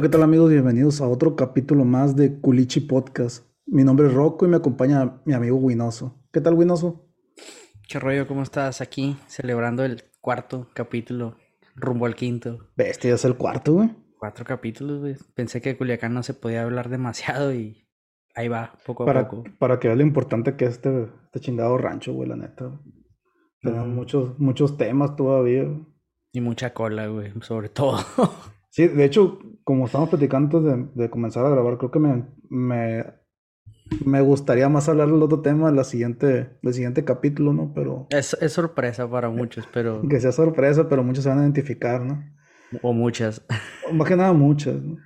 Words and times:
Hola, 0.00 0.08
¿qué 0.08 0.12
tal 0.12 0.22
amigos? 0.22 0.48
Bienvenidos 0.50 1.02
a 1.02 1.08
otro 1.08 1.36
capítulo 1.36 1.84
más 1.84 2.16
de 2.16 2.40
Culichi 2.40 2.80
Podcast. 2.80 3.44
Mi 3.66 3.84
nombre 3.84 4.06
es 4.06 4.14
Rocco 4.14 4.46
y 4.46 4.48
me 4.48 4.56
acompaña 4.56 5.20
mi 5.26 5.34
amigo 5.34 5.58
Winoso. 5.58 6.24
¿Qué 6.32 6.40
tal, 6.40 6.54
Winoso? 6.54 7.06
¿Qué 7.86 7.98
rollo? 7.98 8.26
¿Cómo 8.26 8.42
estás 8.42 8.80
aquí 8.80 9.18
celebrando 9.26 9.84
el 9.84 10.04
cuarto 10.22 10.68
capítulo 10.72 11.36
rumbo 11.74 12.06
al 12.06 12.14
quinto? 12.14 12.70
Bestia, 12.78 13.12
es 13.12 13.26
el 13.26 13.36
cuarto, 13.36 13.74
güey. 13.74 13.90
Cuatro 14.18 14.42
capítulos, 14.46 15.00
güey. 15.00 15.16
Pensé 15.34 15.60
que 15.60 15.76
Culiacán 15.76 16.14
no 16.14 16.22
se 16.22 16.32
podía 16.32 16.62
hablar 16.62 16.88
demasiado 16.88 17.52
y 17.52 17.86
ahí 18.34 18.48
va, 18.48 18.78
poco 18.86 19.02
a 19.02 19.06
Para, 19.06 19.28
poco. 19.28 19.44
para 19.58 19.78
que 19.80 19.88
veas 19.88 19.98
lo 19.98 20.04
importante 20.06 20.56
que 20.56 20.64
es 20.64 20.70
este, 20.76 21.08
este 21.24 21.40
chingado 21.40 21.76
rancho, 21.76 22.14
güey, 22.14 22.26
la 22.26 22.36
neta. 22.36 22.64
güey. 22.64 22.80
Tenemos 23.60 23.88
muchos, 23.88 24.38
muchos 24.38 24.78
temas 24.78 25.14
todavía. 25.14 25.64
güey. 25.64 25.84
Y 26.32 26.40
mucha 26.40 26.72
cola, 26.72 27.06
güey, 27.08 27.34
sobre 27.42 27.68
todo. 27.68 27.98
Sí, 28.70 28.86
de 28.88 29.04
hecho, 29.04 29.38
como 29.64 29.86
estamos 29.86 30.08
platicando 30.10 30.58
antes 30.58 30.72
de, 30.94 31.02
de 31.02 31.10
comenzar 31.10 31.44
a 31.44 31.50
grabar, 31.50 31.76
creo 31.78 31.90
que 31.90 31.98
me, 31.98 32.24
me, 32.48 33.04
me 34.04 34.20
gustaría 34.20 34.68
más 34.68 34.88
hablar 34.88 35.08
del 35.10 35.22
otro 35.22 35.40
tema 35.40 35.70
la 35.72 35.84
siguiente, 35.84 36.58
del 36.62 36.74
siguiente 36.74 37.04
capítulo, 37.04 37.52
¿no? 37.52 37.72
Pero 37.74 38.06
es, 38.10 38.34
es 38.40 38.52
sorpresa 38.52 39.10
para 39.10 39.28
muchos, 39.28 39.66
pero... 39.72 40.02
que 40.08 40.20
sea 40.20 40.32
sorpresa, 40.32 40.88
pero 40.88 41.02
muchos 41.02 41.24
se 41.24 41.30
van 41.30 41.38
a 41.38 41.42
identificar, 41.42 42.00
¿no? 42.00 42.22
O 42.82 42.92
muchas. 42.92 43.44
Más 43.92 44.06
que 44.06 44.14
nada 44.16 44.32
muchas, 44.32 44.76
¿no? 44.80 44.96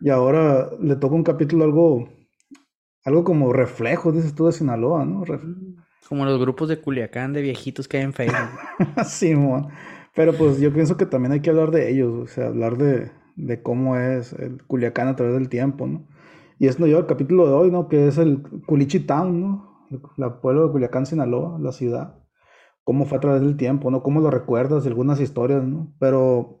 Y 0.00 0.10
ahora 0.10 0.70
le 0.80 0.96
toca 0.96 1.14
un 1.14 1.22
capítulo 1.22 1.64
algo, 1.64 2.08
algo 3.04 3.22
como 3.22 3.52
reflejo, 3.52 4.10
dices 4.10 4.34
tú, 4.34 4.46
de 4.46 4.52
Sinaloa, 4.52 5.04
¿no? 5.04 5.24
Ref- 5.24 5.76
Como 6.08 6.24
los 6.24 6.40
grupos 6.40 6.68
de 6.68 6.80
Culiacán 6.80 7.32
de 7.32 7.42
viejitos 7.42 7.86
que 7.86 7.98
hay 7.98 8.02
en 8.02 8.12
Facebook. 8.12 8.50
Sí, 9.06 9.34
mon. 9.36 9.68
Pero 10.14 10.32
pues 10.32 10.60
yo 10.60 10.72
pienso 10.72 10.96
que 10.96 11.06
también 11.06 11.32
hay 11.32 11.40
que 11.40 11.50
hablar 11.50 11.70
de 11.70 11.90
ellos, 11.90 12.12
o 12.14 12.26
sea, 12.26 12.46
hablar 12.46 12.76
de, 12.76 13.10
de 13.36 13.62
cómo 13.62 13.96
es 13.96 14.32
el 14.34 14.62
Culiacán 14.64 15.08
a 15.08 15.16
través 15.16 15.34
del 15.34 15.48
tiempo, 15.48 15.86
¿no? 15.86 16.06
Y 16.58 16.68
esto 16.68 16.80
nos 16.80 16.88
lleva 16.88 17.00
al 17.00 17.06
capítulo 17.06 17.46
de 17.46 17.52
hoy, 17.52 17.70
¿no? 17.70 17.88
Que 17.88 18.06
es 18.06 18.18
el 18.18 18.42
Culichi 18.66 19.00
Town, 19.00 19.40
¿no? 19.40 19.88
El, 19.90 20.32
pueblo 20.40 20.66
de 20.66 20.72
Culiacán, 20.72 21.06
Sinaloa, 21.06 21.58
la 21.58 21.72
ciudad. 21.72 22.14
Cómo 22.84 23.06
fue 23.06 23.18
a 23.18 23.20
través 23.20 23.42
del 23.42 23.56
tiempo, 23.56 23.90
¿no? 23.90 24.02
Cómo 24.02 24.20
lo 24.20 24.30
recuerdas, 24.30 24.86
algunas 24.86 25.20
historias, 25.20 25.64
¿no? 25.64 25.92
Pero 25.98 26.60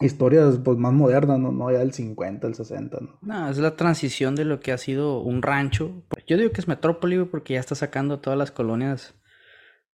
historias 0.00 0.58
pues 0.58 0.78
más 0.78 0.92
modernas, 0.92 1.38
¿no? 1.38 1.52
No 1.52 1.70
ya 1.70 1.78
del 1.78 1.92
50, 1.92 2.46
el 2.46 2.54
60, 2.54 2.98
¿no? 3.00 3.18
No, 3.22 3.48
es 3.48 3.58
la 3.58 3.76
transición 3.76 4.34
de 4.34 4.44
lo 4.44 4.60
que 4.60 4.72
ha 4.72 4.78
sido 4.78 5.20
un 5.20 5.42
rancho. 5.42 6.02
Yo 6.26 6.36
digo 6.36 6.50
que 6.50 6.60
es 6.60 6.68
metrópoli, 6.68 7.24
porque 7.24 7.54
ya 7.54 7.60
está 7.60 7.74
sacando 7.74 8.18
todas 8.20 8.38
las 8.38 8.50
colonias 8.50 9.14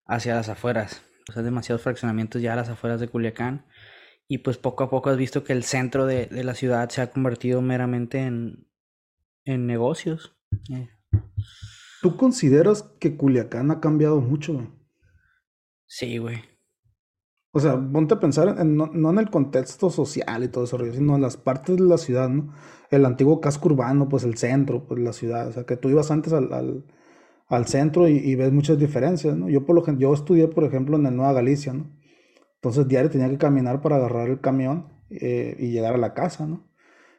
hacia 0.06 0.34
las 0.34 0.48
afueras. 0.48 1.02
O 1.28 1.32
sea, 1.32 1.42
demasiados 1.42 1.82
fraccionamientos 1.82 2.42
ya 2.42 2.52
a 2.52 2.56
las 2.56 2.68
afueras 2.68 3.00
de 3.00 3.08
Culiacán. 3.08 3.66
Y 4.28 4.38
pues 4.38 4.56
poco 4.56 4.84
a 4.84 4.90
poco 4.90 5.10
has 5.10 5.16
visto 5.16 5.44
que 5.44 5.52
el 5.52 5.64
centro 5.64 6.06
de, 6.06 6.26
de 6.26 6.44
la 6.44 6.54
ciudad 6.54 6.88
se 6.88 7.02
ha 7.02 7.10
convertido 7.10 7.60
meramente 7.60 8.20
en, 8.20 8.66
en 9.44 9.66
negocios. 9.66 10.36
Eh, 10.72 10.88
¿Tú 12.00 12.16
consideras 12.16 12.82
que 13.00 13.16
Culiacán 13.16 13.70
ha 13.70 13.80
cambiado 13.80 14.20
mucho, 14.20 14.54
güey? 14.54 14.68
Sí, 15.86 16.18
güey. 16.18 16.42
O 17.52 17.60
sea, 17.60 17.76
ponte 17.76 18.14
a 18.14 18.20
pensar 18.20 18.56
en- 18.58 18.76
no, 18.76 18.86
no 18.86 19.10
en 19.10 19.18
el 19.18 19.30
contexto 19.30 19.90
social 19.90 20.42
y 20.42 20.48
todo 20.48 20.64
eso, 20.64 20.78
sino 20.92 21.14
en 21.14 21.22
las 21.22 21.36
partes 21.36 21.76
de 21.76 21.82
la 21.84 21.98
ciudad, 21.98 22.28
¿no? 22.28 22.52
El 22.90 23.04
antiguo 23.06 23.40
casco 23.40 23.68
urbano, 23.68 24.08
pues 24.08 24.24
el 24.24 24.36
centro, 24.36 24.86
pues 24.86 25.00
la 25.00 25.12
ciudad. 25.12 25.48
O 25.48 25.52
sea, 25.52 25.64
que 25.64 25.76
tú 25.76 25.88
ibas 25.88 26.10
antes 26.10 26.32
al, 26.32 26.52
al, 26.52 26.84
al 27.54 27.66
centro 27.66 28.08
y, 28.08 28.16
y 28.16 28.34
ves 28.34 28.52
muchas 28.52 28.78
diferencias, 28.78 29.36
¿no? 29.36 29.48
Yo, 29.48 29.64
por 29.64 29.76
lo 29.76 29.98
yo 29.98 30.12
estudié, 30.12 30.48
por 30.48 30.64
ejemplo, 30.64 30.96
en 30.96 31.06
el 31.06 31.16
Nueva 31.16 31.32
Galicia, 31.32 31.72
¿no? 31.72 31.90
Entonces 32.56 32.88
diario 32.88 33.10
tenía 33.10 33.28
que 33.28 33.36
caminar 33.36 33.82
para 33.82 33.96
agarrar 33.96 34.30
el 34.30 34.40
camión 34.40 34.88
eh, 35.10 35.54
y 35.58 35.70
llegar 35.70 35.94
a 35.94 35.98
la 35.98 36.14
casa, 36.14 36.46
¿no? 36.46 36.66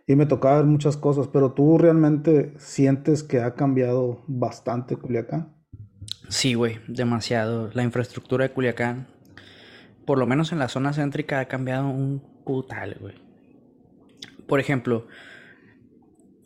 Y 0.08 0.16
me 0.16 0.26
tocaba 0.26 0.58
ver 0.58 0.66
muchas 0.66 0.98
cosas, 0.98 1.28
pero 1.28 1.54
tú 1.54 1.78
realmente 1.78 2.54
sientes 2.58 3.24
que 3.24 3.42
ha 3.42 3.56
cambiado 3.56 4.24
bastante 4.28 4.96
Culiacán. 4.96 5.56
Sí, 6.30 6.54
güey, 6.54 6.80
demasiado. 6.88 7.70
La 7.74 7.84
infraestructura 7.84 8.48
de 8.48 8.54
Culiacán, 8.54 9.08
por 10.06 10.18
lo 10.18 10.28
menos 10.28 10.52
en 10.52 10.60
la 10.60 10.68
zona 10.68 10.94
céntrica, 10.94 11.40
ha 11.40 11.46
cambiado 11.46 11.90
un 11.90 12.22
putal, 12.44 12.98
güey. 13.00 13.16
Por 14.48 14.60
ejemplo, 14.60 15.08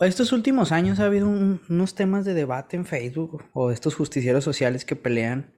estos 0.07 0.31
últimos 0.31 0.71
años 0.71 0.99
ha 0.99 1.05
habido 1.05 1.27
un- 1.27 1.61
unos 1.69 1.95
temas 1.95 2.25
de 2.25 2.33
debate 2.33 2.77
en 2.77 2.85
Facebook 2.85 3.43
o 3.53 3.71
estos 3.71 3.95
justicieros 3.95 4.43
sociales 4.43 4.85
que 4.85 4.95
pelean 4.95 5.53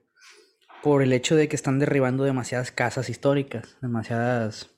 por 0.82 1.02
el 1.02 1.12
hecho 1.12 1.36
de 1.36 1.48
que 1.48 1.56
están 1.56 1.78
derribando 1.78 2.24
demasiadas 2.24 2.72
casas 2.72 3.08
históricas, 3.08 3.76
demasiadas, 3.80 4.70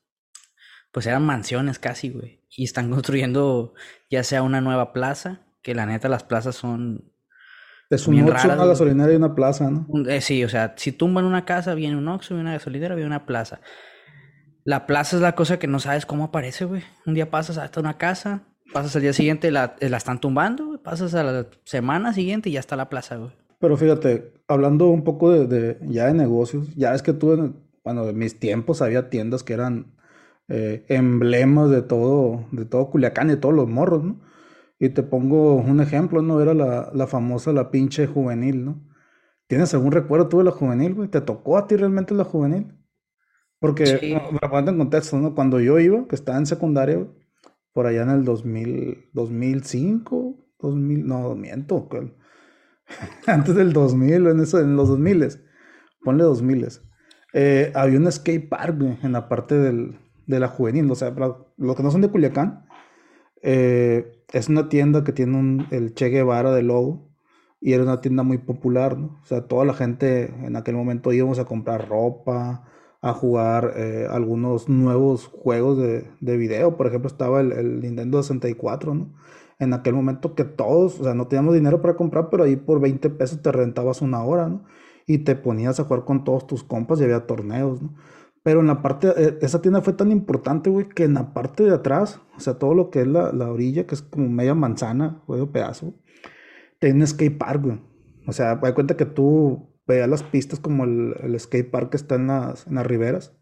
pues 0.93 1.07
eran 1.07 1.25
mansiones 1.25 1.79
casi, 1.79 2.11
güey. 2.11 2.45
Y 2.51 2.65
están 2.65 2.91
construyendo 2.91 3.75
ya 4.11 4.23
sea 4.23 4.43
una 4.43 4.61
nueva 4.61 4.93
plaza, 4.93 5.41
que 5.63 5.75
la 5.75 5.87
neta 5.87 6.09
las 6.11 6.25
plazas 6.25 6.57
son 6.57 7.11
Es 7.89 8.07
un 8.07 8.17
una 8.21 8.33
gasolinera 8.67 9.13
y 9.13 9.17
una 9.17 9.35
plaza, 9.35 9.71
¿no? 9.71 9.87
Eh, 10.09 10.21
sí, 10.21 10.45
o 10.45 10.49
sea, 10.49 10.75
si 10.77 10.93
tumban 10.93 11.25
una 11.25 11.47
casa, 11.47 11.75
viene 11.75 11.97
un 11.97 12.07
Oxxo, 12.09 12.35
viene 12.35 12.43
una 12.51 12.53
gasolinera, 12.59 12.95
viene 12.95 13.07
una 13.09 13.25
plaza. 13.25 13.61
La 14.67 14.87
plaza 14.87 15.17
es 15.17 15.23
la 15.23 15.35
cosa 15.35 15.59
que 15.59 15.67
no 15.67 15.79
sabes 15.81 16.05
cómo 16.07 16.25
aparece, 16.25 16.65
güey. 16.67 16.83
Un 17.07 17.15
día 17.15 17.31
pasas 17.31 17.57
hasta 17.59 17.81
una 17.81 17.97
casa, 17.99 18.43
pasas 18.73 18.95
al 18.97 19.03
día 19.03 19.13
siguiente, 19.13 19.51
la, 19.51 19.77
eh, 19.81 19.89
la 19.89 19.97
están 19.99 20.21
tumbando, 20.21 20.67
güey. 20.67 20.79
Pasas 20.79 21.15
a 21.15 21.23
la 21.23 21.47
semana 21.65 22.13
siguiente 22.13 22.49
y 22.49 22.53
ya 22.53 22.61
está 22.61 22.77
la 22.77 22.89
plaza, 22.89 23.17
güey. 23.17 23.31
Pero 23.59 23.77
fíjate, 23.77 24.33
hablando 24.49 24.89
un 24.89 25.05
poco 25.05 25.31
de, 25.31 25.47
de- 25.47 25.79
ya 25.89 26.07
de 26.07 26.15
negocios, 26.15 26.75
ya 26.75 26.95
es 26.95 27.03
que 27.03 27.13
tú, 27.13 27.33
en, 27.33 27.57
bueno, 27.85 28.09
en 28.09 28.19
mis 28.19 28.39
tiempos 28.39 28.83
había 28.83 29.09
tiendas 29.11 29.43
que 29.43 29.55
eran 29.55 29.95
eh, 30.49 30.85
emblemas 30.89 31.71
de 31.71 31.83
todo, 31.83 32.45
de 32.53 32.65
todo 32.67 32.91
Culiacán 32.91 33.29
y 33.29 33.31
de 33.33 33.37
todos 33.39 33.55
los 33.55 33.69
morros, 33.69 34.05
¿no? 34.05 34.21
Y 34.79 34.91
te 34.91 35.03
pongo 35.03 35.55
un 35.55 35.81
ejemplo, 35.81 36.21
¿no? 36.21 36.41
Era 36.41 36.53
la, 36.53 36.91
la 36.93 37.07
famosa 37.07 37.53
La 37.53 37.71
Pinche 37.71 38.07
Juvenil, 38.07 38.65
¿no? 38.65 38.83
¿Tienes 39.47 39.73
algún 39.75 39.93
recuerdo 39.93 40.29
tú 40.29 40.39
de 40.39 40.45
la 40.45 40.51
juvenil, 40.51 40.95
güey? 40.95 41.09
¿Te 41.09 41.21
tocó 41.21 41.57
a 41.59 41.67
ti 41.67 41.77
realmente 41.77 42.13
la 42.15 42.25
juvenil? 42.25 42.75
Porque, 43.61 43.87
Sí. 43.87 44.13
bueno, 44.13 44.29
para 44.41 44.51
ponerte 44.51 44.71
en 44.73 44.79
contexto, 44.79 45.19
¿no? 45.19 45.35
Cuando 45.35 45.61
yo 45.61 45.79
iba, 45.79 46.07
que 46.09 46.15
estaba 46.15 46.39
en 46.39 46.47
secundaria, 46.47 46.97
güey, 46.97 47.09
por 47.75 47.87
allá 47.87 48.05
en 48.05 48.11
el 48.11 48.25
2000, 48.25 49.11
2005, 49.13 50.37
2000, 50.61 51.07
no, 51.07 51.35
miento, 51.35 51.89
antes 53.27 53.55
del 53.55 53.73
2000, 53.73 54.27
en, 54.27 54.41
eso, 54.41 54.61
en 54.61 54.77
los 54.77 54.89
2000, 54.89 55.29
ponle 56.03 56.25
2000, 56.25 56.69
eh, 57.33 57.73
había 57.75 57.99
un 57.99 58.11
skate 58.11 58.49
park 58.49 58.81
en 59.03 59.13
la 59.13 59.29
parte 59.29 59.57
del, 59.59 59.99
de 60.27 60.41
la 60.41 60.49
juvenil, 60.49 60.91
o 60.91 60.95
sea, 60.95 61.15
para 61.15 61.37
los 61.57 61.77
que 61.77 61.83
no 61.83 61.91
son 61.91 62.01
de 62.03 62.11
Culiacán, 62.11 62.67
eh, 63.43 64.13
es 64.33 64.49
una 64.49 64.69
tienda 64.69 65.05
que 65.05 65.13
tiene 65.13 65.37
un- 65.39 65.67
el 65.71 65.95
Che 65.95 66.09
Guevara 66.09 66.53
de 66.53 66.63
logo 66.63 67.11
y 67.61 67.73
era 67.73 67.85
una 67.85 68.01
tienda 68.01 68.23
muy 68.23 68.39
popular, 68.39 68.99
¿no? 68.99 69.21
O 69.23 69.27
sea, 69.27 69.47
toda 69.47 69.65
la 69.65 69.75
gente 69.75 70.27
en 70.47 70.57
aquel 70.57 70.77
momento 70.77 71.13
íbamos 71.13 71.39
a 71.39 71.45
comprar 71.47 71.89
ropa, 71.89 72.65
a 73.05 73.13
jugar 73.13 73.75
eh, 73.77 74.07
algunos 74.11 74.71
nuevos 74.71 75.27
juegos 75.27 75.77
de, 75.77 76.11
de 76.21 76.37
video, 76.39 76.75
por 76.79 76.87
ejemplo, 76.87 77.07
estaba 77.07 77.43
el, 77.43 77.53
el 77.53 77.81
Nintendo 77.81 78.23
64, 78.23 78.95
¿no? 78.95 79.13
En 79.59 79.75
aquel 79.75 79.93
momento 79.93 80.35
que 80.35 80.45
todos, 80.45 81.01
o 81.01 81.05
sea, 81.05 81.13
no 81.13 81.29
teníamos 81.29 81.53
dinero 81.53 81.83
para 81.83 81.97
comprar, 81.97 82.31
pero 82.31 82.45
ahí 82.45 82.57
por 82.57 82.81
20 82.81 83.11
pesos 83.11 83.43
te 83.43 83.53
rentabas 83.53 84.01
una 84.01 84.25
hora, 84.25 84.49
¿no? 84.49 84.65
Y 85.07 85.19
te 85.19 85.37
ponías 85.37 85.79
a 85.79 85.85
jugar 85.85 86.07
con 86.07 86.25
todos 86.25 86.47
tus 86.47 86.65
compas 86.65 86.99
y 86.99 87.05
había 87.05 87.27
torneos, 87.27 87.83
¿no? 87.83 87.95
Pero 88.43 88.61
en 88.61 88.69
la 88.69 88.81
parte, 88.81 89.09
eh, 89.19 89.39
esa 89.43 89.61
tienda 89.61 89.83
fue 89.83 89.93
tan 89.93 90.11
importante, 90.11 90.71
güey, 90.71 90.89
que 90.89 91.05
en 91.05 91.13
la 91.13 91.35
parte 91.35 91.63
de 91.63 91.75
atrás, 91.75 92.23
o 92.39 92.41
sea, 92.41 92.55
todo 92.55 92.75
lo 92.75 92.89
que 92.89 93.03
es 93.03 93.07
la, 93.07 93.33
la 93.33 93.51
orilla, 93.51 93.87
que 93.87 93.97
es 93.97 94.03
como 94.03 94.31
media 94.31 94.55
manzana, 94.55 95.23
medio 95.29 95.53
pedazo, 95.53 95.93
tiene 96.79 97.01
un 97.01 97.07
skate 97.07 97.37
park, 97.37 97.65
güey. 97.65 97.81
O 98.27 98.33
sea, 98.33 98.57
da 98.57 98.75
cuenta 98.75 98.97
que 98.97 99.05
tú 99.05 99.74
veas 99.87 100.09
las 100.09 100.23
pistas 100.23 100.61
como 100.61 100.85
el, 100.85 101.15
el 101.23 101.39
skate 101.39 101.71
park 101.71 101.91
que 101.91 101.97
está 101.97 102.17
en 102.17 102.29
las, 102.29 102.67
en 102.67 102.75
las 102.77 102.87
riberas. 102.87 103.37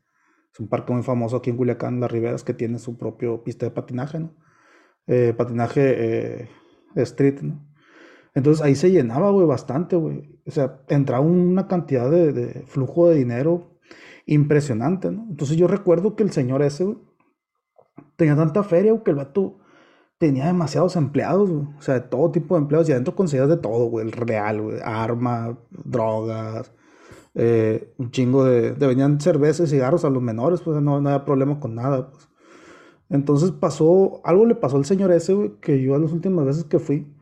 Es 0.52 0.60
un 0.60 0.68
parque 0.68 0.92
muy 0.92 1.02
famoso 1.02 1.36
aquí 1.36 1.50
en 1.50 1.56
Culiacán, 1.56 2.00
Las 2.00 2.12
Riberas, 2.12 2.44
que 2.44 2.52
tiene 2.52 2.78
su 2.78 2.98
propio 2.98 3.42
pista 3.42 3.64
de 3.64 3.72
patinaje, 3.72 4.20
¿no? 4.20 4.36
Eh, 5.06 5.32
patinaje 5.36 6.42
eh, 6.42 6.48
street, 6.96 7.40
¿no? 7.40 7.66
Entonces 8.34 8.62
ahí 8.62 8.74
se 8.74 8.90
llenaba, 8.90 9.30
güey, 9.30 9.46
bastante, 9.46 9.96
güey. 9.96 10.40
O 10.46 10.50
sea, 10.50 10.82
entraba 10.88 11.24
una 11.24 11.68
cantidad 11.68 12.10
de, 12.10 12.64
flujo 12.66 13.08
de 13.08 13.16
dinero 13.16 13.78
impresionante, 14.26 15.10
¿no? 15.10 15.26
Entonces 15.28 15.56
yo 15.56 15.66
recuerdo 15.68 16.16
que 16.16 16.22
el 16.22 16.32
señor 16.32 16.62
ese, 16.62 16.84
güey, 16.84 16.98
tenía 18.16 18.36
tanta 18.36 18.62
feria, 18.62 18.92
que 19.02 19.10
el 19.10 19.16
vato 19.16 19.58
tenía 20.22 20.46
demasiados 20.46 20.94
empleados. 20.94 21.50
O 21.50 21.82
sea, 21.82 21.94
de 21.94 22.00
todo 22.02 22.30
tipo 22.30 22.54
de 22.54 22.60
empleados. 22.60 22.88
Y 22.88 22.92
adentro 22.92 23.16
conseguías 23.16 23.48
de 23.48 23.56
todo, 23.56 23.86
güey. 23.86 24.06
El 24.06 24.12
real, 24.12 24.62
güey. 24.62 24.78
Armas, 24.84 25.56
drogas, 25.70 26.70
eh, 27.34 27.92
un 27.98 28.12
chingo 28.12 28.44
de, 28.44 28.72
de... 28.72 28.86
Venían 28.86 29.20
cervezas 29.20 29.68
y 29.68 29.72
cigarros 29.72 30.04
a 30.04 30.10
los 30.10 30.22
menores, 30.22 30.60
pues 30.60 30.80
no, 30.80 31.00
no 31.00 31.08
había 31.08 31.24
problema 31.24 31.58
con 31.58 31.74
nada, 31.74 32.08
pues. 32.10 32.28
Entonces 33.10 33.50
pasó, 33.50 34.20
algo 34.24 34.46
le 34.46 34.54
pasó 34.54 34.76
al 34.76 34.84
señor 34.84 35.10
ese, 35.10 35.34
güey, 35.34 35.52
que 35.60 35.82
yo 35.82 35.96
a 35.96 35.98
las 35.98 36.12
últimas 36.12 36.46
veces 36.46 36.64
que 36.64 36.78
fui, 36.78 37.12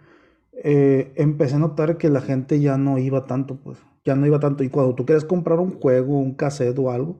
eh, 0.62 1.12
empecé 1.16 1.56
a 1.56 1.58
notar 1.58 1.96
que 1.96 2.10
la 2.10 2.20
gente 2.20 2.60
ya 2.60 2.76
no 2.76 2.98
iba 2.98 3.24
tanto, 3.26 3.56
pues, 3.56 3.78
ya 4.04 4.14
no 4.14 4.26
iba 4.26 4.38
tanto. 4.40 4.62
Y 4.62 4.68
cuando 4.68 4.94
tú 4.94 5.06
querías 5.06 5.24
comprar 5.24 5.58
un 5.58 5.72
juego, 5.80 6.18
un 6.18 6.34
cassette 6.34 6.78
o 6.78 6.90
algo, 6.90 7.18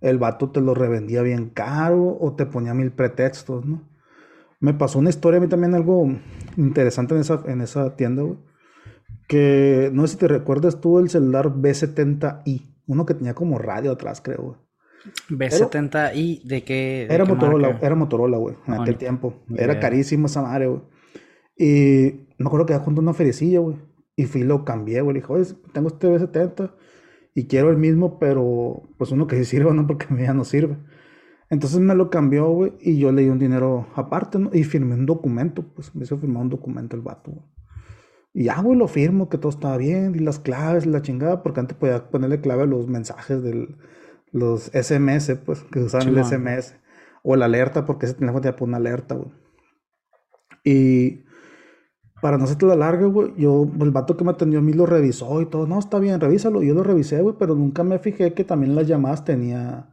el 0.00 0.18
vato 0.18 0.50
te 0.50 0.60
lo 0.60 0.74
revendía 0.74 1.22
bien 1.22 1.50
caro 1.50 2.16
o 2.20 2.34
te 2.34 2.46
ponía 2.46 2.72
mil 2.72 2.92
pretextos, 2.92 3.66
¿no? 3.66 3.82
Me 4.60 4.74
pasó 4.74 4.98
una 4.98 5.10
historia 5.10 5.38
a 5.38 5.40
mí 5.40 5.48
también 5.48 5.74
algo 5.74 6.08
interesante 6.56 7.14
en 7.14 7.20
esa, 7.20 7.42
en 7.46 7.60
esa 7.60 7.96
tienda, 7.96 8.22
güey. 8.22 8.38
Que 9.28 9.90
no 9.92 10.06
sé 10.06 10.14
si 10.14 10.18
te 10.18 10.28
recuerdas 10.28 10.80
tú 10.80 10.98
el 10.98 11.10
celular 11.10 11.54
B70i, 11.54 12.74
uno 12.86 13.06
que 13.06 13.14
tenía 13.14 13.34
como 13.34 13.58
radio 13.58 13.92
atrás, 13.92 14.20
creo, 14.20 14.42
güey. 14.42 14.56
B70i, 15.30 16.42
¿de 16.42 16.64
qué? 16.64 17.06
era, 17.08 17.24
Motorola, 17.24 17.78
era 17.80 17.94
Motorola, 17.94 18.36
güey, 18.36 18.56
en 18.66 18.74
aquel 18.74 18.96
tiempo. 18.96 19.44
Era 19.56 19.78
carísimo 19.78 20.26
esa 20.26 20.42
madre, 20.42 20.66
güey. 20.66 20.82
Y 21.56 22.26
me 22.38 22.46
acuerdo 22.46 22.66
que 22.66 22.74
junto 22.78 23.00
a 23.00 23.02
una 23.02 23.14
feriecilla, 23.14 23.60
güey. 23.60 23.76
Y 24.16 24.26
fui 24.26 24.42
lo 24.42 24.64
cambié, 24.64 25.00
güey. 25.00 25.14
Le 25.14 25.20
dije, 25.20 25.32
oye, 25.32 25.44
tengo 25.72 25.88
este 25.88 26.08
B70 26.08 26.72
y 27.34 27.46
quiero 27.46 27.70
el 27.70 27.76
mismo, 27.76 28.18
pero 28.18 28.82
pues 28.96 29.12
uno 29.12 29.26
que 29.26 29.36
sí 29.36 29.44
sirva, 29.44 29.72
¿no? 29.72 29.86
Porque 29.86 30.06
a 30.08 30.12
mí 30.12 30.22
ya 30.22 30.34
no 30.34 30.44
sirve. 30.44 30.76
Entonces 31.50 31.80
me 31.80 31.94
lo 31.94 32.10
cambió, 32.10 32.50
güey, 32.50 32.72
y 32.80 32.98
yo 32.98 33.10
le 33.10 33.22
di 33.22 33.28
un 33.28 33.38
dinero 33.38 33.86
aparte, 33.94 34.38
¿no? 34.38 34.50
Y 34.52 34.64
firmé 34.64 34.94
un 34.94 35.06
documento, 35.06 35.62
pues 35.74 35.94
me 35.94 36.04
hizo 36.04 36.18
firmar 36.18 36.42
un 36.42 36.50
documento 36.50 36.94
el 36.94 37.02
vato, 37.02 37.30
güey. 37.30 37.44
Y 38.34 38.44
ya, 38.44 38.60
güey, 38.60 38.78
lo 38.78 38.86
firmo, 38.86 39.28
que 39.28 39.38
todo 39.38 39.50
estaba 39.50 39.76
bien, 39.78 40.14
y 40.14 40.18
las 40.18 40.38
claves, 40.38 40.86
la 40.86 41.00
chingada, 41.00 41.42
porque 41.42 41.60
antes 41.60 41.76
podía 41.76 42.10
ponerle 42.10 42.40
clave 42.40 42.64
a 42.64 42.66
los 42.66 42.86
mensajes 42.86 43.42
de 43.42 43.74
los 44.30 44.70
SMS, 44.74 45.36
pues, 45.44 45.62
que 45.64 45.80
usaban 45.80 46.08
el 46.08 46.24
SMS. 46.24 46.76
O 47.22 47.34
la 47.34 47.46
alerta, 47.46 47.84
porque 47.84 48.06
ese 48.06 48.14
teléfono 48.14 48.40
te 48.40 48.64
una 48.64 48.76
alerta, 48.76 49.14
güey. 49.16 49.30
Y 50.64 51.24
para 52.20 52.36
no 52.36 52.44
hacerte 52.44 52.66
la 52.66 52.76
larga, 52.76 53.06
güey, 53.06 53.32
yo, 53.36 53.68
el 53.80 53.90
vato 53.90 54.16
que 54.16 54.24
me 54.24 54.30
atendió 54.30 54.58
a 54.58 54.62
mí 54.62 54.72
lo 54.72 54.86
revisó 54.86 55.40
y 55.40 55.46
todo. 55.46 55.66
No, 55.66 55.78
está 55.78 55.98
bien, 55.98 56.20
revísalo. 56.20 56.62
Yo 56.62 56.74
lo 56.74 56.82
revisé, 56.82 57.20
güey, 57.22 57.36
pero 57.38 57.54
nunca 57.54 57.84
me 57.84 57.98
fijé 57.98 58.34
que 58.34 58.44
también 58.44 58.74
las 58.74 58.86
llamadas 58.86 59.24
tenía 59.24 59.87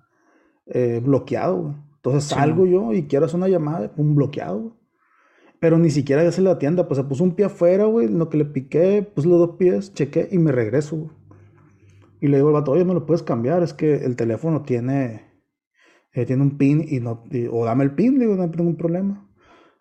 eh, 0.68 1.02
bloqueado, 1.04 1.62
güey. 1.62 1.76
Entonces 1.96 2.26
salgo 2.26 2.66
yo 2.66 2.94
y 2.94 3.08
quiero 3.08 3.26
hacer 3.26 3.38
una 3.38 3.48
llamada, 3.48 3.92
un 3.98 4.16
bloqueado, 4.16 4.60
güey. 4.60 4.74
Pero 5.60 5.80
ni 5.80 5.90
siquiera 5.90 6.24
ya 6.24 6.32
se 6.32 6.42
la 6.42 6.60
tienda, 6.60 6.88
pues 6.88 6.98
se 6.98 7.04
puso 7.04 7.24
un 7.24 7.36
pie 7.36 7.46
afuera, 7.46 7.86
güey, 7.86 8.08
lo 8.08 8.30
que 8.30 8.38
le 8.38 8.46
piqué, 8.46 9.02
puse 9.02 9.28
los 9.28 9.40
dos 9.40 9.56
pies, 9.58 9.94
chequé 9.94 10.28
y 10.32 10.38
me 10.38 10.52
regreso, 10.52 10.98
güey. 10.98 11.10
Y 12.22 12.28
le 12.28 12.38
digo 12.38 12.50
al 12.50 12.54
vato, 12.54 12.72
oye, 12.72 12.86
¿me 12.86 12.94
lo 12.94 13.06
puedes 13.06 13.24
cambiar? 13.24 13.64
Es 13.64 13.74
que 13.74 13.96
el 13.96 14.16
teléfono 14.16 14.64
tiene, 14.64 15.32
eh, 16.14 16.26
tiene 16.26 16.44
un 16.44 16.58
pin 16.58 16.86
y 16.88 17.00
no, 17.00 17.24
o 17.52 17.66
dame 17.66 17.84
el 17.84 17.96
pin, 17.96 18.20
digo, 18.20 18.36
no 18.36 18.44
hay 18.44 18.50
ningún 18.50 18.78
problema. 18.78 19.26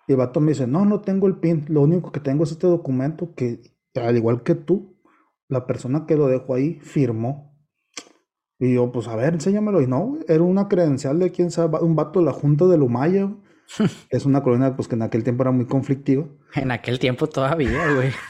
Y 0.06 0.12
el 0.12 0.18
vato 0.18 0.40
me 0.40 0.52
dice, 0.52 0.66
no, 0.66 0.84
no 0.84 1.00
tengo 1.00 1.26
el 1.26 1.36
PIN, 1.36 1.64
lo 1.68 1.82
único 1.82 2.12
que 2.12 2.20
tengo 2.20 2.44
es 2.44 2.52
este 2.52 2.66
documento 2.66 3.34
que, 3.34 3.62
al 3.94 4.16
igual 4.16 4.42
que 4.42 4.54
tú, 4.54 4.98
la 5.48 5.66
persona 5.66 6.06
que 6.06 6.16
lo 6.16 6.26
dejó 6.26 6.54
ahí 6.54 6.78
firmó. 6.80 7.53
Y 8.58 8.74
yo, 8.74 8.92
pues 8.92 9.08
a 9.08 9.16
ver, 9.16 9.34
enséñamelo. 9.34 9.80
Y 9.80 9.86
no, 9.86 10.18
era 10.28 10.42
una 10.42 10.68
credencial 10.68 11.18
de 11.18 11.30
quién 11.30 11.50
sabe, 11.50 11.78
un 11.80 11.96
vato 11.96 12.20
de 12.20 12.26
la 12.26 12.32
Junta 12.32 12.66
de 12.66 12.78
Lumaya. 12.78 13.30
es 14.10 14.26
una 14.26 14.42
colonia 14.42 14.76
pues 14.76 14.88
que 14.88 14.94
en 14.94 15.02
aquel 15.02 15.24
tiempo 15.24 15.42
era 15.42 15.50
muy 15.50 15.66
conflictiva. 15.66 16.26
En 16.54 16.70
aquel 16.70 16.98
tiempo 16.98 17.26
todavía, 17.26 17.92
güey. 17.94 18.10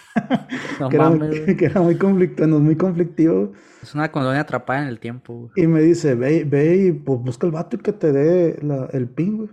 No 0.79 0.88
que, 0.88 0.99
mames, 0.99 1.37
era, 1.37 1.56
que, 1.56 1.65
era, 1.65 1.81
muy 1.81 1.97
conflictivo, 1.99 2.47
no, 2.47 2.61
muy 2.61 2.76
conflictivo. 2.76 3.53
Es 3.82 3.97
una 3.97 4.12
colonia 4.12 4.43
atrapada 4.43 4.82
en 4.82 4.88
el 4.88 5.00
tiempo, 5.00 5.35
güey. 5.35 5.50
Y 5.56 5.67
me 5.67 5.81
dice, 5.81 6.15
ve, 6.15 6.44
ve 6.44 6.77
y 6.77 6.93
pues 6.93 7.20
busca 7.20 7.47
el 7.47 7.53
vato 7.53 7.77
y 7.77 7.81
que 7.81 7.93
te 7.93 8.12
dé 8.12 8.61
el 8.93 9.09
pin, 9.09 9.38
güey 9.38 9.50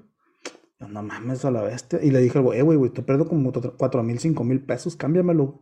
no 0.88 1.04
mames 1.04 1.46
a 1.46 1.52
la 1.52 1.62
bestia. 1.62 2.00
Y 2.02 2.12
le 2.12 2.20
dije 2.20 2.40
güey, 2.40 2.60
eh, 2.60 2.62
güey, 2.62 2.78
güey, 2.78 2.92
te 2.92 3.02
pierdo 3.02 3.28
como 3.28 3.52
cuatro 3.78 4.04
mil, 4.04 4.20
cinco 4.20 4.44
mil 4.44 4.62
pesos, 4.62 4.96
cámbiamelo. 4.96 5.62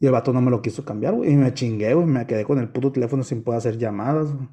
Y 0.00 0.06
el 0.06 0.12
vato 0.12 0.32
no 0.32 0.40
me 0.40 0.50
lo 0.50 0.62
quiso 0.62 0.84
cambiar, 0.84 1.14
güey. 1.14 1.32
Y 1.32 1.36
me 1.36 1.52
chingué, 1.54 1.94
güey. 1.94 2.06
Me 2.06 2.26
quedé 2.26 2.44
con 2.44 2.58
el 2.58 2.70
puto 2.70 2.92
teléfono 2.92 3.22
sin 3.22 3.42
poder 3.42 3.58
hacer 3.58 3.78
llamadas, 3.78 4.32
güey. 4.32 4.48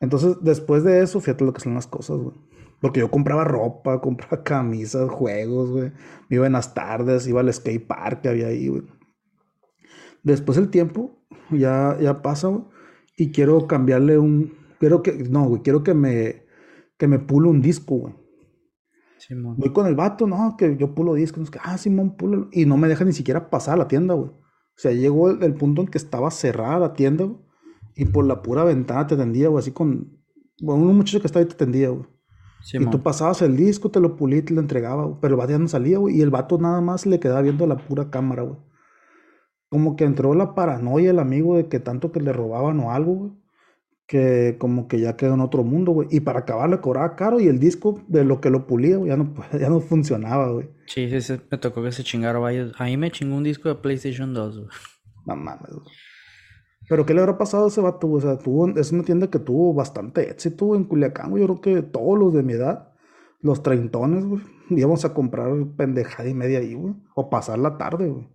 Entonces, 0.00 0.36
después 0.42 0.84
de 0.84 1.02
eso, 1.02 1.20
fíjate 1.20 1.44
lo 1.44 1.52
que 1.52 1.60
son 1.60 1.74
las 1.74 1.86
cosas, 1.86 2.18
güey. 2.18 2.34
Porque 2.80 3.00
yo 3.00 3.10
compraba 3.10 3.44
ropa, 3.44 4.00
compraba 4.02 4.42
camisas, 4.42 5.08
juegos, 5.10 5.70
güey. 5.70 5.92
Me 6.28 6.36
iba 6.36 6.46
en 6.46 6.52
las 6.52 6.74
tardes, 6.74 7.26
iba 7.26 7.40
al 7.40 7.52
skate 7.52 7.86
park 7.86 8.22
que 8.22 8.28
había 8.28 8.48
ahí, 8.48 8.68
güey. 8.68 8.82
Después 10.22 10.58
el 10.58 10.68
tiempo 10.68 11.24
ya, 11.50 11.96
ya 12.00 12.22
pasa, 12.22 12.48
güey. 12.48 12.64
Y 13.16 13.32
quiero 13.32 13.66
cambiarle 13.66 14.18
un. 14.18 14.54
Quiero 14.78 15.02
que. 15.02 15.12
No, 15.12 15.48
güey. 15.48 15.62
Quiero 15.62 15.82
que 15.82 15.94
me. 15.94 16.44
Que 16.98 17.06
me 17.08 17.18
pulo 17.18 17.50
un 17.50 17.62
disco, 17.62 17.96
güey. 17.96 18.14
Voy 19.56 19.72
con 19.72 19.86
el 19.86 19.94
vato, 19.94 20.26
no, 20.26 20.56
que 20.56 20.76
yo 20.76 20.94
pulo 20.94 21.14
discos, 21.14 21.50
que, 21.50 21.58
ah, 21.62 21.78
Simón, 21.78 22.16
pulo. 22.16 22.48
Y 22.52 22.64
no 22.64 22.76
me 22.76 22.88
deja 22.88 23.04
ni 23.04 23.12
siquiera 23.12 23.50
pasar 23.50 23.74
a 23.74 23.78
la 23.78 23.88
tienda, 23.88 24.14
güey. 24.14 24.30
O 24.80 24.82
sea, 24.82 24.92
llegó 24.92 25.28
el, 25.28 25.54
punto 25.54 25.82
en 25.82 25.88
que 25.88 25.98
estaba 25.98 26.30
cerrada 26.30 26.78
la 26.78 26.92
tienda, 26.94 27.24
güey. 27.24 27.36
Y 27.96 28.06
por 28.06 28.24
la 28.24 28.40
pura 28.40 28.64
ventana 28.64 29.06
te 29.06 29.14
tendía, 29.14 29.48
güey, 29.48 29.60
así 29.60 29.72
con. 29.72 30.18
Bueno, 30.62 30.84
un 30.84 30.96
muchacho 30.96 31.20
que 31.20 31.26
estaba 31.26 31.42
ahí 31.42 31.48
te 31.50 31.54
tendía, 31.54 31.90
güey. 31.90 32.06
y 32.72 32.86
tú 32.86 33.02
pasabas 33.02 33.42
el 33.42 33.58
disco, 33.58 33.90
te 33.90 34.00
lo 34.00 34.16
pulí 34.16 34.40
te 34.40 34.54
lo 34.54 34.60
entregaba, 34.62 35.04
güey. 35.04 35.18
Pero 35.20 35.34
el 35.34 35.38
vato 35.38 35.52
ya 35.52 35.58
no 35.58 35.68
salía, 35.68 35.98
güey. 35.98 36.16
Y 36.16 36.22
el 36.22 36.30
vato 36.30 36.56
nada 36.56 36.80
más 36.80 37.04
le 37.04 37.20
quedaba 37.20 37.42
viendo 37.42 37.66
la 37.66 37.76
pura 37.76 38.08
cámara, 38.08 38.42
güey. 38.44 38.56
Como 39.68 39.96
que 39.96 40.04
entró 40.04 40.32
la 40.32 40.54
paranoia 40.54 41.10
el 41.10 41.18
amigo 41.18 41.58
de 41.58 41.68
que 41.68 41.78
tanto 41.78 42.10
que 42.10 42.20
le 42.20 42.32
robaban 42.32 42.80
o 42.80 42.90
algo, 42.90 43.14
güey 43.14 43.39
que 44.10 44.56
como 44.58 44.88
que 44.88 44.98
ya 44.98 45.16
quedó 45.16 45.34
en 45.34 45.40
otro 45.40 45.62
mundo, 45.62 45.92
güey. 45.92 46.08
Y 46.10 46.18
para 46.18 46.40
acabar 46.40 46.68
le 46.68 46.80
cobraba 46.80 47.14
caro 47.14 47.38
y 47.38 47.46
el 47.46 47.60
disco 47.60 48.02
de 48.08 48.24
lo 48.24 48.40
que 48.40 48.50
lo 48.50 48.66
pulía, 48.66 48.96
güey, 48.96 49.08
ya 49.08 49.16
no, 49.16 49.32
ya 49.60 49.68
no 49.68 49.78
funcionaba, 49.78 50.50
güey. 50.50 50.68
Sí, 50.86 51.08
sí, 51.08 51.20
sí, 51.20 51.40
me 51.48 51.58
tocó 51.58 51.80
que 51.80 51.92
se 51.92 52.02
chingara 52.02 52.40
varios. 52.40 52.72
Ahí 52.80 52.96
me 52.96 53.12
chingó 53.12 53.36
un 53.36 53.44
disco 53.44 53.68
de 53.68 53.76
PlayStation 53.76 54.34
2, 54.34 54.56
güey. 54.56 54.68
No 55.26 55.36
mames, 55.36 55.70
güey. 55.70 55.86
Pero 56.88 57.06
¿qué 57.06 57.14
le 57.14 57.20
habrá 57.20 57.38
pasado 57.38 57.66
a 57.66 57.68
ese 57.68 57.80
vato, 57.80 58.08
güey? 58.08 58.24
O 58.24 58.26
sea, 58.26 58.36
tuvo, 58.36 58.68
es 58.76 58.90
una 58.90 59.04
tienda 59.04 59.30
que 59.30 59.38
tuvo 59.38 59.72
bastante 59.74 60.28
éxito 60.28 60.74
en 60.74 60.82
Culiacán, 60.82 61.30
güey. 61.30 61.46
Yo 61.46 61.46
creo 61.46 61.60
que 61.60 61.82
todos 61.82 62.18
los 62.18 62.34
de 62.34 62.42
mi 62.42 62.54
edad, 62.54 62.92
los 63.38 63.62
treintones, 63.62 64.24
güey, 64.24 64.42
íbamos 64.70 65.04
a 65.04 65.14
comprar 65.14 65.52
pendejada 65.76 66.28
y 66.28 66.34
media 66.34 66.58
ahí, 66.58 66.74
güey. 66.74 66.96
O 67.14 67.30
pasar 67.30 67.60
la 67.60 67.78
tarde, 67.78 68.08
güey. 68.08 68.28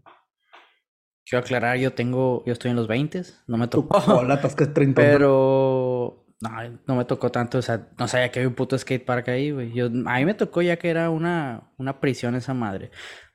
Quiero 1.27 1.43
aclarar, 1.43 1.77
yo 1.77 1.93
tengo, 1.93 2.43
yo 2.45 2.53
estoy 2.53 2.71
en 2.71 2.77
los 2.77 2.87
20, 2.87 3.23
no 3.47 3.57
me 3.57 3.67
tocó. 3.67 3.97
Hola, 4.13 4.39
que 4.39 4.63
es 4.63 4.73
30. 4.73 5.01
Pero 5.01 6.27
no, 6.39 6.49
no 6.85 6.95
me 6.95 7.03
tocó 7.05 7.31
tanto, 7.31 7.57
o 7.57 7.63
sea, 7.63 7.89
no 7.97 8.07
sabía 8.07 8.31
que 8.31 8.37
había 8.39 8.49
un 8.49 8.55
puto 8.55 8.77
skatepark 8.77 9.29
ahí, 9.29 9.49
güey. 9.51 9.73
Yo, 9.73 9.87
a 9.87 9.89
mí 9.89 10.25
me 10.25 10.35
tocó 10.35 10.61
ya 10.61 10.77
que 10.77 10.89
era 10.89 11.09
una, 11.09 11.71
una 11.77 11.99
prisión 11.99 12.35
esa 12.35 12.53
madre. 12.53 12.91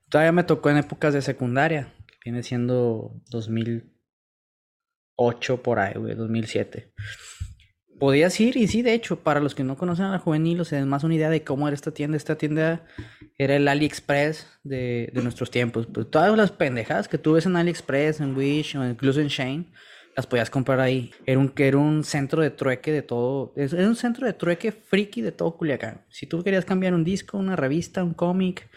Todavía 0.08 0.30
me 0.32 0.44
tocó 0.44 0.70
en 0.70 0.76
épocas 0.76 1.12
de 1.14 1.22
secundaria, 1.22 1.92
que 2.06 2.30
viene 2.30 2.44
siendo 2.44 3.20
2008 3.30 5.62
por 5.62 5.80
ahí, 5.80 5.94
güey, 5.94 6.14
2007 6.14 6.92
podías 8.00 8.40
ir 8.40 8.56
y 8.56 8.66
sí, 8.66 8.82
de 8.82 8.94
hecho, 8.94 9.20
para 9.20 9.38
los 9.38 9.54
que 9.54 9.62
no 9.62 9.76
conocen 9.76 10.06
a 10.06 10.10
la 10.10 10.18
juvenil, 10.18 10.60
o 10.60 10.64
sea, 10.64 10.80
es 10.80 10.86
más 10.86 11.04
una 11.04 11.14
idea 11.14 11.30
de 11.30 11.44
cómo 11.44 11.68
era 11.68 11.74
esta 11.74 11.92
tienda. 11.92 12.16
Esta 12.16 12.36
tienda 12.36 12.84
era 13.40 13.56
el 13.56 13.66
AliExpress 13.68 14.46
de, 14.64 15.10
de 15.14 15.22
nuestros 15.22 15.50
tiempos. 15.50 15.86
Pues 15.86 16.10
todas 16.10 16.36
las 16.36 16.52
pendejadas 16.52 17.08
que 17.08 17.16
tú 17.16 17.32
ves 17.32 17.46
en 17.46 17.56
AliExpress, 17.56 18.20
en 18.20 18.36
Wish 18.36 18.76
o 18.76 18.86
incluso 18.86 19.18
en 19.18 19.28
Shane, 19.28 19.72
las 20.14 20.26
podías 20.26 20.50
comprar 20.50 20.78
ahí. 20.78 21.10
Era 21.24 21.38
un, 21.38 21.50
era 21.56 21.78
un 21.78 22.04
centro 22.04 22.42
de 22.42 22.50
trueque 22.50 22.92
de 22.92 23.00
todo. 23.00 23.54
Era 23.56 23.88
un 23.88 23.96
centro 23.96 24.26
de 24.26 24.34
trueque 24.34 24.72
friki 24.72 25.22
de 25.22 25.32
todo 25.32 25.56
Culiacán. 25.56 26.04
Si 26.10 26.26
tú 26.26 26.44
querías 26.44 26.66
cambiar 26.66 26.92
un 26.92 27.02
disco, 27.02 27.38
una 27.38 27.56
revista, 27.56 28.04
un 28.04 28.12
cómic, 28.12 28.68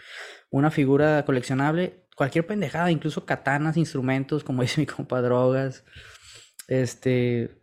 una 0.48 0.70
figura 0.70 1.26
coleccionable, 1.26 2.06
cualquier 2.16 2.46
pendejada, 2.46 2.90
incluso 2.90 3.26
katanas, 3.26 3.76
instrumentos, 3.76 4.44
como 4.44 4.62
dice 4.62 4.80
mi 4.80 4.86
compa, 4.86 5.20
drogas. 5.20 5.84
Este, 6.68 7.62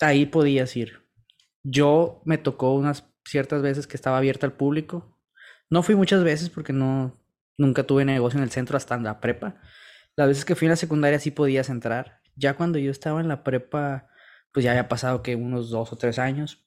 ahí 0.00 0.24
podías 0.24 0.74
ir. 0.78 1.02
Yo 1.62 2.22
me 2.24 2.38
tocó 2.38 2.72
unas 2.72 3.04
ciertas 3.26 3.60
veces 3.60 3.86
que 3.86 3.98
estaba 3.98 4.16
abierta 4.16 4.46
al 4.46 4.54
público. 4.54 5.17
No 5.70 5.82
fui 5.82 5.94
muchas 5.94 6.24
veces 6.24 6.50
porque 6.50 6.72
no 6.72 7.18
nunca 7.58 7.82
tuve 7.82 8.04
negocio 8.04 8.38
en 8.38 8.44
el 8.44 8.50
centro 8.50 8.76
hasta 8.76 8.94
en 8.94 9.02
la 9.02 9.20
prepa. 9.20 9.56
Las 10.16 10.28
veces 10.28 10.44
que 10.44 10.54
fui 10.54 10.66
en 10.66 10.70
la 10.70 10.76
secundaria 10.76 11.18
sí 11.18 11.30
podías 11.30 11.68
entrar. 11.68 12.20
Ya 12.36 12.54
cuando 12.54 12.78
yo 12.78 12.90
estaba 12.90 13.20
en 13.20 13.28
la 13.28 13.44
prepa, 13.44 14.08
pues 14.52 14.64
ya 14.64 14.70
había 14.70 14.88
pasado 14.88 15.22
que 15.22 15.36
unos 15.36 15.70
dos 15.70 15.92
o 15.92 15.96
tres 15.96 16.18
años. 16.18 16.64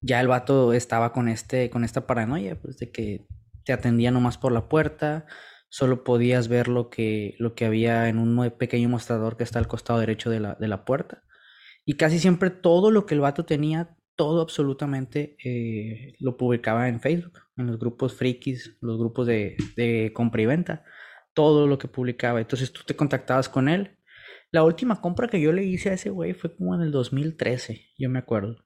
Ya 0.00 0.20
el 0.20 0.28
vato 0.28 0.72
estaba 0.72 1.12
con 1.12 1.28
este, 1.28 1.70
con 1.70 1.84
esta 1.84 2.06
paranoia, 2.06 2.60
pues 2.60 2.78
de 2.78 2.92
que 2.92 3.26
te 3.64 3.72
atendía 3.72 4.10
nomás 4.10 4.38
por 4.38 4.52
la 4.52 4.68
puerta, 4.68 5.26
solo 5.68 6.04
podías 6.04 6.48
ver 6.48 6.68
lo 6.68 6.88
que, 6.88 7.34
lo 7.38 7.54
que 7.54 7.66
había 7.66 8.08
en 8.08 8.18
un 8.18 8.50
pequeño 8.58 8.88
mostrador 8.88 9.36
que 9.36 9.44
está 9.44 9.58
al 9.58 9.68
costado 9.68 9.98
derecho 9.98 10.30
de 10.30 10.40
la, 10.40 10.54
de 10.54 10.68
la 10.68 10.84
puerta. 10.84 11.24
Y 11.84 11.94
casi 11.94 12.18
siempre 12.18 12.50
todo 12.50 12.90
lo 12.90 13.06
que 13.06 13.14
el 13.14 13.20
vato 13.20 13.44
tenía, 13.44 13.96
todo 14.18 14.42
absolutamente 14.42 15.36
eh, 15.44 16.16
lo 16.18 16.36
publicaba 16.36 16.88
en 16.88 17.00
Facebook, 17.00 17.38
en 17.56 17.68
los 17.68 17.78
grupos 17.78 18.16
frikis, 18.16 18.76
los 18.80 18.98
grupos 18.98 19.28
de, 19.28 19.56
de 19.76 20.12
compra 20.12 20.42
y 20.42 20.46
venta, 20.46 20.84
todo 21.34 21.68
lo 21.68 21.78
que 21.78 21.86
publicaba. 21.86 22.40
Entonces 22.40 22.72
tú 22.72 22.82
te 22.84 22.96
contactabas 22.96 23.48
con 23.48 23.68
él. 23.68 23.96
La 24.50 24.64
última 24.64 25.00
compra 25.00 25.28
que 25.28 25.40
yo 25.40 25.52
le 25.52 25.62
hice 25.62 25.90
a 25.90 25.92
ese 25.92 26.10
güey 26.10 26.34
fue 26.34 26.52
como 26.56 26.74
en 26.74 26.80
el 26.80 26.90
2013, 26.90 27.90
yo 27.96 28.10
me 28.10 28.18
acuerdo. 28.18 28.56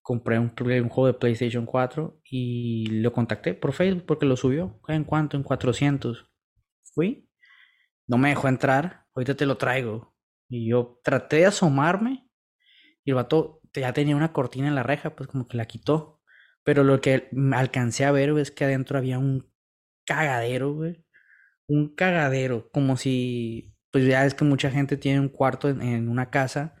Compré 0.00 0.38
un, 0.38 0.54
un 0.58 0.88
juego 0.88 1.06
de 1.06 1.18
PlayStation 1.18 1.66
4 1.66 2.22
y 2.24 2.86
lo 2.86 3.12
contacté 3.12 3.52
por 3.52 3.74
Facebook 3.74 4.06
porque 4.06 4.24
lo 4.24 4.38
subió. 4.38 4.80
¿En 4.88 5.04
cuánto? 5.04 5.36
En 5.36 5.42
400. 5.42 6.30
Fui. 6.94 7.28
No 8.06 8.16
me 8.16 8.30
dejó 8.30 8.48
entrar. 8.48 9.04
Ahorita 9.14 9.36
te 9.36 9.44
lo 9.44 9.58
traigo. 9.58 10.14
Y 10.48 10.70
yo 10.70 10.98
traté 11.04 11.36
de 11.36 11.46
asomarme 11.46 12.26
y 13.04 13.10
el 13.10 13.16
vato 13.16 13.61
ya 13.80 13.92
tenía 13.92 14.16
una 14.16 14.32
cortina 14.32 14.68
en 14.68 14.74
la 14.74 14.82
reja, 14.82 15.16
pues 15.16 15.28
como 15.28 15.48
que 15.48 15.56
la 15.56 15.66
quitó. 15.66 16.20
Pero 16.64 16.84
lo 16.84 17.00
que 17.00 17.28
alcancé 17.52 18.04
a 18.04 18.12
ver, 18.12 18.30
es 18.38 18.50
que 18.50 18.64
adentro 18.64 18.98
había 18.98 19.18
un 19.18 19.50
cagadero, 20.04 20.74
güey. 20.74 21.04
Un 21.66 21.94
cagadero. 21.94 22.70
Como 22.70 22.96
si, 22.96 23.74
pues 23.90 24.06
ya 24.06 24.24
es 24.24 24.34
que 24.34 24.44
mucha 24.44 24.70
gente 24.70 24.96
tiene 24.96 25.20
un 25.20 25.28
cuarto 25.28 25.68
en, 25.68 26.08
una 26.08 26.30
casa. 26.30 26.76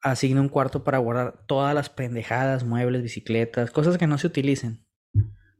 Asigna 0.00 0.40
un 0.40 0.48
cuarto 0.48 0.84
para 0.84 0.98
guardar 0.98 1.44
todas 1.46 1.74
las 1.74 1.90
pendejadas, 1.90 2.64
muebles, 2.64 3.02
bicicletas, 3.02 3.70
cosas 3.70 3.98
que 3.98 4.06
no 4.06 4.18
se 4.18 4.26
utilicen. 4.26 4.84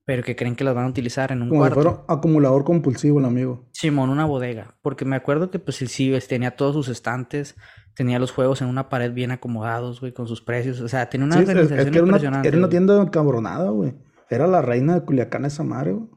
Pero 0.04 0.24
que 0.24 0.34
creen 0.34 0.56
que 0.56 0.64
las 0.64 0.74
van 0.74 0.86
a 0.86 0.88
utilizar 0.88 1.30
en 1.30 1.42
un 1.42 1.48
Como 1.48 1.60
cuarto. 1.60 2.04
acumulador 2.08 2.64
compulsivo 2.64 3.20
el 3.20 3.24
amigo. 3.24 3.68
Simón, 3.72 4.10
una 4.10 4.24
bodega. 4.24 4.76
Porque 4.82 5.04
me 5.04 5.14
acuerdo 5.14 5.50
que 5.50 5.60
pues 5.60 5.76
sí, 5.76 6.12
tenía 6.28 6.56
todos 6.56 6.74
sus 6.74 6.88
estantes 6.88 7.56
tenía 7.94 8.18
los 8.18 8.32
juegos 8.32 8.62
en 8.62 8.68
una 8.68 8.88
pared 8.88 9.12
bien 9.12 9.30
acomodados, 9.30 10.00
güey, 10.00 10.12
con 10.12 10.26
sus 10.26 10.40
precios. 10.40 10.80
O 10.80 10.88
sea, 10.88 11.08
tenía 11.08 11.26
una 11.26 11.38
organización 11.38 11.78
es 11.78 11.90
que 11.90 11.98
era 11.98 12.28
Una, 12.28 12.42
era 12.42 12.56
una 12.56 12.68
tienda 12.68 13.10
cabronada, 13.10 13.70
güey. 13.70 13.94
Era 14.30 14.46
la 14.46 14.62
reina 14.62 14.94
de 14.94 15.04
Culiacán 15.04 15.44
esa 15.44 15.62
madre, 15.62 15.92
güey. 15.92 16.08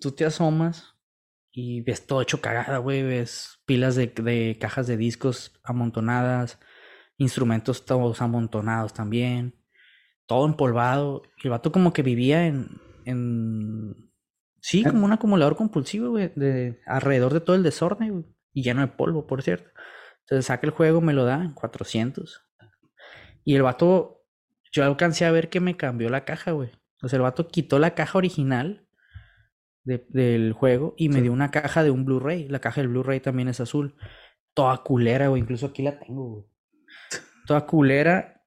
Tú 0.00 0.12
te 0.12 0.24
asomas 0.24 0.96
y 1.50 1.80
ves 1.82 2.06
todo 2.06 2.22
hecho 2.22 2.40
cagada, 2.40 2.78
güey. 2.78 3.02
Ves 3.02 3.60
pilas 3.66 3.94
de, 3.94 4.08
de 4.08 4.58
cajas 4.60 4.86
de 4.86 4.96
discos 4.96 5.58
amontonadas, 5.64 6.58
instrumentos 7.16 7.84
todos 7.84 8.20
amontonados 8.20 8.92
también. 8.92 9.54
Todo 10.26 10.46
empolvado. 10.46 11.22
El 11.42 11.50
vato 11.50 11.72
como 11.72 11.92
que 11.92 12.02
vivía 12.02 12.46
en... 12.46 12.80
en... 13.04 14.10
Sí, 14.60 14.84
como 14.84 15.04
un 15.04 15.12
acumulador 15.12 15.56
compulsivo, 15.56 16.10
güey, 16.10 16.30
de 16.36 16.80
alrededor 16.86 17.32
de 17.32 17.40
todo 17.40 17.56
el 17.56 17.64
desorden, 17.64 18.12
güey. 18.12 18.24
Y 18.52 18.62
lleno 18.62 18.82
de 18.82 18.86
polvo, 18.86 19.26
por 19.26 19.42
cierto. 19.42 19.70
Entonces 20.32 20.46
saca 20.46 20.66
el 20.66 20.72
juego, 20.72 21.02
me 21.02 21.12
lo 21.12 21.26
da 21.26 21.42
en 21.42 21.52
400. 21.52 22.42
Y 23.44 23.54
el 23.54 23.60
vato, 23.60 24.24
yo 24.72 24.82
alcancé 24.82 25.26
a 25.26 25.30
ver 25.30 25.50
que 25.50 25.60
me 25.60 25.76
cambió 25.76 26.08
la 26.08 26.24
caja, 26.24 26.52
güey. 26.52 26.70
O 27.02 27.08
sea, 27.08 27.18
el 27.18 27.22
vato 27.22 27.48
quitó 27.48 27.78
la 27.78 27.94
caja 27.94 28.16
original 28.16 28.88
del 29.84 30.54
juego 30.54 30.94
y 30.96 31.10
me 31.10 31.20
dio 31.20 31.34
una 31.34 31.50
caja 31.50 31.84
de 31.84 31.90
un 31.90 32.06
Blu-ray. 32.06 32.48
La 32.48 32.60
caja 32.60 32.80
del 32.80 32.88
Blu-ray 32.88 33.20
también 33.20 33.48
es 33.48 33.60
azul. 33.60 33.94
Toda 34.54 34.78
culera, 34.78 35.28
güey. 35.28 35.42
Incluso 35.42 35.66
aquí 35.66 35.82
la 35.82 36.00
tengo, 36.00 36.30
güey. 36.30 36.44
Toda 37.46 37.66
culera. 37.66 38.42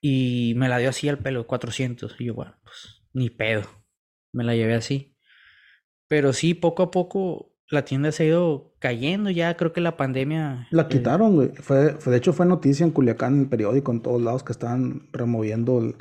Y 0.00 0.54
me 0.56 0.68
la 0.68 0.78
dio 0.78 0.88
así 0.88 1.08
al 1.08 1.18
pelo, 1.18 1.46
400. 1.46 2.16
Y 2.18 2.24
yo, 2.24 2.34
bueno, 2.34 2.56
pues 2.64 3.04
ni 3.12 3.30
pedo. 3.30 3.62
Me 4.32 4.42
la 4.42 4.56
llevé 4.56 4.74
así. 4.74 5.16
Pero 6.08 6.32
sí, 6.32 6.54
poco 6.54 6.82
a 6.82 6.90
poco 6.90 7.47
la 7.70 7.84
tienda 7.84 8.12
se 8.12 8.22
ha 8.22 8.26
ido 8.26 8.72
cayendo 8.78 9.30
ya, 9.30 9.56
creo 9.56 9.72
que 9.72 9.80
la 9.80 9.96
pandemia... 9.96 10.68
La 10.70 10.82
eh, 10.82 10.88
quitaron, 10.88 11.34
güey. 11.34 11.52
Fue, 11.60 11.94
de 11.94 12.16
hecho 12.16 12.32
fue 12.32 12.46
noticia 12.46 12.84
en 12.84 12.92
Culiacán, 12.92 13.34
en 13.34 13.40
el 13.40 13.48
periódico, 13.48 13.92
en 13.92 14.00
todos 14.00 14.22
lados, 14.22 14.42
que 14.42 14.52
estaban 14.52 15.08
removiendo 15.12 15.94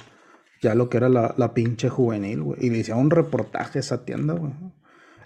ya 0.62 0.76
lo 0.76 0.90
que 0.90 0.98
era 0.98 1.10
la, 1.10 1.36
la 1.38 1.54
pinche 1.54 1.90
juvenil, 1.90 2.42
güey. 2.42 2.66
Y 2.66 2.70
le 2.70 2.80
hicieron 2.80 3.04
un 3.04 3.12
reportaje 3.12 3.80
a 3.80 3.82
esa 3.82 4.06
tienda, 4.06 4.34
güey. 4.34 4.54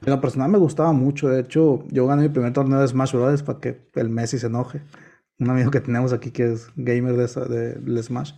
En 0.04 0.10
la 0.10 0.20
personal 0.20 0.50
me 0.50 0.58
gustaba 0.58 0.94
mucho, 0.94 1.30
de 1.30 1.42
hecho, 1.42 1.86
yo 1.90 2.08
gané 2.08 2.24
mi 2.24 2.30
primer 2.30 2.54
torneo 2.54 2.82
de 2.82 2.88
Smash 2.88 3.14
Bros. 3.14 3.44
para 3.44 3.60
que 3.60 3.88
el 3.94 4.10
Messi 4.10 4.40
se 4.40 4.48
enoje. 4.48 4.82
Un 5.38 5.50
amigo 5.52 5.70
que 5.70 5.80
tenemos 5.80 6.12
aquí 6.12 6.32
que 6.32 6.54
es 6.54 6.72
gamer 6.76 7.16
de, 7.18 7.26
esa, 7.26 7.46
de, 7.46 8.04
Smash. 8.04 8.34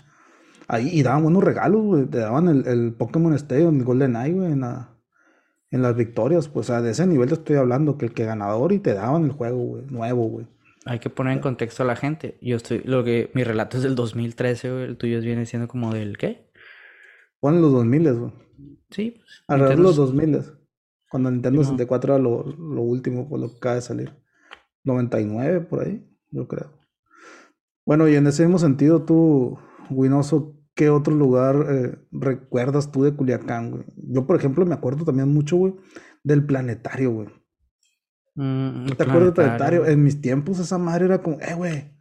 Ahí, 0.67 0.89
y 0.91 1.03
daban 1.03 1.23
buenos 1.23 1.43
regalos, 1.43 1.81
güey. 1.81 2.05
Te 2.05 2.17
daban 2.17 2.49
el, 2.49 2.67
el 2.67 2.93
Pokémon 2.93 3.33
Stadium, 3.33 3.77
el 3.77 3.85
Golden 3.85 4.15
Eye, 4.17 4.33
güey, 4.33 4.51
en 4.51 4.61
la 4.61 4.92
en 5.73 5.81
las 5.81 5.95
victorias, 5.95 6.47
pues, 6.49 6.67
sea, 6.67 6.83
de 6.83 6.91
ese 6.91 7.07
nivel 7.07 7.29
te 7.29 7.33
estoy 7.33 7.55
hablando, 7.55 7.97
que 7.97 8.05
el 8.05 8.13
que 8.13 8.25
ganador 8.25 8.71
y 8.73 8.79
te 8.79 8.93
daban 8.93 9.23
el 9.25 9.31
juego, 9.31 9.57
güey, 9.57 9.83
nuevo, 9.87 10.27
güey. 10.27 10.47
Hay 10.85 10.99
que 10.99 11.09
poner 11.09 11.33
en 11.33 11.39
contexto 11.39 11.81
a 11.81 11.85
la 11.87 11.95
gente. 11.95 12.37
Yo 12.41 12.57
estoy, 12.57 12.83
lo 12.85 13.03
que, 13.03 13.31
mi 13.33 13.43
relato 13.43 13.77
es 13.77 13.83
del 13.83 13.95
2013, 13.95 14.71
güey, 14.71 14.83
el 14.83 14.97
tuyo 14.97 15.19
viene 15.21 15.47
siendo 15.47 15.67
como 15.67 15.91
del, 15.91 16.19
¿qué? 16.19 16.51
Ponen 17.39 17.61
los 17.61 17.71
2000, 17.71 18.13
güey. 18.13 18.31
Sí. 18.91 19.15
Pues, 19.17 19.43
Alrededor 19.47 19.77
de 19.77 19.83
los 19.83 19.95
2000, 19.95 20.43
cuando 21.09 21.31
Nintendo 21.31 21.63
64 21.63 22.13
era 22.13 22.23
lo, 22.23 22.43
lo 22.43 22.81
último, 22.83 23.27
por 23.27 23.39
lo 23.39 23.49
que 23.49 23.57
acaba 23.57 23.75
de 23.75 23.81
salir. 23.81 24.13
99, 24.83 25.61
por 25.61 25.87
ahí, 25.87 26.07
yo 26.29 26.47
creo. 26.47 26.69
Bueno, 27.83 28.07
y 28.07 28.15
en 28.15 28.27
ese 28.27 28.43
mismo 28.43 28.59
sentido, 28.59 29.01
tú, 29.01 29.57
Winoso, 29.89 30.55
¿Qué 30.75 30.89
otro 30.89 31.13
lugar 31.13 31.65
eh, 31.69 31.95
recuerdas 32.11 32.91
tú 32.91 33.03
de 33.03 33.13
Culiacán, 33.13 33.71
güey? 33.71 33.83
Yo, 33.95 34.25
por 34.25 34.35
ejemplo, 34.35 34.65
me 34.65 34.73
acuerdo 34.73 35.05
también 35.05 35.31
mucho, 35.31 35.57
güey, 35.57 35.75
del 36.23 36.45
planetario, 36.45 37.11
güey. 37.11 37.27
Mm, 38.35 38.87
¿Te 38.87 39.03
acuerdas 39.03 39.25
del 39.25 39.33
planetario? 39.33 39.85
En 39.85 40.03
mis 40.03 40.19
tiempos 40.19 40.57
esa 40.57 40.79
madre 40.79 41.05
era 41.05 41.21
como, 41.21 41.39
eh, 41.41 41.53
güey, 41.53 41.95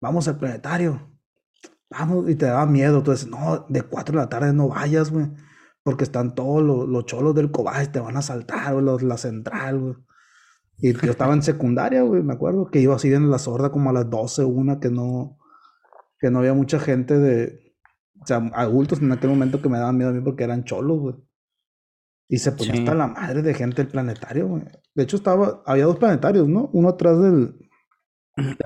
vamos 0.00 0.26
al 0.26 0.38
planetario. 0.38 1.00
Vamos, 1.88 2.28
y 2.28 2.34
te 2.34 2.46
daba 2.46 2.66
miedo. 2.66 2.98
Entonces, 2.98 3.28
no, 3.28 3.64
de 3.68 3.82
cuatro 3.82 4.18
de 4.18 4.24
la 4.24 4.28
tarde 4.28 4.52
no 4.52 4.68
vayas, 4.68 5.12
güey. 5.12 5.30
Porque 5.84 6.02
están 6.02 6.34
todos 6.34 6.62
los, 6.62 7.06
cholos 7.06 7.32
del 7.36 7.52
cobaje, 7.52 7.86
te 7.86 8.00
van 8.00 8.16
a 8.16 8.22
saltar, 8.22 8.72
güey, 8.72 8.84
los, 8.84 9.02
la 9.02 9.18
central, 9.18 9.78
güey. 9.78 9.94
Y 10.78 10.92
yo 10.94 11.12
estaba 11.12 11.32
en 11.32 11.42
secundaria, 11.42 12.02
güey, 12.02 12.24
me 12.24 12.34
acuerdo, 12.34 12.66
que 12.70 12.80
iba 12.80 12.96
así 12.96 13.12
en 13.12 13.30
la 13.30 13.38
sorda 13.38 13.70
como 13.70 13.90
a 13.90 13.92
las 13.92 14.10
12, 14.10 14.44
una, 14.44 14.80
que 14.80 14.90
no, 14.90 15.38
que 16.18 16.30
no 16.30 16.40
había 16.40 16.52
mucha 16.54 16.78
gente 16.78 17.18
de, 17.18 17.65
o 18.26 18.28
sea, 18.28 18.38
adultos 18.54 19.00
en 19.00 19.12
aquel 19.12 19.30
momento 19.30 19.62
que 19.62 19.68
me 19.68 19.78
daban 19.78 19.96
miedo 19.96 20.10
a 20.10 20.12
mí 20.12 20.20
porque 20.20 20.42
eran 20.42 20.64
cholos, 20.64 20.98
güey. 20.98 21.14
Y 22.28 22.38
se 22.38 22.50
ponía 22.50 22.74
hasta 22.74 22.94
la 22.94 23.06
madre 23.06 23.40
de 23.40 23.54
gente 23.54 23.82
el 23.82 23.88
planetario, 23.88 24.48
güey. 24.48 24.64
De 24.96 25.04
hecho, 25.04 25.16
estaba, 25.16 25.62
había 25.64 25.84
dos 25.84 25.96
planetarios, 25.96 26.48
¿no? 26.48 26.68
Uno 26.72 26.88
atrás 26.88 27.20
del. 27.20 27.54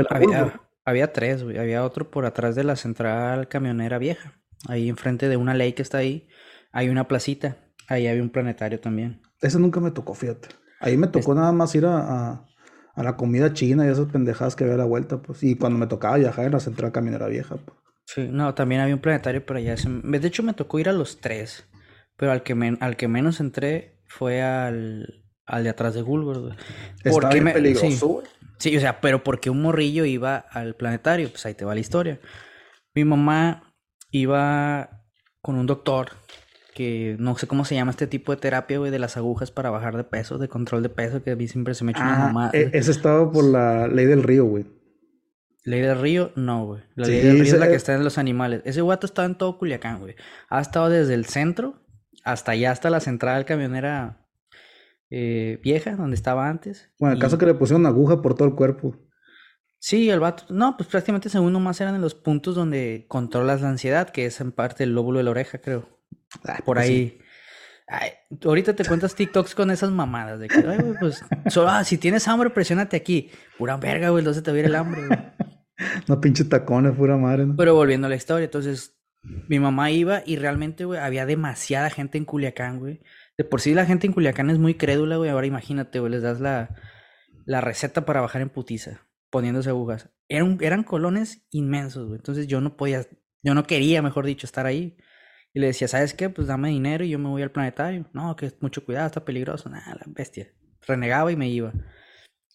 había, 0.09 0.63
había 0.87 1.13
tres, 1.13 1.43
güey. 1.43 1.59
Había 1.59 1.85
otro 1.85 2.11
por 2.11 2.25
atrás 2.25 2.55
de 2.55 2.65
la 2.65 2.77
central 2.77 3.49
camionera 3.49 3.99
vieja. 3.99 4.41
Ahí 4.67 4.89
enfrente 4.89 5.29
de 5.29 5.37
una 5.37 5.53
ley 5.53 5.75
que 5.75 5.83
está 5.83 5.99
ahí, 5.99 6.29
hay 6.73 6.89
una 6.89 7.07
placita. 7.07 7.59
Ahí 7.87 8.07
había 8.07 8.23
un 8.23 8.31
planetario 8.31 8.81
también. 8.81 9.21
Eso 9.43 9.59
nunca 9.59 9.79
me 9.81 9.91
tocó, 9.91 10.15
fíjate. 10.15 10.49
Ahí 10.81 10.97
me 10.97 11.09
tocó 11.09 11.35
nada 11.35 11.53
más 11.53 11.75
ir 11.75 11.85
a, 11.85 12.47
a, 12.95 13.03
la 13.03 13.17
comida 13.17 13.53
china 13.53 13.85
y 13.85 13.91
esas 13.91 14.07
pendejadas 14.07 14.57
que 14.57 14.65
había 14.65 14.77
a 14.77 14.79
la 14.79 14.85
vuelta, 14.87 15.21
pues. 15.21 15.43
Y 15.43 15.57
cuando 15.57 15.79
me 15.79 15.87
tocaba 15.87 16.17
viajar 16.17 16.47
en 16.47 16.53
la 16.53 16.61
central 16.61 16.93
camionera 16.93 17.27
vieja, 17.27 17.57
pues. 17.57 17.77
Sí, 18.15 18.27
no, 18.29 18.55
también 18.55 18.81
había 18.81 18.95
un 18.95 19.01
planetario 19.01 19.45
pero 19.47 19.59
allá. 19.59 19.77
De 19.77 20.27
hecho, 20.27 20.43
me 20.43 20.55
tocó 20.55 20.79
ir 20.79 20.89
a 20.89 20.93
los 20.93 21.21
tres. 21.21 21.67
Pero 22.17 22.33
al 22.33 22.43
que, 22.43 22.77
al 22.81 22.97
que 22.97 23.09
menos 23.09 23.41
entré 23.41 24.03
fue 24.07 24.43
al, 24.43 25.25
al 25.47 25.65
de 25.65 25.71
atrás 25.71 25.95
de 25.95 26.03
Gulgor, 26.03 26.57
Está 27.05 27.31
me... 27.41 27.53
peligroso, 27.53 28.23
sí. 28.59 28.77
o 28.77 28.81
sea, 28.81 29.01
pero 29.01 29.25
porque 29.25 29.49
un 29.49 29.63
morrillo 29.63 30.05
iba 30.05 30.37
al 30.37 30.75
planetario, 30.75 31.31
pues 31.31 31.47
ahí 31.47 31.55
te 31.55 31.65
va 31.65 31.75
la 31.75 31.81
historia. 31.81 32.21
Mi 32.95 33.05
mamá 33.05 33.75
iba 34.11 35.05
con 35.41 35.57
un 35.57 35.67
doctor 35.67 36.11
que 36.75 37.17
no 37.19 37.39
sé 37.39 37.47
cómo 37.47 37.65
se 37.65 37.75
llama 37.75 37.93
este 37.93 38.07
tipo 38.07 38.33
de 38.33 38.41
terapia, 38.41 38.79
güey, 38.79 38.91
de 38.91 38.99
las 38.99 39.17
agujas 39.17 39.51
para 39.51 39.71
bajar 39.71 39.97
de 39.97 40.05
peso, 40.05 40.37
de 40.37 40.49
control 40.49 40.83
de 40.83 40.89
peso, 40.89 41.23
que 41.23 41.31
a 41.31 41.37
mí 41.37 41.49
siempre 41.49 41.75
se 41.75 41.85
me 41.85 41.93
echa 41.93 42.03
una 42.03 42.17
ah, 42.17 42.27
mamá. 42.27 42.51
E, 42.53 42.71
ese 42.73 42.91
estaba 42.91 43.31
por 43.31 43.45
la 43.45 43.87
ley 43.87 44.07
del 44.07 44.23
río, 44.23 44.45
güey. 44.45 44.67
Ley 45.71 45.81
del 45.81 46.01
río, 46.01 46.33
no, 46.35 46.67
güey. 46.67 46.83
La 46.97 47.07
ley 47.07 47.21
del 47.21 47.41
río 47.41 47.55
es 47.55 47.59
la 47.59 47.69
que 47.69 47.77
está 47.77 47.95
en 47.95 48.03
los 48.03 48.19
animales. 48.19 48.63
Ese 48.65 48.81
guato 48.81 49.07
estaba 49.07 49.27
en 49.27 49.37
todo 49.37 49.57
Culiacán, 49.57 50.01
güey. 50.01 50.17
Ha 50.49 50.61
estado 50.61 50.89
desde 50.89 51.15
el 51.15 51.27
centro 51.27 51.81
hasta 52.25 52.53
allá, 52.53 52.73
hasta 52.73 52.91
la 52.91 53.01
central 53.01 53.45
camionera 53.45 54.27
eh, 55.11 55.61
vieja, 55.63 55.97
donde 55.97 56.17
estaba 56.17 56.49
antes. 56.49 56.91
Bueno, 56.99 57.15
el 57.15 57.21
caso 57.21 57.39
que 57.39 57.47
le 57.47 57.55
pusieron 57.55 57.83
una 57.83 57.91
aguja 57.91 58.21
por 58.21 58.35
todo 58.35 58.49
el 58.49 58.55
cuerpo. 58.55 58.97
Sí, 59.79 60.11
el 60.11 60.21
vato. 60.21 60.45
No, 60.51 60.77
pues 60.77 60.89
prácticamente 60.89 61.29
según 61.29 61.53
nomás 61.53 61.81
eran 61.81 61.95
en 61.95 62.01
los 62.01 62.15
puntos 62.15 62.55
donde 62.55 63.07
controlas 63.09 63.63
la 63.63 63.71
ansiedad, 63.71 64.11
que 64.11 64.27
es 64.27 64.41
en 64.41 64.53
parte 64.53 64.85
el 64.85 64.95
lóbulo 64.95 65.19
de 65.19 65.25
la 65.25 65.31
oreja, 65.31 65.59
creo. 65.59 65.89
por 66.65 66.77
pues 66.77 66.89
ahí. 66.89 67.19
ahorita 68.45 68.77
te 68.77 68.85
cuentas 68.85 69.15
TikToks 69.15 69.55
con 69.55 69.71
esas 69.71 69.91
mamadas 69.91 70.39
de 70.39 70.49
que, 70.49 70.59
ay, 70.59 70.79
güey, 70.79 70.99
pues, 71.01 71.25
solo, 71.49 71.71
ah, 71.71 71.83
si 71.85 71.97
tienes 71.97 72.29
hambre, 72.29 72.51
presiónate 72.51 72.97
aquí. 72.97 73.31
Pura 73.57 73.79
verga, 73.79 74.11
güey, 74.11 74.23
no 74.23 74.35
se 74.35 74.43
te 74.43 74.53
va 74.53 74.59
el 74.59 74.75
hambre, 74.75 75.07
güey. 75.07 75.19
No 76.09 76.21
pinche 76.21 76.45
tacones, 76.45 76.95
pura 76.97 77.17
madre, 77.17 77.47
¿no? 77.47 77.57
Pero 77.57 77.75
volviendo 77.75 78.07
a 78.07 78.11
la 78.11 78.17
historia, 78.17 78.45
entonces 78.45 79.01
mi 79.23 79.59
mamá 79.61 79.91
iba 79.91 80.23
y 80.25 80.37
realmente, 80.37 80.85
güey, 80.85 81.01
había 81.01 81.27
demasiada 81.27 81.91
gente 81.91 82.19
en 82.19 82.25
Culiacán, 82.25 82.79
güey. 82.79 83.01
De 83.37 83.45
por 83.45 83.61
sí 83.61 83.75
la 83.75 83.87
gente 83.87 84.07
en 84.07 84.13
Culiacán 84.13 84.51
es 84.51 84.59
muy 84.59 84.75
crédula, 84.75 85.17
güey. 85.17 85.31
Ahora 85.31 85.47
imagínate, 85.47 86.01
güey, 86.01 86.13
les 86.13 86.23
das 86.23 86.41
la, 86.41 86.75
la 87.45 87.61
receta 87.61 88.05
para 88.05 88.21
bajar 88.21 88.43
en 88.43 88.49
putiza, 88.49 89.07
poniéndose 89.31 89.71
agujas. 89.71 90.11
Eran, 90.29 90.59
eran 90.61 90.85
colones 90.85 91.47
inmensos, 91.51 92.07
güey. 92.07 92.19
Entonces 92.19 92.47
yo 92.47 92.61
no 92.61 92.77
podía, 92.77 93.07
yo 93.43 93.55
no 93.55 93.65
quería, 93.65 94.03
mejor 94.03 94.27
dicho, 94.27 94.47
estar 94.47 94.67
ahí. 94.67 94.97
Y 95.53 95.61
le 95.61 95.67
decía, 95.67 95.89
¿sabes 95.89 96.15
qué? 96.15 96.31
Pues 96.31 96.47
dame 96.47 96.69
dinero 96.69 97.05
y 97.05 97.11
yo 97.11 97.19
me 97.19 97.29
voy 97.29 97.43
al 97.43 97.51
planetario. 97.51 98.07
No, 98.13 98.37
que 98.37 98.53
mucho 98.61 98.85
cuidado, 98.85 99.07
está 99.07 99.25
peligroso. 99.25 99.69
Nada, 99.69 99.97
la 99.97 100.05
bestia. 100.07 100.49
Renegaba 100.87 101.33
y 101.33 101.37
me 101.37 101.49
iba. 101.49 101.73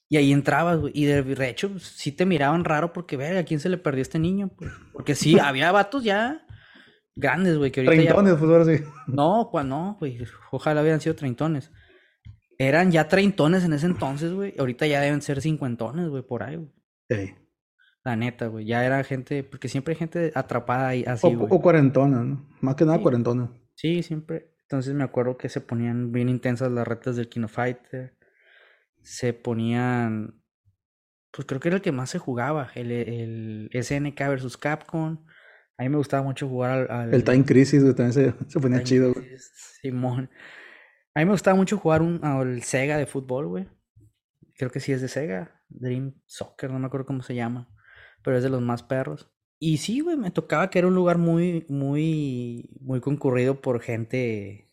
Y 0.10 0.18
ahí 0.18 0.32
entrabas, 0.32 0.80
güey. 0.80 0.94
Y 0.96 1.06
de 1.06 1.50
hecho, 1.50 1.72
pues, 1.72 1.84
sí 1.84 2.12
te 2.12 2.26
miraban 2.26 2.64
raro 2.64 2.94
porque, 2.94 3.18
ve, 3.18 3.38
¿a 3.38 3.46
quién 3.46 3.60
se 3.60 3.70
le 3.70 3.78
perdió 3.78 4.02
este 4.02 4.20
niño? 4.20 4.50
Pues, 4.56 4.72
porque 4.94 5.16
sí, 5.16 5.40
había 5.40 5.72
vatos 5.72 6.04
ya 6.04 6.46
grandes, 7.16 7.58
güey. 7.58 7.72
Que 7.72 7.82
ahorita 7.82 8.04
treintones, 8.04 8.34
pues 8.36 8.52
ahora 8.52 8.66
sí. 8.66 8.84
No, 9.08 9.50
pues 9.52 9.66
no, 9.66 9.98
güey. 10.00 10.20
Ojalá 10.52 10.82
hubieran 10.82 11.02
sido 11.02 11.16
treintones. 11.16 11.72
Eran 12.58 12.92
ya 12.92 13.08
treintones 13.08 13.64
en 13.64 13.74
ese 13.74 13.88
entonces, 13.88 14.32
güey. 14.32 14.54
Ahorita 14.58 14.86
ya 14.88 15.02
deben 15.02 15.22
ser 15.22 15.42
cincuentones, 15.42 16.08
güey, 16.10 16.24
por 16.24 16.44
ahí, 16.44 16.56
güey. 16.56 16.72
Sí. 17.10 17.36
La 18.04 18.16
neta, 18.16 18.48
güey. 18.48 18.66
Ya 18.66 18.86
era 18.86 19.04
gente, 19.04 19.44
porque 19.44 19.68
siempre 19.68 19.94
hay 19.94 19.98
gente 19.98 20.32
atrapada 20.36 20.90
ahí 20.90 21.04
así, 21.08 21.28
o, 21.28 21.48
o 21.50 21.62
cuarentona, 21.62 22.24
¿no? 22.24 22.48
Más 22.62 22.76
que 22.76 22.86
nada 22.86 23.02
cuarentona. 23.02 23.50
Sí, 23.74 24.04
siempre. 24.04 24.54
Entonces 24.62 24.94
me 24.94 25.04
acuerdo 25.04 25.38
que 25.38 25.50
se 25.50 25.62
ponían 25.62 26.12
bien 26.12 26.30
intensas 26.30 26.72
las 26.72 26.88
retas 26.88 27.16
del 27.16 27.30
Kino 27.30 27.48
Fighter. 27.48 28.16
Se 29.06 29.34
ponían. 29.34 30.42
Pues 31.32 31.48
creo 31.48 31.60
que 31.60 31.70
era 31.70 31.78
el 31.78 31.82
que 31.82 31.92
más 31.92 32.10
se 32.10 32.20
jugaba. 32.20 32.72
El, 32.76 32.92
el 32.92 33.84
SNK 33.84 34.18
versus 34.20 34.58
Capcom. 34.58 35.26
A 35.78 35.84
mí 35.84 35.90
me 35.90 35.98
gustaba 35.98 36.24
mucho 36.24 36.48
jugar 36.48 36.92
al. 36.92 37.14
el 37.14 37.24
Time 37.24 37.46
Crisis, 37.46 37.82
güey, 37.82 37.94
también 37.94 38.14
se, 38.14 38.34
se 38.50 38.60
ponía 38.60 38.84
chido, 38.84 39.14
güey. 39.14 39.38
Simón. 39.82 40.30
A 41.14 41.20
mí 41.20 41.26
me 41.26 41.32
gustaba 41.32 41.56
mucho 41.56 41.78
jugar 41.78 42.02
un, 42.02 42.20
al 42.24 42.64
Sega 42.64 42.98
de 42.98 43.06
fútbol, 43.06 43.48
güey. 43.48 43.68
Creo 44.58 44.72
que 44.72 44.80
sí 44.80 44.92
es 44.92 45.02
de 45.02 45.08
Sega. 45.08 45.62
Dream 45.70 46.14
Soccer, 46.26 46.72
no 46.72 46.80
me 46.80 46.88
acuerdo 46.88 47.06
cómo 47.06 47.24
se 47.24 47.36
llama. 47.36 47.70
Pero 48.24 48.38
es 48.38 48.44
de 48.44 48.50
los 48.50 48.62
más 48.62 48.84
perros. 48.84 49.32
Y 49.60 49.78
sí, 49.78 50.02
güey, 50.02 50.18
me 50.18 50.32
tocaba 50.32 50.70
que 50.70 50.80
era 50.80 50.88
un 50.88 50.96
lugar 50.96 51.18
muy, 51.18 51.66
muy, 51.70 52.70
muy 52.82 53.00
concurrido 53.00 53.62
por 53.62 53.82
gente, 53.82 54.65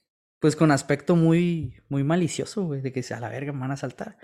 pues 0.42 0.56
con 0.56 0.72
aspecto 0.72 1.14
muy, 1.14 1.80
muy 1.88 2.02
malicioso, 2.02 2.64
güey, 2.64 2.80
de 2.80 2.92
que 2.92 3.04
a 3.14 3.20
la 3.20 3.28
verga 3.28 3.52
me 3.52 3.60
van 3.60 3.70
a 3.70 3.76
saltar. 3.76 4.18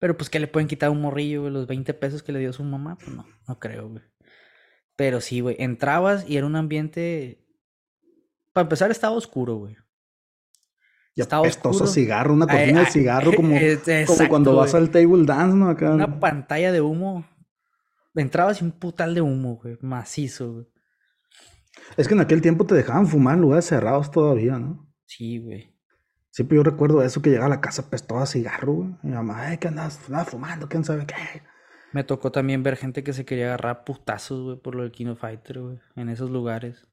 Pero 0.00 0.16
pues 0.16 0.28
que 0.28 0.40
le 0.40 0.48
pueden 0.48 0.66
quitar 0.66 0.90
un 0.90 1.00
morrillo, 1.00 1.42
güey, 1.42 1.52
los 1.52 1.68
20 1.68 1.94
pesos 1.94 2.24
que 2.24 2.32
le 2.32 2.40
dio 2.40 2.52
su 2.52 2.64
mamá, 2.64 2.98
pues 2.98 3.14
no, 3.14 3.24
no 3.46 3.58
creo, 3.60 3.88
güey. 3.88 4.02
Pero 4.96 5.20
sí, 5.20 5.38
güey, 5.38 5.54
entrabas 5.60 6.28
y 6.28 6.36
era 6.36 6.46
un 6.48 6.56
ambiente, 6.56 7.46
para 8.52 8.64
empezar 8.64 8.90
estaba 8.90 9.14
oscuro, 9.14 9.54
güey. 9.54 9.76
Ya 11.14 11.22
estaba 11.22 11.46
oscuro. 11.46 11.86
cigarro, 11.86 12.34
una 12.34 12.48
cortina 12.48 12.80
de 12.80 12.86
cigarro, 12.86 13.32
como, 13.36 13.54
como 14.08 14.28
cuando 14.28 14.56
vas 14.56 14.74
al 14.74 14.90
table 14.90 15.24
dance, 15.24 15.56
¿no? 15.56 15.68
Acá. 15.68 15.92
Una 15.92 16.18
pantalla 16.18 16.72
de 16.72 16.80
humo 16.80 17.24
entrabas 18.16 18.60
y 18.60 18.64
un 18.64 18.72
putal 18.72 19.14
de 19.14 19.20
humo, 19.20 19.60
güey, 19.62 19.78
macizo, 19.80 20.54
güey. 20.54 20.66
Es 21.96 22.08
que 22.08 22.14
en 22.14 22.20
aquel 22.20 22.42
tiempo 22.42 22.66
te 22.66 22.74
dejaban 22.74 23.06
fumar 23.06 23.36
en 23.36 23.42
lugares 23.42 23.66
cerrados 23.66 24.10
todavía, 24.10 24.58
¿no? 24.58 24.91
Sí, 25.16 25.38
güey. 25.38 25.74
Siempre 26.30 26.56
yo 26.56 26.62
recuerdo 26.62 27.02
eso 27.02 27.20
que 27.20 27.28
llegaba 27.28 27.46
a 27.46 27.56
la 27.56 27.60
casa 27.60 27.90
pestosa 27.90 28.24
cigarro, 28.24 28.72
güey. 28.72 28.88
Mi 29.02 29.12
mamá, 29.12 29.48
ay, 29.48 29.58
que 29.58 29.68
andas, 29.68 30.00
fumando, 30.26 30.68
quién 30.68 30.84
sabe 30.84 31.04
qué. 31.06 31.42
Me 31.92 32.02
tocó 32.02 32.32
también 32.32 32.62
ver 32.62 32.78
gente 32.78 33.04
que 33.04 33.12
se 33.12 33.26
quería 33.26 33.48
agarrar 33.48 33.84
putazos, 33.84 34.42
güey, 34.42 34.56
por 34.56 34.74
lo 34.74 34.82
del 34.82 34.92
Kino 34.92 35.14
Fighter, 35.14 35.60
güey, 35.60 35.78
en 35.96 36.08
esos 36.08 36.30
lugares. 36.30 36.88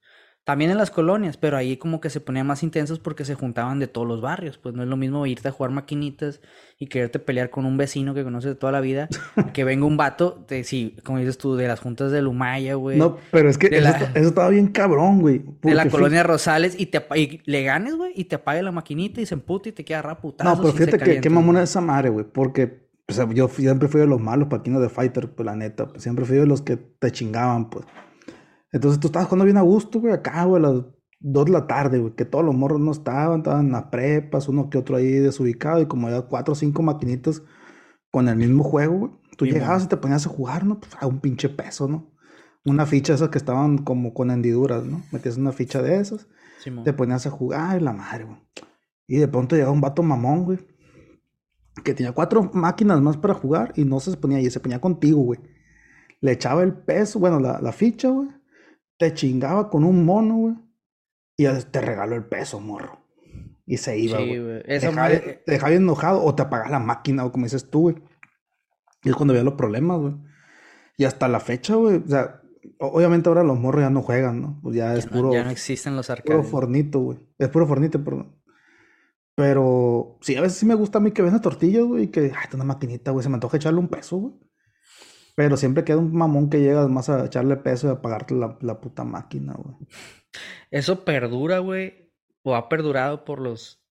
También 0.46 0.72
en 0.72 0.78
las 0.78 0.90
colonias, 0.90 1.38
pero 1.38 1.58
ahí 1.58 1.78
como 1.78 2.02
que 2.02 2.10
se 2.10 2.22
ponían 2.22 2.48
más 2.48 2.64
intensos 2.64 2.98
porque 2.98 3.24
se 3.24 3.36
juntaban 3.36 3.78
de 3.78 3.88
todos 3.88 4.08
los 4.08 4.20
barrios. 4.20 4.58
Pues 4.58 4.74
no 4.74 4.82
es 4.82 4.90
lo 4.90 4.98
mismo 4.98 5.26
irte 5.28 5.48
a 5.48 5.52
jugar 5.52 5.72
maquinitas 5.72 6.42
y 6.80 6.88
quererte 6.88 7.20
pelear 7.20 7.52
con 7.52 7.66
un 7.66 7.78
vecino 7.78 8.16
que 8.16 8.24
conoces 8.24 8.52
de 8.52 8.56
toda 8.56 8.72
la 8.72 8.82
vida, 8.82 9.10
que 9.54 9.64
venga 9.64 9.86
un 9.86 9.98
vato, 9.98 10.44
de, 10.48 10.64
sí, 10.64 10.96
como 11.04 11.20
dices 11.20 11.38
tú, 11.38 11.56
de 11.56 11.68
las 11.68 11.80
juntas 11.80 12.12
de 12.12 12.22
Lumaya, 12.22 12.76
güey. 12.76 12.98
No, 12.98 13.18
pero 13.32 13.50
es 13.50 13.58
que 13.58 13.68
eso, 13.68 13.90
estaba 14.16 14.50
bien 14.50 14.70
cabrón, 14.70 15.20
güey. 15.22 15.44
De 15.62 15.76
la 15.76 15.88
colonia 15.88 16.24
Rosales 16.24 16.76
y, 16.80 16.88
te, 16.88 17.06
le 17.44 17.64
ganes, 17.64 17.96
güey, 17.96 18.14
y 18.16 18.24
te 18.24 18.36
apague 18.36 18.64
la 18.64 18.72
maquinita 18.72 19.22
y 19.22 19.26
se 19.26 19.36
emputa 19.36 19.70
y 19.70 19.72
te 19.74 19.86
queda 19.86 20.02
raputado. 20.02 20.56
No, 20.56 20.62
pero 20.62 20.74
fíjate 20.74 20.98
que 20.98 21.22
qué 21.22 21.30
mamona 21.30 21.62
es 21.62 21.70
esa 21.70 21.82
madre, 21.82 22.10
güey, 22.10 22.26
porque 22.26 22.90
yo 23.34 23.48
siempre 23.50 23.88
fui 23.88 24.02
de 24.02 24.08
los 24.08 24.20
malos 24.20 24.48
paquinos 24.48 24.82
de 24.82 24.90
Fighter, 24.90 25.30
pues 25.30 25.46
la 25.46 25.56
neta, 25.56 25.88
pues, 25.88 26.02
siempre 26.02 26.26
fui 26.26 26.38
de 26.38 26.46
los 26.46 26.62
que 26.62 26.78
te 26.78 27.12
chingaban, 27.12 27.70
pues. 27.70 27.86
Entonces 28.72 29.00
tú 29.00 29.08
estabas 29.08 29.28
jugando 29.28 29.46
bien 29.46 29.58
a 29.58 29.62
gusto, 29.62 30.00
güey, 30.00 30.14
acá, 30.14 30.44
güey, 30.46 30.64
a 30.64 30.68
las 30.68 30.84
2 31.20 31.46
de 31.46 31.52
la 31.52 31.68
tarde, 31.68 32.00
güey, 32.00 32.14
que 32.14 32.26
todos 32.26 32.46
los 32.46 32.56
morros 32.56 32.80
no 32.80 32.92
estaban, 32.92 33.40
estaban 33.40 33.68
en 33.68 33.72
las 33.72 33.86
prepas, 33.86 34.48
uno 34.48 34.70
que 34.70 34.78
otro 34.78 34.96
ahí 34.96 35.12
desubicado, 35.12 35.82
y 35.82 35.88
como 35.88 36.08
había 36.08 36.22
cuatro 36.22 36.54
o 36.54 36.56
cinco 36.56 36.82
maquinitas 36.84 37.42
con 38.12 38.28
el 38.28 38.36
mismo 38.36 38.64
juego, 38.64 38.98
güey. 38.98 39.12
Tú 39.38 39.46
llegabas 39.46 39.86
y 39.86 39.88
te 39.88 39.96
ponías 39.96 40.26
a 40.26 40.30
jugar, 40.30 40.66
¿no? 40.66 40.80
Pues 40.82 40.92
a 41.00 41.08
un 41.08 41.22
pinche 41.22 41.48
peso, 41.48 41.88
¿no? 41.88 42.12
Una 42.66 42.86
ficha 42.86 43.14
esas 43.14 43.30
que 43.30 43.38
estaban 43.38 43.78
como 43.80 44.14
con 44.14 44.32
hendiduras, 44.32 44.84
¿no? 44.84 45.02
Metías 45.14 45.38
una 45.38 45.54
ficha 45.54 45.82
de 45.82 45.96
esas, 45.96 46.28
te 46.84 46.94
ponías 46.94 47.26
a 47.26 47.32
jugar, 47.32 47.80
y 47.80 47.84
la 47.84 47.94
madre, 47.94 48.26
güey. 48.26 48.38
Y 49.08 49.18
de 49.18 49.28
pronto 49.28 49.56
llegaba 49.56 49.72
un 49.72 49.82
vato 49.82 50.04
mamón, 50.04 50.44
güey, 50.44 50.60
que 51.84 51.94
tenía 51.94 52.12
cuatro 52.12 52.52
máquinas 52.54 53.02
más 53.02 53.18
para 53.18 53.34
jugar 53.34 53.72
y 53.76 53.86
no 53.86 54.00
se 54.00 54.16
ponía 54.18 54.42
y 54.42 54.50
se 54.50 54.60
ponía 54.60 54.80
contigo, 54.80 55.22
güey. 55.22 55.40
Le 56.22 56.34
echaba 56.34 56.64
el 56.64 56.74
peso, 56.74 57.18
bueno, 57.20 57.40
la, 57.40 57.62
la 57.62 57.72
ficha, 57.72 58.10
güey 58.10 58.39
te 59.00 59.14
chingaba 59.14 59.70
con 59.70 59.86
un 59.86 60.06
mono, 60.06 60.36
güey. 60.36 60.56
Y 61.38 61.48
te 61.72 61.82
regaló 61.82 62.16
el 62.16 62.26
peso, 62.26 62.60
morro. 62.60 63.00
Y 63.66 63.78
se 63.78 63.98
iba, 63.98 64.18
güey. 64.18 64.62
te, 64.64 65.42
dejaba, 65.48 65.72
enojado 65.72 66.22
o 66.24 66.36
te 66.36 66.42
apagaba 66.42 66.70
la 66.70 66.80
máquina, 66.80 67.26
o 67.26 67.32
como 67.32 67.46
dices 67.46 67.70
tú, 67.70 67.82
güey. 67.82 67.96
Y 69.04 69.10
es 69.10 69.16
cuando 69.16 69.32
había 69.32 69.44
los 69.46 69.54
problemas, 69.54 70.00
güey. 70.00 70.16
Y 70.98 71.06
hasta 71.06 71.30
la 71.30 71.40
fecha, 71.40 71.76
güey. 71.76 72.04
O 72.06 72.08
sea, 72.08 72.42
obviamente 72.80 73.30
ahora 73.30 73.44
los 73.44 73.58
morros 73.58 73.84
ya 73.84 73.90
no 73.90 74.02
juegan, 74.02 74.42
¿no? 74.42 74.60
Pues 74.62 74.76
ya, 74.76 74.94
es 74.96 75.06
puro. 75.06 75.32
Ya 75.32 75.46
no 75.46 75.50
existen 75.50 75.96
los 75.96 76.10
arcades. 76.10 76.36
Puro 76.36 76.44
fornito, 76.44 77.00
güey. 77.00 77.20
Es 77.38 77.48
puro 77.48 77.66
fornito, 77.66 78.04
perdón. 78.04 78.36
Pero 79.36 80.18
sí, 80.20 80.36
a 80.36 80.42
veces 80.42 80.58
sí 80.58 80.66
me 80.66 80.76
gusta 80.76 80.98
a 80.98 81.02
mí 81.02 81.12
que 81.12 81.22
vendan 81.22 81.42
tortillas, 81.42 81.86
güey. 81.86 82.04
Y 82.04 82.08
que, 82.08 82.34
ay, 82.36 82.50
una 82.54 82.66
maquinita, 82.66 83.12
güey. 83.12 83.24
Se 83.24 83.30
me 83.30 83.36
antoja 83.36 83.56
echarle 83.56 83.80
un 83.80 83.88
peso, 83.88 84.18
güey. 84.18 84.34
Pero 85.40 85.56
siempre 85.56 85.86
queda 85.86 86.00
un 86.00 86.14
mamón 86.14 86.50
que 86.50 86.60
llega 86.60 86.86
más 86.90 87.08
a 87.08 87.26
echarle 87.26 87.56
peso 87.56 87.88
y 87.88 87.92
a 87.92 88.02
pagarte 88.02 88.36
la, 88.36 88.58
la 88.60 88.82
puta 88.82 89.06
máquina, 89.06 89.54
güey. 89.54 89.74
Eso 90.70 91.06
perdura, 91.06 91.60
güey. 91.60 92.12
O 92.44 92.58
ha 92.58 92.68
perdurado 92.68 93.24
por 93.24 93.40
los. 93.40 93.82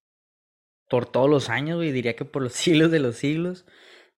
Por 0.90 1.06
todos 1.06 1.30
los 1.30 1.48
años, 1.48 1.76
güey. 1.76 1.90
Diría 1.90 2.16
que 2.16 2.26
por 2.26 2.42
los 2.42 2.52
siglos 2.64 2.90
de 2.90 2.98
los 2.98 3.16
siglos. 3.16 3.64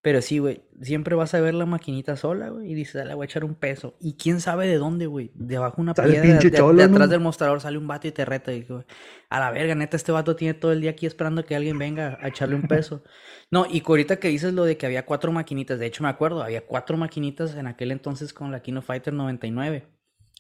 Pero 0.02 0.22
sí, 0.22 0.38
güey, 0.38 0.62
siempre 0.80 1.14
vas 1.14 1.34
a 1.34 1.40
ver 1.42 1.52
la 1.52 1.66
maquinita 1.66 2.16
sola, 2.16 2.48
güey, 2.48 2.72
y 2.72 2.74
dices, 2.74 2.94
dale, 2.94 3.12
voy 3.12 3.24
a 3.24 3.26
echar 3.26 3.44
un 3.44 3.54
peso. 3.54 3.96
Y 4.00 4.14
quién 4.14 4.40
sabe 4.40 4.66
de 4.66 4.78
dónde, 4.78 5.06
güey. 5.06 5.30
Debajo 5.34 5.82
una 5.82 5.92
piedra, 5.92 6.38
de, 6.38 6.84
atrás 6.84 7.10
del 7.10 7.20
mostrador 7.20 7.60
sale 7.60 7.76
un 7.76 7.86
vato 7.86 8.08
y 8.08 8.12
te 8.12 8.24
reta. 8.24 8.50
Y 8.50 8.62
güey, 8.62 8.84
a 9.28 9.40
la 9.40 9.50
verga, 9.50 9.74
neta, 9.74 9.98
este 9.98 10.10
vato 10.10 10.36
tiene 10.36 10.54
todo 10.54 10.72
el 10.72 10.80
día 10.80 10.92
aquí 10.92 11.04
esperando 11.04 11.44
que 11.44 11.54
alguien 11.54 11.78
venga 11.78 12.18
a 12.22 12.28
echarle 12.28 12.54
un 12.54 12.62
peso. 12.62 13.04
no, 13.50 13.66
y 13.70 13.82
ahorita 13.86 14.16
que 14.18 14.28
dices 14.28 14.54
lo 14.54 14.64
de 14.64 14.78
que 14.78 14.86
había 14.86 15.04
cuatro 15.04 15.32
maquinitas, 15.32 15.78
de 15.78 15.86
hecho 15.86 16.02
me 16.02 16.08
acuerdo, 16.08 16.42
había 16.42 16.64
cuatro 16.64 16.96
maquinitas 16.96 17.54
en 17.54 17.66
aquel 17.66 17.92
entonces 17.92 18.32
con 18.32 18.50
la 18.50 18.62
Kino 18.62 18.80
Fighter 18.80 19.12
99. 19.12 19.86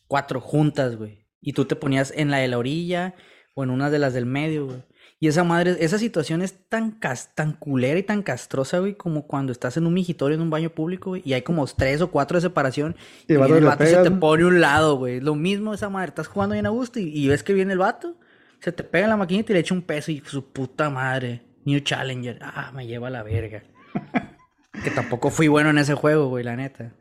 Cuatro 0.06 0.40
juntas, 0.40 0.96
güey. 0.96 1.26
Y 1.42 1.52
tú 1.52 1.66
te 1.66 1.76
ponías 1.76 2.14
en 2.16 2.30
la 2.30 2.38
de 2.38 2.48
la 2.48 2.56
orilla 2.56 3.14
o 3.54 3.62
en 3.62 3.70
una 3.70 3.90
de 3.90 3.98
las 3.98 4.14
del 4.14 4.24
medio, 4.24 4.66
güey. 4.66 4.84
Y 5.22 5.28
esa 5.28 5.44
madre, 5.44 5.76
esa 5.80 5.98
situación 5.98 6.40
es 6.40 6.54
tan, 6.70 6.98
tan 7.34 7.52
culera 7.52 7.98
y 7.98 8.02
tan 8.02 8.22
castrosa, 8.22 8.78
güey, 8.78 8.94
como 8.94 9.26
cuando 9.26 9.52
estás 9.52 9.76
en 9.76 9.86
un 9.86 9.92
migitorio 9.92 10.34
en 10.34 10.40
un 10.40 10.48
baño 10.48 10.70
público, 10.70 11.10
güey, 11.10 11.20
y 11.26 11.34
hay 11.34 11.42
como 11.42 11.66
tres 11.66 12.00
o 12.00 12.10
cuatro 12.10 12.38
de 12.38 12.40
separación. 12.40 12.96
Y, 13.28 13.34
el 13.34 13.64
vato 13.64 13.84
se 13.84 13.98
te 13.98 14.10
pone 14.10 14.46
un 14.46 14.62
lado, 14.62 14.96
güey. 14.96 15.20
Lo 15.20 15.34
mismo 15.34 15.74
esa 15.74 15.90
madre, 15.90 16.08
estás 16.08 16.26
jugando 16.26 16.54
bien 16.54 16.64
a 16.64 16.70
gusto 16.70 16.98
y, 16.98 17.28
ves 17.28 17.42
que 17.42 17.52
viene 17.52 17.74
el 17.74 17.78
vato, 17.78 18.16
se 18.60 18.72
te 18.72 18.82
pega 18.82 19.04
en 19.04 19.10
la 19.10 19.18
maquinita 19.18 19.52
y 19.52 19.54
le 19.54 19.60
echa 19.60 19.74
un 19.74 19.82
peso 19.82 20.10
y 20.10 20.22
su 20.24 20.42
puta 20.42 20.88
madre. 20.88 21.42
New 21.66 21.80
Challenger. 21.80 22.38
Ah, 22.40 22.72
me 22.74 22.86
lleva 22.86 23.08
a 23.08 23.10
la 23.10 23.22
verga. 23.22 23.62
que 24.82 24.90
tampoco 24.90 25.28
fui 25.28 25.48
bueno 25.48 25.68
en 25.68 25.76
ese 25.76 25.94
juego, 25.94 26.28
güey, 26.28 26.44
la 26.44 26.56
neta. 26.56 26.94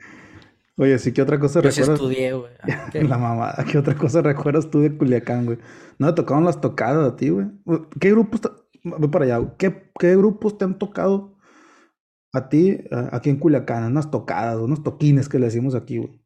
Oye, 0.80 0.98
sí, 0.98 1.12
¿qué 1.12 1.22
otra 1.22 1.38
cosa 1.38 1.60
recuerdas? 1.60 1.88
Yo 1.88 1.94
estudié, 1.94 2.32
güey. 2.32 2.52
Ah, 2.62 2.90
la 2.94 3.18
mamada. 3.18 3.66
¿Qué 3.70 3.78
otra 3.78 3.96
cosa 3.96 4.22
recuerdas 4.22 4.72
tú 4.72 4.80
de 4.80 4.96
Culiacán, 4.96 5.46
güey? 5.46 5.58
¿No 5.98 6.08
te 6.08 6.14
tocaron 6.14 6.46
las 6.46 6.62
tocadas 6.62 7.06
a 7.06 7.18
ti, 7.18 7.30
güey? 7.30 7.48
¿Qué 8.00 8.12
grupos... 8.12 8.42
Voy 8.86 9.10
para 9.10 9.26
allá, 9.26 9.56
¿Qué, 9.58 9.92
¿Qué, 10.00 10.16
grupos 10.16 10.58
te 10.58 10.64
han 10.64 10.80
tocado 10.80 11.38
a 12.32 12.48
ti 12.48 12.78
aquí 13.12 13.30
en 13.30 13.36
Culiacán? 13.36 13.84
Unas 13.84 14.10
tocadas, 14.10 14.56
unos 14.58 14.82
toquines 14.82 15.28
que 15.28 15.38
le 15.38 15.48
decimos 15.48 15.76
aquí, 15.76 15.98
güey. 15.98 16.18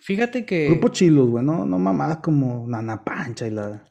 Fíjate 0.00 0.44
que... 0.44 0.70
Grupos 0.70 0.90
chilos, 0.90 1.30
güey, 1.30 1.44
no, 1.44 1.64
no 1.64 1.78
mamadas 1.78 2.16
como 2.16 2.66
Nana 2.66 3.04
Pancha 3.04 3.46
y 3.46 3.52
la... 3.52 3.84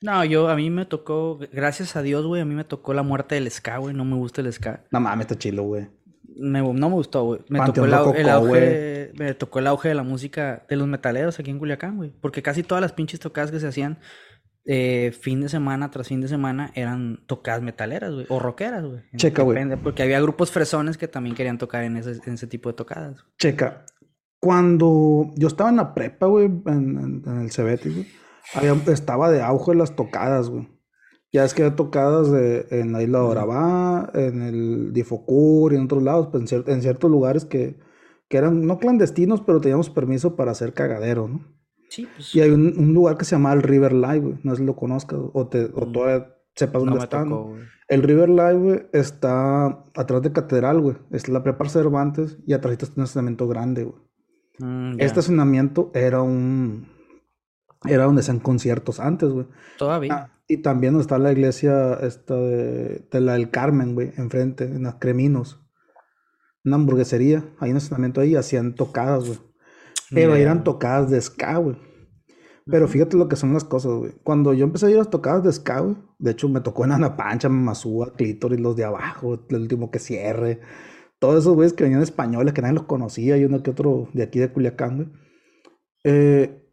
No, 0.00 0.24
yo, 0.24 0.48
a 0.48 0.56
mí 0.56 0.68
me 0.68 0.84
tocó, 0.84 1.38
gracias 1.52 1.94
a 1.94 2.02
Dios, 2.02 2.26
güey, 2.26 2.42
a 2.42 2.44
mí 2.44 2.56
me 2.56 2.64
tocó 2.64 2.92
la 2.92 3.04
muerte 3.04 3.36
del 3.36 3.48
ska, 3.48 3.78
güey, 3.78 3.94
no 3.94 4.04
me 4.04 4.16
gusta 4.16 4.40
el 4.40 4.52
ska. 4.52 4.82
No 4.90 4.98
mames, 4.98 5.26
está 5.26 5.38
chilo, 5.38 5.62
güey 5.62 5.86
no 6.36 6.72
me 6.72 6.94
gustó, 6.94 7.24
güey. 7.24 7.40
Me 7.48 7.60
tocó 7.60 7.84
el, 7.84 7.94
auge, 7.94 9.12
me 9.14 9.34
tocó 9.34 9.58
el 9.58 9.66
auge 9.66 9.88
de 9.88 9.94
la 9.94 10.02
música 10.02 10.64
de 10.68 10.76
los 10.76 10.86
metaleros 10.88 11.38
aquí 11.38 11.50
en 11.50 11.58
Culiacán, 11.58 11.96
güey. 11.96 12.12
Porque 12.20 12.42
casi 12.42 12.62
todas 12.62 12.80
las 12.80 12.92
pinches 12.92 13.20
tocadas 13.20 13.50
que 13.50 13.60
se 13.60 13.68
hacían 13.68 13.98
eh, 14.64 15.12
fin 15.20 15.40
de 15.40 15.48
semana 15.48 15.90
tras 15.90 16.06
fin 16.06 16.20
de 16.20 16.28
semana 16.28 16.70
eran 16.74 17.24
tocadas 17.26 17.62
metaleras, 17.62 18.12
güey. 18.12 18.26
O 18.28 18.38
rockeras, 18.38 18.84
güey. 18.84 19.02
Checa, 19.16 19.42
güey. 19.42 19.76
Porque 19.82 20.02
había 20.02 20.20
grupos 20.20 20.50
fresones 20.50 20.96
que 20.96 21.08
también 21.08 21.34
querían 21.34 21.58
tocar 21.58 21.82
en 21.84 21.96
ese, 21.96 22.20
en 22.24 22.34
ese 22.34 22.46
tipo 22.46 22.68
de 22.68 22.74
tocadas. 22.74 23.24
Checa. 23.38 23.84
Cuando 24.40 25.30
yo 25.36 25.48
estaba 25.48 25.70
en 25.70 25.76
la 25.76 25.94
prepa, 25.94 26.26
güey, 26.26 26.46
en, 26.66 27.22
el 27.24 27.50
Cebeti, 27.52 27.90
güey, 27.90 28.06
estaba 28.88 29.30
de 29.30 29.40
auge 29.40 29.74
las 29.74 29.94
tocadas, 29.94 30.48
güey. 30.48 30.68
Ya 31.32 31.44
es 31.44 31.54
que 31.54 31.64
hay 31.64 31.70
tocadas 31.70 32.30
de, 32.30 32.66
en 32.70 32.92
la 32.92 33.02
isla 33.02 33.18
de 33.18 33.24
Orabá, 33.24 34.10
en 34.14 34.42
el 34.42 34.92
Difocur 34.92 35.72
y 35.72 35.76
en 35.76 35.84
otros 35.84 36.02
lados, 36.02 36.28
pues 36.30 36.52
en, 36.52 36.82
ciertos 36.82 37.10
lugares 37.10 37.46
que, 37.46 37.78
que, 38.28 38.36
eran 38.36 38.66
no 38.66 38.78
clandestinos, 38.78 39.40
pero 39.40 39.60
teníamos 39.60 39.88
permiso 39.88 40.36
para 40.36 40.50
hacer 40.50 40.74
cagadero, 40.74 41.28
¿no? 41.28 41.40
Sí, 41.88 42.06
pues. 42.14 42.34
Y 42.34 42.40
hay 42.42 42.50
un, 42.50 42.92
lugar 42.92 43.16
que 43.16 43.24
se 43.24 43.34
llama 43.34 43.52
el 43.54 43.62
River 43.62 43.94
Live, 43.94 44.40
no 44.42 44.52
sé 44.52 44.58
si 44.58 44.64
lo 44.64 44.76
conozcas 44.76 45.18
o, 45.32 45.48
te, 45.48 45.70
o 45.74 45.86
mm. 45.86 45.92
todavía 45.92 46.36
sepas 46.54 46.84
dónde 46.84 46.98
está. 46.98 47.24
el 47.88 48.02
River 48.02 48.28
Live 48.28 48.90
está 48.92 49.86
atrás 49.94 50.22
de 50.22 50.32
Catedral, 50.32 50.80
güey. 50.80 50.96
Es 51.10 51.28
la 51.28 51.42
Prepar 51.42 51.70
Cervantes 51.70 52.38
y 52.46 52.52
atrás 52.52 52.74
está 52.74 52.86
un 52.96 53.04
estacionamiento 53.04 53.48
grande, 53.48 53.84
güey. 53.84 54.02
Mm, 54.58 54.92
este 54.92 55.04
estacionamiento 55.06 55.90
era 55.94 56.20
un 56.20 56.88
Era 57.86 58.04
donde 58.04 58.20
hacían 58.20 58.38
conciertos 58.38 59.00
antes, 59.00 59.30
güey. 59.30 59.46
Todavía. 59.78 60.14
Ah, 60.14 60.41
y 60.48 60.58
también 60.58 60.98
está 60.98 61.18
la 61.18 61.32
iglesia 61.32 61.94
esta 61.94 62.36
de, 62.36 63.06
de 63.10 63.20
la 63.20 63.34
del 63.34 63.50
Carmen, 63.50 63.94
güey, 63.94 64.12
enfrente, 64.16 64.64
en 64.64 64.82
las 64.84 64.96
Creminos. 64.96 65.60
Una 66.64 66.76
hamburguesería, 66.76 67.44
hay 67.58 67.70
un 67.70 67.76
estacionamiento 67.76 68.20
ahí, 68.20 68.36
hacían 68.36 68.74
tocadas, 68.74 69.26
güey. 69.26 69.38
Pero 70.10 70.32
Mira. 70.32 70.42
eran 70.42 70.64
tocadas 70.64 71.10
de 71.10 71.20
ska, 71.20 71.56
güey. 71.56 71.76
Pero 72.66 72.86
fíjate 72.86 73.16
lo 73.16 73.28
que 73.28 73.36
son 73.36 73.52
las 73.52 73.64
cosas, 73.64 73.92
güey. 73.92 74.12
Cuando 74.22 74.52
yo 74.54 74.64
empecé 74.64 74.86
a 74.86 74.90
ir 74.90 74.96
a 74.96 74.98
las 74.98 75.10
tocadas 75.10 75.42
de 75.42 75.52
ska, 75.52 75.80
güey, 75.80 75.96
de 76.18 76.30
hecho 76.30 76.48
me 76.48 76.60
tocó 76.60 76.84
en 76.84 76.92
Ana 76.92 77.16
Pancha, 77.16 77.48
Mamazúa, 77.48 78.12
Clítoris, 78.14 78.60
los 78.60 78.76
de 78.76 78.84
abajo, 78.84 79.40
el 79.48 79.56
último 79.56 79.90
que 79.90 79.98
cierre. 79.98 80.60
Todos 81.18 81.40
esos 81.40 81.54
güeyes 81.54 81.72
que 81.72 81.84
venían 81.84 82.02
españoles, 82.02 82.52
que 82.52 82.62
nadie 82.62 82.74
los 82.74 82.84
conocía, 82.84 83.36
y 83.36 83.44
uno 83.44 83.62
que 83.62 83.70
otro 83.70 84.08
de 84.12 84.22
aquí 84.22 84.38
de 84.38 84.52
Culiacán, 84.52 84.96
güey. 84.96 85.08
Eh, 86.04 86.68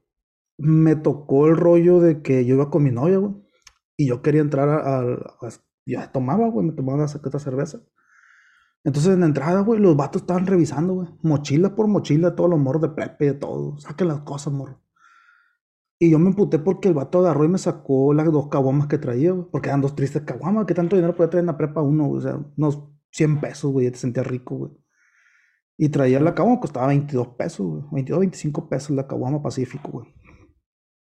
me 0.57 0.95
tocó 0.95 1.47
el 1.47 1.55
rollo 1.55 1.99
de 1.99 2.21
que 2.21 2.45
yo 2.45 2.55
iba 2.55 2.69
con 2.69 2.83
mi 2.83 2.91
novia, 2.91 3.17
güey. 3.17 3.33
Y 3.99 4.07
yo 4.07 4.21
quería 4.21 4.39
entrar 4.39 4.69
al... 4.69 5.25
Ya 5.85 6.09
tomaba, 6.09 6.47
güey, 6.47 6.67
me 6.67 6.71
tomaba 6.71 6.99
una 6.99 7.07
cerveza. 7.09 7.81
Entonces 8.85 9.13
en 9.13 9.19
la 9.19 9.25
entrada, 9.25 9.59
güey, 9.59 9.81
los 9.81 9.97
vatos 9.97 10.21
estaban 10.21 10.45
revisando, 10.45 10.93
güey. 10.93 11.09
Mochila 11.21 11.75
por 11.75 11.89
mochila, 11.89 12.33
todos 12.33 12.49
los 12.49 12.59
morros 12.59 12.81
de 12.83 12.89
prepe, 12.91 13.25
de 13.25 13.33
todo. 13.33 13.77
Saquen 13.77 14.07
las 14.07 14.21
cosas, 14.21 14.53
morro. 14.53 14.81
Y 15.99 16.09
yo 16.11 16.17
me 16.17 16.29
emputé 16.29 16.59
porque 16.59 16.87
el 16.87 16.93
vato 16.93 17.19
agarró 17.19 17.43
y 17.43 17.49
me 17.49 17.57
sacó 17.57 18.13
las 18.13 18.31
dos 18.31 18.47
caguamas 18.47 18.87
que 18.87 18.97
traía, 18.97 19.33
güey. 19.33 19.47
Porque 19.51 19.67
eran 19.67 19.81
dos 19.81 19.95
tristes 19.95 20.21
caguamas. 20.21 20.65
¿Qué 20.65 20.73
tanto 20.73 20.95
dinero 20.95 21.13
podía 21.13 21.31
traer 21.31 21.41
en 21.41 21.47
la 21.47 21.57
prepa 21.57 21.81
uno? 21.81 22.09
O 22.09 22.21
sea, 22.21 22.39
unos 22.55 22.87
100 23.11 23.41
pesos, 23.41 23.69
güey. 23.69 23.91
Te 23.91 23.97
sentías 23.97 24.25
rico, 24.25 24.55
güey. 24.55 24.71
Y 25.75 25.89
traía 25.89 26.21
la 26.21 26.33
caguama, 26.33 26.61
costaba 26.61 26.87
22 26.87 27.27
pesos, 27.35 27.67
güey. 27.67 27.83
22, 27.91 28.19
25 28.21 28.69
pesos 28.69 28.95
la 28.95 29.07
caguama 29.07 29.43
Pacífico, 29.43 29.91
güey. 29.91 30.07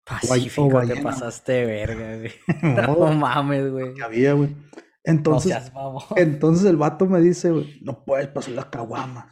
Pacífico, 0.06 0.68
te 0.68 0.74
ballena. 0.74 1.02
pasaste 1.02 1.66
verga, 1.66 2.18
güey. 2.18 2.32
No 2.62 2.96
No, 3.10 3.14
mames, 3.14 3.72
güey. 3.72 3.94
que 3.94 4.04
había, 4.04 4.34
güey. 4.34 4.50
No 4.50 4.62
Entonces, 5.04 5.52
seas 5.52 5.74
mamón. 5.74 6.04
Entonces 6.16 6.66
el 6.66 6.78
vato 6.78 7.06
me 7.08 7.22
dice, 7.22 7.52
güey, 7.52 7.80
no 7.82 8.04
puedes 8.06 8.28
pasar 8.28 8.54
las 8.54 8.66
caguamas. 8.66 9.26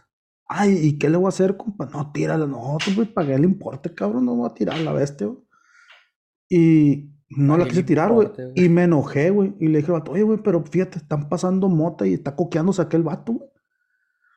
Ay, 0.48 0.78
¿y 0.82 0.98
qué 1.00 1.10
le 1.10 1.18
voy 1.18 1.28
a 1.28 1.30
hacer, 1.30 1.58
compa? 1.58 1.86
No, 1.88 2.12
tírala. 2.12 2.46
No, 2.46 2.78
tú, 2.84 2.92
güey, 2.96 3.08
pagué 3.12 3.34
el 3.36 3.44
importe, 3.46 3.94
cabrón, 3.94 4.26
no 4.26 4.36
voy 4.36 4.50
a 4.50 4.54
tirar 4.54 4.78
la 4.80 4.92
bestia, 4.94 5.28
güey. 5.28 5.40
Y 6.50 7.12
no 7.30 7.58
la 7.58 7.66
quise 7.66 7.84
tirar, 7.84 8.12
güey. 8.12 8.30
Y 8.56 8.70
me 8.70 8.84
enojé, 8.84 9.30
güey. 9.32 9.56
Y 9.60 9.68
le 9.68 9.80
dije 9.80 9.92
al 9.92 10.00
vato, 10.00 10.12
oye, 10.12 10.24
güey, 10.24 10.40
pero 10.44 10.64
fíjate, 10.64 11.00
están 11.00 11.30
pasando 11.30 11.70
mota 11.70 12.06
y 12.06 12.14
está 12.14 12.36
coqueándose 12.36 12.82
aquel 12.82 13.04
vato, 13.04 13.34
güey. 13.34 13.50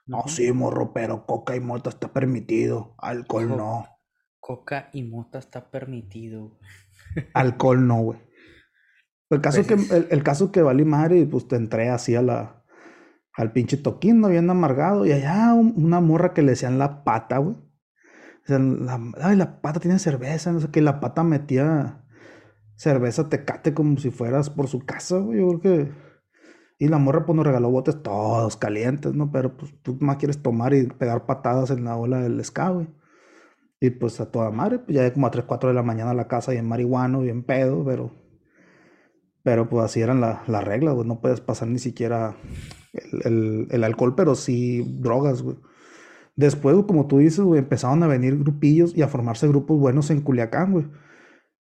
No, 0.06 0.22
sí, 0.28 0.52
morro, 0.52 0.92
pero 0.94 1.26
coca 1.26 1.56
y 1.56 1.60
mota 1.60 1.90
está 1.90 2.12
permitido. 2.12 2.94
Alcohol 2.98 3.48
Co- 3.48 3.56
no. 3.56 3.86
Coca 4.46 4.90
y 4.92 5.02
mota 5.02 5.38
está 5.38 5.60
permitido. 5.70 6.52
Alcohol 7.34 7.86
no, 7.86 8.00
güey. 8.02 8.18
El 9.30 9.40
caso 9.40 9.62
Pues 9.62 9.66
que, 9.66 9.74
el, 9.96 10.06
el 10.10 10.22
caso 10.22 10.52
que 10.52 10.62
valí 10.62 10.84
madre, 10.84 11.18
y 11.18 11.24
pues 11.26 11.48
te 11.48 11.56
entré 11.56 11.88
así 11.90 12.14
a 12.14 12.22
la, 12.22 12.64
al 13.34 13.52
pinche 13.52 13.76
toquín, 13.76 14.20
¿no? 14.20 14.28
bien 14.28 14.48
amargado, 14.50 15.04
y 15.06 15.12
allá 15.12 15.52
un- 15.54 15.74
una 15.76 16.00
morra 16.00 16.32
que 16.34 16.42
le 16.42 16.52
decían 16.52 16.78
la 16.78 17.04
pata, 17.04 17.38
güey. 17.38 17.56
O 17.56 18.46
sea, 18.46 18.58
la, 18.60 19.00
ay, 19.22 19.36
la 19.36 19.60
pata 19.60 19.80
tiene 19.80 19.98
cerveza, 19.98 20.52
no 20.52 20.60
sé 20.60 20.68
qué, 20.70 20.80
la 20.80 21.00
pata 21.00 21.24
metía 21.24 22.04
cerveza 22.76 23.28
tecate 23.28 23.74
como 23.74 23.98
si 23.98 24.10
fueras 24.10 24.50
por 24.50 24.68
su 24.68 24.80
casa, 24.86 25.18
güey, 25.18 25.40
yo 25.40 25.58
creo 25.58 25.60
que... 25.60 25.92
Y 26.78 26.88
la 26.88 26.98
morra 26.98 27.24
pues 27.26 27.36
nos 27.36 27.46
regaló 27.46 27.70
botes 27.70 28.02
todos 28.02 28.56
calientes, 28.56 29.14
¿no? 29.14 29.32
Pero 29.32 29.56
pues 29.56 29.74
tú 29.82 29.96
más 30.00 30.18
quieres 30.18 30.42
tomar 30.42 30.74
y 30.74 30.86
pegar 30.88 31.26
patadas 31.26 31.70
en 31.70 31.84
la 31.84 31.96
ola 31.96 32.20
del 32.20 32.44
ska, 32.44 32.68
güey. 32.70 32.88
Y 33.80 33.90
pues 33.90 34.20
a 34.20 34.30
toda 34.30 34.50
madre, 34.50 34.78
pues 34.80 34.96
ya 34.96 35.12
como 35.12 35.26
a 35.26 35.30
3, 35.30 35.44
4 35.46 35.68
de 35.70 35.74
la 35.74 35.82
mañana 35.82 36.10
a 36.10 36.14
la 36.14 36.28
casa 36.28 36.52
y 36.54 36.58
en 36.58 36.68
marihuano, 36.68 37.20
bien 37.22 37.42
pedo, 37.42 37.84
pero... 37.84 38.12
Pero 39.42 39.68
pues 39.68 39.84
así 39.84 40.00
eran 40.00 40.20
la- 40.20 40.42
las 40.48 40.64
reglas, 40.64 40.94
güey. 40.94 41.06
No 41.06 41.20
puedes 41.20 41.40
pasar 41.40 41.68
ni 41.68 41.78
siquiera 41.78 42.34
el, 43.24 43.68
el- 43.70 43.84
alcohol, 43.84 44.14
pero 44.16 44.34
sí 44.34 44.82
drogas. 45.00 45.44
Después, 46.36 46.76
como 46.86 47.06
tú 47.06 47.18
dices, 47.18 47.40
güey, 47.40 47.60
empezaron 47.60 48.02
a 48.02 48.08
venir 48.08 48.38
grupillos 48.38 48.96
y 48.96 49.02
a 49.02 49.08
formarse 49.08 49.48
grupos 49.48 49.78
buenos 49.80 50.10
en 50.10 50.22
Culiacán, 50.22 50.72
güey. 50.72 50.86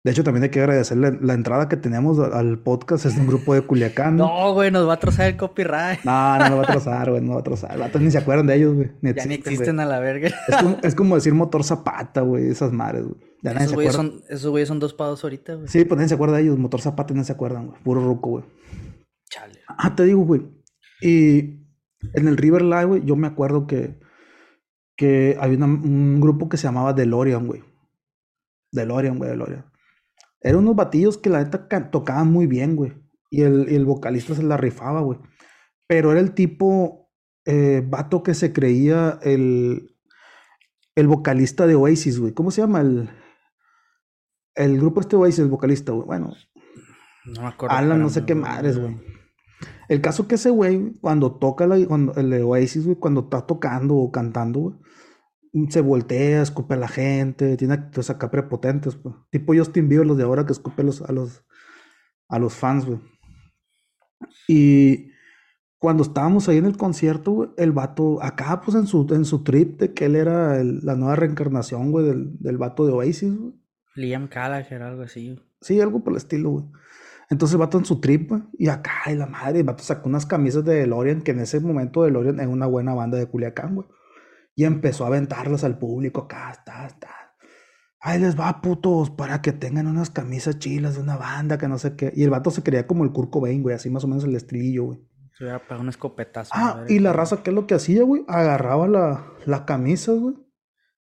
De 0.04 0.10
hecho, 0.10 0.22
también 0.22 0.42
hay 0.44 0.50
que 0.50 0.60
agradecerle 0.60 1.18
la 1.22 1.32
entrada 1.32 1.66
que 1.68 1.78
teníamos 1.78 2.18
al 2.18 2.58
podcast, 2.58 3.06
es 3.06 3.14
de 3.14 3.22
un 3.22 3.26
grupo 3.26 3.54
de 3.54 3.62
Culiacán. 3.62 4.16
¿no? 4.18 4.52
Güey, 4.52 4.70
nos 4.70 4.86
va 4.86 4.92
a 4.94 4.98
trozar 4.98 5.28
el 5.28 5.36
copyright. 5.38 6.00
No, 6.04 6.38
no, 6.38 6.48
no 6.50 6.56
va 6.58 6.62
a 6.64 6.66
trozar, 6.72 7.10
güey, 7.10 7.22
no 7.22 7.32
va 7.34 7.40
a 7.40 7.42
trozar. 7.42 7.78
Vatos 7.78 8.02
ni 8.02 8.10
se 8.10 8.18
acuerdan 8.18 8.46
de 8.46 8.56
ellos, 8.56 8.74
güey. 8.74 8.90
Ni 9.00 9.14
Ya 9.14 9.24
ni 9.24 9.34
existen, 9.34 9.40
güey. 9.42 9.54
existen 9.54 9.80
a 9.80 9.86
la 9.86 10.00
verga. 10.00 10.28
Es 10.48 10.56
como, 10.56 10.76
es 10.82 10.94
como 10.94 11.14
decir 11.14 11.32
motor 11.32 11.64
zapata, 11.64 12.20
güey, 12.20 12.48
esas 12.50 12.70
madres, 12.72 13.04
güey. 13.04 13.16
Ya 13.42 13.52
Esos 13.52 13.72
güeyes 13.74 13.94
son, 13.94 14.22
esos 14.28 14.50
güeyes 14.50 14.68
son 14.68 14.78
dos 14.78 14.92
pavos 14.94 15.22
ahorita, 15.24 15.54
güey. 15.54 15.68
Sí, 15.68 15.84
pues 15.86 15.96
nadie 15.96 16.08
se 16.08 16.14
acuerda 16.14 16.36
de 16.36 16.42
ellos. 16.44 16.58
Motor 16.58 16.80
zapata 16.82 17.12
no 17.14 17.24
se 17.24 17.32
acuerdan, 17.32 17.68
güey. 17.68 17.82
Puro 17.82 18.02
ruco, 18.04 18.30
güey. 18.30 18.44
Chale. 19.30 19.58
Ah, 19.68 19.94
te 19.96 20.04
digo, 20.04 20.22
güey. 20.24 20.42
Y 21.00 21.38
en 22.14 22.28
el 22.28 22.36
River 22.36 22.62
Live, 22.62 22.84
güey, 22.84 23.04
yo 23.04 23.16
me 23.16 23.26
acuerdo 23.26 23.66
que, 23.66 23.98
que 24.96 25.36
había 25.40 25.56
una- 25.58 25.66
un 25.66 26.20
grupo 26.20 26.48
que 26.50 26.56
se 26.58 26.66
llamaba 26.66 26.92
DeLorean, 26.92 27.46
güey. 27.46 27.62
DeLorean, 28.72 29.18
güey, 29.18 29.30
DeLorean. 29.30 29.64
Eran 30.44 30.60
unos 30.60 30.76
batillos 30.76 31.16
que 31.16 31.30
la 31.30 31.42
neta 31.42 31.90
tocaban 31.90 32.30
muy 32.30 32.46
bien, 32.46 32.76
güey. 32.76 32.92
Y 33.30 33.42
el, 33.42 33.66
y 33.68 33.74
el 33.74 33.86
vocalista 33.86 34.34
se 34.34 34.42
la 34.42 34.58
rifaba, 34.58 35.00
güey. 35.00 35.18
Pero 35.88 36.12
era 36.12 36.20
el 36.20 36.34
tipo 36.34 37.10
eh, 37.46 37.82
vato 37.84 38.22
que 38.22 38.34
se 38.34 38.52
creía 38.52 39.18
el, 39.22 39.96
el 40.94 41.08
vocalista 41.08 41.66
de 41.66 41.74
Oasis, 41.74 42.20
güey. 42.20 42.34
¿Cómo 42.34 42.50
se 42.50 42.60
llama 42.60 42.82
el, 42.82 43.08
el 44.54 44.76
grupo 44.78 45.00
este 45.00 45.16
Oasis, 45.16 45.40
el 45.40 45.48
vocalista, 45.48 45.92
güey? 45.92 46.06
Bueno, 46.06 46.34
No 47.24 47.40
me 47.40 47.48
acuerdo. 47.48 47.74
Alan, 47.74 48.00
no 48.00 48.10
sé 48.10 48.26
qué 48.26 48.34
madres, 48.34 48.78
güey. 48.78 49.00
El 49.88 50.02
caso 50.02 50.28
que 50.28 50.34
ese 50.34 50.50
güey, 50.50 50.92
cuando 51.00 51.36
toca 51.36 51.66
la, 51.66 51.82
cuando, 51.86 52.14
el 52.16 52.28
de 52.28 52.42
Oasis, 52.42 52.84
güey, 52.84 52.96
cuando 52.96 53.22
está 53.22 53.46
tocando 53.46 53.96
o 53.96 54.12
cantando, 54.12 54.60
güey, 54.60 54.76
se 55.70 55.80
voltea, 55.80 56.42
escupe 56.42 56.74
a 56.74 56.78
la 56.78 56.88
gente, 56.88 57.56
tiene 57.56 57.74
actitudes 57.74 58.10
acá 58.10 58.30
prepotentes, 58.30 58.96
pues. 58.96 59.14
Tipo 59.30 59.54
Justin 59.54 59.88
Bieber, 59.88 60.06
los 60.06 60.16
de 60.16 60.24
ahora 60.24 60.44
que 60.46 60.52
escupe 60.52 60.82
a 60.82 60.84
los, 60.84 61.02
a 61.02 61.12
los, 61.12 61.44
a 62.28 62.38
los 62.38 62.54
fans, 62.54 62.84
güey. 62.86 62.98
Y 64.48 65.10
cuando 65.78 66.02
estábamos 66.02 66.48
ahí 66.48 66.56
en 66.58 66.64
el 66.66 66.76
concierto, 66.76 67.54
el 67.56 67.72
vato, 67.72 68.22
acá, 68.22 68.60
pues 68.64 68.76
en 68.76 68.86
su, 68.86 69.06
en 69.10 69.24
su 69.24 69.42
trip 69.44 69.78
de 69.80 69.92
que 69.92 70.06
él 70.06 70.16
era 70.16 70.60
el- 70.60 70.80
la 70.84 70.96
nueva 70.96 71.16
reencarnación, 71.16 71.90
güey, 71.92 72.06
del, 72.06 72.38
del 72.38 72.58
vato 72.58 72.86
de 72.86 72.92
Oasis, 72.92 73.36
güey. 73.36 73.52
Liam 73.96 74.28
Gallagher, 74.28 74.82
algo 74.82 75.02
así. 75.02 75.38
Sí, 75.60 75.80
algo 75.80 76.02
por 76.02 76.12
el 76.14 76.16
estilo, 76.16 76.50
güey. 76.50 76.64
Entonces 77.30 77.54
el 77.54 77.60
vato 77.60 77.78
en 77.78 77.84
su 77.84 78.00
trip, 78.00 78.32
y 78.58 78.68
acá, 78.68 78.92
y 79.10 79.14
la 79.14 79.26
madre, 79.26 79.60
el 79.60 79.64
vato 79.64 79.82
sacó 79.82 80.08
unas 80.08 80.26
camisas 80.26 80.64
de 80.64 80.74
DeLorean, 80.74 81.22
que 81.22 81.30
en 81.30 81.40
ese 81.40 81.60
momento 81.60 82.02
DeLorean 82.02 82.40
era 82.40 82.48
una 82.48 82.66
buena 82.66 82.92
banda 82.94 83.18
de 83.18 83.26
Culiacán, 83.26 83.74
güey. 83.76 83.86
Y 84.54 84.64
empezó 84.64 85.04
a 85.04 85.08
aventarlas 85.08 85.64
al 85.64 85.78
público, 85.78 86.22
acá, 86.22 86.50
está, 86.52 86.86
está. 86.86 87.10
Ahí 88.00 88.20
les 88.20 88.38
va, 88.38 88.60
putos, 88.60 89.10
para 89.10 89.40
que 89.40 89.52
tengan 89.52 89.86
unas 89.86 90.10
camisas 90.10 90.58
chilas 90.58 90.94
de 90.94 91.00
una 91.00 91.16
banda, 91.16 91.56
que 91.56 91.68
no 91.68 91.78
sé 91.78 91.96
qué. 91.96 92.12
Y 92.14 92.22
el 92.22 92.30
vato 92.30 92.50
se 92.50 92.62
creía 92.62 92.86
como 92.86 93.02
el 93.02 93.12
Kurt 93.12 93.30
Cobain, 93.30 93.62
güey, 93.62 93.74
así 93.74 93.88
más 93.88 94.04
o 94.04 94.08
menos 94.08 94.24
el 94.24 94.36
estilillo, 94.36 94.84
güey. 94.84 95.00
Se 95.32 95.44
hubiera 95.44 95.58
pegado 95.58 95.80
un 95.80 95.88
escopetazo. 95.88 96.52
Ah, 96.54 96.84
y 96.86 96.98
la 96.98 97.12
raza, 97.12 97.42
¿qué 97.42 97.50
es 97.50 97.56
lo 97.56 97.66
que 97.66 97.74
hacía, 97.74 98.04
güey? 98.04 98.24
Agarraba 98.28 98.86
la, 98.86 99.26
la 99.46 99.64
camisa, 99.64 100.12
güey, 100.12 100.36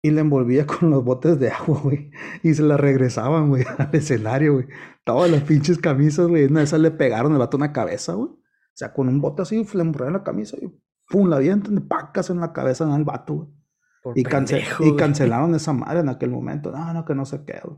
y 0.02 0.10
la 0.10 0.22
envolvía 0.22 0.66
con 0.66 0.90
los 0.90 1.04
botes 1.04 1.38
de 1.38 1.50
agua, 1.50 1.80
güey. 1.84 2.10
Y 2.42 2.54
se 2.54 2.62
la 2.62 2.76
regresaban, 2.76 3.48
güey, 3.48 3.64
al 3.78 3.90
escenario, 3.92 4.54
güey. 4.54 4.66
Todas 5.04 5.30
las 5.30 5.42
pinches 5.42 5.78
camisas, 5.78 6.26
güey. 6.26 6.46
Una 6.46 6.60
de 6.60 6.64
esas 6.64 6.80
le 6.80 6.90
pegaron 6.90 7.32
el 7.32 7.38
vato 7.38 7.56
en 7.56 7.62
la 7.62 7.72
cabeza, 7.72 8.14
güey. 8.14 8.30
O 8.30 8.78
sea, 8.78 8.92
con 8.92 9.08
un 9.08 9.20
bote 9.20 9.42
así, 9.42 9.66
le 9.74 10.10
la 10.10 10.22
camisa 10.22 10.56
y 10.60 10.72
pum, 11.08 11.28
la 11.28 11.36
avientan 11.36 11.74
de 11.74 11.80
pacas 11.80 12.30
en 12.30 12.40
la 12.40 12.52
cabeza 12.52 12.92
al 12.92 13.04
vato, 13.04 13.34
güey. 13.34 13.48
Y, 14.14 14.22
cance- 14.24 14.62
y 14.80 14.96
cancelaron 14.96 15.54
esa 15.54 15.72
madre 15.72 16.00
en 16.00 16.08
aquel 16.08 16.30
momento. 16.30 16.70
No, 16.70 16.92
no, 16.94 17.04
que 17.04 17.14
no 17.14 17.24
qué, 17.24 17.60
güey. 17.64 17.76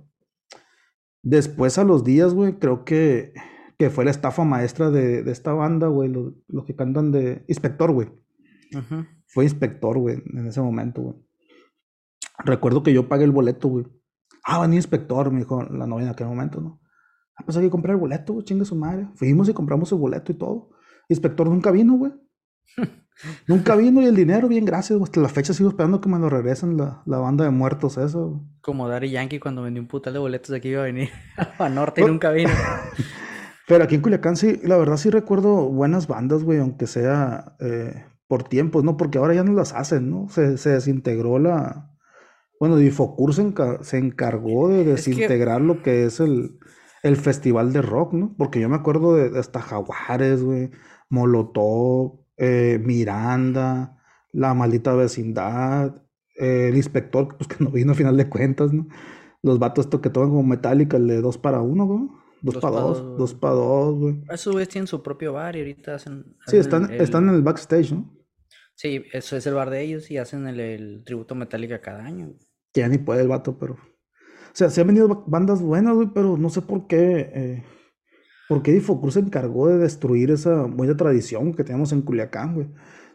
Después 1.23 1.77
a 1.79 1.85
los 1.85 2.05
días, 2.05 2.35
güey, 2.35 2.59
creo 2.59 2.85
que, 2.85 3.33
que 3.79 3.91
fue 3.91 4.05
la 4.05 4.11
estafa 4.11 4.45
maestra 4.45 4.91
de, 4.91 5.23
de 5.23 5.33
esta 5.33 5.53
banda, 5.53 5.89
güey. 5.89 6.09
Los, 6.09 6.35
los 6.49 6.65
que 6.65 6.77
cantan 6.77 7.11
de 7.13 7.45
Inspector, 7.49 7.93
güey. 7.93 8.09
Ujú. 8.77 9.07
Fue 9.27 9.45
inspector, 9.45 9.99
güey, 9.99 10.23
en 10.33 10.47
ese 10.47 10.61
momento, 10.61 11.03
güey. 11.03 11.17
Recuerdo 12.45 12.83
que 12.83 12.93
yo 12.93 13.09
pagué 13.09 13.25
el 13.25 13.33
boleto, 13.33 13.69
güey. 13.69 13.87
Ah, 14.45 14.59
va 14.59 14.65
a 14.65 14.67
venir 14.67 14.77
inspector, 14.79 15.31
me 15.31 15.41
dijo 15.41 15.63
la 15.63 15.87
novia 15.87 16.07
en 16.07 16.13
aquel 16.13 16.27
momento, 16.29 16.61
¿no? 16.61 16.81
Ah, 17.37 17.43
pues 17.45 17.57
hay 17.57 17.65
que 17.65 17.71
comprar 17.71 17.95
el 17.95 18.01
boleto, 18.01 18.33
güey, 18.35 18.45
chingue 18.45 18.65
su 18.65 18.77
madre. 18.77 19.09
Fuimos 19.15 19.49
y 19.49 19.53
compramos 19.53 19.91
el 19.93 19.99
boleto 19.99 20.33
y 20.33 20.37
todo. 20.37 20.71
Inspector 21.09 21.49
nunca 21.49 21.71
vino, 21.71 21.95
güey. 21.97 22.13
nunca 23.47 23.77
vino 23.77 24.01
y 24.01 24.07
el 24.07 24.17
dinero, 24.17 24.49
bien, 24.49 24.65
gracias. 24.65 25.01
Hasta 25.01 25.21
la 25.21 25.29
fecha 25.29 25.53
sigo 25.53 25.71
esperando 25.71 26.01
que 26.01 26.09
me 26.09 26.19
lo 26.19 26.29
regresen 26.29 26.77
la, 26.77 27.03
la 27.07 27.19
banda 27.19 27.45
de 27.45 27.51
muertos, 27.51 27.99
eso. 27.99 28.41
Como 28.61 28.89
Daddy 28.89 29.11
Yankee 29.11 29.39
cuando 29.41 29.63
vendió 29.63 29.83
un 29.83 29.89
putal 29.89 30.13
de 30.13 30.19
boletos 30.19 30.51
de 30.51 30.61
que 30.61 30.69
iba 30.69 30.83
a 30.83 30.85
venir 30.85 31.11
a 31.59 31.69
Norte 31.69 32.03
y 32.03 32.05
nunca 32.05 32.31
vino. 32.31 32.51
Pero 33.69 33.85
aquí 33.85 33.95
en 33.95 34.01
Culiacán 34.01 34.37
sí, 34.37 34.61
la 34.65 34.77
verdad 34.77 34.97
sí 34.97 35.11
recuerdo 35.11 35.69
buenas 35.69 36.09
bandas, 36.09 36.43
güey, 36.43 36.59
aunque 36.59 36.89
sea 36.89 37.55
eh, 37.61 38.05
por 38.27 38.43
tiempos, 38.43 38.83
¿no? 38.83 38.97
Porque 38.97 39.19
ahora 39.19 39.35
ya 39.35 39.45
no 39.45 39.53
las 39.53 39.73
hacen, 39.73 40.11
¿no? 40.11 40.29
Se, 40.29 40.59
se 40.59 40.71
desintegró 40.71 41.39
la, 41.39 41.89
Bueno, 42.59 42.77
Difocur 42.77 43.33
se, 43.33 43.53
se 43.83 43.99
encargó 43.99 44.69
de 44.69 44.85
desintegrar 44.85 45.61
lo 45.61 45.83
que 45.83 46.05
es 46.05 46.19
el, 46.19 46.59
el 47.05 47.17
festival 47.17 47.73
de 47.73 47.83
rock, 47.83 48.13
¿no? 48.13 48.35
Porque 48.37 48.61
yo 48.61 48.69
me 48.69 48.75
acuerdo 48.77 49.15
de, 49.15 49.39
hasta 49.39 49.61
Jaguares, 49.61 50.43
güey, 50.43 50.71
Molotov, 51.09 52.21
eh, 52.41 52.81
Miranda, 52.83 54.03
La 54.33 54.55
Maldita 54.55 54.95
Vecindad, 54.95 56.03
eh, 56.37 56.69
el 56.69 56.77
inspector, 56.77 57.37
pues 57.37 57.49
que 57.49 57.63
no 57.63 57.71
vino 57.71 57.93
a 57.93 57.95
final 57.95 58.17
de 58.17 58.29
cuentas, 58.29 58.73
¿no? 58.73 58.89
Los 59.43 59.59
vatos 59.59 59.87
que 59.87 60.11
toman 60.11 60.31
como 60.31 60.43
Metallica, 60.43 60.97
el 60.97 61.07
de 61.07 61.21
2 61.21 61.39
para 61.39 61.61
1, 61.61 61.87
güey. 61.87 62.09
2 62.43 62.57
para 62.57 62.81
2, 62.81 63.19
2 63.19 63.35
para 63.35 63.55
2, 63.55 63.99
güey. 63.99 64.25
Esos 64.31 64.53
güeyes 64.55 64.71
tienen 64.71 64.87
su 64.87 65.03
propio 65.03 65.35
bar 65.35 65.57
y 65.57 65.61
ahorita 65.61 65.95
hacen... 65.95 66.37
Sí, 66.47 66.57
están, 66.57 66.91
están 66.93 67.29
en 67.29 67.35
el 67.35 67.43
backstage, 67.43 67.93
¿no? 67.93 68.11
Sí, 68.75 69.05
eso 69.13 69.37
es 69.37 69.47
el 69.47 69.55
bar 69.55 69.69
de 69.69 69.83
ellos 69.83 70.11
y 70.11 70.17
hacen 70.17 70.47
el, 70.47 70.59
el 70.59 71.05
tributo 71.05 71.35
Metallica 71.35 71.83
cada 71.83 72.05
año. 72.05 72.33
Ya 72.75 72.89
ni 72.89 72.97
puede 72.97 73.23
el 73.23 73.29
vato, 73.29 73.59
pero... 73.59 73.75
O 73.75 74.55
sea, 74.55 74.71
se 74.71 74.81
han 74.81 74.87
venido 74.87 75.25
bandas 75.27 75.61
buenas, 75.61 75.95
güey, 75.95 76.09
pero 76.15 76.39
no 76.39 76.49
sé 76.49 76.63
por 76.63 76.87
qué. 76.87 77.31
Eh, 77.35 77.65
¿Por 78.51 78.65
qué 78.65 78.73
Difocruz 78.73 79.15
se 79.15 79.21
encargó 79.21 79.69
de 79.69 79.79
destruir 79.79 80.33
esa 80.33 80.63
buena 80.65 80.97
tradición 80.97 81.55
que 81.55 81.63
teníamos 81.63 81.93
en 81.93 82.03
Culiacán, 82.03 82.55
güey? 82.55 82.67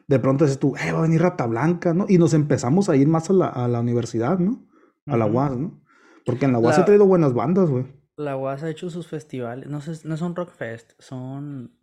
De 0.08 0.18
pronto 0.18 0.46
dices 0.46 0.60
tú, 0.60 0.78
eh, 0.78 0.94
va 0.94 1.00
a 1.00 1.02
venir 1.02 1.22
Rata 1.22 1.46
Blanca, 1.46 1.94
¿no? 1.94 2.06
Y 2.08 2.18
nos 2.18 2.34
empezamos 2.34 2.88
a 2.88 2.96
ir 2.96 3.10
más 3.10 3.30
a 3.30 3.34
la, 3.34 3.48
a 3.50 3.68
la 3.68 3.82
universidad, 3.82 4.40
¿no? 4.40 4.66
A 5.06 5.18
la 5.18 5.26
UAS, 5.26 5.58
¿no? 5.58 5.84
Porque 6.26 6.46
en 6.46 6.54
la 6.54 6.60
UAS 6.60 6.80
ha 6.80 6.86
traído 6.86 7.06
buenas 7.06 7.34
bandas, 7.34 7.70
güey. 7.70 7.86
La 8.16 8.38
UAS 8.38 8.64
ha 8.64 8.70
hecho 8.70 8.90
sus 8.90 9.10
festivales, 9.10 9.68
no 9.68 9.82
sé, 9.82 10.08
no 10.08 10.16
son 10.16 10.38
Rock 10.38 10.54
Fest, 10.54 10.94
son 11.00 11.78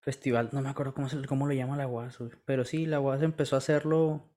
festival, 0.00 0.50
no 0.52 0.60
me 0.60 0.68
acuerdo 0.68 0.92
cómo, 0.92 1.08
se, 1.08 1.24
cómo 1.24 1.46
lo 1.46 1.54
llama 1.54 1.78
la 1.78 1.88
UAS, 1.88 2.18
güey. 2.18 2.32
Pero 2.44 2.66
sí, 2.66 2.84
la 2.84 3.00
UAS 3.00 3.22
empezó 3.22 3.56
a 3.56 3.60
hacerlo 3.60 4.30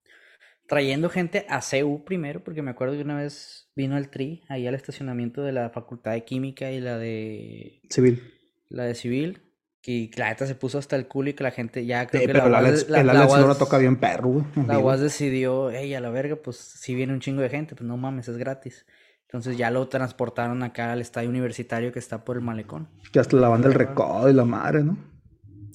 trayendo 0.70 1.10
gente 1.10 1.46
a 1.50 1.62
CEU 1.62 2.06
primero, 2.06 2.46
porque 2.46 2.62
me 2.62 2.72
acuerdo 2.72 2.96
que 2.96 3.02
una 3.02 3.18
vez 3.18 3.70
vino 3.76 3.98
el 3.98 4.10
TRI 4.10 4.46
ahí 4.48 4.68
al 4.68 4.76
estacionamiento 4.76 5.44
de 5.44 5.52
la 5.52 5.70
Facultad 5.70 6.14
de 6.14 6.24
Química 6.24 6.72
y 6.72 6.80
la 6.80 6.98
de... 6.98 7.82
Civil. 7.90 8.37
La 8.70 8.84
de 8.84 8.96
Civil. 8.96 9.44
Que 9.82 10.10
la 10.18 10.30
neta 10.30 10.46
se 10.46 10.56
puso 10.56 10.80
hasta 10.80 10.96
el 10.96 11.08
culo 11.08 11.30
y 11.30 11.34
que 11.34 11.44
la 11.44 11.52
gente 11.52 11.86
ya 11.86 12.08
creo 12.08 12.22
que 12.22 12.28
pero 12.28 12.50
la, 12.50 12.62
la, 12.62 13.04
la, 13.04 13.14
la 13.14 13.56
toca 13.56 13.78
bien 13.78 13.96
perro, 13.96 14.30
güey. 14.30 14.46
La 14.68 14.80
UAS 14.80 15.00
decidió, 15.00 15.70
ey, 15.70 15.94
a 15.94 16.02
la 16.02 16.10
verga, 16.10 16.36
pues 16.36 16.58
si 16.58 16.94
viene 16.94 17.14
un 17.14 17.22
chingo 17.22 17.42
de 17.42 17.50
gente, 17.50 17.76
pues 17.76 17.88
no 17.88 17.96
mames, 17.96 18.28
es 18.28 18.38
gratis. 18.38 18.86
Entonces 19.28 19.56
ya 19.58 19.72
lo 19.72 19.88
transportaron 19.88 20.64
acá 20.64 20.92
al 20.92 21.02
estadio 21.02 21.30
universitario 21.30 21.92
que 21.92 22.00
está 22.00 22.26
por 22.26 22.38
el 22.38 22.44
malecón. 22.44 22.90
Que 23.14 23.20
hasta 23.20 23.38
la 23.38 23.50
banda 23.50 23.70
del 23.70 23.78
recodo 23.78 24.30
y 24.30 24.34
la 24.34 24.46
madre, 24.46 24.84
¿no? 24.84 24.98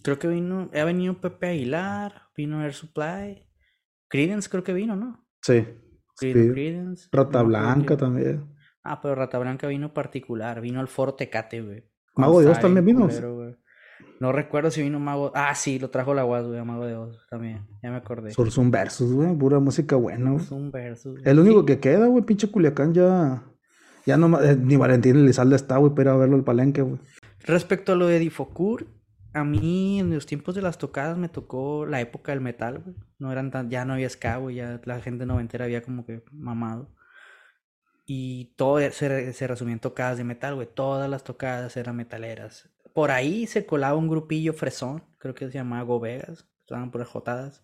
Creo 0.03 0.19
que 0.19 0.29
vino, 0.29 0.69
ha 0.75 0.85
venido 0.85 1.21
Pepe 1.21 1.49
Aguilar, 1.49 2.31
vino 2.37 2.63
Air 2.63 2.75
Supply, 2.75 3.47
Credence 4.09 4.51
creo 4.51 4.65
que 4.65 4.73
vino, 4.73 4.97
¿no? 4.97 5.27
Sí. 5.43 5.67
Credence. 6.19 7.09
Rata 7.13 7.43
Blanca 7.43 7.97
también. 7.97 8.55
Ah, 8.83 9.01
pero 9.01 9.15
Rata 9.15 9.39
Blanca 9.39 9.67
vino 9.69 9.95
particular, 9.95 10.61
vino 10.61 10.81
al 10.81 10.89
Foro 10.89 11.15
Tecate, 11.15 11.63
güey. 11.63 11.85
Mago 12.17 12.41
de 12.41 12.47
Dios 12.47 12.61
también 12.61 12.85
vino. 12.85 13.09
no 14.21 14.33
recuerdo 14.33 14.71
si 14.71 14.83
vino 14.83 15.01
Mago. 15.01 15.33
Ah, 15.35 15.55
sí, 15.55 15.79
lo 15.79 15.91
trajo 15.91 16.15
la 16.15 16.25
UAS, 16.25 16.47
güey, 16.47 16.59
a 16.59 16.65
Mago 16.65 16.85
de 16.85 16.91
Dios 16.91 17.27
también. 17.31 17.67
Ya 17.83 17.91
me 17.91 17.97
acordé. 17.97 18.33
Zoom 18.33 18.71
Versus, 18.71 19.13
güey, 19.13 19.35
pura 19.37 19.59
música 19.61 19.97
buena. 19.97 20.39
Zoom 20.39 20.71
Versus. 20.71 21.21
El 21.25 21.39
único 21.39 21.65
que 21.65 21.81
queda, 21.81 22.07
güey, 22.07 22.25
pinche 22.25 22.51
Culiacán 22.51 22.93
ya. 22.93 23.45
Ya 24.07 24.17
no. 24.17 24.41
Eh, 24.41 24.57
ni 24.57 24.77
Valentín 24.77 25.17
Elizalde 25.17 25.57
está, 25.57 25.77
güey, 25.79 25.95
para 25.95 26.17
verlo 26.17 26.37
al 26.37 26.45
palenque, 26.45 26.83
güey. 26.83 26.99
Respecto 27.45 27.93
a 27.93 27.97
lo 27.97 28.07
de 28.07 28.19
Difocur, 28.19 28.87
a 29.33 29.45
mí 29.45 30.01
en 30.01 30.15
los 30.15 30.27
tiempos 30.27 30.55
de 30.55 30.63
las 30.63 30.79
tocadas 30.79 31.17
me 31.17 31.29
tocó 31.29 31.87
la 31.87 32.01
época 32.01 32.33
del 32.33 32.41
metal, 32.41 32.81
güey. 32.85 32.97
No 33.19 33.33
eran 33.33 33.51
tan, 33.51 33.71
ya 33.71 33.85
no 33.85 33.95
había 33.95 34.09
ska, 34.09 34.37
güey, 34.37 34.57
ya 34.57 34.81
la 34.85 35.01
gente 35.01 35.27
noventera 35.27 35.65
había 35.65 35.83
como 35.83 36.05
que 36.05 36.23
mamado. 36.33 36.91
Y 38.05 38.55
todo 38.57 38.79
se, 38.91 39.33
se 39.33 39.47
resumía 39.47 39.75
en 39.75 39.81
tocadas 39.81 40.19
de 40.19 40.25
metal, 40.25 40.55
güey. 40.55 40.69
Todas 40.73 41.09
las 41.09 41.25
tocadas 41.25 41.77
eran 41.77 41.97
metaleras. 41.97 42.69
Por 42.95 43.11
ahí 43.11 43.47
se 43.47 43.65
colaba 43.65 43.97
un 43.97 44.09
grupillo 44.09 44.53
fresón, 44.53 45.05
creo 45.19 45.35
que 45.35 45.47
se 45.47 45.53
llamaba 45.53 45.83
Go 45.83 46.01
Vegas, 46.01 46.47
estaban 46.61 46.91
por 46.91 47.05
jotadas. 47.05 47.63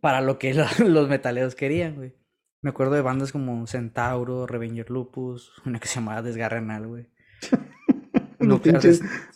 Para 0.00 0.20
lo 0.20 0.38
que 0.38 0.54
los 0.78 1.08
metaleros 1.08 1.54
querían, 1.54 1.96
güey. 1.96 2.14
Me 2.60 2.70
acuerdo 2.70 2.94
de 2.94 3.02
bandas 3.02 3.32
como 3.32 3.66
Centauro, 3.66 4.46
Revenger 4.46 4.88
Lupus, 4.88 5.52
una 5.66 5.80
que 5.80 5.88
se 5.88 5.96
llamaba 5.96 6.22
Desgarrenal, 6.22 6.86
güey. 6.86 7.08
Nuclear, 8.38 8.82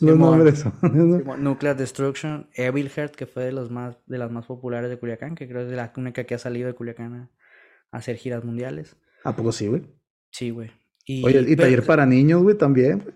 nombres 0.00 0.64
Nuclear 1.38 1.76
Destruction, 1.76 2.48
Evil 2.54 2.88
Heart, 2.88 3.14
que 3.14 3.26
fue 3.26 3.44
de 3.44 3.52
los 3.52 3.70
más 3.70 3.96
de 4.06 4.18
las 4.18 4.30
más 4.30 4.46
populares 4.46 4.90
de 4.90 4.98
Culiacán, 4.98 5.34
que 5.34 5.48
creo 5.48 5.62
es 5.62 5.68
de 5.68 5.76
la 5.76 5.92
única 5.96 6.24
que 6.24 6.34
ha 6.34 6.38
salido 6.38 6.66
de 6.66 6.74
Culiacán 6.74 7.14
a, 7.14 7.30
hacer 7.96 8.16
giras 8.16 8.44
mundiales. 8.44 8.96
¿A 9.26 9.34
poco 9.34 9.52
sí, 9.52 9.66
güey? 9.66 9.82
Sí, 10.30 10.50
güey. 10.50 10.70
Oye, 11.22 11.44
y 11.46 11.56
taller 11.56 11.84
para 11.84 12.06
niños, 12.06 12.42
güey, 12.42 12.56
también. 12.56 13.14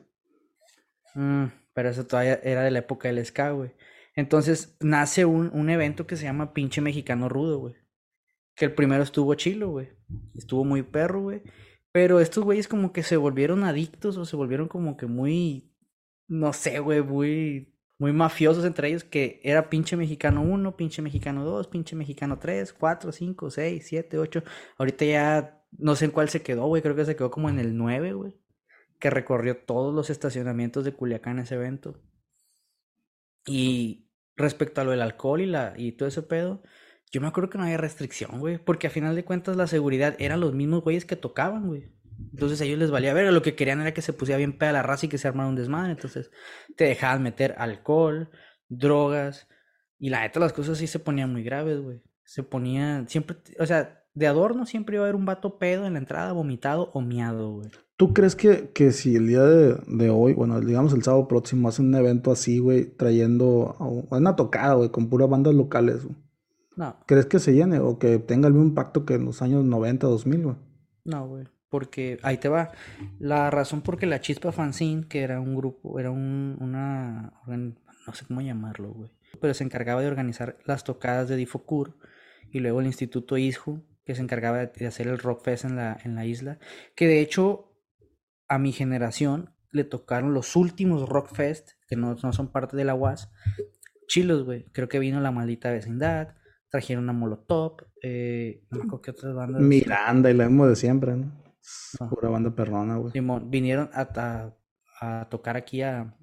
Mm, 1.15 1.47
pero 1.73 1.89
eso 1.89 2.07
todavía 2.07 2.41
era 2.43 2.63
de 2.63 2.71
la 2.71 2.81
época 2.81 3.09
del 3.09 3.25
ska, 3.25 3.51
güey. 3.51 3.73
Entonces 4.15 4.77
nace 4.81 5.25
un, 5.25 5.51
un 5.53 5.71
evento 5.71 6.07
que 6.07 6.17
se 6.17 6.25
llama 6.25 6.53
Pinche 6.53 6.81
Mexicano 6.81 7.29
Rudo, 7.29 7.59
güey. 7.59 7.75
Que 8.55 8.67
el 8.67 8.75
primero 8.75 9.03
estuvo 9.03 9.35
chilo, 9.35 9.71
güey. 9.71 9.89
Estuvo 10.35 10.65
muy 10.65 10.83
perro, 10.83 11.23
güey. 11.23 11.43
Pero 11.93 12.21
estos 12.21 12.45
güeyes 12.45 12.69
como 12.69 12.93
que 12.93 13.03
se 13.03 13.17
volvieron 13.17 13.65
adictos 13.65 14.17
o 14.17 14.25
se 14.25 14.37
volvieron 14.37 14.69
como 14.69 14.97
que 14.97 15.07
muy 15.07 15.71
no 16.31 16.53
sé, 16.53 16.79
güey, 16.79 17.03
muy, 17.03 17.75
muy 17.99 18.13
mafiosos 18.13 18.65
entre 18.65 18.89
ellos, 18.89 19.03
que 19.03 19.41
era 19.43 19.69
pinche 19.69 19.97
mexicano 19.97 20.43
1, 20.43 20.77
pinche 20.77 21.03
mexicano 21.03 21.45
2, 21.45 21.67
pinche 21.67 21.97
mexicano 21.97 22.39
3, 22.39 22.73
4, 22.73 23.11
5, 23.11 23.51
6, 23.51 23.85
7, 23.87 24.19
8. 24.19 24.45
Ahorita 24.79 25.05
ya 25.05 25.60
no 25.73 25.95
sé 25.97 26.07
en 26.07 26.11
cuál 26.11 26.29
se 26.29 26.43
quedó, 26.43 26.67
güey, 26.67 26.83
creo 26.83 26.97
que 26.97 27.05
se 27.05 27.17
quedó 27.17 27.31
como 27.31 27.49
en 27.49 27.59
el 27.59 27.77
9, 27.77 28.13
güey. 28.13 28.37
Que 28.99 29.11
recorrió 29.11 29.57
todos 29.57 29.95
los 29.95 30.11
estacionamientos 30.11 30.85
de 30.85 30.93
Culiacán 30.93 31.39
ese 31.39 31.55
evento. 31.55 32.01
Y 33.47 34.09
respecto 34.37 34.81
a 34.81 34.85
lo 34.85 34.91
del 34.91 35.03
alcohol 35.03 35.41
y, 35.41 35.47
la, 35.47 35.75
y 35.77 35.93
todo 35.93 36.09
ese 36.09 36.23
pedo, 36.23 36.63
yo 37.11 37.21
me 37.21 37.29
acuerdo 37.29 37.51
que 37.51 37.59
no 37.59 37.65
había 37.65 37.79
restricción, 37.79 38.39
güey. 38.39 38.59
Porque 38.59 38.87
a 38.87 38.91
final 38.91 39.15
de 39.15 39.25
cuentas 39.25 39.57
la 39.57 39.67
seguridad 39.67 40.17
eran 40.19 40.41
los 40.41 40.55
mismos 40.55 40.83
güeyes 40.83 41.05
que 41.05 41.17
tocaban, 41.17 41.67
güey. 41.67 41.93
Entonces 42.33 42.61
a 42.61 42.65
ellos 42.65 42.79
les 42.79 42.91
valía 42.91 43.15
ver, 43.15 43.33
lo 43.33 43.43
que 43.43 43.57
querían 43.57 43.81
era 43.81 43.95
que 43.95 44.03
se 44.03 44.13
pusiera 44.13 44.37
bien 44.39 44.59
peda 44.59 44.73
la 44.73 44.83
raza 44.83 45.07
y 45.07 45.09
que 45.09 45.19
se 45.19 45.29
armara 45.29 45.49
un 45.49 45.57
desmadre. 45.57 45.93
Entonces 45.93 46.31
te 46.77 46.85
dejaban 46.85 47.23
meter 47.23 47.55
alcohol, 47.59 48.31
drogas. 48.69 49.49
Y 49.99 50.11
la 50.11 50.21
neta 50.21 50.41
las 50.41 50.53
cosas 50.53 50.79
sí 50.79 50.87
se 50.87 50.99
ponían 50.99 51.33
muy 51.33 51.43
graves, 51.43 51.81
güey. 51.81 52.03
Se 52.25 52.43
ponía, 52.43 53.05
siempre, 53.09 53.39
o 53.59 53.67
sea, 53.67 54.00
de 54.15 54.27
adorno 54.27 54.67
siempre 54.67 54.97
iba 54.97 55.05
a 55.05 55.09
haber 55.09 55.17
un 55.17 55.25
vato 55.25 55.59
pedo 55.59 55.87
en 55.87 55.95
la 55.95 55.99
entrada, 55.99 56.33
vomitado 56.33 56.91
o 56.93 57.01
miado, 57.01 57.53
güey. 57.53 57.71
¿Tú 57.97 58.15
crees 58.15 58.35
que, 58.35 58.71
que 58.71 58.93
si 58.93 59.15
el 59.15 59.29
día 59.29 59.43
de, 59.43 60.11
hoy, 60.11 60.33
bueno, 60.33 60.61
digamos 60.61 60.95
el 60.95 61.03
sábado 61.03 61.29
próximo, 61.29 61.69
hacen 61.69 61.89
un 61.89 61.95
evento 61.95 62.33
así, 62.33 62.59
güey, 62.59 62.87
trayendo 62.87 63.77
una 64.11 64.37
tocada, 64.37 64.75
güey, 64.75 64.89
con 64.91 65.11
puras 65.11 65.29
bandas 65.29 65.55
locales, 65.55 66.05
güey? 66.05 66.17
No. 66.77 66.97
¿Crees 67.07 67.27
que 67.27 67.39
se 67.39 67.53
llene 67.53 67.79
o 67.79 67.99
que 67.99 68.19
tenga 68.19 68.49
el 68.49 68.55
mismo 68.55 68.69
impacto 68.69 69.05
que 69.05 69.15
en 69.15 69.27
los 69.27 69.43
años 69.43 69.65
90, 69.65 70.07
2000, 70.07 70.43
güey? 70.43 70.57
No, 71.05 71.29
güey. 71.29 71.45
Porque 71.69 72.19
ahí 72.23 72.39
te 72.39 72.49
va. 72.49 72.73
La 73.19 73.51
razón 73.51 73.83
por 73.83 73.99
que 73.99 74.07
la 74.07 74.21
Chispa 74.21 74.51
Fanzine, 74.51 75.07
que 75.07 75.21
era 75.21 75.41
un 75.41 75.55
grupo, 75.55 76.01
era 76.01 76.11
un, 76.11 76.57
una. 76.59 77.35
No 77.47 78.15
sé 78.15 78.25
cómo 78.27 78.41
llamarlo, 78.41 78.93
güey. 78.93 79.11
Pero 79.41 79.53
se 79.55 79.63
encargaba 79.63 80.01
de 80.01 80.09
organizar 80.09 80.57
las 80.65 80.85
tocadas 80.85 81.29
de 81.29 81.37
Difocur. 81.37 81.97
Y 82.51 82.59
luego 82.59 82.81
el 82.81 82.87
Instituto 82.87 83.37
ISJU, 83.37 83.85
que 84.11 84.17
se 84.17 84.23
encargaba 84.23 84.67
de 84.67 84.87
hacer 84.89 85.07
el 85.07 85.21
Rock 85.21 85.45
Fest 85.45 85.65
en 85.65 85.77
la, 85.77 85.97
en 86.03 86.17
la 86.17 86.27
isla. 86.27 86.59
Que 86.97 87.07
de 87.07 87.21
hecho, 87.21 87.77
a 88.49 88.59
mi 88.59 88.73
generación 88.73 89.55
le 89.71 89.85
tocaron 89.85 90.35
los 90.35 90.57
últimos 90.57 91.09
Rock 91.09 91.33
Fest, 91.33 91.71
que 91.87 91.95
no, 91.95 92.17
no 92.21 92.33
son 92.33 92.51
parte 92.51 92.77
de 92.77 92.83
la 92.83 92.97
UAS. 92.97 93.31
Chilos, 94.09 94.43
güey. 94.43 94.65
Creo 94.73 94.89
que 94.89 94.99
vino 94.99 95.21
La 95.21 95.31
Maldita 95.31 95.71
Vecindad. 95.71 96.35
Trajeron 96.73 97.09
a 97.09 97.13
Molotov. 97.13 97.77
Eh, 98.03 98.65
no 98.73 99.01
qué 99.01 99.13
otras 99.13 99.33
bandas. 99.33 99.63
Miranda 99.63 100.29
y 100.29 100.35
la 100.35 100.47
emo 100.47 100.67
de 100.67 100.75
siempre, 100.75 101.15
¿no? 101.15 101.41
Pura 102.11 102.31
banda 102.31 102.53
perrona, 102.53 102.97
güey. 102.97 103.13
vinieron 103.45 103.91
a, 103.93 104.57
a, 105.01 105.29
tocar 105.31 105.57
aquí 105.57 105.83
a, 105.83 106.17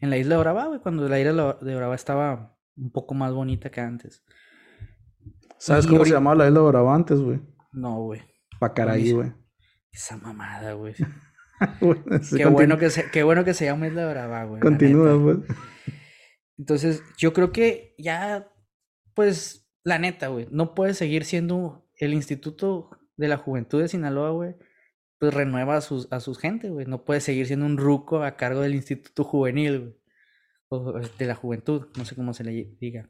en 0.00 0.10
la 0.10 0.16
isla 0.16 0.36
de 0.36 0.40
Oraba, 0.42 0.66
güey, 0.66 0.78
cuando 0.78 1.08
la 1.08 1.18
isla 1.18 1.58
de 1.60 1.74
Oraba 1.74 1.96
estaba 1.96 2.56
un 2.76 2.92
poco 2.92 3.14
más 3.14 3.32
bonita 3.32 3.68
que 3.70 3.80
antes. 3.80 4.22
¿Sabes 5.58 5.86
cómo 5.86 6.04
se 6.04 6.12
llamaba 6.12 6.36
la 6.36 6.46
isla 6.46 6.60
de 6.60 6.66
Oraba 6.66 6.94
antes, 6.94 7.20
güey? 7.20 7.40
No, 7.72 8.02
güey. 8.02 8.22
Pacaraí, 8.58 9.12
güey. 9.12 9.32
Esa 9.92 10.16
mamada, 10.16 10.72
güey. 10.74 10.94
qué, 12.36 12.46
bueno 12.46 12.78
que 12.78 12.90
se, 12.90 13.10
qué 13.10 13.22
bueno 13.22 13.44
que 13.44 13.54
se 13.54 13.64
llama 13.64 13.86
Isla 13.86 14.02
de 14.02 14.08
Oraba, 14.08 14.44
güey. 14.44 14.60
Continúa, 14.60 15.14
güey. 15.14 15.38
Entonces, 16.58 17.02
yo 17.16 17.32
creo 17.32 17.52
que 17.52 17.94
ya, 17.98 18.50
pues, 19.14 19.68
la 19.84 19.98
neta, 19.98 20.28
güey, 20.28 20.48
no 20.50 20.74
puede 20.74 20.94
seguir 20.94 21.24
siendo 21.24 21.88
el 21.96 22.14
Instituto 22.14 22.90
de 23.16 23.28
la 23.28 23.38
Juventud 23.38 23.80
de 23.80 23.88
Sinaloa, 23.88 24.30
güey, 24.30 24.56
pues 25.18 25.32
renueva 25.32 25.76
a 25.76 25.80
sus, 25.80 26.08
a 26.12 26.20
sus 26.20 26.38
gente, 26.38 26.68
güey. 26.70 26.86
No 26.86 27.04
puede 27.04 27.20
seguir 27.20 27.46
siendo 27.46 27.66
un 27.66 27.78
ruco 27.78 28.22
a 28.22 28.36
cargo 28.36 28.60
del 28.60 28.74
Instituto 28.74 29.24
Juvenil, 29.24 29.80
güey. 29.80 29.96
O 30.68 30.98
de 30.98 31.26
la 31.26 31.36
juventud, 31.36 31.86
no 31.96 32.04
sé 32.04 32.16
cómo 32.16 32.34
se 32.34 32.42
le 32.42 32.74
diga. 32.80 33.08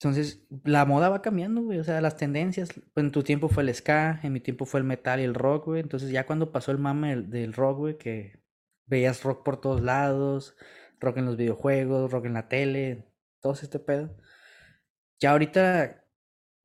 Entonces, 0.00 0.46
la 0.64 0.84
moda 0.84 1.08
va 1.08 1.22
cambiando, 1.22 1.62
güey. 1.62 1.80
O 1.80 1.84
sea, 1.84 2.00
las 2.00 2.16
tendencias. 2.16 2.68
En 2.94 3.10
tu 3.10 3.24
tiempo 3.24 3.48
fue 3.48 3.64
el 3.64 3.74
ska, 3.74 4.20
en 4.22 4.32
mi 4.32 4.40
tiempo 4.40 4.64
fue 4.64 4.80
el 4.80 4.86
metal 4.86 5.20
y 5.20 5.24
el 5.24 5.34
rock, 5.34 5.66
güey. 5.66 5.80
Entonces, 5.80 6.10
ya 6.10 6.24
cuando 6.26 6.52
pasó 6.52 6.70
el 6.70 6.78
mame 6.78 7.16
del, 7.16 7.52
rock, 7.52 7.78
güey, 7.78 7.98
que 7.98 8.40
veías 8.86 9.24
rock 9.24 9.44
por 9.44 9.60
todos 9.60 9.82
lados, 9.82 10.56
rock 11.00 11.18
en 11.18 11.26
los 11.26 11.36
videojuegos, 11.36 12.12
rock 12.12 12.26
en 12.26 12.34
la 12.34 12.48
tele, 12.48 13.08
todo 13.40 13.54
este 13.54 13.80
pedo. 13.80 14.16
Ya 15.20 15.32
ahorita, 15.32 16.04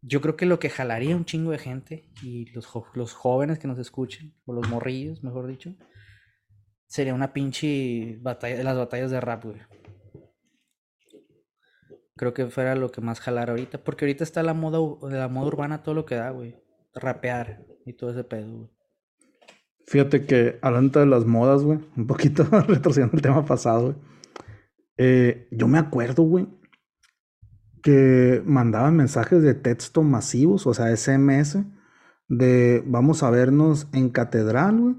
yo 0.02 0.22
creo 0.22 0.36
que 0.38 0.46
lo 0.46 0.60
que 0.60 0.70
jalaría 0.70 1.16
un 1.16 1.26
chingo 1.26 1.52
de 1.52 1.58
gente 1.58 2.12
y 2.22 2.52
los, 2.52 2.70
los 2.94 3.14
jóvenes 3.14 3.58
que 3.60 3.68
nos 3.68 3.80
escuchen, 3.80 4.36
o 4.46 4.54
los 4.54 4.70
morrillos, 4.70 5.24
mejor 5.24 5.48
dicho, 5.48 5.76
sería 6.86 7.16
una 7.16 7.34
pinche 7.34 8.18
batalla, 8.22 8.64
las 8.64 8.78
batallas 8.78 9.12
de 9.12 9.22
rap, 9.22 9.46
güey. 9.46 9.60
Creo 12.16 12.34
que 12.34 12.48
fuera 12.48 12.76
lo 12.76 12.92
que 12.92 13.02
más 13.02 13.20
jalar 13.20 13.50
ahorita. 13.50 13.84
Porque 13.84 14.06
ahorita 14.06 14.24
está 14.24 14.44
la 14.44 14.54
moda, 14.54 14.80
la 15.10 15.28
moda 15.28 15.48
urbana 15.48 15.84
todo 15.84 15.96
lo 15.96 16.06
que 16.06 16.16
da, 16.16 16.30
güey. 16.30 16.56
Rapear 16.94 17.66
y 17.86 17.94
todo 17.94 18.12
ese 18.12 18.24
pedo, 18.24 18.52
güey. 18.52 18.70
Fíjate 19.86 20.26
que 20.26 20.60
hablando 20.62 21.00
de 21.00 21.06
las 21.06 21.26
modas, 21.26 21.64
güey, 21.64 21.80
un 21.98 22.08
poquito 22.08 22.44
retrocediendo 22.68 23.16
el 23.16 23.22
tema 23.22 23.46
pasado, 23.46 23.84
güey. 23.84 23.96
Eh, 24.98 25.48
yo 25.52 25.68
me 25.68 25.80
acuerdo, 25.80 26.24
güey, 26.24 26.48
que 27.82 28.42
mandaban 28.46 28.96
mensajes 28.96 29.42
de 29.42 29.54
texto 29.54 30.04
masivos, 30.04 30.68
o 30.68 30.74
sea, 30.74 30.96
SMS, 30.96 31.58
de 32.28 32.84
vamos 32.86 33.24
a 33.24 33.30
vernos 33.30 33.88
en 33.94 34.10
catedral, 34.10 34.80
güey. 34.80 34.96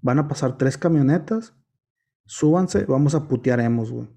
Van 0.00 0.18
a 0.18 0.28
pasar 0.28 0.56
tres 0.56 0.78
camionetas, 0.78 1.54
súbanse, 2.26 2.84
vamos 2.86 3.14
a 3.14 3.28
putear 3.28 3.60
emos, 3.60 3.90
güey. 3.90 4.08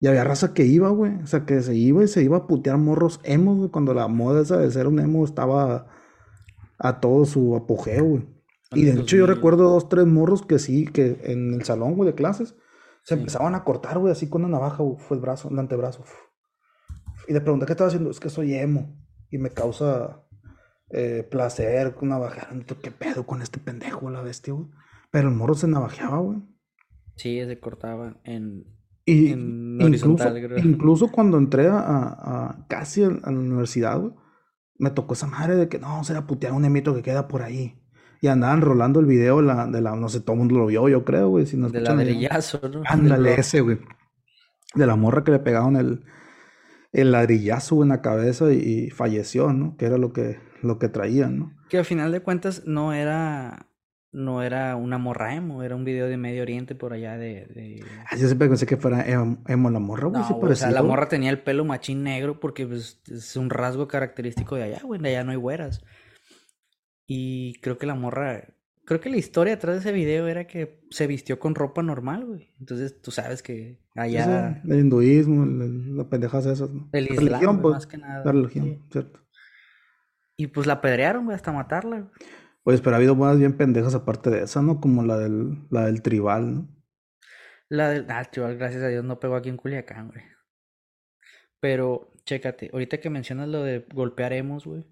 Y 0.00 0.06
había 0.06 0.24
raza 0.24 0.54
que 0.54 0.64
iba, 0.64 0.88
güey. 0.88 1.22
O 1.22 1.26
sea, 1.26 1.44
que 1.44 1.60
se 1.60 1.76
iba 1.76 2.02
y 2.02 2.08
se 2.08 2.22
iba 2.22 2.38
a 2.38 2.46
putear 2.46 2.78
morros 2.78 3.20
emos, 3.22 3.58
güey. 3.58 3.70
Cuando 3.70 3.92
la 3.92 4.08
moda 4.08 4.40
esa 4.40 4.56
de 4.56 4.70
ser 4.70 4.86
un 4.86 4.98
emo 4.98 5.24
estaba 5.24 5.88
a 6.78 7.00
todo 7.00 7.26
su 7.26 7.54
apogeo, 7.54 8.04
güey. 8.04 8.28
Y 8.72 8.84
de 8.84 9.00
hecho 9.00 9.16
yo 9.16 9.26
recuerdo 9.26 9.68
dos, 9.68 9.88
tres 9.88 10.06
morros 10.06 10.42
que 10.42 10.58
sí, 10.58 10.86
que 10.86 11.20
en 11.24 11.54
el 11.54 11.64
salón, 11.64 11.96
güey, 11.96 12.08
de 12.10 12.14
clases, 12.14 12.54
se 13.02 13.14
empezaban 13.14 13.54
a 13.54 13.64
cortar, 13.64 13.98
güey, 13.98 14.12
así 14.12 14.28
con 14.28 14.44
una 14.44 14.58
navaja, 14.58 14.84
fue 14.98 15.16
el 15.16 15.20
brazo, 15.20 15.48
el 15.50 15.58
antebrazo. 15.58 16.04
Y 17.28 17.32
le 17.32 17.40
pregunté 17.40 17.66
qué 17.66 17.72
estaba 17.72 17.88
haciendo, 17.88 18.10
es 18.10 18.20
que 18.20 18.30
soy 18.30 18.54
emo. 18.54 18.96
Y 19.28 19.38
me 19.38 19.50
causa 19.50 20.24
eh, 20.90 21.26
placer 21.28 21.94
con 21.94 22.08
navajear. 22.08 22.64
¿Qué 22.64 22.90
pedo 22.90 23.26
con 23.26 23.42
este 23.42 23.58
pendejo, 23.58 24.08
la 24.08 24.22
bestia, 24.22 24.54
güey? 24.54 24.68
Pero 25.10 25.28
el 25.28 25.34
morro 25.34 25.54
se 25.54 25.68
navajeaba, 25.68 26.18
güey. 26.18 26.38
Sí, 27.16 27.44
se 27.44 27.60
cortaba 27.60 28.20
en, 28.24 28.64
y 29.04 29.30
incluso, 29.30 30.16
incluso 30.58 31.08
cuando 31.08 31.38
entré 31.38 31.68
a, 31.70 32.64
casi 32.68 33.02
a, 33.02 33.10
la 33.10 33.30
universidad, 33.30 33.98
güey, 33.98 34.12
me 34.78 34.90
tocó 34.90 35.14
esa 35.14 35.26
madre 35.26 35.56
de 35.56 35.68
que 35.68 35.78
no, 35.78 36.02
se 36.04 36.16
a 36.16 36.26
putear 36.26 36.52
un 36.52 36.64
emito 36.64 36.94
que 36.94 37.02
queda 37.02 37.28
por 37.28 37.42
ahí. 37.42 37.76
Y 38.22 38.28
andaban 38.28 38.60
rolando 38.60 39.00
el 39.00 39.06
video 39.06 39.40
la, 39.40 39.66
de 39.66 39.80
la, 39.80 39.96
no 39.96 40.08
sé, 40.10 40.20
todo 40.20 40.34
el 40.34 40.40
mundo 40.40 40.56
lo 40.56 40.66
vio, 40.66 40.88
yo 40.88 41.04
creo, 41.04 41.28
güey. 41.28 41.46
Si 41.46 41.56
de 41.56 41.80
ladrillazo, 41.80 42.60
¿no? 42.68 42.82
Ándale, 42.84 43.34
ese, 43.40 43.62
güey. 43.62 43.78
De 44.74 44.86
la 44.86 44.94
morra 44.94 45.24
que 45.24 45.32
le 45.32 45.38
pegaron 45.38 45.76
el, 45.76 46.04
el 46.92 47.12
ladrillazo 47.12 47.82
en 47.82 47.88
la 47.88 48.02
cabeza 48.02 48.52
y, 48.52 48.90
falleció, 48.90 49.52
¿no? 49.54 49.76
Que 49.76 49.86
era 49.86 49.96
lo 49.96 50.12
que, 50.12 50.38
lo 50.62 50.78
que 50.78 50.88
traían, 50.88 51.38
¿no? 51.38 51.52
Que 51.70 51.78
al 51.78 51.86
final 51.86 52.12
de 52.12 52.20
cuentas 52.20 52.64
no 52.66 52.92
era 52.92 53.69
no 54.12 54.42
era 54.42 54.74
una 54.76 54.98
morra 54.98 55.34
emo, 55.34 55.62
era 55.62 55.76
un 55.76 55.84
video 55.84 56.08
de 56.08 56.16
Medio 56.16 56.42
Oriente 56.42 56.74
por 56.74 56.92
allá 56.92 57.16
de... 57.16 57.46
de... 57.46 57.84
Ah, 58.10 58.16
yo 58.16 58.26
siempre 58.26 58.48
pensé 58.48 58.66
que 58.66 58.76
fuera 58.76 59.06
emo, 59.08 59.70
la 59.70 59.78
morra, 59.78 60.08
güey. 60.08 60.22
No, 60.22 60.36
o 60.36 60.54
sea, 60.54 60.70
la 60.70 60.82
morra 60.82 61.08
tenía 61.08 61.30
el 61.30 61.42
pelo 61.42 61.64
machín 61.64 62.02
negro 62.02 62.40
porque 62.40 62.66
pues, 62.66 63.00
es 63.08 63.36
un 63.36 63.50
rasgo 63.50 63.86
característico 63.86 64.56
de 64.56 64.64
allá, 64.64 64.80
güey, 64.82 65.00
de 65.00 65.10
allá 65.10 65.24
no 65.24 65.30
hay 65.30 65.36
güeras. 65.36 65.84
Y 67.06 67.60
creo 67.60 67.78
que 67.78 67.86
la 67.86 67.94
morra, 67.94 68.54
creo 68.84 69.00
que 69.00 69.10
la 69.10 69.16
historia 69.16 69.54
detrás 69.54 69.76
de 69.76 69.80
ese 69.80 69.92
video 69.92 70.26
era 70.26 70.46
que 70.46 70.80
se 70.90 71.06
vistió 71.06 71.38
con 71.38 71.54
ropa 71.54 71.82
normal, 71.82 72.24
güey. 72.24 72.52
Entonces 72.58 73.00
tú 73.00 73.12
sabes 73.12 73.42
que 73.42 73.78
allá... 73.94 74.60
el 74.64 74.80
hinduismo, 74.80 75.46
las 75.46 76.06
pendejas 76.06 76.46
esas, 76.46 76.70
¿no? 76.70 76.88
El 76.92 77.04
islam, 77.04 77.26
religión, 77.26 77.62
pues, 77.62 77.74
más 77.74 77.86
que 77.86 77.98
nada. 77.98 78.24
La 78.24 78.32
religión, 78.32 78.86
cierto. 78.90 79.20
Y 80.36 80.48
pues 80.48 80.66
la 80.66 80.74
apedrearon, 80.74 81.26
güey, 81.26 81.36
hasta 81.36 81.52
matarla. 81.52 82.00
Güey. 82.00 82.10
Pues, 82.62 82.80
pero 82.80 82.94
ha 82.94 82.98
habido 82.98 83.14
buenas 83.14 83.38
bien 83.38 83.56
pendejas 83.56 83.94
aparte 83.94 84.30
de 84.30 84.42
esa, 84.42 84.62
¿no? 84.62 84.80
Como 84.80 85.02
la 85.02 85.18
del, 85.18 85.66
la 85.70 85.86
del 85.86 86.02
tribal, 86.02 86.54
¿no? 86.54 86.68
La 87.68 87.90
del. 87.90 88.06
Ah, 88.10 88.24
tribal, 88.24 88.56
gracias 88.58 88.82
a 88.82 88.88
Dios, 88.88 89.04
no 89.04 89.18
pegó 89.20 89.36
aquí 89.36 89.48
en 89.48 89.56
Culiacán, 89.56 90.08
güey. 90.10 90.24
Pero, 91.60 92.12
chécate, 92.24 92.70
ahorita 92.72 93.00
que 93.00 93.10
mencionas 93.10 93.48
lo 93.48 93.62
de 93.62 93.86
golpearemos, 93.92 94.66
güey. 94.66 94.84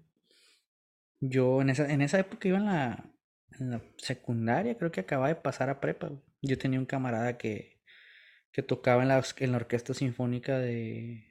Yo 1.19 1.61
en 1.61 1.69
esa, 1.69 1.91
en 1.91 2.01
esa 2.01 2.19
época 2.19 2.47
iba 2.47 2.57
en 2.57 2.65
la, 2.65 3.11
en 3.59 3.71
la 3.71 3.81
secundaria, 3.97 4.77
creo 4.77 4.91
que 4.91 5.01
acababa 5.01 5.27
de 5.29 5.35
pasar 5.35 5.69
a 5.69 5.79
prepa, 5.79 6.07
güey. 6.07 6.21
Yo 6.41 6.57
tenía 6.57 6.79
un 6.79 6.85
camarada 6.85 7.37
que, 7.37 7.81
que 8.51 8.63
tocaba 8.63 9.01
en 9.03 9.09
la, 9.09 9.23
en 9.37 9.51
la 9.51 9.57
orquesta 9.57 9.93
sinfónica 9.93 10.57
de. 10.59 11.27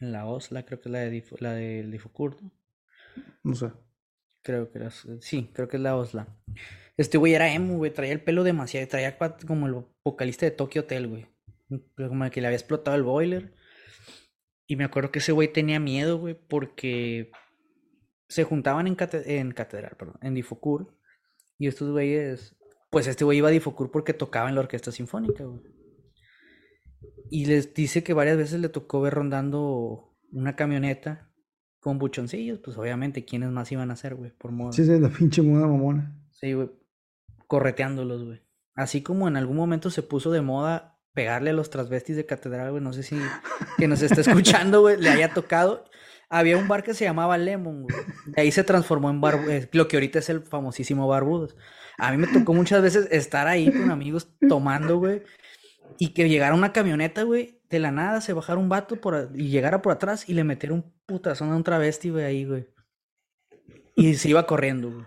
En 0.00 0.12
la 0.12 0.26
OSLA, 0.26 0.64
creo 0.66 0.80
que 0.80 0.88
es 0.88 0.92
la 0.92 0.98
de 1.00 1.24
la 1.40 1.52
del 1.52 1.90
Difocur, 1.90 2.42
¿no? 2.42 2.52
No 3.44 3.54
sé. 3.54 3.72
Creo 4.46 4.70
que 4.70 4.78
era. 4.78 4.90
Sí, 4.92 5.50
creo 5.52 5.66
que 5.66 5.76
es 5.76 5.82
la 5.82 5.96
Osla. 5.96 6.28
Este 6.96 7.18
güey 7.18 7.34
era 7.34 7.52
emo, 7.52 7.78
güey. 7.78 7.92
Traía 7.92 8.12
el 8.12 8.22
pelo 8.22 8.44
demasiado. 8.44 8.86
Traía 8.86 9.18
como 9.44 9.66
el 9.66 9.84
vocalista 10.04 10.46
de 10.46 10.52
Tokyo 10.52 10.82
Hotel, 10.82 11.08
güey. 11.08 11.26
Como 11.96 12.30
que 12.30 12.40
le 12.40 12.46
había 12.46 12.56
explotado 12.56 12.96
el 12.96 13.02
boiler. 13.02 13.56
Y 14.68 14.76
me 14.76 14.84
acuerdo 14.84 15.10
que 15.10 15.18
ese 15.18 15.32
güey 15.32 15.52
tenía 15.52 15.80
miedo, 15.80 16.18
güey, 16.18 16.34
porque 16.34 17.32
se 18.28 18.44
juntaban 18.44 18.86
en, 18.86 18.96
en 19.00 19.50
catedral, 19.50 19.96
perdón, 19.98 20.18
en 20.22 20.34
Difocur. 20.34 20.96
Y 21.58 21.66
estos 21.66 21.90
güeyes. 21.90 22.56
Pues 22.90 23.08
este 23.08 23.24
güey 23.24 23.38
iba 23.38 23.48
a 23.48 23.50
Difocur 23.50 23.90
porque 23.90 24.14
tocaba 24.14 24.48
en 24.48 24.54
la 24.54 24.60
orquesta 24.60 24.92
sinfónica, 24.92 25.42
güey. 25.42 25.60
Y 27.30 27.46
les 27.46 27.74
dice 27.74 28.04
que 28.04 28.14
varias 28.14 28.36
veces 28.36 28.60
le 28.60 28.68
tocó 28.68 29.00
ver 29.00 29.14
rondando 29.14 30.16
una 30.30 30.54
camioneta 30.54 31.25
con 31.86 32.00
buchoncillos, 32.00 32.58
pues 32.58 32.76
obviamente, 32.78 33.24
¿quiénes 33.24 33.52
más 33.52 33.70
iban 33.70 33.90
a 33.90 33.92
hacer, 33.92 34.16
güey? 34.16 34.32
Por 34.32 34.50
moda. 34.50 34.72
Sí, 34.72 34.84
sí, 34.84 34.98
la 34.98 35.08
pinche 35.08 35.40
moda 35.40 35.68
mamona. 35.68 36.20
Sí, 36.32 36.52
güey. 36.52 36.68
Correteándolos, 37.46 38.24
güey. 38.24 38.42
Así 38.74 39.02
como 39.02 39.28
en 39.28 39.36
algún 39.36 39.56
momento 39.56 39.88
se 39.90 40.02
puso 40.02 40.32
de 40.32 40.40
moda 40.40 40.98
pegarle 41.12 41.50
a 41.50 41.52
los 41.52 41.70
transvestis 41.70 42.16
de 42.16 42.26
catedral, 42.26 42.72
güey. 42.72 42.82
No 42.82 42.92
sé 42.92 43.04
si 43.04 43.16
que 43.78 43.86
nos 43.86 44.02
está 44.02 44.20
escuchando, 44.22 44.80
güey, 44.80 45.00
le 45.00 45.10
haya 45.10 45.32
tocado. 45.32 45.84
Había 46.28 46.56
un 46.56 46.66
bar 46.66 46.82
que 46.82 46.92
se 46.92 47.04
llamaba 47.04 47.38
Lemon, 47.38 47.84
güey. 47.84 47.96
De 48.34 48.42
ahí 48.42 48.50
se 48.50 48.64
transformó 48.64 49.08
en 49.08 49.20
bar, 49.20 49.38
eh, 49.48 49.68
lo 49.70 49.86
que 49.86 49.94
ahorita 49.94 50.18
es 50.18 50.28
el 50.28 50.40
famosísimo 50.40 51.06
Barbudos. 51.06 51.54
A 51.98 52.10
mí 52.10 52.16
me 52.16 52.26
tocó 52.26 52.52
muchas 52.52 52.82
veces 52.82 53.06
estar 53.12 53.46
ahí 53.46 53.70
con 53.70 53.92
amigos 53.92 54.28
tomando, 54.48 54.98
güey. 54.98 55.22
Y 56.00 56.14
que 56.14 56.28
llegara 56.28 56.56
una 56.56 56.72
camioneta, 56.72 57.22
güey, 57.22 57.55
de 57.70 57.78
la 57.78 57.90
nada 57.90 58.20
se 58.20 58.32
bajara 58.32 58.58
un 58.58 58.68
vato 58.68 58.96
por, 58.96 59.30
y 59.34 59.48
llegara 59.48 59.82
por 59.82 59.92
atrás 59.92 60.28
y 60.28 60.34
le 60.34 60.44
metiera 60.44 60.74
un 60.74 60.84
putazón 61.06 61.50
a 61.50 61.56
un 61.56 61.64
travesti, 61.64 62.10
güey, 62.10 62.24
ahí, 62.24 62.44
güey. 62.44 62.66
Y 63.94 64.14
se 64.14 64.28
iba 64.28 64.46
corriendo, 64.46 64.90
güey. 64.90 65.04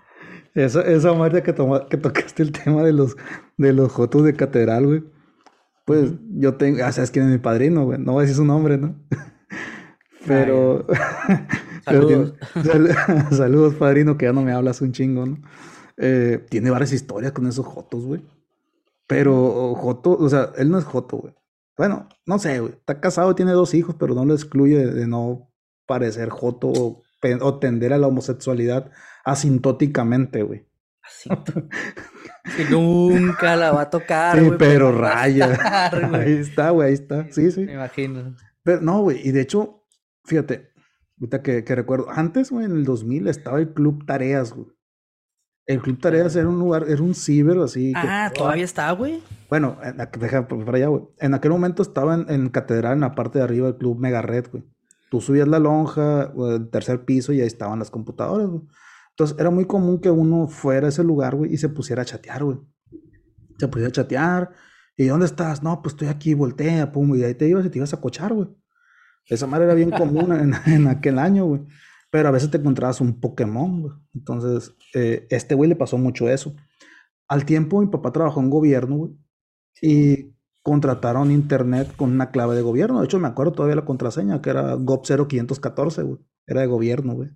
Esa, 0.55 0.81
esa 0.81 1.13
madre 1.13 1.43
que, 1.43 1.53
que 1.53 1.97
tocaste 1.97 2.43
el 2.43 2.51
tema 2.51 2.83
de 2.83 2.93
los, 2.93 3.15
de 3.57 3.73
los 3.73 3.91
jotos 3.91 4.23
de 4.23 4.33
catedral, 4.33 4.85
güey. 4.85 5.03
Pues 5.85 6.11
yo 6.31 6.55
tengo, 6.55 6.83
ah, 6.83 6.91
sabes 6.91 7.11
quién 7.11 7.25
es 7.25 7.31
mi 7.31 7.37
padrino, 7.37 7.85
güey. 7.85 7.99
No 7.99 8.13
voy 8.13 8.19
a 8.19 8.21
decir 8.23 8.35
su 8.35 8.45
nombre, 8.45 8.77
¿no? 8.77 8.95
Pero. 10.27 10.85
Saludos. 11.85 12.33
saludos, 13.31 13.73
padrino, 13.75 14.17
que 14.17 14.25
ya 14.25 14.33
no 14.33 14.43
me 14.43 14.51
hablas 14.51 14.81
un 14.81 14.91
chingo, 14.91 15.25
¿no? 15.25 15.39
Eh, 15.97 16.45
tiene 16.49 16.69
varias 16.69 16.93
historias 16.93 17.31
con 17.31 17.47
esos 17.47 17.65
jotos, 17.65 18.05
güey. 18.05 18.21
Pero 19.07 19.73
Joto, 19.73 20.11
o 20.11 20.29
sea, 20.29 20.51
él 20.57 20.69
no 20.69 20.77
es 20.77 20.85
Joto, 20.85 21.17
güey. 21.17 21.33
Bueno, 21.79 22.09
no 22.25 22.39
sé, 22.39 22.59
güey. 22.59 22.73
Está 22.73 22.99
casado, 22.99 23.35
tiene 23.35 23.53
dos 23.53 23.73
hijos, 23.73 23.95
pero 23.97 24.13
no 24.13 24.25
lo 24.25 24.33
excluye 24.33 24.85
de, 24.85 25.07
no 25.07 25.49
parecer 25.85 26.27
Joto 26.27 26.67
o, 26.67 27.59
tender 27.59 27.93
a 27.93 27.97
la 27.97 28.07
homosexualidad 28.07 28.91
asintóticamente, 29.23 30.43
güey. 30.43 30.67
que 32.57 32.65
nunca 32.69 33.55
la 33.55 33.71
va 33.71 33.83
a 33.83 33.89
tocar, 33.89 34.37
Sí, 34.37 34.51
pero 34.59 34.91
raya. 34.91 35.57
ahí 36.13 36.33
está, 36.33 36.71
güey, 36.71 36.89
ahí 36.89 36.95
está. 36.95 37.31
Sí, 37.31 37.49
sí. 37.49 37.61
Me 37.61 37.75
imagino. 37.75 38.35
Pero 38.61 38.81
no, 38.81 38.99
güey. 39.03 39.25
Y 39.25 39.31
de 39.31 39.39
hecho, 39.39 39.85
fíjate, 40.25 40.73
ahorita 41.17 41.41
que, 41.41 41.63
que 41.63 41.75
recuerdo, 41.75 42.09
antes, 42.09 42.51
güey, 42.51 42.65
en 42.65 42.73
el 42.73 42.83
2000 42.83 43.29
estaba 43.29 43.57
el 43.57 43.73
Club 43.73 44.05
Tareas, 44.05 44.51
güey. 44.51 44.67
El 45.69 45.83
Club 45.83 45.99
Tareas 45.99 46.35
era 46.35 46.49
un 46.49 46.57
lugar, 46.57 46.85
era 46.87 46.99
un 47.03 47.13
ciber 47.13 47.59
así. 47.59 47.93
Ah, 47.95 48.31
todavía 48.33 48.65
está, 48.65 48.91
güey. 48.91 49.21
Bueno, 49.51 49.77
deja 50.19 50.47
para 50.47 50.77
allá, 50.77 50.87
güey. 50.87 51.03
En 51.19 51.35
aquel 51.35 51.51
momento 51.51 51.83
estaba 51.83 52.15
en, 52.15 52.49
Catedral, 52.49 52.93
en 52.93 53.01
la 53.01 53.13
parte 53.13 53.37
de 53.37 53.43
arriba 53.43 53.67
del 53.67 53.77
Club 53.77 53.99
Mega 53.99 54.23
Red, 54.23 54.47
güey. 54.51 54.63
Tú 55.11 55.21
subías 55.21 55.47
la 55.47 55.59
lonja, 55.59 56.33
el 56.35 56.71
tercer 56.71 57.05
piso, 57.05 57.33
y 57.33 57.41
ahí 57.41 57.45
estaban 57.45 57.77
las 57.77 57.91
computadoras, 57.91 58.47
güey. 58.47 58.63
Entonces 59.11 59.37
era 59.37 59.51
muy 59.51 59.65
común 59.65 60.01
que 60.01 60.09
uno 60.09 60.47
fuera 60.47 60.87
a 60.87 60.89
ese 60.89 61.03
lugar, 61.03 61.35
güey, 61.35 61.53
y 61.53 61.57
se 61.57 61.69
pusiera 61.69 62.01
a 62.01 62.05
chatear, 62.05 62.43
güey. 62.43 62.57
Se 63.59 63.67
pusiera 63.67 63.89
a 63.89 63.91
chatear. 63.91 64.49
¿Y 64.97 65.05
dónde 65.05 65.27
estás? 65.27 65.61
No, 65.61 65.83
pues 65.83 65.93
estoy 65.93 66.07
aquí, 66.07 66.33
voltea, 66.33 66.91
pum, 66.91 67.15
y 67.15 67.23
ahí 67.23 67.35
te 67.35 67.47
ibas 67.47 67.63
y 67.63 67.69
te 67.69 67.77
ibas 67.77 67.93
a 67.93 68.01
cochar, 68.01 68.33
güey. 68.33 68.47
Esa 69.27 69.45
madre 69.45 69.65
era 69.65 69.75
bien 69.75 69.91
común 69.91 70.33
en, 70.33 70.73
en 70.73 70.87
aquel 70.87 71.19
año, 71.19 71.45
güey. 71.45 71.61
Pero 72.11 72.29
a 72.29 72.31
veces 72.31 72.49
te 72.49 72.57
encontrabas 72.57 73.01
un 73.01 73.19
Pokémon, 73.19 73.81
güey. 73.81 73.93
Entonces, 74.15 74.75
eh, 74.95 75.27
este 75.29 75.55
güey 75.55 75.69
le 75.69 75.75
pasó 75.75 75.97
mucho 75.97 76.27
eso. 76.29 76.55
Al 77.27 77.45
tiempo, 77.45 77.81
mi 77.81 77.87
papá 77.87 78.11
trabajó 78.11 78.39
en 78.39 78.49
gobierno, 78.49 78.95
güey. 78.95 79.11
Y 79.81 80.35
contrataron 80.63 81.31
internet 81.31 81.95
con 81.95 82.11
una 82.11 82.31
clave 82.31 82.55
de 82.55 82.61
gobierno. 82.61 82.99
De 82.99 83.05
hecho, 83.05 83.19
me 83.19 83.27
acuerdo 83.27 83.53
todavía 83.53 83.75
la 83.75 83.85
contraseña, 83.85 84.41
que 84.41 84.49
era 84.49 84.75
GOP0514, 84.75 86.03
güey. 86.03 86.19
Era 86.47 86.61
de 86.61 86.67
gobierno, 86.67 87.13
güey. 87.13 87.29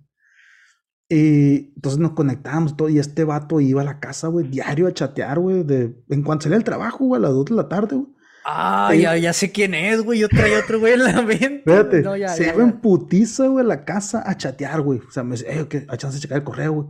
Y 1.08 1.74
entonces 1.76 2.00
nos 2.00 2.12
conectábamos 2.12 2.76
todo 2.76 2.88
y 2.88 2.98
este 2.98 3.24
vato 3.24 3.60
iba 3.60 3.82
a 3.82 3.84
la 3.84 4.00
casa, 4.00 4.28
güey, 4.28 4.48
diario 4.48 4.86
a 4.86 4.94
chatear, 4.94 5.38
güey, 5.38 5.62
de... 5.62 6.02
en 6.08 6.22
cuanto 6.22 6.44
salía 6.44 6.56
el 6.56 6.64
trabajo, 6.64 7.04
güey, 7.04 7.18
a 7.18 7.22
las 7.22 7.32
2 7.32 7.44
de 7.44 7.54
la 7.54 7.68
tarde, 7.68 7.96
güey. 7.96 8.08
Ah, 8.44 8.94
ya, 8.94 9.16
ya, 9.16 9.32
sé 9.32 9.50
quién 9.50 9.74
es, 9.74 10.02
güey. 10.02 10.18
Yo 10.18 10.28
traía 10.28 10.58
otro 10.58 10.78
güey 10.78 10.92
en 10.92 11.04
la 11.04 11.22
mente. 11.22 11.62
Espérate, 11.66 12.28
se 12.28 12.48
iba 12.48 12.62
en 12.62 12.80
putiza, 12.80 13.46
güey, 13.46 13.64
a 13.64 13.68
la 13.68 13.84
casa 13.84 14.22
a 14.24 14.36
chatear, 14.36 14.82
güey. 14.82 15.00
O 15.00 15.10
sea, 15.10 15.24
me 15.24 15.36
dice, 15.36 15.46
eh, 15.48 15.66
que 15.66 15.86
hay 15.88 15.98
chance 15.98 16.16
de 16.16 16.20
checar 16.20 16.38
el 16.38 16.44
correo, 16.44 16.72
güey. 16.72 16.88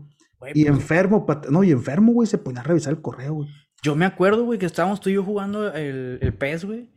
Y 0.55 0.65
pues, 0.65 0.67
enfermo, 0.67 1.27
no, 1.51 1.65
y 1.65 1.71
enfermo, 1.71 2.13
güey, 2.13 2.27
se 2.27 2.39
ponía 2.39 2.61
a 2.61 2.65
revisar 2.65 2.93
el 2.93 3.01
correo, 3.01 3.35
güey. 3.35 3.49
Yo 3.83 3.95
me 3.95 4.05
acuerdo, 4.05 4.45
güey, 4.45 4.59
que 4.59 4.67
estábamos 4.67 5.01
tú 5.01 5.11
y 5.11 5.15
yo 5.15 5.23
jugando 5.23 5.73
el, 5.73 6.19
el 6.21 6.35
PES, 6.35 6.65
güey. 6.65 6.91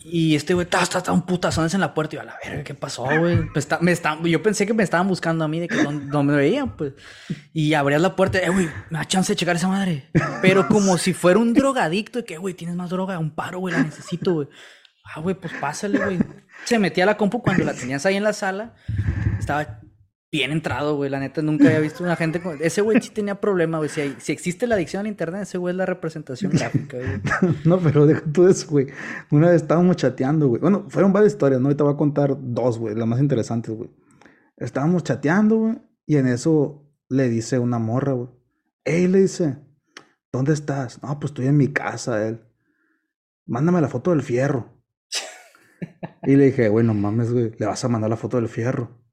Y 0.00 0.34
este 0.34 0.54
güey 0.54 0.64
estaba, 0.64 0.84
estaba 0.84 1.12
un 1.12 1.26
putazones 1.26 1.74
en 1.74 1.80
la 1.80 1.92
puerta 1.92 2.14
y 2.14 2.16
yo, 2.16 2.22
a 2.22 2.24
la 2.24 2.38
verga, 2.42 2.64
¿qué 2.64 2.74
pasó, 2.74 3.04
güey? 3.04 3.46
Pues, 3.52 3.68
me 3.80 3.92
está, 3.92 4.18
yo 4.22 4.42
pensé 4.42 4.66
que 4.66 4.72
me 4.72 4.82
estaban 4.82 5.06
buscando 5.06 5.44
a 5.44 5.48
mí 5.48 5.60
de 5.60 5.68
que 5.68 5.82
no, 5.82 6.22
me 6.22 6.34
veían, 6.34 6.76
pues. 6.76 6.94
Y 7.52 7.74
abrías 7.74 8.00
la 8.00 8.16
puerta, 8.16 8.38
eh, 8.38 8.48
güey, 8.48 8.68
me 8.90 8.98
da 8.98 9.04
chance 9.04 9.32
de 9.32 9.36
checar 9.36 9.56
esa 9.56 9.68
madre. 9.68 10.08
Pero 10.40 10.66
como 10.68 10.96
si 10.96 11.12
fuera 11.12 11.38
un 11.38 11.52
drogadicto, 11.52 12.20
de 12.20 12.24
que, 12.24 12.38
güey, 12.38 12.54
tienes 12.54 12.76
más 12.76 12.90
droga, 12.90 13.18
un 13.18 13.34
paro, 13.34 13.58
güey, 13.58 13.74
la 13.74 13.82
necesito, 13.82 14.32
güey. 14.32 14.48
Ah, 15.04 15.20
güey, 15.20 15.34
pues 15.34 15.52
pásale, 15.60 15.98
güey. 15.98 16.18
Se 16.64 16.78
metía 16.78 17.04
a 17.04 17.08
la 17.08 17.16
compu 17.18 17.42
cuando 17.42 17.64
la 17.64 17.74
tenías 17.74 18.06
ahí 18.06 18.16
en 18.16 18.24
la 18.24 18.32
sala. 18.32 18.74
Estaba 19.38 19.80
bien 20.34 20.50
entrado, 20.50 20.96
güey. 20.96 21.08
La 21.10 21.20
neta, 21.20 21.42
nunca 21.42 21.68
había 21.68 21.78
visto 21.78 22.02
una 22.02 22.16
gente 22.16 22.40
con... 22.40 22.58
Ese 22.60 22.80
güey 22.80 23.00
sí 23.00 23.10
tenía 23.10 23.40
problema, 23.40 23.78
güey. 23.78 23.88
Si, 23.88 24.16
si, 24.18 24.32
existe 24.32 24.66
la 24.66 24.74
adicción 24.74 25.00
al 25.02 25.06
internet, 25.06 25.42
ese 25.42 25.58
güey 25.58 25.72
es 25.72 25.76
la 25.76 25.86
representación 25.86 26.50
gráfica, 26.50 26.96
güey. 26.96 27.54
no, 27.64 27.78
pero 27.78 28.04
deja 28.04 28.20
todo 28.32 28.48
eso, 28.48 28.66
güey. 28.68 28.88
Una 29.30 29.50
vez 29.50 29.62
estábamos 29.62 29.94
chateando, 29.94 30.48
güey. 30.48 30.60
Bueno, 30.60 30.86
fueron 30.88 31.12
varias 31.12 31.34
historias, 31.34 31.60
¿no? 31.60 31.68
Ahorita 31.68 31.84
voy 31.84 31.94
a 31.94 31.96
contar 31.96 32.36
dos, 32.36 32.80
güey. 32.80 32.96
Las 32.96 33.06
más 33.06 33.20
interesantes, 33.20 33.72
güey. 33.72 33.90
Estábamos 34.56 35.04
chateando, 35.04 35.56
güey. 35.56 35.78
Y 36.04 36.16
en 36.16 36.26
eso 36.26 36.84
le 37.08 37.28
dice 37.28 37.60
una 37.60 37.78
morra, 37.78 38.14
güey. 38.14 38.28
Ey, 38.84 39.06
le 39.06 39.20
dice, 39.20 39.58
¿dónde 40.32 40.52
estás? 40.52 41.00
No, 41.00 41.16
pues 41.20 41.30
estoy 41.30 41.46
en 41.46 41.56
mi 41.56 41.68
casa, 41.68 42.26
él. 42.26 42.40
Mándame 43.46 43.80
la 43.80 43.88
foto 43.88 44.10
del 44.10 44.22
fierro. 44.22 44.82
y 46.24 46.34
le 46.34 46.46
dije, 46.46 46.68
güey, 46.70 46.84
no 46.84 46.92
mames, 46.92 47.32
güey. 47.32 47.52
Le 47.56 47.66
vas 47.66 47.84
a 47.84 47.88
mandar 47.88 48.10
la 48.10 48.16
foto 48.16 48.36
del 48.38 48.48
fierro. 48.48 49.03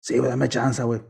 Sí, 0.00 0.18
güey, 0.18 0.30
dame 0.30 0.48
chance, 0.48 0.82
güey. 0.82 1.00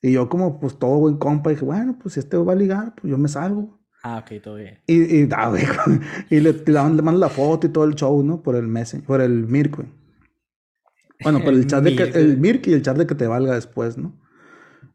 Y 0.00 0.12
yo 0.12 0.28
como, 0.28 0.60
pues, 0.60 0.78
todo 0.78 0.98
buen 0.98 1.16
compa, 1.16 1.50
dije, 1.50 1.64
bueno, 1.64 1.98
pues, 2.00 2.14
si 2.14 2.20
este 2.20 2.36
va 2.36 2.52
a 2.52 2.56
ligar, 2.56 2.94
pues, 2.94 3.10
yo 3.10 3.18
me 3.18 3.28
salgo. 3.28 3.78
Ah, 4.02 4.18
ok, 4.18 4.42
todo 4.42 4.54
bien. 4.56 4.78
Y, 4.86 5.16
y, 5.16 5.26
da, 5.26 5.48
güey, 5.48 5.64
y 6.30 6.40
le, 6.40 6.52
le, 6.52 7.02
mando 7.02 7.18
la 7.18 7.28
foto 7.28 7.66
y 7.66 7.70
todo 7.70 7.84
el 7.84 7.94
show, 7.94 8.22
¿no? 8.22 8.42
Por 8.42 8.54
el 8.56 8.68
mes, 8.68 8.96
por 9.06 9.20
el 9.20 9.46
Mirk, 9.46 9.76
güey. 9.76 9.88
Bueno, 11.22 11.42
por 11.42 11.52
el 11.52 11.66
chat 11.66 11.82
de 11.82 11.96
que, 11.96 12.02
el 12.18 12.38
Mirk 12.38 12.66
y 12.68 12.74
el 12.74 12.82
chat 12.82 12.96
de 12.96 13.06
que 13.06 13.14
te 13.14 13.26
valga 13.26 13.54
después, 13.54 13.98
¿no? 13.98 14.18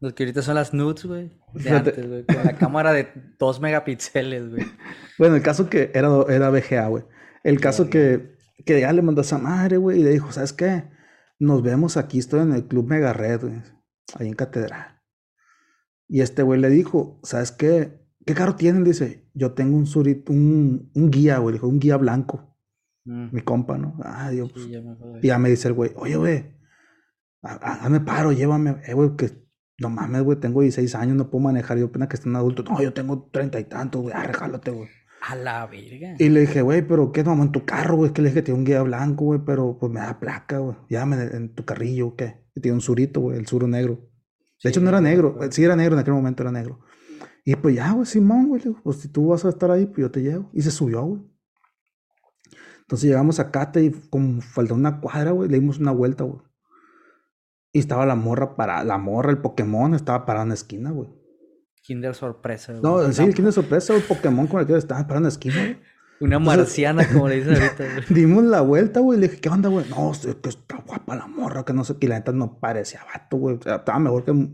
Los 0.00 0.14
que 0.14 0.24
ahorita 0.24 0.42
son 0.42 0.54
las 0.54 0.72
nudes, 0.72 1.04
güey. 1.04 1.30
De 1.52 1.70
antes, 1.70 2.08
güey. 2.08 2.24
Con 2.24 2.44
la 2.44 2.56
cámara 2.56 2.92
de 2.92 3.08
2 3.38 3.60
megapíxeles, 3.60 4.50
güey. 4.50 4.66
Bueno, 5.18 5.36
el 5.36 5.42
caso 5.42 5.70
que 5.70 5.92
era, 5.94 6.08
era 6.28 6.50
VGA, 6.50 6.88
güey. 6.88 7.04
El 7.44 7.60
caso 7.60 7.88
que, 7.88 8.36
que 8.66 8.80
ya 8.80 8.92
le 8.92 9.00
mandó 9.00 9.20
a 9.20 9.24
esa 9.24 9.38
madre, 9.38 9.76
güey, 9.76 10.00
y 10.00 10.02
le 10.02 10.10
dijo, 10.10 10.32
¿sabes 10.32 10.52
qué? 10.52 10.84
Nos 11.38 11.62
vemos 11.62 11.96
aquí, 11.96 12.18
estoy 12.18 12.40
en 12.40 12.52
el 12.52 12.66
Club 12.66 12.88
Mega 12.88 13.12
Red, 13.12 13.42
ahí 14.18 14.28
en 14.28 14.34
Catedral. 14.34 15.02
Y 16.08 16.20
este 16.20 16.42
güey 16.42 16.60
le 16.60 16.68
dijo, 16.68 17.20
¿sabes 17.22 17.52
qué? 17.52 18.00
¿Qué 18.24 18.34
carro 18.34 18.56
tienen? 18.56 18.84
Dice, 18.84 19.28
yo 19.34 19.52
tengo 19.52 19.76
un 19.76 19.86
surito, 19.86 20.32
un, 20.32 20.90
un 20.94 21.10
guía, 21.10 21.38
güey, 21.38 21.54
dijo, 21.54 21.68
un 21.68 21.80
guía 21.80 21.96
blanco. 21.96 22.56
Mm. 23.04 23.28
Mi 23.32 23.42
compa, 23.42 23.76
¿no? 23.76 23.98
Ah, 24.02 24.30
Dios. 24.30 24.52
Pues, 24.52 24.66
y 24.66 25.26
ya 25.26 25.38
me 25.38 25.50
dice 25.50 25.68
el 25.68 25.74
güey, 25.74 25.92
oye, 25.96 26.16
güey, 26.16 26.54
hazme 27.42 28.00
paro, 28.00 28.32
llévame, 28.32 28.76
eh, 28.86 28.94
güey, 28.94 29.16
que 29.16 29.44
no 29.78 29.90
mames, 29.90 30.22
güey, 30.22 30.38
tengo 30.38 30.62
16 30.62 30.94
años, 30.94 31.16
no 31.16 31.30
puedo 31.30 31.44
manejar, 31.44 31.78
yo 31.78 31.90
pena 31.90 32.08
que 32.08 32.16
esté 32.16 32.28
un 32.28 32.36
adulto. 32.36 32.62
No, 32.62 32.80
yo 32.80 32.92
tengo 32.92 33.28
treinta 33.32 33.60
y 33.60 33.64
tantos, 33.64 34.02
güey, 34.02 34.14
arrejálate, 34.14 34.70
güey. 34.70 34.88
A 35.26 35.36
la 35.36 35.66
verga. 35.66 36.16
Y 36.18 36.28
le 36.28 36.40
dije, 36.40 36.60
güey, 36.60 36.86
pero 36.86 37.10
¿qué 37.10 37.22
vamos 37.22 37.46
en 37.46 37.52
tu 37.52 37.64
carro, 37.64 37.96
güey? 37.96 38.08
Es 38.08 38.12
que 38.12 38.20
le 38.20 38.28
dije 38.28 38.40
que 38.40 38.44
tiene 38.44 38.58
un 38.58 38.66
guía 38.66 38.82
blanco, 38.82 39.24
güey, 39.24 39.40
pero 39.44 39.78
pues 39.78 39.90
me 39.90 40.00
da 40.00 40.20
placa, 40.20 40.58
güey. 40.58 40.76
Llámame 40.90 41.24
en 41.32 41.54
tu 41.54 41.64
carrillo, 41.64 42.14
¿qué? 42.14 42.44
Y 42.54 42.60
tiene 42.60 42.74
un 42.74 42.82
surito, 42.82 43.20
güey, 43.20 43.38
el 43.38 43.46
suro 43.46 43.66
negro. 43.66 44.10
De 44.62 44.68
hecho, 44.70 44.80
no 44.80 44.90
era 44.90 45.00
negro, 45.00 45.38
sí 45.50 45.64
era 45.64 45.76
negro, 45.76 45.94
en 45.94 46.00
aquel 46.00 46.14
momento 46.14 46.42
era 46.42 46.52
negro. 46.52 46.80
Y 47.44 47.56
pues 47.56 47.74
ya, 47.74 47.92
güey, 47.92 48.06
Simón, 48.06 48.48
güey, 48.48 48.62
pues 48.82 48.98
si 48.98 49.08
tú 49.08 49.28
vas 49.28 49.44
a 49.44 49.48
estar 49.48 49.70
ahí, 49.70 49.86
pues 49.86 49.98
yo 49.98 50.10
te 50.10 50.20
llevo. 50.20 50.50
Y 50.52 50.62
se 50.62 50.70
subió, 50.70 51.02
güey. 51.02 51.22
Entonces 52.80 53.08
llegamos 53.08 53.40
a 53.40 53.50
Cate 53.50 53.82
y 53.82 53.90
como 54.10 54.42
faltó 54.42 54.74
una 54.74 55.00
cuadra, 55.00 55.30
güey, 55.30 55.48
le 55.48 55.58
dimos 55.58 55.78
una 55.78 55.92
vuelta, 55.92 56.24
güey. 56.24 56.40
Y 57.72 57.78
estaba 57.78 58.04
la 58.04 58.14
morra 58.14 58.56
para, 58.56 58.84
la 58.84 58.98
morra, 58.98 59.30
el 59.30 59.38
Pokémon, 59.38 59.94
estaba 59.94 60.26
parada 60.26 60.44
en 60.44 60.48
la 60.50 60.54
esquina, 60.54 60.90
güey. 60.90 61.08
Kinder 61.84 62.14
sorpresa. 62.14 62.72
No, 62.82 63.12
sí, 63.12 63.22
el 63.22 63.34
Kinder 63.34 63.52
sorpresa, 63.52 63.94
el 63.94 64.00
Pokémon 64.00 64.46
con 64.46 64.58
el 64.58 64.66
que 64.66 64.74
estaba 64.74 65.06
parando 65.06 65.28
esquina, 65.28 65.78
Una 66.18 66.38
marciana, 66.38 67.06
como 67.06 67.28
le 67.28 67.36
dicen 67.36 67.54
ahorita, 67.62 67.84
güey. 67.84 68.04
Dimos 68.08 68.44
la 68.44 68.62
vuelta, 68.62 69.00
güey. 69.00 69.20
Le 69.20 69.28
dije, 69.28 69.40
¿qué 69.42 69.50
onda, 69.50 69.68
güey? 69.68 69.84
No, 69.90 70.10
que 70.42 70.48
está 70.48 70.82
guapa 70.86 71.14
la 71.14 71.26
morra, 71.26 71.66
que 71.66 71.74
no 71.74 71.84
sé 71.84 71.98
qué. 71.98 72.08
la 72.08 72.14
neta 72.14 72.32
no 72.32 72.58
parecía 72.58 73.00
vato, 73.12 73.36
güey. 73.36 73.56
O 73.56 73.62
sea, 73.62 73.76
estaba 73.76 73.98
mejor 73.98 74.24
que. 74.24 74.48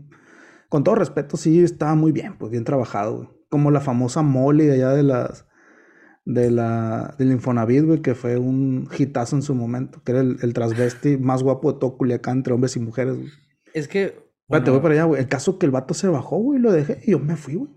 Con 0.67 0.83
todo 0.83 0.95
respeto, 0.95 1.37
sí, 1.37 1.63
estaba 1.63 1.95
muy 1.95 2.11
bien, 2.11 2.37
pues 2.37 2.51
bien 2.51 2.65
trabajado, 2.65 3.15
güey. 3.15 3.29
Como 3.49 3.71
la 3.71 3.79
famosa 3.79 4.21
Molly 4.23 4.69
allá 4.69 4.89
de 4.89 5.03
las. 5.03 5.45
De 6.25 6.51
la, 6.51 7.15
del 7.17 7.31
Infonavit, 7.31 7.85
güey, 7.85 8.01
que 8.01 8.13
fue 8.13 8.37
un 8.37 8.89
hitazo 8.95 9.37
en 9.37 9.41
su 9.41 9.55
momento, 9.55 10.03
que 10.03 10.11
era 10.11 10.21
el, 10.21 10.37
el 10.41 10.53
transvesti 10.53 11.17
más 11.17 11.43
guapo 11.43 11.71
de 11.71 11.79
todo 11.79 11.97
Culiacán 11.97 12.39
entre 12.39 12.53
hombres 12.53 12.75
y 12.75 12.81
mujeres, 12.81 13.15
güey. 13.15 13.29
Es 13.73 13.87
que 13.87 14.30
te 14.59 14.71
voy 14.71 14.79
para 14.81 14.93
allá, 14.93 15.03
güey. 15.05 15.21
El 15.21 15.27
caso 15.27 15.57
que 15.57 15.65
el 15.65 15.71
vato 15.71 15.93
se 15.93 16.07
bajó, 16.07 16.37
güey, 16.37 16.59
lo 16.59 16.71
dejé 16.71 17.01
y 17.05 17.11
yo 17.11 17.19
me 17.19 17.35
fui, 17.35 17.55
güey. 17.55 17.71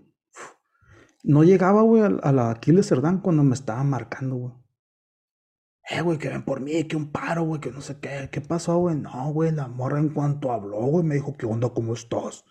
No 1.23 1.43
llegaba, 1.43 1.81
güey, 1.81 2.03
a, 2.03 2.31
la 2.31 2.51
Aquiles 2.51 2.87
Cerdán 2.87 3.19
cuando 3.19 3.43
me 3.43 3.55
estaba 3.55 3.83
marcando, 3.83 4.35
güey. 4.35 4.53
Eh, 5.89 6.01
güey, 6.01 6.17
que 6.17 6.29
ven 6.29 6.43
por 6.43 6.61
mí, 6.61 6.83
que 6.85 6.95
un 6.95 7.11
paro, 7.11 7.43
güey, 7.43 7.61
que 7.61 7.71
no 7.71 7.81
sé 7.81 7.97
qué. 7.99 8.29
¿Qué 8.31 8.41
pasó, 8.41 8.77
güey? 8.77 8.95
No, 8.95 9.31
güey, 9.31 9.51
la 9.51 9.67
morra 9.67 9.99
en 9.99 10.09
cuanto 10.09 10.51
habló, 10.51 10.77
güey, 10.81 11.03
me 11.03 11.15
dijo, 11.15 11.35
¿qué 11.37 11.45
onda, 11.45 11.69
cómo 11.69 11.93
estás? 11.93 12.43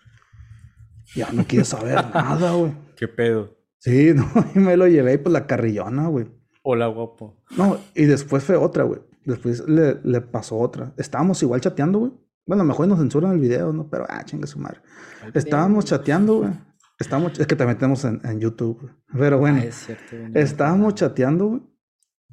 Ya 1.15 1.31
no 1.33 1.45
quiere 1.47 1.65
saber 1.65 1.95
nada, 2.15 2.53
güey. 2.53 2.73
¿Qué 2.97 3.09
pedo? 3.09 3.57
Sí, 3.79 4.13
no, 4.15 4.27
y 4.55 4.59
me 4.59 4.77
lo 4.77 4.89
llevé 4.89 5.19
por 5.19 5.33
la 5.33 5.47
carrillona, 5.47 6.09
güey. 6.09 6.27
Hola, 6.63 6.87
guapo. 6.87 7.45
No, 7.57 7.79
y 7.95 8.07
después 8.07 8.43
fue 8.43 8.57
otra, 8.57 8.85
güey. 8.85 9.01
Después 9.25 9.69
le, 9.69 10.01
le 10.03 10.21
pasó 10.21 10.59
otra. 10.59 10.95
Estábamos 10.97 11.43
igual 11.43 11.61
chateando, 11.61 11.99
güey. 11.99 12.13
Bueno, 12.47 12.65
mejor 12.65 12.89
nos 12.89 12.99
censuran 12.99 13.33
el 13.33 13.41
video, 13.41 13.73
¿no? 13.73 13.89
Pero, 13.89 14.07
ah, 14.09 14.25
chinga 14.25 14.47
su 14.47 14.59
madre. 14.59 14.81
Estábamos 15.33 15.85
chateando, 15.85 16.39
güey. 16.39 16.53
Estábamos, 16.99 17.39
es 17.39 17.47
que 17.47 17.57
también 17.57 17.79
tenemos 17.79 18.05
en, 18.05 18.21
en 18.25 18.41
YouTube, 18.41 18.81
güey. 18.81 18.93
Pero 19.13 19.39
bueno, 19.39 19.61
ah, 19.63 19.65
es 19.65 19.75
cierto, 19.75 20.17
estábamos 20.35 20.95
chateando, 20.95 21.47
güey. 21.47 21.63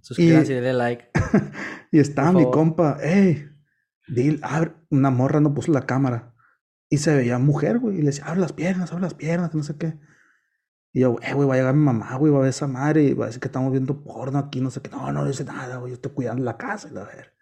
Suscríbanse 0.02 0.52
y 0.52 0.56
denle 0.56 0.74
like. 0.74 1.10
y 1.92 2.00
estaba 2.00 2.32
mi 2.32 2.50
compa, 2.50 2.98
hey, 3.02 3.48
dile, 4.08 4.40
abre, 4.42 4.74
una 4.90 5.10
morra 5.10 5.40
no 5.40 5.54
puso 5.54 5.72
la 5.72 5.86
cámara. 5.86 6.36
Y 6.90 6.98
se 6.98 7.16
veía 7.16 7.40
mujer, 7.40 7.80
güey. 7.80 7.98
Y 7.98 8.00
le 8.00 8.08
decía, 8.08 8.26
abre 8.26 8.42
las 8.42 8.54
piernas, 8.54 8.92
abre 8.92 9.04
las 9.04 9.14
piernas, 9.14 9.50
que 9.50 9.58
no 9.58 9.64
sé 9.64 9.78
qué. 9.78 9.98
Y 10.94 11.02
yo, 11.02 11.16
eh, 11.22 11.34
güey, 11.34 11.48
va 11.48 11.54
a 11.54 11.58
llegar 11.58 11.74
mi 11.74 11.84
mamá, 11.84 12.16
güey, 12.18 12.34
va 12.34 12.40
a 12.40 12.42
ver 12.42 12.50
esa 12.50 12.68
madre 12.68 13.04
y 13.04 13.14
va 13.14 13.26
a 13.26 13.28
decir 13.28 13.40
que 13.40 13.48
estamos 13.48 13.72
viendo 13.72 14.04
porno 14.04 14.38
aquí, 14.38 14.60
no 14.60 14.70
sé 14.70 14.82
qué. 14.82 14.90
No, 14.90 15.12
no 15.12 15.26
dice 15.26 15.46
nada, 15.46 15.78
güey, 15.78 15.92
yo 15.92 15.96
estoy 15.96 16.12
cuidando 16.12 16.44
la 16.44 16.58
casa 16.58 16.90
y 16.90 16.94
la 16.94 17.06
ver. 17.06 17.34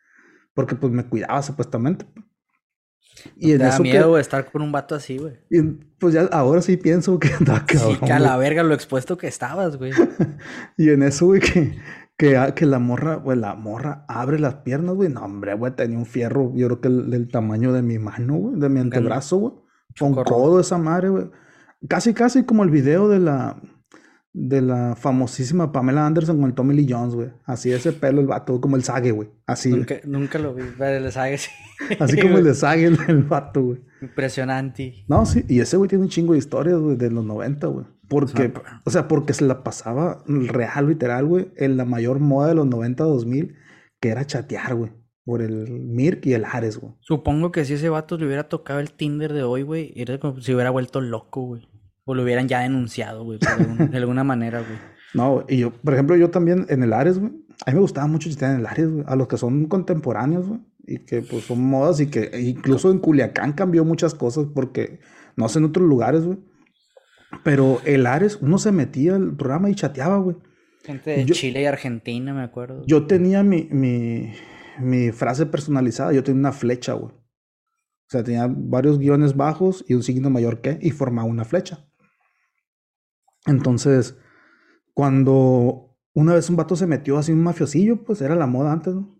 Porque 0.54 0.76
pues 0.76 0.94
me 0.94 1.06
cuidaba 1.06 1.42
supuestamente. 1.42 2.06
Y 3.38 3.54
en 3.54 3.60
da 3.60 3.78
miedo, 3.80 4.18
estar 4.18 4.52
con 4.52 4.62
un 4.62 4.72
vato 4.72 4.96
así, 4.96 5.18
güey. 5.18 5.34
Y 5.50 5.62
pues 6.00 6.14
ya 6.14 6.24
ahora 6.32 6.62
sí 6.62 6.78
pienso 6.78 7.20
que 7.20 7.34
andaba 7.34 7.66
cabrón. 7.66 7.94
Sí, 7.94 8.06
que 8.06 8.14
a 8.14 8.20
la 8.20 8.38
verga 8.38 8.64
lo 8.64 8.74
expuesto 8.74 9.18
que 9.18 9.28
estabas, 9.28 9.78
güey. 9.78 9.92
y 10.78 10.90
en 10.90 11.04
eso, 11.04 11.28
güey, 11.28 11.42
que, 11.42 11.78
que, 12.18 12.54
que, 12.56 12.66
la 12.66 12.80
morra, 12.80 13.16
güey, 13.16 13.38
la 13.38 13.56
morra 13.56 14.06
abre 14.08 14.40
las 14.40 14.56
piernas, 14.56 14.96
güey. 14.96 15.10
No, 15.10 15.22
hombre, 15.22 15.54
güey, 15.54 15.76
tenía 15.76 15.98
un 15.98 16.06
fierro, 16.06 16.52
yo 16.56 16.68
creo 16.68 16.82
que 16.82 16.90
del 16.90 17.30
tamaño 17.30 17.74
de 17.74 17.82
mi 17.82 18.00
mano, 18.00 18.36
güey, 18.36 18.60
de 18.60 18.70
mi 18.70 18.80
antebrazo, 18.80 19.38
güey. 19.38 19.54
Con 19.98 20.24
todo 20.24 20.60
esa 20.60 20.78
madre, 20.78 21.10
güey. 21.10 21.26
Casi, 21.88 22.14
casi 22.14 22.44
como 22.44 22.64
el 22.64 22.70
video 22.70 23.08
de 23.08 23.20
la 23.20 23.62
de 24.34 24.62
la 24.62 24.96
famosísima 24.96 25.72
Pamela 25.72 26.06
Anderson 26.06 26.38
con 26.40 26.50
el 26.50 26.56
Tommy 26.56 26.76
Lee 26.76 26.88
Jones, 26.90 27.16
güey. 27.16 27.30
Así 27.46 27.72
ese 27.72 27.94
pelo 27.94 28.22
el 28.22 28.28
vato, 28.28 28.62
como 28.62 28.76
el 28.76 28.84
Sage, 28.84 29.12
güey. 29.12 29.30
Así. 29.46 29.72
Nunca, 30.06 30.40
lo 30.40 30.54
vi, 30.54 30.64
pero 30.78 31.06
el 31.06 31.12
Sage 31.12 31.38
sí. 31.38 31.50
Así 32.00 32.20
como 32.20 32.38
el 32.38 32.56
Sage, 32.56 32.86
el, 32.86 33.24
vato, 33.24 33.64
güey. 33.64 33.80
Impresionante. 34.02 35.06
No, 35.08 35.26
sí, 35.26 35.44
y 35.48 35.60
ese 35.60 35.78
güey 35.78 35.90
tiene 35.90 36.04
un 36.04 36.10
chingo 36.10 36.34
de 36.34 36.40
historias, 36.40 36.80
güey, 36.80 36.96
de 36.96 37.10
los 37.10 37.26
90, 37.26 37.68
güey. 37.68 37.86
Porque, 38.08 38.52
o 38.86 38.90
sea, 38.90 39.08
porque 39.08 39.34
se 39.34 39.46
la 39.46 39.64
pasaba 39.64 40.24
real, 40.26 40.88
literal, 40.88 41.26
güey, 41.26 41.52
en 41.58 41.78
la 41.78 41.86
mayor 41.86 42.20
moda 42.20 42.48
de 42.48 42.56
los 42.56 42.66
90, 42.66 43.04
2000, 43.04 43.56
que 44.02 44.10
era 44.10 44.26
chatear, 44.26 44.74
güey. 44.74 44.92
por 45.26 45.44
el 45.44 45.70
Mirk 45.70 46.26
y 46.26 46.34
el 46.34 46.44
Ares, 46.44 46.80
güey. 46.80 46.94
Supongo 47.02 47.52
que 47.52 47.66
si 47.66 47.74
ese 47.74 47.90
vato 47.90 48.18
le 48.18 48.26
hubiera 48.26 48.50
tocado 48.50 48.80
el 48.80 48.94
Tinder 48.94 49.32
de 49.32 49.44
hoy, 49.44 49.62
güey, 49.62 49.94
era 49.96 50.20
como 50.20 50.42
si 50.42 50.56
hubiera 50.56 50.72
vuelto 50.72 51.02
loco, 51.02 51.42
güey. 51.42 51.70
O 52.10 52.16
lo 52.16 52.24
hubieran 52.24 52.48
ya 52.48 52.62
denunciado, 52.62 53.24
güey, 53.24 53.38
de 53.38 53.98
alguna 53.98 54.24
manera, 54.24 54.62
güey. 54.62 54.80
No, 55.14 55.46
y 55.48 55.58
yo, 55.58 55.72
por 55.72 55.94
ejemplo, 55.94 56.16
yo 56.16 56.32
también 56.32 56.66
en 56.70 56.82
el 56.82 56.92
Ares, 56.92 57.20
güey. 57.20 57.32
A 57.68 57.70
mí 57.70 57.76
me 57.76 57.82
gustaba 57.82 58.08
mucho 58.08 58.30
chistear 58.30 58.54
en 58.56 58.62
el 58.62 58.66
Ares, 58.66 58.90
güey. 58.92 59.04
A 59.08 59.16
los 59.16 59.28
que 59.28 59.38
son 59.38 59.66
contemporáneos, 59.66 60.48
güey. 60.48 60.60
Y 60.88 61.06
que 61.06 61.22
pues 61.22 61.44
son 61.44 61.62
modas 61.62 62.00
y 62.00 62.08
que 62.08 62.32
incluso 62.42 62.90
en 62.90 62.98
Culiacán 62.98 63.54
cambió 63.54 63.86
muchas 63.86 64.16
cosas 64.16 64.48
porque 64.56 65.02
no 65.36 65.50
sé 65.50 65.60
en 65.60 65.66
otros 65.66 65.88
lugares, 65.88 66.26
güey. 66.26 66.40
Pero 67.44 67.80
el 67.86 68.08
Ares, 68.08 68.40
uno 68.42 68.58
se 68.58 68.72
metía 68.72 69.16
al 69.16 69.36
programa 69.36 69.70
y 69.70 69.76
chateaba, 69.76 70.18
güey. 70.18 70.38
Gente 70.84 71.12
de 71.12 71.26
Chile 71.28 71.62
y 71.62 71.66
Argentina, 71.66 72.34
me 72.34 72.42
acuerdo. 72.42 72.84
Yo 72.88 73.06
tenía 73.06 73.44
mi, 73.44 73.68
mi, 73.70 74.34
mi 74.80 75.12
frase 75.12 75.46
personalizada, 75.46 76.12
yo 76.12 76.24
tenía 76.24 76.40
una 76.40 76.54
flecha, 76.54 76.94
güey. 76.94 77.14
O 77.14 78.12
sea, 78.12 78.24
tenía 78.24 78.48
varios 78.50 78.98
guiones 78.98 79.36
bajos 79.36 79.86
y 79.88 79.94
un 79.94 80.02
signo 80.02 80.32
mayor 80.32 80.62
que, 80.62 80.80
y 80.82 80.90
formaba 80.90 81.28
una 81.28 81.46
flecha. 81.46 81.89
Entonces, 83.46 84.18
cuando 84.94 85.98
una 86.14 86.34
vez 86.34 86.50
un 86.50 86.56
vato 86.56 86.76
se 86.76 86.88
metió 86.88 87.18
así 87.18 87.32
un 87.32 87.44
mafiosillo, 87.44 88.04
pues 88.04 88.22
era 88.22 88.36
la 88.36 88.48
moda 88.48 88.72
antes, 88.72 88.94
¿no? 88.94 89.18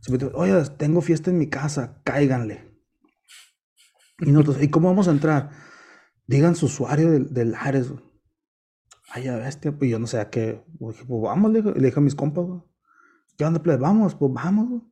Se 0.00 0.12
metió, 0.12 0.30
oye, 0.34 0.54
tengo 0.76 1.00
fiesta 1.00 1.30
en 1.30 1.38
mi 1.38 1.48
casa, 1.48 2.00
cáiganle. 2.04 2.68
Y 4.20 4.30
nosotros, 4.32 4.62
¿y 4.62 4.68
cómo 4.68 4.88
vamos 4.88 5.08
a 5.08 5.12
entrar? 5.12 5.50
Digan 6.26 6.54
su 6.54 6.66
usuario 6.66 7.10
del, 7.10 7.32
del 7.32 7.54
Ares, 7.54 7.90
güey. 7.90 8.02
Ay, 9.10 9.24
ya 9.24 9.36
bestia, 9.36 9.72
pues 9.76 9.90
yo 9.90 9.98
no 9.98 10.06
sé 10.06 10.20
a 10.20 10.28
qué. 10.28 10.64
Dije, 10.78 11.04
pues 11.06 11.22
vamos, 11.22 11.52
le 11.52 11.62
dije, 11.62 11.98
a 11.98 12.02
mis 12.02 12.14
compas, 12.14 12.44
güey. 12.44 12.60
¿Qué 13.36 13.44
onda, 13.44 13.62
pues 13.62 13.78
Vamos, 13.78 14.14
pues 14.14 14.32
vamos, 14.32 14.68
güey. 14.68 14.82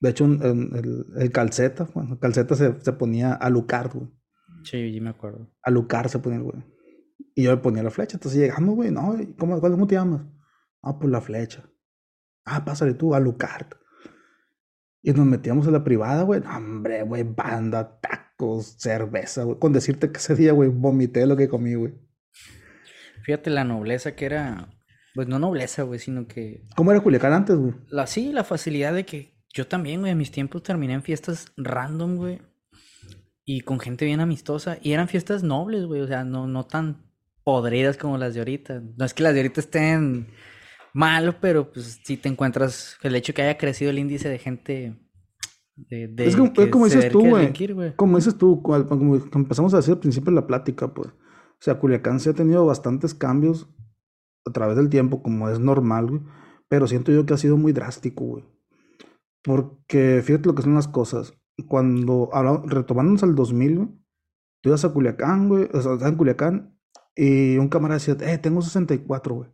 De 0.00 0.10
hecho, 0.10 0.24
el, 0.26 1.06
el, 1.16 1.32
calceta, 1.32 1.88
bueno, 1.94 2.18
calceta 2.18 2.54
se, 2.54 2.78
se 2.80 2.92
ponía 2.92 3.32
a 3.32 3.48
Lucar, 3.48 3.88
güey. 3.88 4.10
Sí, 4.64 4.92
yo 4.92 5.02
me 5.02 5.10
acuerdo. 5.10 5.50
A 5.62 5.70
Lucar 5.70 6.08
se 6.10 6.18
ponía 6.18 6.38
el 6.38 6.44
güey. 6.44 6.75
Y 7.38 7.42
yo 7.42 7.50
le 7.50 7.58
ponía 7.58 7.82
la 7.82 7.90
flecha. 7.90 8.16
Entonces 8.16 8.40
llegamos, 8.40 8.74
güey, 8.74 8.90
no, 8.90 9.14
¿cómo, 9.38 9.60
¿cómo 9.60 9.86
te 9.86 9.94
llamas? 9.94 10.22
Ah, 10.82 10.98
pues 10.98 11.10
la 11.10 11.20
flecha. 11.20 11.68
Ah, 12.46 12.64
pásale 12.64 12.94
tú, 12.94 13.14
a 13.14 13.20
Lucart. 13.20 13.74
Y 15.02 15.12
nos 15.12 15.26
metíamos 15.26 15.68
a 15.68 15.70
la 15.70 15.84
privada, 15.84 16.22
güey. 16.22 16.40
hombre, 16.40 17.02
güey, 17.02 17.24
banda, 17.24 18.00
tacos, 18.00 18.76
cerveza, 18.78 19.44
güey. 19.44 19.58
Con 19.58 19.74
decirte 19.74 20.10
que 20.10 20.16
ese 20.16 20.34
día, 20.34 20.52
güey, 20.52 20.70
vomité 20.70 21.26
lo 21.26 21.36
que 21.36 21.46
comí, 21.46 21.74
güey. 21.74 21.92
Fíjate 23.22 23.50
la 23.50 23.64
nobleza 23.64 24.16
que 24.16 24.24
era. 24.24 24.70
Pues 25.14 25.28
no 25.28 25.38
nobleza, 25.38 25.82
güey, 25.82 25.98
sino 25.98 26.26
que. 26.26 26.64
¿Cómo 26.74 26.90
era 26.90 27.00
Culiacán 27.00 27.34
antes, 27.34 27.56
güey? 27.56 27.74
La, 27.88 28.06
sí, 28.06 28.32
la 28.32 28.44
facilidad 28.44 28.94
de 28.94 29.04
que 29.04 29.36
yo 29.52 29.66
también, 29.66 30.00
güey, 30.00 30.12
en 30.12 30.18
mis 30.18 30.30
tiempos 30.30 30.62
terminé 30.62 30.94
en 30.94 31.02
fiestas 31.02 31.52
random, 31.58 32.16
güey. 32.16 32.40
Y 33.44 33.60
con 33.60 33.78
gente 33.78 34.06
bien 34.06 34.20
amistosa. 34.20 34.78
Y 34.80 34.92
eran 34.92 35.08
fiestas 35.08 35.42
nobles, 35.42 35.84
güey. 35.84 36.00
O 36.00 36.06
sea, 36.06 36.24
no, 36.24 36.46
no 36.46 36.64
tan 36.64 37.05
podridas 37.46 37.96
como 37.96 38.18
las 38.18 38.34
de 38.34 38.40
ahorita. 38.40 38.82
No 38.96 39.04
es 39.04 39.14
que 39.14 39.22
las 39.22 39.32
de 39.32 39.38
ahorita 39.38 39.60
estén 39.60 40.26
mal, 40.92 41.38
pero 41.40 41.70
pues 41.70 42.00
si 42.02 42.16
te 42.16 42.28
encuentras 42.28 42.98
el 43.02 43.14
hecho 43.14 43.32
que 43.32 43.42
haya 43.42 43.56
crecido 43.56 43.92
el 43.92 44.00
índice 44.00 44.28
de 44.28 44.38
gente 44.38 44.96
de, 45.76 46.12
es, 46.18 46.34
como, 46.36 46.86
dices 46.86 47.12
tú, 47.12 47.20
güey. 47.20 47.94
Como 47.94 48.16
dices 48.16 48.36
tú, 48.36 48.62
como 48.62 49.14
empezamos 49.14 49.74
a 49.74 49.76
decir 49.76 49.94
al 49.94 50.00
principio 50.00 50.32
de 50.32 50.40
la 50.40 50.46
plática, 50.46 50.92
pues. 50.92 51.08
O 51.08 51.60
sea, 51.60 51.78
Culiacán 51.78 52.18
se 52.18 52.30
ha 52.30 52.34
tenido 52.34 52.66
bastantes 52.66 53.14
cambios 53.14 53.68
a 54.44 54.52
través 54.52 54.76
del 54.76 54.88
tiempo, 54.88 55.22
como 55.22 55.48
es 55.48 55.60
normal, 55.60 56.06
güey. 56.06 56.22
Pero 56.68 56.88
siento 56.88 57.12
yo 57.12 57.26
que 57.26 57.34
ha 57.34 57.38
sido 57.38 57.56
muy 57.58 57.72
drástico, 57.72 58.24
güey. 58.24 58.44
Porque 59.44 60.20
fíjate 60.24 60.48
lo 60.48 60.56
que 60.56 60.62
son 60.62 60.74
las 60.74 60.88
cosas. 60.88 61.34
Cuando, 61.68 62.28
retomándonos 62.64 63.22
al 63.22 63.36
2000, 63.36 63.76
güey, 63.76 63.88
tú 64.62 64.70
ibas 64.70 64.84
a 64.84 64.92
Culiacán, 64.92 65.48
güey, 65.48 65.68
o 65.72 65.80
sea, 65.80 66.08
en 66.08 66.16
Culiacán, 66.16 66.75
y 67.16 67.56
un 67.56 67.68
camarada 67.68 67.98
decía, 67.98 68.16
eh, 68.20 68.38
tengo 68.38 68.60
64, 68.60 69.34
güey. 69.34 69.50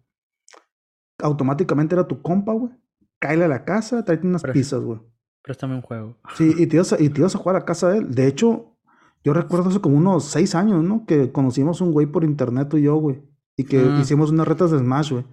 Automáticamente 1.21 1.95
era 1.95 2.09
tu 2.09 2.21
compa, 2.21 2.53
güey. 2.53 2.73
Cáele 3.21 3.45
a 3.45 3.49
la 3.49 3.65
casa, 3.65 4.05
tráete 4.05 4.27
unas 4.27 4.43
pizzas, 4.43 4.83
güey. 4.83 5.01
Préstame 5.43 5.77
un 5.77 5.83
juego. 5.83 6.19
Sí, 6.37 6.53
y 6.59 6.67
te, 6.67 6.77
ibas 6.77 6.93
a, 6.93 7.01
y 7.01 7.09
te 7.09 7.21
ibas 7.21 7.35
a 7.37 7.39
jugar 7.39 7.57
a 7.57 7.65
casa 7.65 7.91
de 7.91 7.99
él. 7.99 8.11
De 8.11 8.27
hecho, 8.27 8.77
yo 9.23 9.33
recuerdo 9.33 9.69
hace 9.69 9.81
como 9.81 9.97
unos 9.97 10.25
seis 10.25 10.57
años, 10.57 10.83
¿no? 10.83 11.07
Que 11.07 11.31
conocimos 11.31 11.81
un 11.81 11.93
güey 11.93 12.07
por 12.07 12.25
internet 12.25 12.69
tú 12.69 12.79
y 12.79 12.83
yo, 12.83 12.97
güey. 12.97 13.23
Y 13.57 13.65
que 13.65 13.79
ah. 13.79 13.99
hicimos 14.01 14.33
unas 14.33 14.49
retas 14.49 14.73
de 14.73 14.79
Smash, 14.79 15.13
güey. 15.13 15.25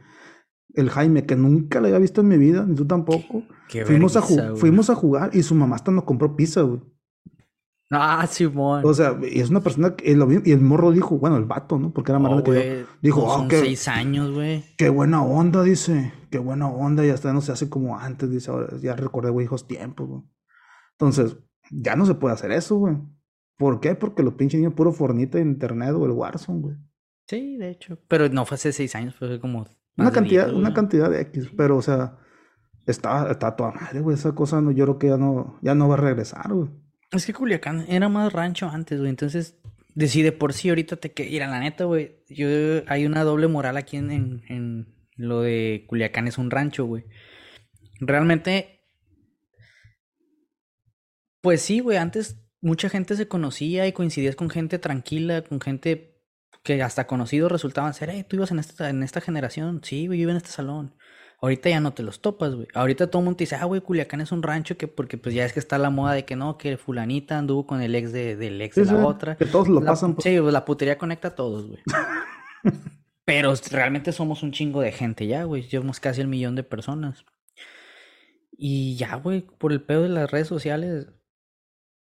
El 0.75 0.91
Jaime, 0.91 1.25
que 1.25 1.35
nunca 1.35 1.81
le 1.81 1.87
había 1.87 1.99
visto 1.99 2.21
en 2.21 2.27
mi 2.27 2.37
vida, 2.37 2.63
ni 2.67 2.75
tú 2.75 2.85
tampoco. 2.85 3.43
Qué 3.67 3.85
fuimos, 3.85 4.15
a 4.15 4.21
fuimos 4.21 4.91
a 4.91 4.95
jugar 4.95 5.31
y 5.33 5.41
su 5.41 5.55
mamá 5.55 5.75
hasta 5.75 5.91
nos 5.91 6.03
compró 6.03 6.35
pizza, 6.35 6.61
güey. 6.61 6.81
Ah, 7.91 8.27
Simón. 8.27 8.83
O 8.85 8.93
sea, 8.93 9.17
y 9.21 9.39
es 9.39 9.49
una 9.49 9.61
persona 9.61 9.95
que 9.95 10.15
lo 10.15 10.31
y 10.31 10.51
el 10.51 10.61
morro 10.61 10.91
dijo, 10.91 11.17
bueno, 11.17 11.37
el 11.37 11.45
vato, 11.45 11.79
¿no? 11.79 11.91
Porque 11.91 12.11
era 12.11 12.19
más 12.19 12.31
grande 12.31 12.51
que 12.51 12.79
yo. 12.81 12.85
Dijo, 13.01 13.23
oh, 13.23 13.37
son 13.37 13.49
seis 13.49 13.87
años, 13.87 14.31
güey. 14.31 14.63
Qué 14.77 14.89
buena 14.89 15.23
onda, 15.23 15.63
dice. 15.63 16.13
Qué 16.29 16.37
buena 16.37 16.67
onda. 16.67 17.03
Y 17.03 17.09
hasta 17.09 17.33
no 17.33 17.41
se 17.41 17.51
hace 17.51 17.67
como 17.67 17.97
antes, 17.97 18.29
dice. 18.29 18.51
Ahora 18.51 18.77
ya 18.79 18.95
recordé, 18.95 19.31
güey, 19.31 19.45
hijos 19.45 19.67
tiempos, 19.67 20.07
güey. 20.07 20.21
Entonces, 20.99 21.37
ya 21.71 21.95
no 21.95 22.05
se 22.05 22.13
puede 22.13 22.35
hacer 22.35 22.51
eso, 22.51 22.75
güey. 22.75 22.97
¿Por 23.57 23.79
qué? 23.79 23.95
Porque 23.95 24.21
los 24.21 24.35
pinches 24.35 24.59
niños 24.59 24.73
puro 24.75 24.91
fornita 24.91 25.39
de 25.39 25.43
internet 25.43 25.93
o 25.95 26.05
el 26.05 26.11
Warzone, 26.11 26.61
güey. 26.61 26.75
Sí, 27.27 27.57
de 27.57 27.71
hecho. 27.71 27.97
Pero 28.07 28.29
no 28.29 28.45
fue 28.45 28.55
hace 28.55 28.71
seis 28.71 28.93
años, 28.95 29.15
fue 29.15 29.39
como. 29.39 29.65
Una 29.97 30.11
cantidad, 30.11 30.53
una 30.53 30.73
cantidad 30.75 31.09
de 31.09 31.21
X. 31.21 31.51
Pero, 31.57 31.77
o 31.77 31.81
sea, 31.81 32.19
está, 32.85 33.31
está 33.31 33.55
toda 33.55 33.71
madre, 33.71 33.99
güey. 33.99 34.13
Esa 34.13 34.33
cosa 34.33 34.61
no, 34.61 34.69
yo 34.71 34.85
creo 34.85 34.99
que 34.99 35.07
ya 35.07 35.17
no, 35.17 35.57
ya 35.61 35.73
no 35.73 35.87
va 35.87 35.95
a 35.95 35.97
regresar, 35.97 36.53
güey. 36.53 36.69
Es 37.11 37.25
que 37.25 37.33
Culiacán 37.33 37.85
era 37.87 38.09
más 38.09 38.31
rancho 38.31 38.69
antes, 38.69 38.99
güey. 38.99 39.09
Entonces, 39.09 39.59
decide 39.95 40.31
por 40.31 40.53
sí 40.53 40.69
ahorita 40.69 40.97
te 40.97 41.11
que 41.11 41.27
ir 41.27 41.41
la 41.41 41.59
neta, 41.59 41.85
güey. 41.85 42.23
Yo 42.29 42.47
hay 42.87 43.05
una 43.05 43.23
doble 43.23 43.47
moral 43.47 43.77
aquí 43.77 43.97
en, 43.97 44.43
en, 44.47 44.95
lo 45.15 45.41
de 45.41 45.85
Culiacán 45.87 46.27
es 46.27 46.37
un 46.37 46.51
rancho, 46.51 46.85
güey. 46.85 47.05
Realmente, 47.99 48.85
pues 51.41 51.61
sí, 51.61 51.79
güey. 51.79 51.97
Antes 51.97 52.41
mucha 52.61 52.89
gente 52.89 53.15
se 53.15 53.27
conocía 53.27 53.87
y 53.87 53.93
coincidías 53.93 54.35
con 54.35 54.49
gente 54.49 54.79
tranquila, 54.79 55.43
con 55.43 55.59
gente 55.59 56.09
que 56.63 56.83
hasta 56.83 57.07
conocidos 57.07 57.51
resultaban 57.51 57.93
ser, 57.93 58.09
hey, 58.11 58.25
tú 58.27 58.35
ibas 58.35 58.51
en 58.51 58.59
esta, 58.59 58.89
en 58.89 59.01
esta 59.01 59.21
generación, 59.21 59.81
sí, 59.83 60.07
güey, 60.07 60.19
yo 60.19 60.23
iba 60.23 60.31
en 60.31 60.37
este 60.37 60.49
salón. 60.49 60.95
Ahorita 61.41 61.69
ya 61.69 61.79
no 61.79 61.93
te 61.93 62.03
los 62.03 62.21
topas, 62.21 62.53
güey. 62.53 62.67
Ahorita 62.73 63.07
todo 63.07 63.21
el 63.21 63.25
mundo 63.25 63.37
te 63.37 63.43
dice, 63.43 63.55
ah, 63.55 63.63
güey, 63.63 63.79
Culiacán 63.79 64.19
es 64.19 64.31
un 64.31 64.43
rancho 64.43 64.77
que 64.77 64.87
porque 64.87 65.17
pues 65.17 65.33
ya 65.33 65.45
es 65.45 65.53
que 65.53 65.59
está 65.59 65.77
la 65.77 65.89
moda 65.89 66.13
de 66.13 66.25
que 66.25 66.35
no, 66.35 66.57
que 66.57 66.77
fulanita 66.77 67.37
anduvo 67.37 67.65
con 67.65 67.81
el 67.81 67.95
ex 67.95 68.11
de, 68.11 68.35
del 68.35 68.61
ex 68.61 68.75
de 68.75 68.85
la 68.85 69.05
otra. 69.05 69.37
Que 69.37 69.45
todos 69.45 69.69
lo 69.69 69.81
pasan. 69.81 70.15
Pues. 70.15 70.23
Sí, 70.23 70.39
pues 70.39 70.51
la 70.51 70.65
putería 70.65 70.97
conecta 70.97 71.29
a 71.29 71.35
todos, 71.35 71.67
güey. 71.67 71.79
Pero 73.25 73.53
realmente 73.71 74.11
somos 74.11 74.43
un 74.43 74.51
chingo 74.51 74.81
de 74.81 74.91
gente 74.91 75.27
ya, 75.27 75.43
güey. 75.43 75.61
Llevamos 75.61 75.99
casi 75.99 76.19
el 76.19 76.27
millón 76.27 76.55
de 76.55 76.63
personas. 76.63 77.25
Y 78.51 78.97
ya, 78.97 79.15
güey, 79.15 79.41
por 79.41 79.71
el 79.71 79.81
pedo 79.81 80.01
de 80.03 80.09
las 80.09 80.29
redes 80.29 80.47
sociales, 80.47 81.07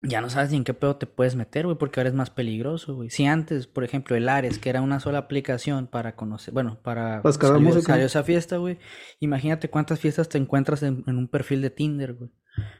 ya 0.06 0.20
no 0.20 0.30
sabes 0.30 0.50
ni 0.50 0.58
en 0.58 0.64
qué 0.64 0.74
pedo 0.74 0.96
te 0.96 1.06
puedes 1.06 1.34
meter, 1.34 1.66
güey, 1.66 1.76
porque 1.76 2.00
ahora 2.00 2.08
es 2.08 2.14
más 2.14 2.30
peligroso, 2.30 2.94
güey. 2.94 3.10
Si 3.10 3.26
antes, 3.26 3.66
por 3.66 3.84
ejemplo, 3.84 4.16
el 4.16 4.28
Ares, 4.28 4.58
que 4.58 4.70
era 4.70 4.80
una 4.80 5.00
sola 5.00 5.18
aplicación 5.18 5.86
para 5.86 6.14
conocer, 6.14 6.52
bueno, 6.52 6.78
para 6.82 7.22
salir, 7.22 8.04
esa 8.04 8.22
fiesta, 8.22 8.58
güey, 8.58 8.78
imagínate 9.20 9.70
cuántas 9.70 10.00
fiestas 10.00 10.28
te 10.28 10.38
encuentras 10.38 10.82
en, 10.82 11.02
un 11.06 11.28
perfil 11.28 11.62
de 11.62 11.70
Tinder, 11.70 12.14
güey. 12.14 12.30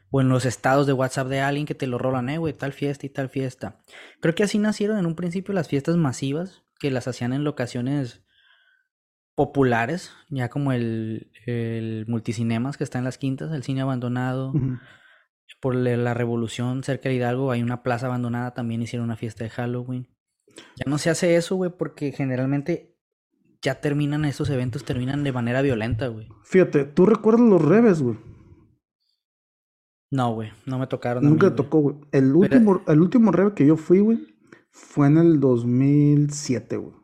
O 0.09 0.21
en 0.21 0.29
los 0.29 0.45
estados 0.45 0.87
de 0.87 0.93
WhatsApp 0.93 1.27
de 1.27 1.41
alguien 1.41 1.65
que 1.65 1.75
te 1.75 1.87
lo 1.87 1.97
rolan, 1.97 2.29
eh, 2.29 2.37
güey, 2.37 2.53
tal 2.53 2.71
fiesta 2.71 3.05
y 3.05 3.09
tal 3.09 3.29
fiesta. 3.29 3.79
Creo 4.21 4.35
que 4.35 4.43
así 4.43 4.57
nacieron 4.57 4.97
en 4.97 5.05
un 5.05 5.15
principio 5.15 5.53
las 5.53 5.67
fiestas 5.67 5.97
masivas, 5.97 6.63
que 6.79 6.91
las 6.91 7.07
hacían 7.07 7.33
en 7.33 7.43
locaciones 7.43 8.21
populares, 9.33 10.11
ya 10.29 10.49
como 10.49 10.71
el, 10.71 11.31
el 11.45 12.05
multicinemas 12.07 12.77
que 12.77 12.85
está 12.85 12.99
en 12.99 13.03
las 13.03 13.17
quintas, 13.17 13.51
el 13.51 13.63
cine 13.63 13.81
abandonado 13.81 14.53
por 15.61 15.75
la 15.75 16.13
revolución 16.13 16.83
cerca 16.83 17.09
de 17.09 17.15
Hidalgo 17.15 17.51
hay 17.51 17.63
una 17.63 17.83
plaza 17.83 18.07
abandonada, 18.07 18.53
también 18.53 18.81
hicieron 18.81 19.05
una 19.05 19.15
fiesta 19.15 19.43
de 19.43 19.49
Halloween. 19.49 20.07
Ya 20.75 20.89
no 20.89 20.97
se 20.97 21.09
hace 21.09 21.35
eso, 21.35 21.55
güey, 21.55 21.71
porque 21.77 22.11
generalmente 22.11 22.95
ya 23.61 23.81
terminan 23.81 24.25
estos 24.25 24.49
eventos, 24.49 24.85
terminan 24.85 25.23
de 25.23 25.31
manera 25.31 25.61
violenta, 25.61 26.07
güey. 26.07 26.29
Fíjate, 26.43 26.85
¿tú 26.85 27.05
recuerdas 27.05 27.41
los 27.41 27.61
reves, 27.61 28.01
güey? 28.01 28.17
No, 30.11 30.33
güey, 30.33 30.51
no 30.65 30.79
me 30.79 30.87
tocaron. 30.87 31.23
Nunca 31.23 31.49
me 31.49 31.55
tocó, 31.55 31.79
güey. 31.79 31.95
El 32.11 32.35
último, 32.35 32.81
el 32.87 33.01
último 33.01 33.31
reve 33.31 33.53
que 33.53 33.65
yo 33.65 33.75
fui, 33.75 33.99
güey, 33.99 34.19
fue 34.69 35.07
en 35.07 35.17
el 35.17 35.39
2007, 35.39 36.77
güey. 36.77 36.95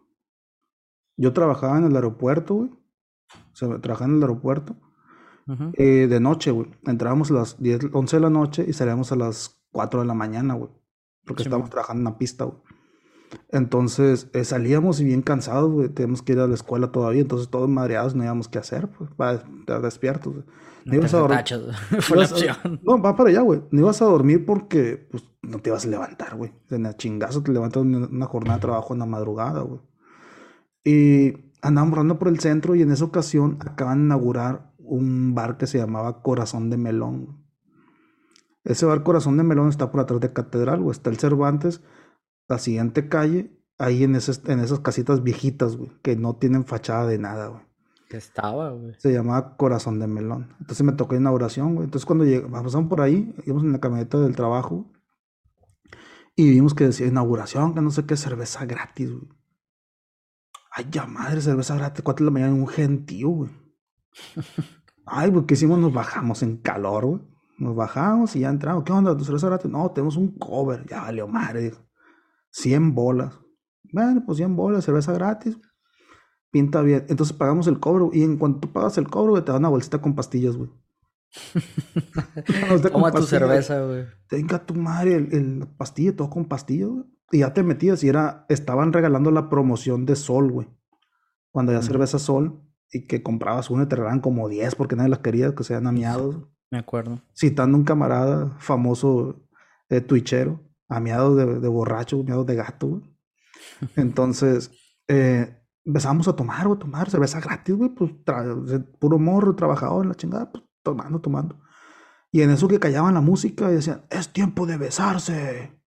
Yo 1.17 1.33
trabajaba 1.33 1.77
en 1.77 1.85
el 1.85 1.95
aeropuerto, 1.95 2.55
güey. 2.55 2.69
O 2.69 3.55
sea, 3.55 3.79
trabajaba 3.79 4.11
en 4.11 4.17
el 4.17 4.23
aeropuerto. 4.23 4.75
Eh, 5.73 6.07
de 6.09 6.19
noche, 6.19 6.51
güey. 6.51 6.67
Entrábamos 6.85 7.31
a 7.31 7.35
las 7.35 7.61
10, 7.61 7.89
11 7.93 8.15
de 8.17 8.21
la 8.21 8.29
noche 8.29 8.65
y 8.67 8.73
salíamos 8.73 9.11
a 9.11 9.15
las 9.15 9.61
4 9.71 10.01
de 10.01 10.05
la 10.05 10.13
mañana, 10.13 10.53
güey. 10.53 10.69
Porque 11.25 11.43
estábamos 11.43 11.69
trabajando 11.69 12.01
en 12.01 12.07
una 12.07 12.17
pista, 12.17 12.45
güey. 12.45 12.57
Entonces 13.49 14.29
eh, 14.33 14.43
salíamos 14.43 14.99
y 14.99 15.05
bien 15.05 15.21
cansados, 15.21 15.71
güey. 15.71 15.89
Tenemos 15.89 16.21
que 16.21 16.33
ir 16.33 16.39
a 16.39 16.47
la 16.47 16.53
escuela 16.53 16.91
todavía. 16.91 17.21
Entonces 17.21 17.49
todos 17.49 17.69
madreados 17.69 18.15
no 18.15 18.23
íbamos 18.23 18.47
qué 18.47 18.59
hacer, 18.59 18.89
pues, 18.89 19.09
para 19.11 19.43
estar 19.59 19.81
despiertos. 19.81 20.33
güey. 20.33 20.45
No 20.85 20.95
ibas 20.97 21.13
a 21.13 21.19
dormir. 21.19 21.43
Fue 21.99 22.17
la 22.17 22.25
opción. 22.25 22.79
No, 22.83 23.01
va 23.01 23.15
para 23.15 23.29
allá, 23.29 23.41
güey. 23.41 23.61
No 23.71 23.81
ibas 23.81 24.01
a 24.01 24.05
dormir 24.05 24.45
porque 24.45 25.07
pues, 25.09 25.23
no 25.41 25.59
te 25.59 25.69
ibas 25.69 25.85
a 25.85 25.89
levantar, 25.89 26.35
güey. 26.35 26.51
En 26.69 26.85
el 26.85 26.95
chingazo 26.95 27.43
te 27.43 27.51
levantas 27.51 27.83
en 27.83 27.95
una 27.95 28.25
jornada 28.25 28.57
de 28.57 28.61
trabajo 28.61 28.93
en 28.93 28.99
la 28.99 29.05
madrugada, 29.05 29.61
güey. 29.61 29.79
Y 30.83 31.51
andábamos 31.61 31.95
rodando 31.95 32.19
por 32.19 32.27
el 32.27 32.39
centro 32.39 32.75
y 32.75 32.81
en 32.81 32.91
esa 32.91 33.05
ocasión 33.05 33.57
acaban 33.61 33.99
de 33.99 34.05
inaugurar 34.05 34.70
un 34.83 35.33
bar 35.35 35.57
que 35.57 35.67
se 35.67 35.77
llamaba 35.77 36.21
Corazón 36.21 36.69
de 36.69 36.77
Melón. 36.77 37.45
Ese 38.63 38.85
bar 38.85 39.03
Corazón 39.03 39.37
de 39.37 39.43
Melón 39.43 39.69
está 39.69 39.91
por 39.91 40.01
atrás 40.01 40.19
de 40.19 40.33
Catedral, 40.33 40.81
güey. 40.81 40.91
Está 40.91 41.09
el 41.09 41.17
Cervantes, 41.17 41.81
la 42.47 42.59
siguiente 42.59 43.09
calle, 43.09 43.57
ahí 43.77 44.03
en 44.03 44.15
esas, 44.15 44.43
en 44.47 44.59
esas 44.59 44.79
casitas 44.79 45.23
viejitas, 45.23 45.77
güey, 45.77 45.91
que 46.03 46.15
no 46.15 46.35
tienen 46.35 46.65
fachada 46.65 47.07
de 47.07 47.17
nada, 47.17 47.47
güey. 47.47 47.61
Que 48.09 48.17
estaba, 48.17 48.71
güey. 48.71 48.93
Se 48.99 49.11
llamaba 49.11 49.55
Corazón 49.57 49.99
de 49.99 50.07
Melón. 50.07 50.55
Entonces 50.59 50.85
me 50.85 50.91
tocó 50.91 51.15
inauguración, 51.15 51.75
güey. 51.75 51.85
Entonces 51.85 52.05
cuando 52.05 52.25
llegamos, 52.25 52.61
pasamos 52.63 52.89
por 52.89 53.01
ahí, 53.01 53.33
íbamos 53.45 53.63
en 53.63 53.71
la 53.71 53.79
camioneta 53.79 54.19
del 54.19 54.35
trabajo 54.35 54.91
y 56.35 56.49
vimos 56.49 56.73
que 56.73 56.85
decía 56.85 57.07
inauguración, 57.07 57.73
que 57.73 57.81
no 57.81 57.91
sé 57.91 58.05
qué, 58.05 58.17
cerveza 58.17 58.65
gratis, 58.65 59.11
güey. 59.11 59.29
Ay, 60.73 60.87
ya 60.89 61.05
madre, 61.05 61.41
cerveza 61.41 61.75
gratis, 61.75 62.03
cuatro 62.03 62.23
de 62.23 62.31
la 62.31 62.33
mañana 62.33 62.53
un 62.53 62.67
gentío, 62.67 63.29
güey. 63.29 63.60
Ay, 65.05 65.31
¿qué 65.47 65.53
hicimos? 65.53 65.79
Nos 65.79 65.93
bajamos 65.93 66.43
en 66.43 66.57
calor, 66.57 67.05
güey. 67.05 67.21
Nos 67.57 67.75
bajamos 67.75 68.35
y 68.35 68.39
ya 68.39 68.49
entramos. 68.49 68.83
¿Qué 68.83 68.91
onda? 68.91 69.15
¿Tu 69.15 69.23
cerveza 69.23 69.47
gratis? 69.47 69.69
No, 69.69 69.91
tenemos 69.91 70.15
un 70.17 70.37
cover. 70.37 70.85
Ya 70.87 71.01
valió 71.01 71.27
madre, 71.27 71.61
dijo. 71.61 71.85
100 72.51 72.95
bolas. 72.95 73.39
Bueno, 73.91 74.23
pues 74.25 74.37
100 74.37 74.55
bolas, 74.55 74.83
cerveza 74.83 75.13
gratis. 75.13 75.57
Pinta 76.49 76.81
bien. 76.81 77.05
Entonces 77.07 77.35
pagamos 77.35 77.67
el 77.67 77.79
cobro. 77.79 78.09
Y 78.13 78.23
en 78.23 78.37
cuanto 78.37 78.61
tú 78.61 78.73
pagas 78.73 78.97
el 78.97 79.07
cobro, 79.07 79.31
güey, 79.31 79.43
te 79.45 79.51
dan 79.51 79.61
una 79.61 79.69
bolsita 79.69 80.01
con 80.01 80.15
pastillas, 80.15 80.57
güey. 80.57 80.69
Toma 82.91 83.11
tu 83.11 83.23
cerveza, 83.23 83.81
güey. 83.85 84.05
Tenga 84.27 84.65
tu 84.65 84.73
madre 84.75 85.15
el, 85.15 85.33
el 85.33 85.67
pastilla, 85.77 86.15
todo 86.15 86.29
con 86.29 86.45
pastillas, 86.45 86.89
güey. 86.89 87.05
Y 87.31 87.39
ya 87.39 87.53
te 87.53 87.63
metías 87.63 88.03
y 88.03 88.09
era, 88.09 88.45
estaban 88.49 88.91
regalando 88.91 89.31
la 89.31 89.49
promoción 89.49 90.05
de 90.05 90.15
Sol, 90.17 90.51
güey. 90.51 90.67
Cuando 91.51 91.71
Ujú. 91.71 91.81
cerveza 91.81 92.19
Sol 92.19 92.61
y 92.91 93.07
que 93.07 93.23
comprabas 93.23 93.69
una 93.69 93.83
y 93.83 93.85
te 93.87 93.95
regalaban 93.95 94.21
como 94.21 94.49
10 94.49 94.75
porque 94.75 94.95
nadie 94.95 95.09
las 95.09 95.19
quería, 95.19 95.55
que 95.55 95.63
sean 95.63 95.87
amiados. 95.87 96.37
Me 96.69 96.79
acuerdo. 96.79 97.21
Citando 97.35 97.77
un 97.77 97.83
camarada 97.83 98.55
famoso 98.59 99.47
eh, 99.89 100.01
twitchero, 100.01 100.61
amiados 100.87 101.37
de, 101.37 101.59
de 101.59 101.67
borracho, 101.67 102.19
amiados 102.19 102.45
de 102.45 102.55
gato, 102.55 102.87
güey. 102.87 103.01
Entonces, 103.95 104.71
eh, 105.07 105.57
empezamos 105.85 106.27
a 106.27 106.35
tomar, 106.35 106.67
güey, 106.67 106.79
tomar 106.79 107.09
cerveza 107.09 107.39
gratis, 107.39 107.75
güey, 107.75 107.89
pues 107.89 108.11
de 108.65 108.79
puro 108.79 109.19
morro, 109.19 109.55
trabajador, 109.55 110.05
la 110.05 110.15
chingada, 110.15 110.51
pues 110.51 110.63
tomando, 110.83 111.19
tomando. 111.19 111.59
Y 112.31 112.41
en 112.41 112.51
eso 112.51 112.67
que 112.67 112.79
callaban 112.79 113.13
la 113.13 113.21
música 113.21 113.69
y 113.69 113.75
decían, 113.75 114.05
es 114.09 114.31
tiempo 114.31 114.65
de 114.65 114.77
besarse. 114.77 115.77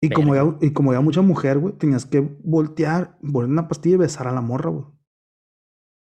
Y 0.00 0.10
como, 0.10 0.34
ya, 0.34 0.44
y 0.60 0.72
como 0.72 0.92
ya 0.92 1.00
mucha 1.00 1.22
mujer, 1.22 1.58
güey, 1.58 1.74
tenías 1.74 2.04
que 2.04 2.20
voltear, 2.42 3.18
poner 3.20 3.50
una 3.50 3.68
pastilla 3.68 3.94
y 3.94 3.98
besar 3.98 4.26
a 4.26 4.32
la 4.32 4.40
morra, 4.40 4.70
güey. 4.70 4.84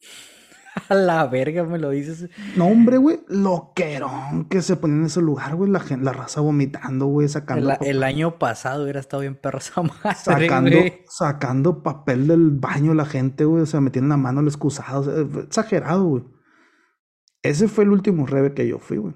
A 0.89 0.95
la 0.95 1.27
verga 1.27 1.65
me 1.65 1.79
lo 1.79 1.91
dices. 1.91 2.29
No, 2.57 2.67
hombre, 2.67 2.97
güey, 2.97 3.21
loquerón 3.29 4.47
que 4.49 4.63
se 4.63 4.77
ponía 4.77 4.99
en 4.99 5.07
ese 5.07 5.21
lugar, 5.21 5.57
güey, 5.57 5.71
la, 5.71 5.85
la 6.01 6.13
raza 6.13 6.41
vomitando, 6.41 7.07
güey, 7.07 7.29
sacando, 7.29 7.73
El, 7.81 7.87
el 7.87 8.03
año 8.03 8.39
pasado 8.39 8.85
hubiera 8.85 9.01
estado 9.01 9.23
bien 9.23 9.35
perro 9.37 9.59
esa 9.59 9.83
madre, 9.83 10.15
sacando, 10.17 10.71
güey. 10.71 11.03
sacando 11.09 11.83
papel 11.83 12.29
del 12.29 12.51
baño 12.51 12.95
la 12.95 13.05
gente, 13.05 13.45
güey, 13.45 13.63
o 13.63 13.67
sea, 13.67 13.81
metiendo 13.81 14.11
la 14.11 14.17
mano 14.17 14.41
al 14.41 14.47
excusado, 14.47 15.01
o 15.01 15.05
sea, 15.05 15.43
exagerado, 15.43 16.05
güey. 16.05 16.25
Ese 17.43 17.69
fue 17.69 17.85
el 17.85 17.91
último 17.91 18.27
reve 18.27 18.55
que 18.55 18.69
yo 18.69 18.79
fui, 18.79 18.99
güey. 18.99 19.15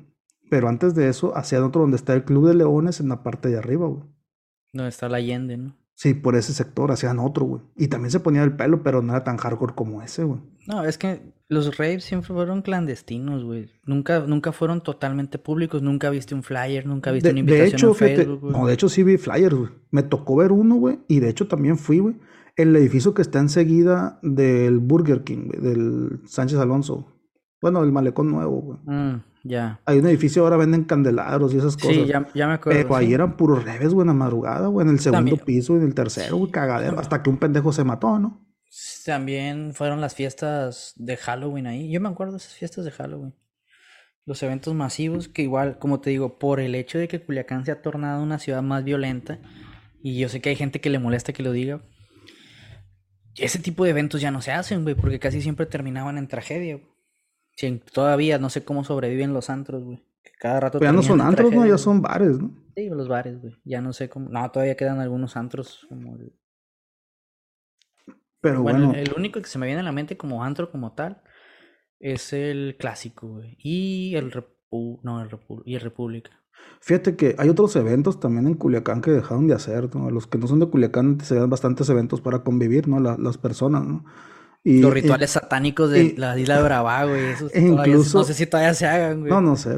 Pero 0.51 0.69
antes 0.69 0.95
de 0.95 1.09
eso, 1.09 1.37
hacían 1.37 1.63
otro 1.63 1.83
donde 1.83 1.97
está 1.97 2.15
el 2.15 2.25
Club 2.25 2.49
de 2.49 2.55
Leones 2.55 3.01
en 3.01 3.09
la 3.09 3.23
parte 3.23 3.49
de 3.49 3.59
arriba, 3.59 3.87
güey. 3.87 4.05
Donde 4.73 4.89
está 4.89 5.09
la 5.09 5.19
Allende, 5.19 5.57
¿no? 5.57 5.77
Sí, 5.97 6.13
por 6.13 6.35
ese 6.35 6.53
sector 6.53 6.91
hacían 6.91 7.21
otro, 7.21 7.47
güey. 7.47 7.63
Y 7.77 7.87
también 7.89 8.11
se 8.11 8.19
ponía 8.21 8.43
el 8.43 8.57
pelo, 8.57 8.83
pero 8.83 9.01
no 9.01 9.13
era 9.13 9.23
tan 9.23 9.37
hardcore 9.37 9.75
como 9.75 10.03
ese, 10.03 10.25
güey. 10.25 10.41
No, 10.67 10.85
es 10.85 10.99
que 10.99 11.33
los 11.49 11.77
raves 11.77 12.03
siempre 12.05 12.35
fueron 12.35 12.63
clandestinos, 12.63 13.45
güey. 13.45 13.71
Nunca, 13.85 14.21
nunca 14.21 14.51
fueron 14.51 14.83
totalmente 14.83 15.39
públicos. 15.39 15.83
Nunca 15.83 16.11
viste 16.11 16.35
un 16.35 16.43
flyer, 16.43 16.85
nunca 16.87 17.13
viste 17.13 17.29
De, 17.33 17.33
una 17.33 17.37
de 17.37 17.41
invitación 17.53 17.77
hecho, 17.77 17.89
en 17.91 17.95
fíjate, 17.95 18.17
Facebook, 18.17 18.41
güey. 18.41 18.53
no, 18.53 18.67
de 18.67 18.75
hecho 18.75 18.89
sí 18.89 19.03
vi 19.05 19.17
flyers, 19.19 19.55
güey. 19.55 19.71
Me 19.91 20.03
tocó 20.03 20.37
ver 20.37 20.51
uno, 20.51 20.75
güey, 20.77 20.99
y 21.07 21.21
de 21.21 21.29
hecho 21.29 21.47
también 21.47 21.79
fui, 21.79 22.01
güey, 22.01 22.17
el 22.57 22.75
edificio 22.75 23.15
que 23.15 23.23
está 23.23 23.39
enseguida 23.39 24.19
del 24.23 24.79
Burger 24.81 25.23
King, 25.23 25.47
güey, 25.47 25.61
del 25.61 26.21
Sánchez 26.27 26.59
Alonso. 26.59 27.13
Bueno, 27.61 27.83
el 27.85 27.93
malecón 27.93 28.31
nuevo, 28.31 28.61
güey. 28.61 28.79
Mm, 28.85 29.23
ya. 29.45 29.81
Hay 29.85 29.99
un 29.99 30.07
edificio 30.07 30.43
ahora 30.43 30.57
venden 30.57 30.85
candelabros 30.85 31.53
y 31.55 31.59
esas 31.59 31.77
cosas. 31.77 31.95
Sí, 31.95 32.07
ya, 32.07 32.27
ya 32.35 32.49
me 32.49 32.55
acuerdo. 32.55 32.81
Pero 32.81 32.97
ahí 32.97 33.09
sí. 33.09 33.15
eran 33.15 33.37
puros 33.37 33.63
reves, 33.63 33.93
güey, 33.93 34.03
en 34.05 34.09
la 34.09 34.15
madrugada, 34.15 34.69
güey, 34.69 34.87
en 34.87 34.95
el 34.95 35.01
segundo 35.01 35.37
También. 35.37 35.45
piso, 35.45 35.77
en 35.77 35.83
el 35.83 35.95
tercero, 35.95 36.39
güey, 36.39 36.51
cagadero, 36.51 36.99
hasta 36.99 37.23
que 37.23 37.29
un 37.31 37.37
pendejo 37.37 37.71
se 37.73 37.85
mató, 37.85 38.19
¿no? 38.19 38.45
También 39.05 39.75
fueron 39.75 40.01
las 40.01 40.15
fiestas 40.15 40.95
de 40.97 41.17
Halloween 41.19 41.67
ahí. 41.67 41.93
Yo 41.93 42.01
me 42.01 42.09
acuerdo 42.09 42.33
de 42.33 42.39
esas 42.39 42.55
fiestas 42.55 42.87
de 42.87 42.91
Halloween. 42.91 43.35
Los 44.25 44.43
eventos 44.43 44.75
masivos 44.75 45.29
que 45.29 45.43
igual, 45.43 45.79
como 45.79 46.01
te 46.01 46.09
digo, 46.11 46.39
por 46.39 46.59
el 46.59 46.75
hecho 46.75 46.99
de 46.99 47.07
que 47.07 47.21
Culiacán 47.23 47.67
se 47.67 47.71
ha 47.71 47.83
tornado 47.83 48.23
una 48.23 48.39
ciudad 48.39 48.63
más 48.63 48.83
violenta, 48.83 49.39
y 50.03 50.19
yo 50.19 50.31
sé 50.31 50.41
que 50.41 50.49
hay 50.49 50.57
gente 50.57 50.81
que 50.81 50.89
le 50.91 50.99
molesta 50.99 51.35
que 51.35 51.43
lo 51.43 51.53
diga, 51.53 51.83
ese 53.37 53.59
tipo 53.59 53.85
de 53.85 53.91
eventos 53.91 54.23
ya 54.23 54.31
no 54.31 54.41
se 54.41 54.53
hacen, 54.53 54.83
güey, 54.83 54.95
porque 54.95 55.19
casi 55.19 55.43
siempre 55.43 55.67
terminaban 55.67 56.17
en 56.17 56.29
tragedia. 56.29 56.77
güey. 56.77 56.94
Sí, 57.57 57.81
todavía 57.93 58.39
no 58.39 58.51
sé 58.51 58.65
cómo 58.65 58.85
sobreviven 58.85 59.33
los 59.33 59.49
antros, 59.51 59.85
güey. 59.85 60.05
que 60.23 60.33
Cada 60.39 60.61
rato 60.61 60.79
Pero 60.79 60.91
ya 60.91 60.97
no 60.97 61.03
son 61.03 61.21
antros, 61.21 61.53
¿no? 61.53 61.67
Ya 61.67 61.79
son 61.79 62.03
bares, 62.03 62.39
¿no? 62.41 62.51
Sí, 62.77 62.89
los 62.89 63.07
bares, 63.09 63.41
güey. 63.41 63.55
Ya 63.65 63.81
no 63.81 63.93
sé 63.93 64.09
cómo. 64.09 64.29
No, 64.29 64.51
todavía 64.51 64.77
quedan 64.77 65.01
algunos 65.01 65.37
antros 65.37 65.87
como 65.89 66.17
el- 66.17 66.33
Pero 68.41 68.63
Bueno, 68.63 68.89
bueno, 68.89 68.95
el 69.01 69.13
único 69.17 69.41
que 69.41 69.49
se 69.49 69.59
me 69.59 69.67
viene 69.67 69.81
a 69.81 69.85
la 69.85 69.93
mente 69.93 70.17
como 70.17 70.45
antro 70.45 70.71
como 70.71 70.93
tal 70.93 71.23
es 72.01 72.33
el 72.33 72.77
clásico, 72.79 73.29
güey. 73.29 73.57
Y 73.59 74.15
el 74.17 74.31
Repu... 74.33 75.01
No, 75.03 75.23
el 75.23 75.31
Repu... 75.31 75.63
Y 75.65 75.77
el 75.77 75.81
República. 75.81 76.31
fíjate 76.81 77.17
que 77.17 77.37
hay 77.39 77.49
otros 77.49 77.75
eventos 77.77 78.21
también 78.21 78.47
en 78.47 78.55
Culiacán 78.55 79.01
que 79.01 79.11
dejaron 79.13 79.47
de 79.47 79.55
hacer, 79.55 79.95
¿no? 79.95 80.11
Los 80.11 80.27
que 80.27 80.37
no 80.39 80.47
son 80.47 80.61
de 80.61 80.67
Culiacán 80.69 81.21
se 81.21 81.37
dan 81.37 81.49
bastantes 81.49 81.89
eventos 81.89 82.21
para 82.21 82.41
convivir, 82.43 82.89
¿no? 82.89 83.01
La- 83.01 83.17
las 83.17 83.39
personas, 83.39 83.85
¿no? 83.85 84.05
Y, 84.65 84.81
Los 84.81 84.95
rituales 84.95 85.31
satánicos 85.31 85.91
de 85.91 86.15
la 86.17 86.39
isla 86.39 86.57
de 86.57 86.63
Brava, 86.63 87.05
güey. 87.05 87.21
E 87.53 87.61
incluso- 87.61 88.19
No 88.19 88.25
sé 88.25 88.33
si 88.35 88.47
todavía 88.47 88.73
se 88.73 88.87
hagan, 88.87 89.21
güey. 89.21 89.31
No, 89.31 89.41
no 89.43 89.57
sé. 89.57 89.77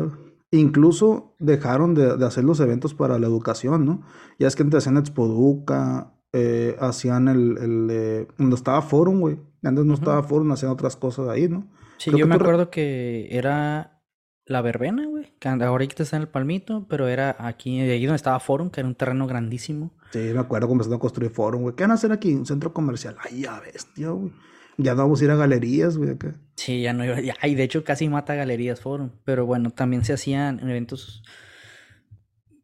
Incluso 0.53 1.35
dejaron 1.41 1.95
de, 1.95 2.17
de 2.17 2.25
hacer 2.25 2.45
los 2.45 2.61
eventos 2.61 2.95
para 2.95 3.19
la 3.19 3.27
educación, 3.27 3.85
¿no? 3.85 4.03
Ya 4.39 4.47
es 4.47 4.55
que 4.55 4.63
antes 4.63 4.79
hacían 4.79 4.97
Expoduca, 4.97 6.15
eh, 6.33 6.77
hacían 6.79 7.27
el, 7.29 7.59
el 7.59 8.29
donde 8.39 8.55
estaba 8.55 8.81
Forum, 8.81 9.21
güey. 9.21 9.39
Antes 9.65 9.85
no 9.85 9.95
estaba 9.95 10.23
Forum, 10.23 10.53
hacían 10.53 10.71
otras 10.71 10.95
cosas 10.95 11.29
ahí, 11.29 11.49
¿no? 11.49 11.67
Sí, 11.99 12.11
creo 12.11 12.21
yo 12.21 12.27
me 12.29 12.37
acuerdo 12.37 12.71
que 12.71 13.27
era 13.33 14.01
la 14.45 14.63
verbena, 14.63 15.07
güey. 15.07 15.33
Que 15.41 15.49
ahorita 15.49 16.05
está 16.05 16.17
en 16.17 16.23
el 16.23 16.29
Palmito, 16.29 16.87
pero 16.89 17.09
era 17.09 17.35
aquí, 17.41 17.81
de 17.81 17.93
ahí 17.93 18.07
donde 18.07 18.17
estaba 18.17 18.39
Forum, 18.39 18.71
que 18.71 18.81
era 18.81 18.89
un 18.89 18.95
terreno 18.95 19.27
grandísimo. 19.27 19.93
Sí, 20.13 20.21
me 20.33 20.39
acuerdo 20.39 20.69
comenzando 20.69 20.97
a 20.97 21.01
construir 21.01 21.33
Forum, 21.33 21.63
güey. 21.63 21.75
¿Qué 21.75 21.83
van 21.83 21.91
a 21.91 21.95
hacer 21.95 22.13
aquí? 22.13 22.33
Un 22.35 22.47
centro 22.47 22.73
comercial. 22.73 23.17
Ay, 23.19 23.41
ya 23.43 23.59
bestia, 23.59 24.11
güey. 24.11 24.31
Ya 24.79 24.95
no 24.95 25.03
vamos 25.03 25.21
a 25.21 25.25
ir 25.25 25.31
a 25.31 25.37
galerías, 25.37 25.97
güey, 25.97 26.11
acá. 26.11 26.35
Sí, 26.57 26.83
ya 26.83 26.93
no 26.93 27.05
iba. 27.05 27.21
ya- 27.21 27.37
y 27.45 27.55
de 27.55 27.63
hecho 27.63 27.85
casi 27.85 28.09
mata 28.09 28.35
Galerías 28.35 28.81
Forum. 28.81 29.11
Pero 29.25 29.47
bueno, 29.47 29.71
también 29.71 30.05
se 30.05 30.13
hacían 30.13 30.61
eventos. 30.69 31.23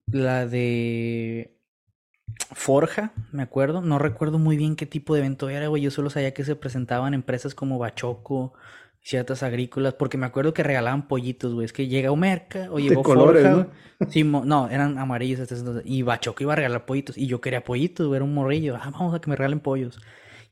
La 0.06 0.46
de 0.46 1.56
Forja, 2.52 3.12
me 3.32 3.42
acuerdo. 3.42 3.80
No 3.80 3.98
recuerdo 3.98 4.38
muy 4.38 4.56
bien 4.56 4.76
qué 4.76 4.86
tipo 4.86 5.14
de 5.14 5.20
evento 5.20 5.48
era, 5.48 5.68
güey. 5.68 5.82
Yo 5.82 5.90
solo 5.90 6.10
sabía 6.10 6.34
que 6.34 6.44
se 6.44 6.56
presentaban 6.56 7.14
empresas 7.14 7.54
como 7.54 7.78
Bachoco, 7.78 8.52
ciertas 9.00 9.42
agrícolas, 9.42 9.94
porque 9.94 10.18
me 10.18 10.26
acuerdo 10.26 10.52
que 10.54 10.62
regalaban 10.62 11.08
pollitos, 11.08 11.54
güey. 11.54 11.64
Es 11.64 11.72
que 11.72 11.88
llega 11.88 12.10
Omerca 12.12 12.68
o 12.70 12.76
De 12.76 12.82
llegó 12.84 13.02
colores, 13.02 13.42
Forja, 13.42 13.68
¿no? 14.00 14.10
Sí, 14.10 14.22
no, 14.24 14.68
eran 14.68 14.98
amarillos. 14.98 15.40
este, 15.40 15.56
Y 15.84 16.02
Bachoco 16.02 16.42
iba 16.42 16.52
a 16.52 16.56
regalar 16.56 16.84
pollitos. 16.84 17.16
Y 17.16 17.26
yo 17.26 17.40
quería 17.40 17.64
pollitos, 17.64 18.06
güey. 18.06 18.16
Era 18.16 18.24
un 18.24 18.34
morrillo. 18.34 18.76
Ah, 18.76 18.90
vamos 18.92 19.14
a 19.14 19.20
que 19.20 19.30
me 19.30 19.36
regalen 19.36 19.60
pollos. 19.60 19.98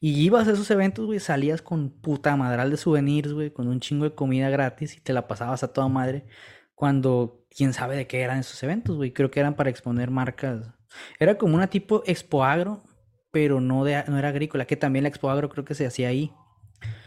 Y 0.01 0.23
ibas 0.23 0.49
a 0.49 0.53
esos 0.53 0.71
eventos, 0.71 1.05
güey, 1.05 1.21
salías 1.21 1.61
con 1.61 1.91
puta 1.91 2.35
madral 2.35 2.71
de 2.71 2.79
souvenirs, 2.79 3.35
güey, 3.35 3.53
con 3.53 3.69
un 3.69 3.81
chingo 3.81 4.05
de 4.05 4.15
comida 4.15 4.49
gratis 4.49 4.97
y 4.97 5.01
te 5.01 5.13
la 5.13 5.29
pasabas 5.29 5.63
a 5.63 5.73
toda 5.75 5.89
madre. 5.89 6.27
Cuando 6.75 7.47
quién 7.55 7.75
sabe 7.75 7.97
de 7.97 8.07
qué 8.07 8.21
eran 8.21 8.39
esos 8.39 8.63
eventos, 8.63 8.97
güey. 8.97 9.13
Creo 9.13 9.31
que 9.31 9.41
eran 9.41 9.55
para 9.55 9.69
exponer 9.69 10.11
marcas. 10.11 10.73
Era 11.19 11.37
como 11.37 11.55
una 11.55 11.67
tipo 11.67 12.03
Expo 12.07 12.45
Agro, 12.45 12.83
pero 13.31 13.61
no, 13.61 13.85
de, 13.85 14.03
no 14.09 14.19
era 14.19 14.29
agrícola, 14.29 14.65
que 14.65 14.77
también 14.77 15.03
la 15.03 15.11
Expo 15.11 15.31
Agro 15.31 15.51
creo 15.51 15.65
que 15.65 15.75
se 15.75 15.87
hacía 15.87 16.09
ahí. 16.09 16.33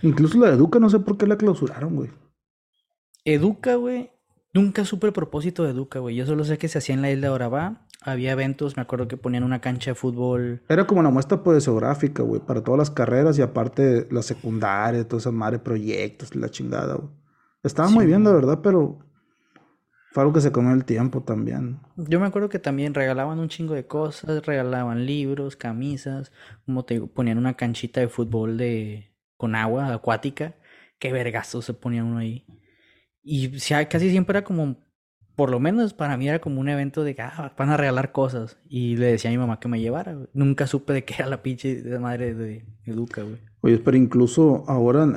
Incluso 0.03 0.37
la 0.37 0.49
de 0.49 0.53
Educa, 0.53 0.79
no 0.79 0.89
sé 0.89 0.99
por 0.99 1.17
qué 1.17 1.25
la 1.25 1.37
clausuraron, 1.37 1.95
güey. 1.95 2.11
Educa, 3.25 3.75
güey. 3.75 4.11
Nunca 4.53 4.85
supe 4.85 5.07
el 5.07 5.13
propósito 5.13 5.63
de 5.63 5.71
Educa, 5.71 5.99
güey. 5.99 6.15
Yo 6.15 6.27
solo 6.27 6.43
sé 6.43 6.59
que 6.59 6.67
se 6.67 6.77
hacía 6.77 6.93
en 6.93 7.01
la 7.01 7.09
isla 7.09 7.27
de 7.27 7.33
Orabá. 7.33 7.87
Había 8.03 8.31
eventos, 8.31 8.75
me 8.75 8.83
acuerdo 8.83 9.07
que 9.07 9.17
ponían 9.17 9.43
una 9.43 9.61
cancha 9.61 9.91
de 9.91 9.95
fútbol. 9.95 10.61
Era 10.69 10.85
como 10.85 10.99
una 10.99 11.09
muestra 11.09 11.41
geográfica, 11.59 12.23
güey, 12.23 12.41
para 12.41 12.61
todas 12.61 12.77
las 12.79 12.91
carreras 12.91 13.37
y 13.39 13.41
aparte 13.41 14.07
la 14.11 14.21
secundaria, 14.21 15.07
todas 15.07 15.23
esas 15.23 15.33
madres 15.33 15.61
proyectos, 15.61 16.35
la 16.35 16.49
chingada, 16.49 16.95
güey. 16.95 17.09
Estaba 17.63 17.89
muy 17.89 18.05
bien, 18.05 18.23
la 18.25 18.33
verdad, 18.33 18.59
pero 18.61 18.99
fue 20.11 20.21
algo 20.21 20.33
que 20.33 20.41
se 20.41 20.51
comió 20.51 20.73
el 20.73 20.85
tiempo 20.85 21.23
también. 21.23 21.79
Yo 21.95 22.19
me 22.19 22.27
acuerdo 22.27 22.49
que 22.49 22.59
también 22.59 22.93
regalaban 22.93 23.39
un 23.39 23.47
chingo 23.47 23.73
de 23.73 23.87
cosas, 23.87 24.45
regalaban 24.45 25.05
libros, 25.05 25.55
camisas, 25.55 26.31
como 26.65 26.83
te 26.83 27.01
ponían 27.01 27.37
una 27.37 27.55
canchita 27.55 28.01
de 28.01 28.09
fútbol 28.09 28.57
de 28.57 29.13
con 29.37 29.55
agua 29.55 29.91
acuática, 29.93 30.55
qué 30.99 31.11
vergazo 31.11 31.61
se 31.61 31.73
ponía 31.73 32.03
uno 32.03 32.19
ahí. 32.19 32.45
Y 33.23 33.49
casi 33.89 34.09
siempre 34.09 34.37
era 34.37 34.45
como, 34.45 34.82
por 35.35 35.49
lo 35.49 35.59
menos 35.59 35.93
para 35.93 36.17
mí 36.17 36.27
era 36.27 36.39
como 36.39 36.61
un 36.61 36.69
evento 36.69 37.03
de 37.03 37.15
que 37.15 37.21
ah, 37.21 37.53
van 37.57 37.69
a 37.69 37.77
regalar 37.77 38.11
cosas. 38.11 38.57
Y 38.67 38.97
le 38.97 39.07
decía 39.07 39.29
a 39.29 39.33
mi 39.33 39.37
mamá 39.37 39.59
que 39.59 39.67
me 39.67 39.79
llevara. 39.79 40.17
Nunca 40.33 40.67
supe 40.67 40.93
de 40.93 41.03
qué 41.05 41.15
era 41.19 41.27
la 41.27 41.41
pinche 41.41 41.81
de 41.81 41.99
madre 41.99 42.33
de 42.33 42.65
Educa, 42.85 43.23
güey. 43.23 43.39
Oye, 43.61 43.77
pero 43.79 43.97
incluso 43.97 44.63
ahora, 44.67 45.07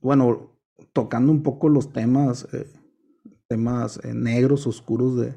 bueno, 0.00 0.52
tocando 0.92 1.32
un 1.32 1.42
poco 1.42 1.68
los 1.68 1.92
temas 1.92 2.46
eh, 2.52 2.66
temas 3.48 4.00
eh, 4.04 4.12
negros, 4.14 4.66
oscuros 4.66 5.16
de, 5.16 5.34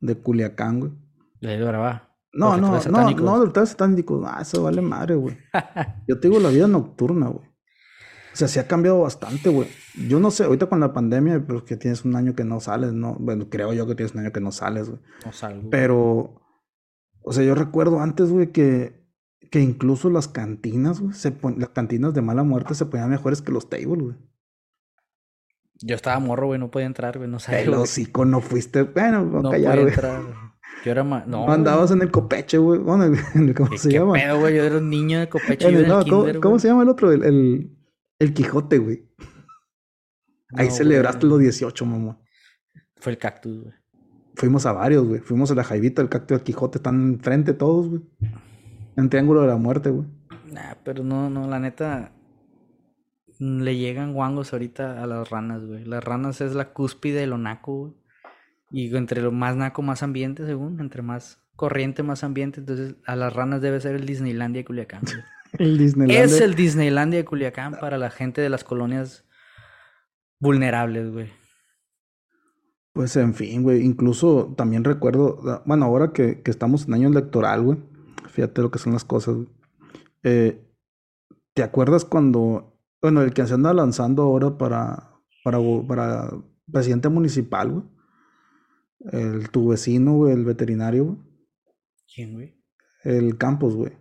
de 0.00 0.14
Culiacán, 0.16 0.80
güey. 0.80 0.92
De 1.40 1.62
Brava. 1.62 2.08
No, 2.32 2.56
no, 2.56 2.68
no, 2.68 3.10
no, 3.10 3.40
del 3.40 3.66
satánico. 3.66 4.22
Ah, 4.26 4.38
eso 4.40 4.62
vale 4.62 4.80
madre, 4.82 5.16
güey. 5.16 5.36
Yo 6.08 6.18
te 6.18 6.28
digo 6.28 6.40
la 6.40 6.48
vida 6.48 6.66
nocturna, 6.66 7.28
güey. 7.28 7.51
O 8.32 8.36
sea, 8.36 8.48
se 8.48 8.60
ha 8.60 8.66
cambiado 8.66 9.00
bastante, 9.00 9.50
güey. 9.50 9.68
Yo 10.08 10.18
no 10.18 10.30
sé, 10.30 10.44
ahorita 10.44 10.66
con 10.66 10.80
la 10.80 10.92
pandemia, 10.92 11.44
pero 11.46 11.64
que 11.64 11.76
tienes 11.76 12.04
un 12.04 12.16
año 12.16 12.34
que 12.34 12.44
no 12.44 12.60
sales, 12.60 12.92
¿no? 12.92 13.16
Bueno, 13.20 13.50
creo 13.50 13.74
yo 13.74 13.86
que 13.86 13.94
tienes 13.94 14.14
un 14.14 14.20
año 14.20 14.32
que 14.32 14.40
no 14.40 14.52
sales, 14.52 14.88
güey. 14.88 15.00
No 15.26 15.32
salgo. 15.32 15.68
Pero, 15.70 16.42
o 17.20 17.32
sea, 17.32 17.44
yo 17.44 17.54
recuerdo 17.54 18.00
antes, 18.00 18.30
güey, 18.30 18.50
que, 18.50 19.06
que 19.50 19.60
incluso 19.60 20.08
las 20.08 20.28
cantinas, 20.28 21.00
güey, 21.00 21.12
se 21.12 21.36
las 21.58 21.68
cantinas 21.70 22.14
de 22.14 22.22
mala 22.22 22.42
muerte 22.42 22.74
se 22.74 22.86
ponían 22.86 23.10
mejores 23.10 23.42
que 23.42 23.52
los 23.52 23.68
tables, 23.68 24.02
güey. 24.02 24.16
Yo 25.84 25.96
estaba 25.96 26.18
morro, 26.20 26.46
güey, 26.46 26.60
no 26.60 26.70
podía 26.70 26.86
entrar, 26.86 27.18
güey, 27.18 27.28
no 27.28 27.38
sabía. 27.38 27.64
Pero 27.64 27.84
sí, 27.86 28.10
no 28.26 28.40
fuiste, 28.40 28.84
bueno, 28.84 29.24
no 29.24 29.50
callar, 29.50 29.78
podía 29.78 29.88
entrar, 29.88 30.22
Yo 30.84 30.92
era 30.92 31.04
más. 31.04 31.26
No. 31.26 31.50
Andabas 31.50 31.90
en 31.90 32.00
el 32.00 32.10
copeche, 32.10 32.56
güey. 32.56 32.78
Bueno, 32.78 33.14
¿cómo 33.56 33.76
se 33.76 33.88
¿Qué 33.90 33.98
llama? 33.98 34.14
pedo, 34.14 34.40
güey? 34.40 34.56
Yo 34.56 34.64
era 34.64 34.78
un 34.78 34.88
niño 34.88 35.20
de 35.20 35.28
copeche. 35.28 35.68
El, 35.68 35.86
no, 35.86 36.02
¿cómo, 36.40 36.58
se 36.58 36.68
llama 36.68 36.84
el 36.84 36.88
otro? 36.88 37.12
El, 37.12 37.24
el, 37.24 37.81
el 38.22 38.34
Quijote, 38.34 38.78
güey. 38.78 39.08
Ahí 40.54 40.70
celebraste 40.70 41.26
los 41.26 41.40
18, 41.40 41.84
mamá. 41.86 42.20
Fue 42.96 43.12
el 43.12 43.18
cactus, 43.18 43.62
güey. 43.62 43.74
Fuimos 44.34 44.64
a 44.64 44.72
varios, 44.72 45.06
güey. 45.06 45.20
Fuimos 45.20 45.50
a 45.50 45.54
la 45.54 45.64
Jaivita, 45.64 46.02
el 46.02 46.08
cactus 46.08 46.38
del 46.38 46.44
Quijote. 46.44 46.78
Están 46.78 47.14
enfrente 47.14 47.52
todos, 47.52 47.88
güey. 47.88 48.02
En 48.96 49.08
Triángulo 49.08 49.40
de 49.40 49.48
la 49.48 49.56
Muerte, 49.56 49.90
güey. 49.90 50.06
Nah, 50.52 50.74
pero 50.84 51.02
no, 51.02 51.30
no, 51.30 51.48
la 51.48 51.58
neta 51.58 52.12
le 53.38 53.76
llegan 53.76 54.12
guangos 54.12 54.52
ahorita 54.52 55.02
a 55.02 55.06
las 55.06 55.30
ranas, 55.30 55.64
güey. 55.64 55.84
Las 55.84 56.04
ranas 56.04 56.40
es 56.40 56.54
la 56.54 56.72
cúspide 56.72 57.20
de 57.20 57.26
lo 57.26 57.38
naco, 57.38 57.78
güey. 57.78 57.92
Y 58.70 58.96
entre 58.96 59.20
lo 59.20 59.32
más 59.32 59.56
naco, 59.56 59.82
más 59.82 60.02
ambiente, 60.02 60.46
según. 60.46 60.80
Entre 60.80 61.02
más 61.02 61.42
corriente, 61.56 62.02
más 62.02 62.22
ambiente. 62.22 62.60
Entonces, 62.60 62.94
a 63.04 63.16
las 63.16 63.32
ranas 63.32 63.60
debe 63.60 63.80
ser 63.80 63.96
el 63.96 64.06
Disneylandia 64.06 64.60
de 64.60 64.64
Culiacán. 64.64 65.02
el 65.52 65.78
Disneylandia. 65.78 66.24
Es 66.24 66.40
el 66.40 66.54
Disneylandia 66.54 67.18
de 67.20 67.24
Culiacán 67.24 67.78
para 67.80 67.98
la 67.98 68.10
gente 68.10 68.40
de 68.40 68.48
las 68.48 68.64
colonias 68.64 69.24
vulnerables, 70.38 71.12
güey. 71.12 71.30
Pues 72.92 73.16
en 73.16 73.34
fin, 73.34 73.62
güey. 73.62 73.84
Incluso 73.84 74.54
también 74.56 74.84
recuerdo, 74.84 75.62
bueno, 75.64 75.86
ahora 75.86 76.12
que, 76.12 76.42
que 76.42 76.50
estamos 76.50 76.86
en 76.86 76.94
año 76.94 77.08
electoral, 77.08 77.62
güey. 77.62 77.78
Fíjate 78.28 78.62
lo 78.62 78.70
que 78.70 78.78
son 78.78 78.92
las 78.92 79.04
cosas. 79.04 79.36
Eh, 80.22 80.62
¿Te 81.54 81.62
acuerdas 81.62 82.04
cuando 82.04 82.72
bueno, 83.02 83.20
el 83.22 83.34
que 83.34 83.44
se 83.44 83.54
anda 83.54 83.74
lanzando 83.74 84.22
ahora 84.22 84.56
para, 84.56 85.10
para, 85.42 85.58
para 85.88 86.30
presidente 86.70 87.08
municipal, 87.08 87.70
güey. 87.70 87.84
El, 89.10 89.50
tu 89.50 89.68
vecino, 89.68 90.14
güey, 90.14 90.32
el 90.32 90.44
veterinario, 90.44 91.06
güey. 91.06 91.18
¿Quién, 92.14 92.34
güey? 92.34 92.54
El 93.02 93.36
Campos, 93.36 93.74
güey. 93.74 93.92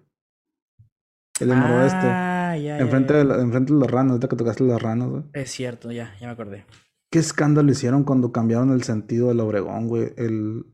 El 1.42 1.50
del 1.50 1.60
noroeste. 1.60 2.08
Ah, 2.08 2.58
ya, 2.58 2.80
enfrente, 2.80 3.14
De 3.14 3.42
enfrente 3.42 3.74
de 3.74 3.80
las 3.80 3.92
ranas, 3.92 4.12
ahorita 4.12 4.28
que 4.28 4.36
tocaste 4.36 4.64
las 4.64 4.82
ranas, 4.82 5.10
güey. 5.10 5.24
Es 5.34 5.52
cierto, 5.52 5.92
ya, 5.92 6.14
ya 6.20 6.28
me 6.28 6.34
acordé. 6.34 6.66
¿Qué 7.10 7.20
escándalo 7.20 7.72
hicieron 7.72 8.04
cuando 8.04 8.32
cambiaron 8.32 8.72
el 8.72 8.84
sentido 8.84 9.28
del 9.28 9.42
Obregón, 9.42 9.88
güey? 9.88 10.14
El, 10.16 10.66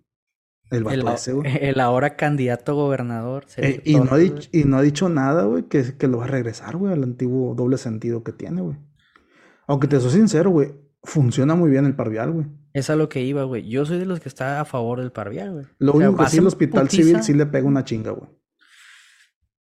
el 0.69 0.85
El 1.45 1.79
ahora 1.79 2.15
candidato 2.15 2.75
gobernador. 2.75 3.45
Eh, 3.57 3.81
y, 3.85 3.95
no 3.95 4.11
ha 4.11 4.17
dicho, 4.17 4.49
y 4.51 4.65
no 4.65 4.77
ha 4.77 4.81
dicho 4.81 5.09
nada, 5.09 5.45
güey, 5.45 5.63
que, 5.63 5.95
que 5.97 6.07
lo 6.07 6.19
va 6.19 6.25
a 6.25 6.27
regresar, 6.27 6.75
güey, 6.77 6.93
al 6.93 7.03
antiguo 7.03 7.55
doble 7.55 7.77
sentido 7.77 8.23
que 8.23 8.33
tiene, 8.33 8.61
güey. 8.61 8.77
Aunque 9.65 9.87
te 9.87 9.99
soy 9.99 10.11
sincero, 10.11 10.49
güey, 10.49 10.73
funciona 11.03 11.55
muy 11.55 11.69
bien 11.69 11.85
el 11.85 11.95
parvial, 11.95 12.31
güey. 12.31 12.47
Es 12.73 12.89
a 12.89 12.95
lo 12.95 13.09
que 13.09 13.21
iba, 13.21 13.43
güey. 13.43 13.67
Yo 13.67 13.85
soy 13.85 13.97
de 13.97 14.05
los 14.05 14.19
que 14.19 14.29
está 14.29 14.61
a 14.61 14.65
favor 14.65 14.99
del 14.99 15.11
parvial, 15.11 15.53
güey. 15.53 15.65
Lo 15.79 15.93
único 15.93 16.17
que 16.17 16.27
sí 16.27 16.37
el 16.37 16.47
hospital 16.47 16.89
civil 16.89 17.23
sí 17.23 17.33
le 17.33 17.45
pega 17.45 17.67
una 17.67 17.83
chinga, 17.83 18.11
güey. 18.11 18.29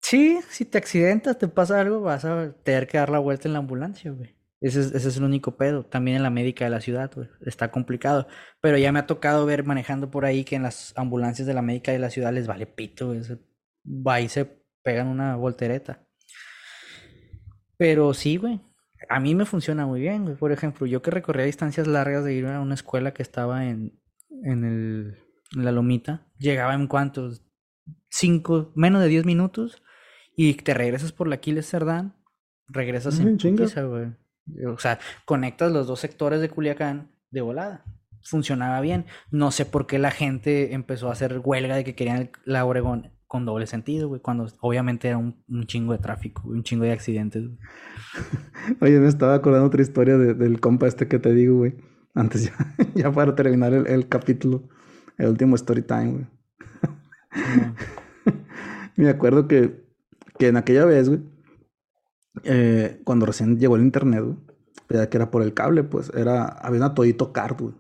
Sí, 0.05 0.39
si 0.51 0.67
te 0.67 0.77
accidentas, 0.77 1.39
te 1.39 1.49
pasa 1.49 1.81
algo, 1.81 2.03
vas 2.03 2.27
a 2.27 2.53
tener 2.63 2.87
que 2.87 2.99
dar 2.99 3.09
la 3.09 3.19
vuelta 3.19 3.49
en 3.49 3.55
la 3.55 3.61
ambulancia, 3.61 4.11
güey. 4.11 4.37
Ese 4.61 4.81
es, 4.81 5.17
el 5.17 5.25
único 5.25 5.57
pedo. 5.57 5.87
También 5.87 6.19
en 6.19 6.23
la 6.23 6.29
médica 6.29 6.67
de 6.67 6.71
la 6.71 6.83
ciudad, 6.83 7.11
güey. 7.15 7.27
Está 7.41 7.71
complicado. 7.71 8.29
Pero 8.61 8.77
ya 8.77 8.93
me 8.93 8.99
ha 8.99 9.07
tocado 9.07 9.47
ver 9.47 9.65
manejando 9.65 10.11
por 10.11 10.27
ahí 10.27 10.45
que 10.45 10.57
en 10.57 10.63
las 10.63 10.93
ambulancias 10.97 11.47
de 11.47 11.55
la 11.55 11.63
médica 11.63 11.91
de 11.91 12.01
la 12.01 12.11
ciudad 12.11 12.35
les 12.35 12.47
vale 12.47 12.67
pito, 12.67 13.07
güey. 13.07 13.23
Va 13.87 14.21
y 14.21 14.29
se 14.29 14.45
pegan 14.83 15.07
una 15.07 15.37
voltereta. 15.37 16.07
Pero 17.79 18.13
sí, 18.13 18.37
güey. 18.37 18.61
A 19.09 19.21
mí 19.21 19.35
me 19.35 19.47
funciona 19.47 19.87
muy 19.87 20.03
bien, 20.03 20.25
güey. 20.25 20.37
Por 20.37 20.53
ejemplo, 20.53 20.87
yo 20.87 21.01
que 21.01 21.13
recorría 21.13 21.47
distancias 21.47 21.87
largas 21.87 22.25
de 22.25 22.35
ir 22.35 22.45
a 22.45 22.61
una 22.61 22.75
escuela 22.75 23.15
que 23.15 23.23
estaba 23.23 23.65
en, 23.65 23.99
en, 24.43 24.65
el, 24.65 25.19
en 25.57 25.65
la 25.65 25.73
lomita, 25.73 26.27
llegaba 26.37 26.75
en 26.75 26.89
cuantos, 26.89 27.43
cinco, 28.11 28.71
menos 28.77 29.01
de 29.01 29.09
diez 29.09 29.25
minutos, 29.25 29.83
y 30.37 30.55
te 30.55 30.75
regresas 30.75 31.13
por 31.13 31.29
la 31.29 31.37
Aquiles 31.37 31.69
Cerdán, 31.69 32.15
regresas 32.69 33.19
en 33.21 33.37
putiza, 33.37 33.83
güey. 33.83 34.09
O 34.67 34.79
sea, 34.79 34.99
conectas 35.25 35.73
los 35.73 35.87
dos 35.87 36.01
sectores 36.01 36.41
de 36.41 36.51
Culiacán 36.51 37.11
de 37.31 37.41
volada. 37.41 37.85
Funcionaba 38.23 38.81
bien. 38.81 39.07
No 39.31 39.51
sé 39.51 39.67
por 39.67 39.87
qué 39.87 39.99
la 39.99 40.11
gente 40.11 40.75
empezó 40.75 41.09
a 41.09 41.13
hacer 41.13 41.41
huelga 41.43 41.77
de 41.77 41.85
que 41.85 41.95
querían 41.95 42.31
la 42.45 42.65
Oregón 42.65 43.13
con 43.27 43.45
doble 43.45 43.67
sentido, 43.67 44.09
güey, 44.09 44.21
cuando 44.21 44.47
obviamente 44.61 45.09
era 45.09 45.19
un, 45.19 45.35
chingo 45.67 45.93
de 45.93 45.99
tráfico, 45.99 46.43
un 46.47 46.63
chingo 46.63 46.85
de 46.85 46.93
accidentes. 46.93 47.43
Oye, 48.81 49.01
me 49.01 49.09
estaba 49.09 49.35
acordando 49.35 49.67
otra 49.67 49.83
historia 49.83 50.17
del 50.17 50.61
compa 50.61 50.87
este 50.87 51.09
que 51.09 51.19
te 51.19 51.33
digo, 51.35 51.57
güey. 51.57 51.75
Antes 52.15 52.45
ya, 52.45 52.55
ya 52.95 53.11
para 53.11 53.35
terminar 53.35 53.73
el, 53.73 54.09
capítulo, 54.09 54.69
el 55.19 55.31
último 55.31 55.57
story 55.57 55.83
time, 55.83 56.13
güey. 56.13 56.27
me 58.97 59.09
acuerdo 59.09 59.49
que, 59.49 59.84
que 60.39 60.49
en 60.49 60.57
aquella 60.57 60.85
vez, 60.85 61.09
güey, 61.09 61.23
eh, 62.43 63.01
cuando 63.05 63.27
recién 63.27 63.59
llegó 63.59 63.77
el 63.77 63.83
internet, 63.83 64.25
güey, 64.25 65.09
que 65.09 65.17
era 65.17 65.31
por 65.31 65.43
el 65.43 65.55
cable, 65.55 65.85
pues 65.85 66.11
era, 66.15 66.45
había 66.45 66.81
una 66.81 66.95
Todito 66.95 67.33
Card, 67.33 67.57
güey. 67.61 67.75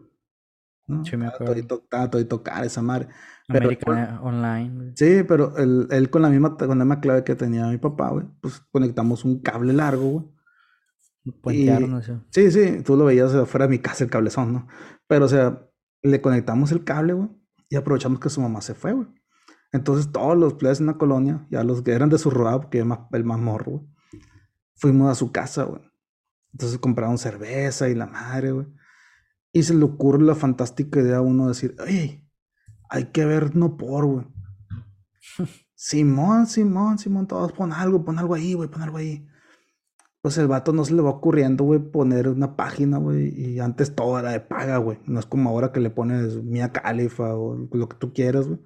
Sí, 1.05 1.16
me 1.16 1.26
acuerdo. 1.26 1.55
Todito, 1.55 1.86
todito 2.11 2.42
Card, 2.42 2.64
esa 2.64 2.82
madre. 2.82 3.09
American 3.48 4.18
Online. 4.22 4.92
Sí, 4.96 5.22
pero 5.26 5.57
él, 5.57 5.86
él, 5.90 6.11
con 6.11 6.22
la 6.22 6.28
misma 6.28 6.57
con 6.57 6.68
la 6.78 6.84
misma 6.84 7.00
clave 7.00 7.24
que 7.24 7.34
tenía 7.34 7.66
mi 7.66 7.78
papá, 7.78 8.11
güey, 8.11 8.26
pues 8.40 8.61
conectamos 8.70 9.24
un 9.24 9.40
cable 9.40 9.72
largo, 9.72 10.09
güey. 10.11 10.24
Puentearon 11.40 11.98
eso. 11.98 12.22
Sí, 12.30 12.50
sí, 12.50 12.82
tú 12.84 12.96
lo 12.96 13.07
veías 13.07 13.34
afuera 13.34 13.66
de 13.66 13.70
mi 13.70 13.78
casa, 13.78 14.05
el 14.05 14.11
cablezón, 14.11 14.52
¿no? 14.52 14.68
Pero, 15.07 15.24
o 15.24 15.28
sea, 15.28 15.66
le 16.02 16.20
conectamos 16.20 16.70
el 16.72 16.84
cable, 16.84 17.14
güey, 17.14 17.30
y 17.70 17.76
aprovechamos 17.76 18.20
que 18.20 18.28
su 18.28 18.40
mamá 18.42 18.61
se 18.61 18.74
fue, 18.74 18.92
güey. 18.92 19.09
Entonces, 19.74 20.12
todos 20.12 20.38
los 20.38 20.54
players 20.54 20.78
en 20.78 20.86
la 20.86 20.98
colonia, 20.98 21.48
ya 21.50 21.64
los 21.64 21.82
que 21.82 21.90
eran 21.90 22.08
de 22.08 22.16
su 22.16 22.30
rodaje, 22.30 22.68
que 22.70 22.78
era 22.78 23.08
el 23.10 23.24
más 23.24 23.40
morro, 23.40 23.72
güey, 23.72 23.88
fuimos 24.76 25.10
a 25.10 25.16
su 25.16 25.32
casa, 25.32 25.64
güey. 25.64 25.82
Entonces 26.52 26.78
compraron 26.78 27.18
cerveza 27.18 27.88
y 27.88 27.96
la 27.96 28.06
madre, 28.06 28.52
güey. 28.52 28.68
Y 29.50 29.64
se 29.64 29.74
le 29.74 29.84
ocurre 29.84 30.22
la 30.22 30.36
fantástica 30.36 31.00
idea 31.00 31.16
a 31.16 31.22
uno 31.22 31.48
decir, 31.48 31.74
oye, 31.80 32.24
hay 32.88 33.06
que 33.06 33.24
ver 33.24 33.56
no 33.56 33.76
por, 33.76 34.06
güey. 34.06 34.26
Simón, 35.74 36.46
Simón, 36.46 36.98
Simón, 36.98 37.26
todos 37.26 37.52
pon 37.52 37.72
algo, 37.72 38.04
pon 38.04 38.20
algo 38.20 38.34
ahí, 38.34 38.54
güey, 38.54 38.70
pon 38.70 38.82
algo 38.82 38.98
ahí. 38.98 39.26
Pues 40.20 40.38
el 40.38 40.46
vato 40.46 40.72
no 40.72 40.84
se 40.84 40.94
le 40.94 41.02
va 41.02 41.10
ocurriendo, 41.10 41.64
güey, 41.64 41.80
poner 41.80 42.28
una 42.28 42.54
página, 42.54 42.98
güey, 42.98 43.28
y 43.36 43.58
antes 43.58 43.92
todo 43.92 44.20
era 44.20 44.30
de 44.30 44.38
paga, 44.38 44.76
güey. 44.76 45.00
No 45.06 45.18
es 45.18 45.26
como 45.26 45.50
ahora 45.50 45.72
que 45.72 45.80
le 45.80 45.90
pones 45.90 46.44
Mia 46.44 46.70
Califa 46.70 47.34
o 47.34 47.56
lo 47.72 47.88
que 47.88 47.96
tú 47.96 48.12
quieras, 48.12 48.46
güey. 48.46 48.60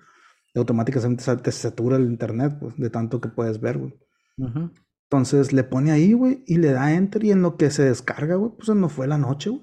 Automáticamente 0.58 1.24
te 1.36 1.52
satura 1.52 1.96
el 1.96 2.04
internet, 2.04 2.56
pues, 2.60 2.76
de 2.76 2.90
tanto 2.90 3.20
que 3.20 3.28
puedes 3.28 3.60
ver, 3.60 3.78
güey. 3.78 3.94
Entonces 5.10 5.52
le 5.52 5.64
pone 5.64 5.90
ahí, 5.90 6.12
güey, 6.12 6.44
y 6.46 6.58
le 6.58 6.72
da 6.72 6.92
enter 6.92 7.24
y 7.24 7.30
en 7.30 7.42
lo 7.42 7.56
que 7.56 7.70
se 7.70 7.84
descarga, 7.84 8.34
güey, 8.36 8.52
pues 8.56 8.68
no 8.76 8.88
fue 8.88 9.06
la 9.06 9.16
noche, 9.16 9.50
güey. 9.50 9.62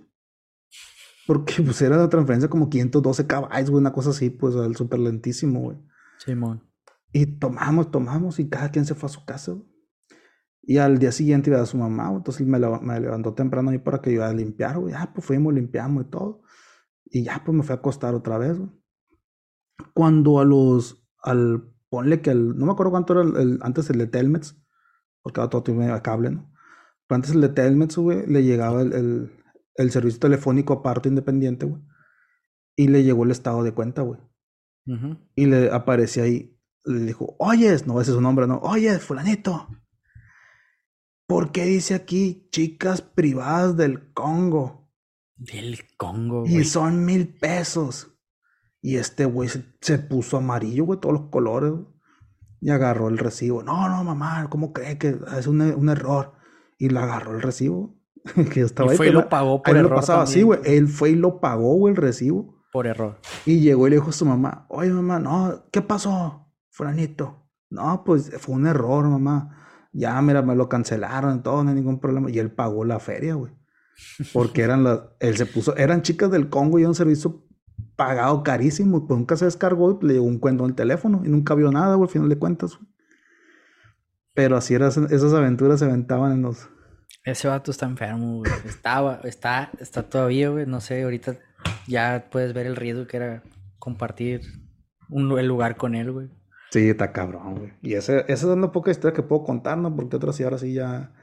Porque 1.28 1.56
pues 1.64 1.82
era 1.82 1.98
de 1.98 2.08
transferencia 2.08 2.50
como 2.50 2.70
512 2.70 3.28
caballos, 3.28 3.70
güey, 3.70 3.82
una 3.82 3.94
cosa 3.94 4.10
así, 4.10 4.30
pues 4.30 4.56
el 4.56 4.76
súper 4.76 5.00
lentísimo, 5.00 5.62
güey. 5.62 5.78
Simón. 6.18 6.64
Y 7.14 7.26
tomamos, 7.26 7.92
tomamos 7.92 8.40
y 8.40 8.50
cada 8.50 8.72
quien 8.72 8.86
se 8.86 8.96
fue 8.96 9.08
a 9.08 9.14
su 9.14 9.24
casa, 9.24 9.52
güey. 9.52 9.66
Y 10.68 10.78
al 10.80 10.98
día 10.98 11.12
siguiente 11.12 11.52
iba 11.52 11.62
a 11.62 11.66
su 11.68 11.78
mamá, 11.78 12.08
güey, 12.08 12.18
entonces 12.18 12.48
me, 12.48 12.58
me 12.60 13.00
levantó 13.00 13.36
temprano 13.36 13.70
ahí 13.70 13.78
para 13.78 14.02
que 14.02 14.12
yo 14.12 14.26
a 14.26 14.34
limpiar, 14.34 14.80
güey. 14.80 14.96
Ah, 14.96 15.12
pues 15.14 15.26
fuimos, 15.26 15.54
limpiamos 15.54 16.06
y 16.06 16.10
todo. 16.10 16.42
Y 17.06 17.24
ya, 17.24 17.44
pues 17.46 17.56
me 17.56 17.62
fui 17.62 17.74
a 17.74 17.78
acostar 17.78 18.16
otra 18.16 18.40
vez, 18.40 18.58
güey. 18.58 18.72
Cuando 19.94 20.40
a 20.40 20.46
los, 20.46 21.06
al, 21.22 21.72
ponle 21.90 22.22
que 22.22 22.32
el, 22.32 22.58
no 22.58 22.66
me 22.66 22.72
acuerdo 22.72 22.92
cuánto 22.92 23.14
era 23.14 23.42
el, 23.42 23.60
antes 23.62 23.90
el 23.90 23.98
de 23.98 24.08
Telmex, 24.08 24.58
porque 25.22 25.40
ahora 25.40 25.50
todo 25.50 25.64
tiene 25.64 26.02
cable, 26.02 26.32
¿no? 26.32 26.52
Pero 27.08 27.16
antes 27.16 27.32
el 27.32 27.42
de 27.42 27.50
Telmex, 27.50 27.98
güey, 27.98 28.26
le 28.28 28.44
llegaba 28.44 28.82
el, 28.82 29.32
el, 29.76 29.92
servicio 29.92 30.20
telefónico 30.20 30.74
aparte 30.74 31.10
independiente, 31.10 31.66
güey. 31.66 31.82
Y 32.76 32.88
le 32.88 33.04
llegó 33.04 33.24
el 33.24 33.32
estado 33.32 33.64
de 33.64 33.74
cuenta, 33.74 34.02
güey. 34.02 34.20
Y 35.36 35.48
le 35.48 35.72
aparecía 35.72 36.24
ahí, 36.24 36.60
le 36.84 37.00
dijo, 37.00 37.36
oyes, 37.40 37.88
no 37.88 38.00
ese 38.00 38.12
es 38.12 38.16
su 38.16 38.22
nombre, 38.22 38.46
no, 38.46 38.60
oyes, 38.60 39.02
fulanito. 39.02 39.68
¿Por 41.28 41.52
qué 41.52 41.66
dice 41.66 41.96
aquí 41.96 42.48
chicas 42.52 43.02
privadas 43.02 43.76
del 43.78 44.14
Congo? 44.14 44.92
Del 45.36 45.80
Congo, 45.98 46.42
güey. 46.42 46.58
Y 46.58 46.64
son 46.66 47.04
mil 47.04 47.34
pesos. 47.34 48.15
Y 48.86 48.98
este 48.98 49.26
güey 49.26 49.50
se, 49.82 49.98
puso 49.98 50.38
amarillo, 50.38 50.86
güey, 50.86 51.00
todos 51.00 51.14
los 51.14 51.30
colores. 51.32 51.74
y 52.62 52.70
agarró 52.70 53.08
el 53.08 53.18
recibo. 53.18 53.64
No, 53.64 53.90
no, 53.90 54.04
mamá, 54.04 54.48
¿cómo 54.52 54.74
cree 54.74 55.00
que 55.00 55.18
es 55.36 55.48
un, 55.48 55.60
un 55.60 55.90
error? 55.90 56.34
Y 56.78 56.90
le 56.90 57.00
agarró 57.00 57.34
el 57.34 57.42
recibo. 57.42 58.00
que 58.54 58.62
estaba 58.62 58.94
y 58.94 58.98
fue 58.98 59.08
y 59.08 59.12
lo 59.12 59.28
pagó 59.28 59.64
por 59.64 59.76
error. 59.76 59.90
Lo 59.90 59.96
pasaba 59.96 60.22
así, 60.22 60.44
güey. 60.44 60.60
Él 60.66 60.88
fue 60.88 61.10
y 61.10 61.16
lo 61.16 61.40
pagó, 61.40 61.74
güey, 61.78 61.96
el 61.96 61.98
recibo. 62.00 62.64
Por 62.72 62.86
error. 62.86 63.18
Y 63.48 63.60
llegó 63.60 63.88
y 63.88 63.90
le 63.90 63.96
dijo 63.96 64.12
a 64.12 64.14
su 64.14 64.24
mamá, 64.24 64.68
oye, 64.70 64.92
mamá, 64.92 65.18
no, 65.18 65.66
¿qué 65.72 65.82
pasó, 65.82 66.54
Franito? 66.70 67.50
No, 67.72 68.04
pues 68.04 68.34
fue 68.38 68.54
un 68.54 68.68
error, 68.68 69.10
mamá. 69.10 69.66
Ya, 69.94 70.22
mira, 70.22 70.44
me 70.44 70.56
lo 70.56 70.70
cancelaron, 70.70 71.42
todo, 71.42 71.64
no 71.64 71.72
hay 71.72 71.76
ningún 71.76 72.00
problema. 72.00 72.30
Y 72.30 72.38
él 72.38 72.52
pagó 72.52 72.86
la 72.86 73.00
feria, 73.00 73.34
güey. 73.34 73.52
Porque 74.32 74.62
eran 74.62 74.84
las, 74.84 75.00
él 75.20 75.38
se 75.38 75.48
puso, 75.48 75.76
eran 75.76 76.04
chicas 76.04 76.30
del 76.30 76.50
Congo 76.50 76.78
y 76.78 76.86
un 76.86 76.94
servicio 76.94 77.45
pagado 77.96 78.44
carísimo, 78.44 79.08
pues 79.08 79.18
nunca 79.18 79.38
se 79.38 79.46
descargó 79.46 80.00
y 80.02 80.06
le 80.06 80.14
llegó 80.14 80.26
un 80.26 80.40
cuento 80.40 80.64
en 80.64 80.72
el 80.72 80.76
teléfono 80.76 81.22
y 81.26 81.30
nunca 81.30 81.56
vio 81.56 81.72
nada, 81.72 81.96
güey, 81.96 82.08
al 82.08 82.14
final 82.14 82.30
de 82.30 82.38
cuentas. 82.38 82.80
Pero 84.34 84.58
así 84.58 84.74
eran, 84.74 84.90
esas 84.90 85.34
aventuras 85.34 85.80
se 85.80 85.86
aventaban 85.86 86.34
en 86.34 86.42
los... 86.42 86.70
Ese 87.24 87.48
vato 87.48 87.72
está 87.72 87.86
enfermo, 87.86 88.38
güey. 88.40 88.52
Estaba, 88.66 89.22
está, 89.24 89.72
está 89.80 90.04
todavía, 90.04 90.50
güey. 90.50 90.66
No 90.66 90.82
sé, 90.82 91.04
ahorita 91.04 91.38
ya 91.88 92.28
puedes 92.30 92.54
ver 92.54 92.68
el 92.68 92.76
riesgo 92.76 93.08
que 93.08 93.18
era 93.18 93.44
compartir 93.80 94.42
un, 95.10 95.40
el 95.40 95.48
lugar 95.48 95.78
con 95.78 95.96
él, 95.96 96.12
güey. 96.12 96.30
Sí, 96.72 96.90
está 96.90 97.14
cabrón, 97.14 97.56
güey. 97.56 97.74
Y 97.82 97.94
ese, 97.94 98.20
esa 98.28 98.34
es 98.34 98.44
una 98.44 98.72
poca 98.72 98.92
historia 98.92 99.16
que 99.16 99.24
puedo 99.24 99.44
contar, 99.44 99.78
¿no? 99.78 99.96
Porque 99.96 100.18
otras 100.18 100.36
sí 100.36 100.44
ahora 100.44 100.58
sí 100.58 100.74
ya 100.74 101.14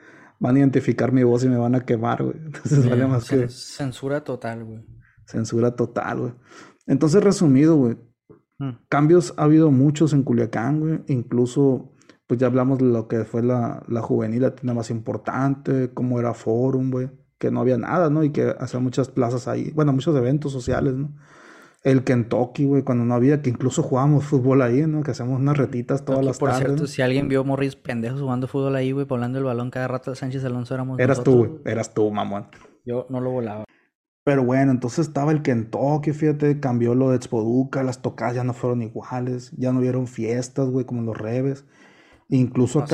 van 0.41 0.57
a 0.57 0.59
identificar 0.59 1.13
mi 1.13 1.23
voz 1.23 1.45
y 1.45 1.49
me 1.49 1.59
van 1.59 1.75
a 1.75 1.85
quemar, 1.85 2.23
güey. 2.23 2.37
Entonces 2.45 2.89
vale 2.89 3.07
más 3.07 3.29
que... 3.29 3.49
Censura 3.49 4.25
total, 4.25 4.65
güey. 4.65 4.85
Censura 5.27 5.77
total, 5.77 6.19
güey. 6.19 6.33
Entonces, 6.87 7.23
resumido, 7.23 7.77
güey. 7.77 7.97
Mm. 8.59 8.71
Cambios 8.89 9.35
ha 9.37 9.45
habido 9.45 9.71
muchos 9.71 10.13
en 10.13 10.23
Culiacán, 10.23 10.81
güey. 10.81 11.01
Incluso, 11.09 11.93
pues 12.27 12.41
ya 12.41 12.47
hablamos 12.47 12.79
de 12.79 12.87
lo 12.87 13.09
que 13.09 13.25
fue 13.25 13.43
la, 13.43 13.83
la 13.89 14.03
juvenil, 14.03 14.43
la 14.43 14.55
tienda 14.55 14.75
más 14.75 14.91
importante, 14.91 15.91
cómo 15.95 16.19
era 16.19 16.35
Forum, 16.35 16.91
güey. 16.91 17.11
Que 17.39 17.51
no 17.51 17.61
había 17.61 17.77
nada, 17.77 18.09
¿no? 18.11 18.23
Y 18.23 18.31
que 18.31 18.55
hacía 18.59 18.81
muchas 18.81 19.09
plazas 19.09 19.49
ahí. 19.49 19.73
Bueno, 19.75 19.93
muchos 19.93 20.17
eventos 20.17 20.53
sociales, 20.53 20.95
¿no? 20.95 21.13
El 21.83 22.05
Kentucky, 22.05 22.65
güey, 22.65 22.85
cuando 22.85 23.05
no 23.05 23.15
había, 23.15 23.43
que 23.43 23.51
incluso 23.51 23.83
jugábamos 23.83 24.25
fútbol 24.25 24.63
ahí, 24.63 24.87
¿no? 24.87 25.03
Que 25.03 25.11
hacíamos 25.11 25.41
unas 25.41 25.57
retitas 25.57 26.05
todas 26.05 26.25
las 26.25 26.39
tardes. 26.39 26.59
Por 26.59 26.67
cierto, 26.67 26.87
si 26.87 27.03
alguien 27.03 27.29
vio 27.29 27.43
Morris 27.43 27.75
pendejos 27.75 28.21
jugando 28.21 28.47
fútbol 28.47 28.77
ahí, 28.77 28.93
güey, 28.93 29.05
volando 29.05 29.39
el 29.39 29.45
balón 29.45 29.71
cada 29.71 29.89
rato 29.89 30.15
Sánchez 30.15 30.45
Alonso 30.45 30.75
éramos 30.75 31.01
Eras 31.01 31.25
tú, 31.25 31.39
güey, 31.39 31.51
eras 31.65 31.93
tú, 31.93 32.09
mamón. 32.13 32.47
Yo 32.85 33.07
no 33.11 33.21
lo 33.21 33.31
volaba. 33.31 33.65
Pero 34.25 34.45
bueno, 34.45 34.71
entonces 34.71 35.09
estaba 35.09 35.33
el 35.33 35.43
Kentucky, 35.43 36.13
fíjate, 36.13 36.61
cambió 36.61 36.95
lo 36.95 37.11
de 37.11 37.17
Expoduca, 37.17 37.83
las 37.83 38.03
tocadas 38.03 38.37
ya 38.37 38.45
no 38.45 38.55
fueron 38.55 38.83
iguales, 38.83 39.51
ya 39.57 39.73
no 39.73 39.81
vieron 39.81 40.07
fiestas, 40.07 40.69
güey, 40.69 40.87
como 40.87 41.03
los 41.03 41.17
reves. 41.17 41.65
Incluso 42.29 42.85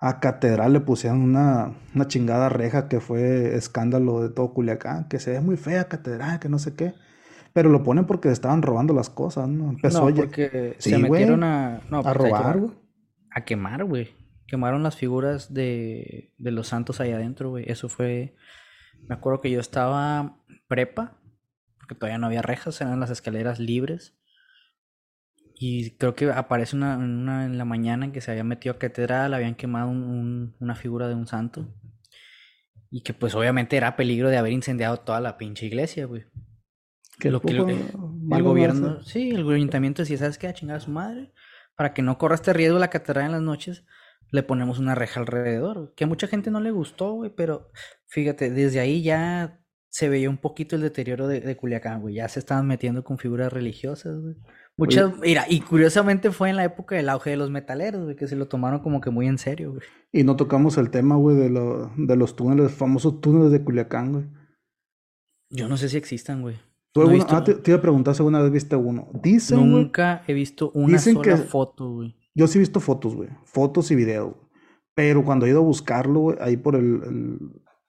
a, 0.00 0.20
Catedral 0.20 0.72
le 0.74 0.80
pusieron 0.80 1.22
una, 1.22 1.74
una 1.94 2.08
chingada 2.08 2.50
reja 2.50 2.88
que 2.88 3.00
fue 3.00 3.56
escándalo 3.56 4.22
de 4.22 4.28
todo 4.28 4.52
Culiacán, 4.52 5.08
que 5.08 5.18
se 5.18 5.32
ve 5.32 5.40
muy 5.40 5.56
fea 5.56 5.88
Catedral, 5.88 6.40
que 6.40 6.50
no 6.50 6.58
sé 6.58 6.74
qué. 6.74 6.92
Pero 7.54 7.70
lo 7.70 7.82
ponen 7.82 8.04
porque 8.04 8.30
estaban 8.30 8.62
robando 8.62 8.94
las 8.94 9.08
cosas, 9.08 9.48
¿no? 9.48 9.70
Empezó 9.70 10.08
no, 10.08 10.14
porque 10.14 10.76
se 10.78 10.98
metieron 10.98 11.42
a, 11.42 11.80
no, 11.90 12.00
a 12.00 12.14
robar, 12.14 12.58
güey. 12.58 12.72
A 13.34 13.44
quemar, 13.44 13.84
güey. 13.84 14.10
Quemaron 14.46 14.82
las 14.82 14.96
figuras 14.96 15.54
de, 15.54 16.32
de 16.38 16.50
los 16.50 16.68
santos 16.68 17.00
ahí 17.00 17.12
adentro, 17.12 17.50
güey. 17.50 17.64
Eso 17.66 17.88
fue 17.88 18.34
me 19.08 19.14
acuerdo 19.14 19.40
que 19.40 19.50
yo 19.50 19.60
estaba 19.60 20.38
prepa, 20.68 21.20
porque 21.78 21.94
todavía 21.94 22.18
no 22.18 22.26
había 22.26 22.42
rejas, 22.42 22.80
eran 22.80 23.00
las 23.00 23.10
escaleras 23.10 23.58
libres. 23.58 24.16
Y 25.62 25.96
creo 25.98 26.14
que 26.14 26.30
aparece 26.30 26.74
una, 26.76 26.94
en 26.94 27.58
la 27.58 27.64
mañana 27.66 28.06
en 28.06 28.12
que 28.12 28.22
se 28.22 28.30
había 28.30 28.44
metido 28.44 28.74
a 28.74 28.78
catedral, 28.78 29.34
habían 29.34 29.56
quemado 29.56 29.90
una 29.90 30.74
figura 30.74 31.06
de 31.08 31.14
un 31.14 31.26
santo. 31.26 31.68
Y 32.90 33.02
que 33.02 33.12
pues 33.12 33.34
obviamente 33.34 33.76
era 33.76 33.94
peligro 33.94 34.30
de 34.30 34.38
haber 34.38 34.52
incendiado 34.52 34.98
toda 35.00 35.20
la 35.20 35.36
pinche 35.36 35.66
iglesia, 35.66 36.06
güey. 36.06 36.24
Que 37.18 37.30
lo 37.30 37.42
que 37.42 37.52
el 37.52 38.42
gobierno, 38.42 39.02
sí, 39.02 39.30
el 39.30 39.48
ayuntamiento 39.50 40.02
decía, 40.02 40.16
¿sabes 40.16 40.38
qué? 40.38 40.48
A 40.48 40.54
chingar 40.54 40.78
a 40.78 40.80
su 40.80 40.90
madre. 40.90 41.32
Para 41.76 41.92
que 41.92 42.00
no 42.00 42.16
corra 42.16 42.36
este 42.36 42.54
riesgo 42.54 42.78
la 42.78 42.88
catedral 42.88 43.26
en 43.26 43.32
las 43.32 43.42
noches, 43.42 43.84
le 44.30 44.42
ponemos 44.42 44.78
una 44.78 44.94
reja 44.94 45.20
alrededor. 45.20 45.92
Que 45.96 46.04
a 46.04 46.06
mucha 46.06 46.26
gente 46.26 46.50
no 46.50 46.60
le 46.60 46.70
gustó, 46.70 47.12
güey, 47.12 47.30
pero 47.34 47.70
fíjate, 48.06 48.50
desde 48.50 48.80
ahí 48.80 49.02
ya 49.02 49.60
se 49.88 50.08
veía 50.08 50.30
un 50.30 50.38
poquito 50.38 50.76
el 50.76 50.82
deterioro 50.82 51.26
de, 51.26 51.56
Culiacán, 51.56 52.00
güey. 52.00 52.14
Ya 52.14 52.28
se 52.28 52.38
estaban 52.38 52.66
metiendo 52.66 53.02
con 53.04 53.18
figuras 53.18 53.52
religiosas, 53.52 54.20
güey. 54.20 54.36
Muchas, 54.76 55.18
mira, 55.18 55.44
y 55.46 55.60
curiosamente 55.60 56.30
fue 56.30 56.48
en 56.48 56.56
la 56.56 56.64
época 56.64 56.94
del 56.94 57.10
auge 57.10 57.30
de 57.30 57.36
los 57.36 57.50
metaleros, 57.50 58.04
güey, 58.04 58.16
que 58.16 58.26
se 58.26 58.36
lo 58.36 58.48
tomaron 58.48 58.80
como 58.80 59.02
que 59.02 59.10
muy 59.10 59.26
en 59.26 59.36
serio, 59.36 59.72
güey. 59.72 59.82
Y 60.10 60.24
no 60.24 60.36
tocamos 60.36 60.78
el 60.78 60.90
tema, 60.90 61.16
güey, 61.16 61.36
de, 61.36 61.50
lo, 61.50 61.92
de 61.96 62.16
los 62.16 62.34
túneles, 62.34 62.72
famosos 62.72 63.20
túneles 63.20 63.50
de 63.50 63.62
Culiacán, 63.62 64.12
güey. 64.12 64.24
Yo 65.50 65.68
no 65.68 65.76
sé 65.76 65.88
si 65.88 65.98
existan, 65.98 66.40
güey. 66.40 66.56
ah, 67.28 67.44
te, 67.44 67.60
iba 67.66 67.78
a 67.78 67.82
preguntar 67.82 68.14
si 68.14 68.20
alguna 68.20 68.40
vez 68.40 68.52
viste 68.52 68.76
uno. 68.76 69.10
Dicen, 69.22 69.70
Nunca 69.70 70.22
he 70.26 70.32
visto 70.32 70.70
una 70.72 70.98
sola 70.98 71.36
foto, 71.36 71.90
güey. 71.90 72.16
Yo 72.34 72.46
sí 72.46 72.58
he 72.58 72.60
visto 72.60 72.80
fotos, 72.80 73.14
güey. 73.14 73.28
Fotos 73.44 73.90
y 73.90 73.96
videos. 73.96 74.34
Pero 74.94 75.24
cuando 75.24 75.46
he 75.46 75.50
ido 75.50 75.60
a 75.60 75.64
buscarlo, 75.64 76.20
güey, 76.20 76.36
ahí 76.40 76.56
por 76.56 76.76
el, 76.76 77.38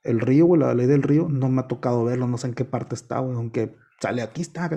el, 0.04 0.20
río, 0.20 0.46
güey, 0.46 0.62
la 0.62 0.74
ley 0.74 0.88
del 0.88 1.04
río, 1.04 1.28
no 1.30 1.50
me 1.50 1.62
ha 1.62 1.68
tocado 1.68 2.04
verlo. 2.04 2.28
No 2.28 2.38
sé 2.38 2.48
en 2.48 2.54
qué 2.54 2.66
parte 2.66 2.96
está, 2.96 3.20
güey. 3.20 3.36
Aunque 3.36 3.76
sale 4.00 4.22
aquí, 4.22 4.42
está, 4.42 4.70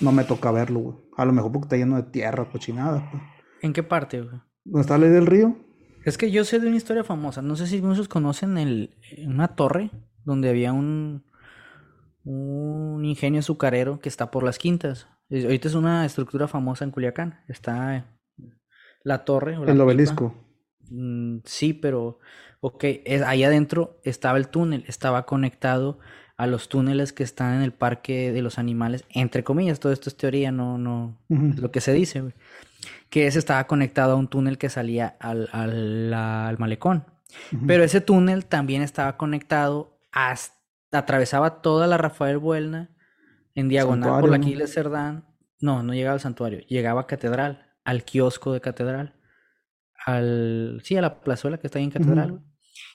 No 0.00 0.12
me 0.12 0.24
toca 0.24 0.50
verlo, 0.50 0.80
güey. 0.80 0.96
A 1.16 1.24
lo 1.24 1.32
mejor 1.32 1.52
porque 1.52 1.66
está 1.66 1.76
lleno 1.76 1.96
de 1.96 2.04
tierra, 2.04 2.50
cochinada. 2.50 3.08
Pues. 3.10 3.22
¿En 3.62 3.72
qué 3.72 3.82
parte, 3.82 4.20
güey? 4.22 4.40
¿Dónde 4.64 4.80
está 4.80 4.98
la 4.98 5.06
ley 5.06 5.14
del 5.14 5.26
río? 5.26 5.56
Es 6.04 6.18
que 6.18 6.30
yo 6.30 6.44
sé 6.44 6.58
de 6.58 6.66
una 6.66 6.76
historia 6.76 7.04
famosa. 7.04 7.42
No 7.42 7.56
sé 7.56 7.66
si 7.66 7.80
muchos 7.80 8.08
conocen 8.08 8.58
el, 8.58 8.96
una 9.24 9.54
torre 9.54 9.90
donde 10.24 10.48
había 10.48 10.72
un, 10.72 11.24
un 12.24 13.04
ingenio 13.04 13.40
azucarero 13.40 14.00
que 14.00 14.08
está 14.08 14.30
por 14.30 14.42
las 14.42 14.58
quintas. 14.58 15.08
Ahorita 15.30 15.68
es 15.68 15.74
una 15.74 16.04
estructura 16.04 16.48
famosa 16.48 16.84
en 16.84 16.90
Culiacán. 16.90 17.40
Está 17.48 18.11
la 19.04 19.24
torre. 19.24 19.56
el 19.66 19.80
obelisco. 19.80 20.34
Mm, 20.90 21.38
sí, 21.44 21.72
pero, 21.72 22.18
ok, 22.60 22.84
es, 23.04 23.22
ahí 23.22 23.44
adentro 23.44 24.00
estaba 24.04 24.38
el 24.38 24.48
túnel, 24.48 24.84
estaba 24.86 25.24
conectado 25.26 25.98
a 26.36 26.46
los 26.46 26.68
túneles 26.68 27.12
que 27.12 27.22
están 27.22 27.54
en 27.54 27.62
el 27.62 27.72
parque 27.72 28.32
de 28.32 28.42
los 28.42 28.58
animales, 28.58 29.04
entre 29.10 29.44
comillas, 29.44 29.80
todo 29.80 29.92
esto 29.92 30.08
es 30.08 30.16
teoría, 30.16 30.50
no, 30.50 30.76
no, 30.78 31.18
es 31.28 31.58
lo 31.58 31.70
que 31.70 31.80
se 31.80 31.92
dice, 31.92 32.34
que 33.10 33.26
ese 33.26 33.38
estaba 33.38 33.66
conectado 33.66 34.12
a 34.12 34.16
un 34.16 34.28
túnel 34.28 34.58
que 34.58 34.68
salía 34.68 35.16
al, 35.20 35.48
al, 35.52 36.58
malecón. 36.58 37.04
Pero 37.66 37.82
ese 37.82 38.02
túnel 38.02 38.44
también 38.44 38.82
estaba 38.82 39.16
conectado 39.16 39.98
hasta, 40.10 40.58
atravesaba 40.92 41.62
toda 41.62 41.86
la 41.86 41.96
Rafael 41.96 42.36
Buelna 42.36 42.90
en 43.54 43.68
diagonal 43.68 44.20
por 44.20 44.30
la 44.30 44.36
Aquiles 44.36 44.74
Cerdán. 44.74 45.24
No, 45.60 45.82
no 45.82 45.94
llegaba 45.94 46.14
al 46.14 46.20
santuario, 46.20 46.60
llegaba 46.66 47.02
a 47.02 47.06
Catedral 47.06 47.71
al 47.84 48.04
kiosco 48.04 48.52
de 48.52 48.60
catedral, 48.60 49.16
al, 50.04 50.80
sí, 50.84 50.96
a 50.96 51.02
la 51.02 51.20
plazuela 51.20 51.58
que 51.58 51.66
está 51.66 51.78
ahí 51.78 51.84
en 51.84 51.90
catedral, 51.90 52.42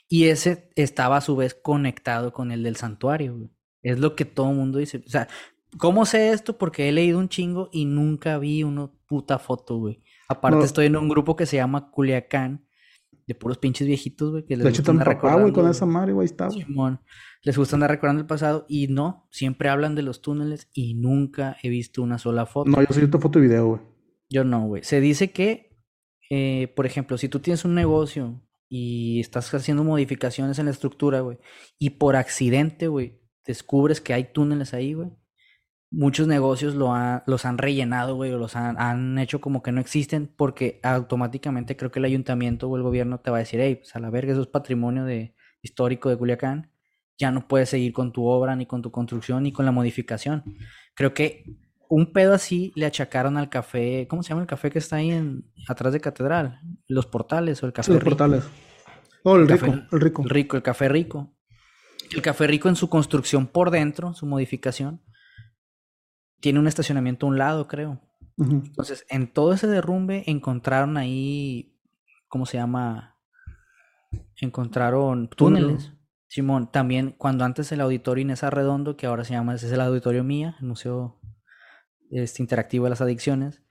y 0.10 0.26
ese 0.26 0.70
estaba 0.76 1.18
a 1.18 1.22
su 1.22 1.36
vez 1.36 1.54
conectado 1.54 2.32
con 2.34 2.52
el 2.52 2.64
del 2.64 2.76
santuario, 2.76 3.50
Es 3.82 4.00
lo 4.00 4.16
que 4.16 4.26
todo 4.26 4.52
el 4.52 4.58
mundo 4.58 4.80
dice. 4.80 5.04
O 5.06 5.10
sea, 5.10 5.28
¿cómo 5.78 6.06
sé 6.06 6.32
esto? 6.32 6.58
Porque 6.58 6.88
he 6.88 6.92
leído 6.92 7.20
un 7.20 7.30
chingo 7.30 7.70
y 7.72 7.86
nunca 7.86 8.38
vi 8.38 8.64
una 8.64 8.90
puta 9.08 9.38
foto, 9.40 9.78
güey. 9.78 10.02
Aparte 10.30 10.66
estoy 10.66 10.88
en 10.88 10.98
un 10.98 11.10
grupo 11.10 11.36
que 11.36 11.46
se 11.46 11.58
llama 11.58 11.90
Culiacán 11.90 12.66
de 13.28 13.36
puros 13.36 13.58
pinches 13.58 13.88
viejitos, 13.88 14.32
güey. 14.32 14.46
Que 14.46 14.56
les 14.56 14.64
de 14.64 14.70
hecho, 14.70 14.84
tan 14.84 15.00
papá, 15.00 15.36
güey, 15.36 15.52
con 15.52 15.70
esa 15.70 15.86
madre, 15.86 16.14
güey, 16.14 16.26
está, 16.26 16.50
Simón. 16.50 17.02
Les 17.44 17.58
gusta 17.58 17.76
andar 17.76 17.92
recordando 17.92 18.22
el 18.22 18.28
pasado 18.28 18.66
y 18.68 18.88
no, 18.88 19.28
siempre 19.32 19.70
hablan 19.70 19.96
de 19.96 20.02
los 20.02 20.22
túneles 20.22 20.70
y 20.74 20.96
nunca 20.96 21.58
he 21.62 21.70
visto 21.70 22.02
una 22.02 22.18
sola 22.18 22.46
foto. 22.46 22.70
No, 22.70 22.82
yo 22.82 22.88
sí 22.90 23.00
he 23.00 23.02
visto 23.02 23.20
foto 23.20 23.40
y 23.40 23.44
video, 23.44 23.68
güey. 23.68 23.82
Yo 24.30 24.44
no, 24.44 24.66
güey. 24.68 24.84
Se 24.84 25.00
dice 25.00 25.32
que, 25.32 25.78
eh, 26.30 26.74
por 26.76 26.86
ejemplo, 26.86 27.18
si 27.18 27.30
tú 27.30 27.40
tienes 27.40 27.66
un 27.66 27.76
negocio 27.76 28.42
y 28.70 29.20
estás 29.20 29.54
haciendo 29.54 29.84
modificaciones 29.84 30.60
en 30.60 30.66
la 30.66 30.72
estructura, 30.72 31.22
güey, 31.22 31.38
y 31.80 31.92
por 31.92 32.16
accidente, 32.16 32.88
güey, 32.88 33.22
descubres 33.46 34.02
que 34.02 34.14
hay 34.14 34.26
túneles 34.26 34.74
ahí, 34.74 34.94
güey, 34.94 35.12
muchos 35.90 36.28
negocios 36.28 36.76
lo 36.76 36.94
los 37.26 37.46
han 37.46 37.58
rellenado, 37.58 38.16
güey, 38.16 38.32
o 38.34 38.38
los 38.38 38.56
han, 38.56 39.18
hecho 39.20 39.40
como 39.42 39.64
que 39.64 39.72
no 39.72 39.82
existen 39.82 40.28
porque 40.28 40.80
automáticamente 40.84 41.78
creo 41.78 41.92
que 41.92 42.00
el 42.00 42.06
ayuntamiento 42.06 42.68
o 42.70 42.78
el 42.78 42.84
gobierno 42.84 43.20
te 43.20 43.32
va 43.32 43.38
a 43.38 43.40
decir, 43.40 43.60
hey, 43.62 43.76
pues 43.76 43.96
a 43.96 44.00
la 44.00 44.10
verga, 44.10 44.34
eso 44.34 44.42
es 44.42 44.48
patrimonio 44.48 45.06
de, 45.06 45.36
histórico 45.62 46.10
de 46.10 46.18
Culiacán, 46.18 46.72
ya 47.18 47.32
no 47.32 47.48
puedes 47.48 47.70
seguir 47.70 47.94
con 47.94 48.12
tu 48.12 48.26
obra, 48.26 48.56
ni 48.56 48.66
con 48.66 48.82
tu 48.82 48.92
construcción, 48.92 49.44
ni 49.44 49.52
con 49.52 49.66
la 49.66 49.72
modificación. 49.72 50.44
Creo 50.94 51.14
que 51.14 51.46
un 51.90 52.12
pedo 52.12 52.34
así 52.34 52.72
le 52.76 52.86
achacaron 52.86 53.38
al 53.38 53.50
café, 53.50 54.08
¿cómo 54.10 54.24
se 54.24 54.30
llama 54.30 54.42
el 54.42 54.48
café 54.48 54.70
que 54.70 54.80
está 54.80 54.98
ahí 54.98 55.12
en, 55.12 55.46
atrás 55.68 55.94
de 55.94 56.00
Catedral? 56.00 56.60
Los 56.88 57.06
portales 57.06 57.62
o 57.64 57.66
el 57.66 57.74
café. 57.74 57.94
los 57.94 58.04
portales. 58.04 58.44
Oh, 59.24 59.36
el, 59.36 59.48
rico, 59.48 59.66
el 59.92 60.02
rico. 60.02 60.24
El 60.24 60.30
rico, 60.30 60.58
el 60.58 60.64
café 60.64 60.88
rico. 60.88 61.34
El 62.12 62.22
café 62.22 62.48
rico 62.48 62.70
en 62.70 62.76
su 62.76 62.90
construcción 62.90 63.48
por 63.48 63.72
dentro, 63.72 64.14
su 64.14 64.26
modificación, 64.26 65.02
tiene 66.40 66.60
un 66.60 66.68
estacionamiento 66.68 67.26
a 67.26 67.30
un 67.30 67.38
lado, 67.38 67.68
creo. 67.68 68.02
Entonces, 68.38 69.06
en 69.10 69.34
todo 69.34 69.54
ese 69.54 69.66
derrumbe 69.66 70.24
encontraron 70.28 70.96
ahí, 70.96 71.76
¿cómo 72.28 72.46
se 72.46 72.58
llama? 72.58 73.18
Encontraron 74.40 75.28
túneles. 75.28 75.92
Simón, 76.28 76.72
también 76.72 77.16
cuando 77.18 77.46
antes 77.46 77.72
el 77.72 77.82
auditorio 77.82 78.22
Inés 78.22 78.44
Arredondo, 78.44 78.96
que 78.96 79.08
ahora 79.08 79.24
se 79.24 79.34
llama, 79.34 79.56
ese 79.56 79.68
es 79.68 79.72
el 79.72 79.82
auditorio 79.82 80.24
mía, 80.24 80.56
el 80.60 80.68
Museo 80.68 81.17
este, 82.12 82.42
Interactivo 82.42 82.86
de 82.86 82.92
las 82.92 83.02
Adicciones, 83.02 83.64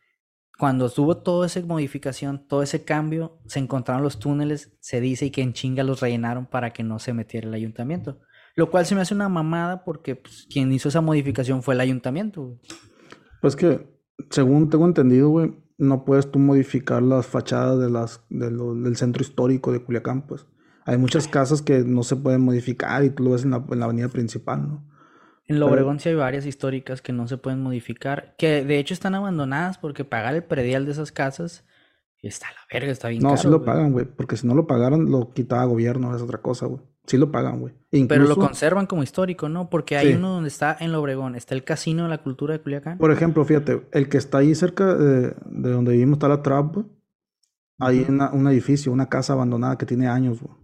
cuando 0.58 0.88
tuvo 0.88 1.18
toda 1.18 1.46
esa 1.46 1.60
modificación, 1.60 2.46
todo 2.48 2.62
ese 2.62 2.84
cambio, 2.84 3.38
se 3.46 3.58
encontraron 3.58 4.02
los 4.02 4.18
túneles, 4.18 4.76
se 4.80 5.00
dice, 5.00 5.26
y 5.26 5.30
que 5.30 5.42
en 5.42 5.52
chinga 5.52 5.82
los 5.82 6.00
rellenaron 6.00 6.46
para 6.46 6.72
que 6.72 6.82
no 6.82 6.98
se 6.98 7.12
metiera 7.12 7.46
el 7.46 7.54
ayuntamiento. 7.54 8.20
Lo 8.54 8.70
cual 8.70 8.86
se 8.86 8.94
me 8.94 9.02
hace 9.02 9.14
una 9.14 9.28
mamada 9.28 9.84
porque 9.84 10.16
pues, 10.16 10.46
quien 10.50 10.72
hizo 10.72 10.88
esa 10.88 11.02
modificación 11.02 11.62
fue 11.62 11.74
el 11.74 11.80
ayuntamiento. 11.80 12.58
Pues 13.42 13.54
que, 13.54 13.86
según 14.30 14.70
tengo 14.70 14.86
entendido, 14.86 15.28
güey, 15.28 15.54
no 15.76 16.06
puedes 16.06 16.30
tú 16.30 16.38
modificar 16.38 17.02
las 17.02 17.26
fachadas 17.26 17.78
de 17.78 17.90
las, 17.90 18.24
del 18.30 18.96
centro 18.96 19.22
histórico 19.22 19.72
de 19.72 19.84
Culiacán, 19.84 20.26
pues. 20.26 20.46
Hay 20.86 20.98
muchas 20.98 21.26
casas 21.26 21.62
que 21.62 21.80
no 21.80 22.04
se 22.04 22.16
pueden 22.16 22.42
modificar 22.42 23.04
y 23.04 23.10
tú 23.10 23.24
lo 23.24 23.32
ves 23.32 23.44
en 23.44 23.50
la, 23.50 23.56
avenida 23.56 24.08
principal, 24.08 24.68
¿no? 24.68 24.88
En 25.46 25.60
Lobregón 25.60 26.00
sí 26.00 26.08
hay 26.08 26.14
varias 26.14 26.46
históricas 26.46 27.02
que 27.02 27.12
no 27.12 27.28
se 27.28 27.38
pueden 27.38 27.62
modificar, 27.62 28.34
que 28.36 28.64
de 28.64 28.78
hecho 28.78 28.94
están 28.94 29.14
abandonadas 29.14 29.78
porque 29.78 30.04
pagar 30.04 30.34
el 30.34 30.42
predial 30.42 30.86
de 30.86 30.92
esas 30.92 31.12
casas 31.12 31.64
está 32.28 32.48
a 32.48 32.52
la 32.52 32.60
verga, 32.72 32.92
está 32.92 33.08
bien 33.08 33.22
No, 33.22 33.36
sí 33.36 33.48
lo 33.48 33.64
pagan, 33.64 33.92
güey, 33.92 34.06
porque 34.06 34.36
si 34.36 34.46
no 34.46 34.54
lo 34.54 34.66
pagaron, 34.66 35.10
lo 35.10 35.32
quitaba 35.32 35.64
gobierno, 35.64 36.14
es 36.14 36.22
otra 36.22 36.38
cosa, 36.38 36.66
güey. 36.66 36.82
Sí 37.06 37.18
lo 37.18 37.30
pagan, 37.30 37.60
güey. 37.60 37.74
Pero 38.08 38.24
lo 38.24 38.36
conservan 38.36 38.86
como 38.86 39.02
histórico, 39.02 39.48
¿no? 39.48 39.70
Porque 39.70 39.96
hay 39.96 40.14
uno 40.14 40.30
donde 40.30 40.48
está 40.48 40.76
en 40.80 40.90
Lobregón, 40.92 41.36
está 41.36 41.54
el 41.54 41.62
Casino 41.62 42.02
de 42.04 42.08
la 42.08 42.18
Cultura 42.18 42.54
de 42.54 42.60
Culiacán. 42.60 42.98
Por 42.98 43.12
ejemplo, 43.12 43.44
fíjate, 43.44 43.86
el 43.92 44.08
que 44.08 44.18
está 44.18 44.38
ahí 44.38 44.54
cerca 44.54 44.94
de, 44.96 45.34
donde 45.46 45.92
vivimos 45.92 46.16
está 46.16 46.28
la 46.28 46.42
Trap, 46.42 46.74
güey. 46.74 46.86
Hay 47.78 48.06
un 48.08 48.48
edificio, 48.48 48.90
una 48.90 49.08
casa 49.08 49.34
abandonada 49.34 49.76
que 49.78 49.86
tiene 49.86 50.08
años, 50.08 50.40
güey. 50.40 50.54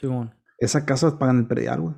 Sí, 0.00 0.06
bueno. 0.06 0.32
Esa 0.56 0.86
casa 0.86 1.18
pagan 1.18 1.38
el 1.38 1.46
predial, 1.46 1.80
güey. 1.80 1.94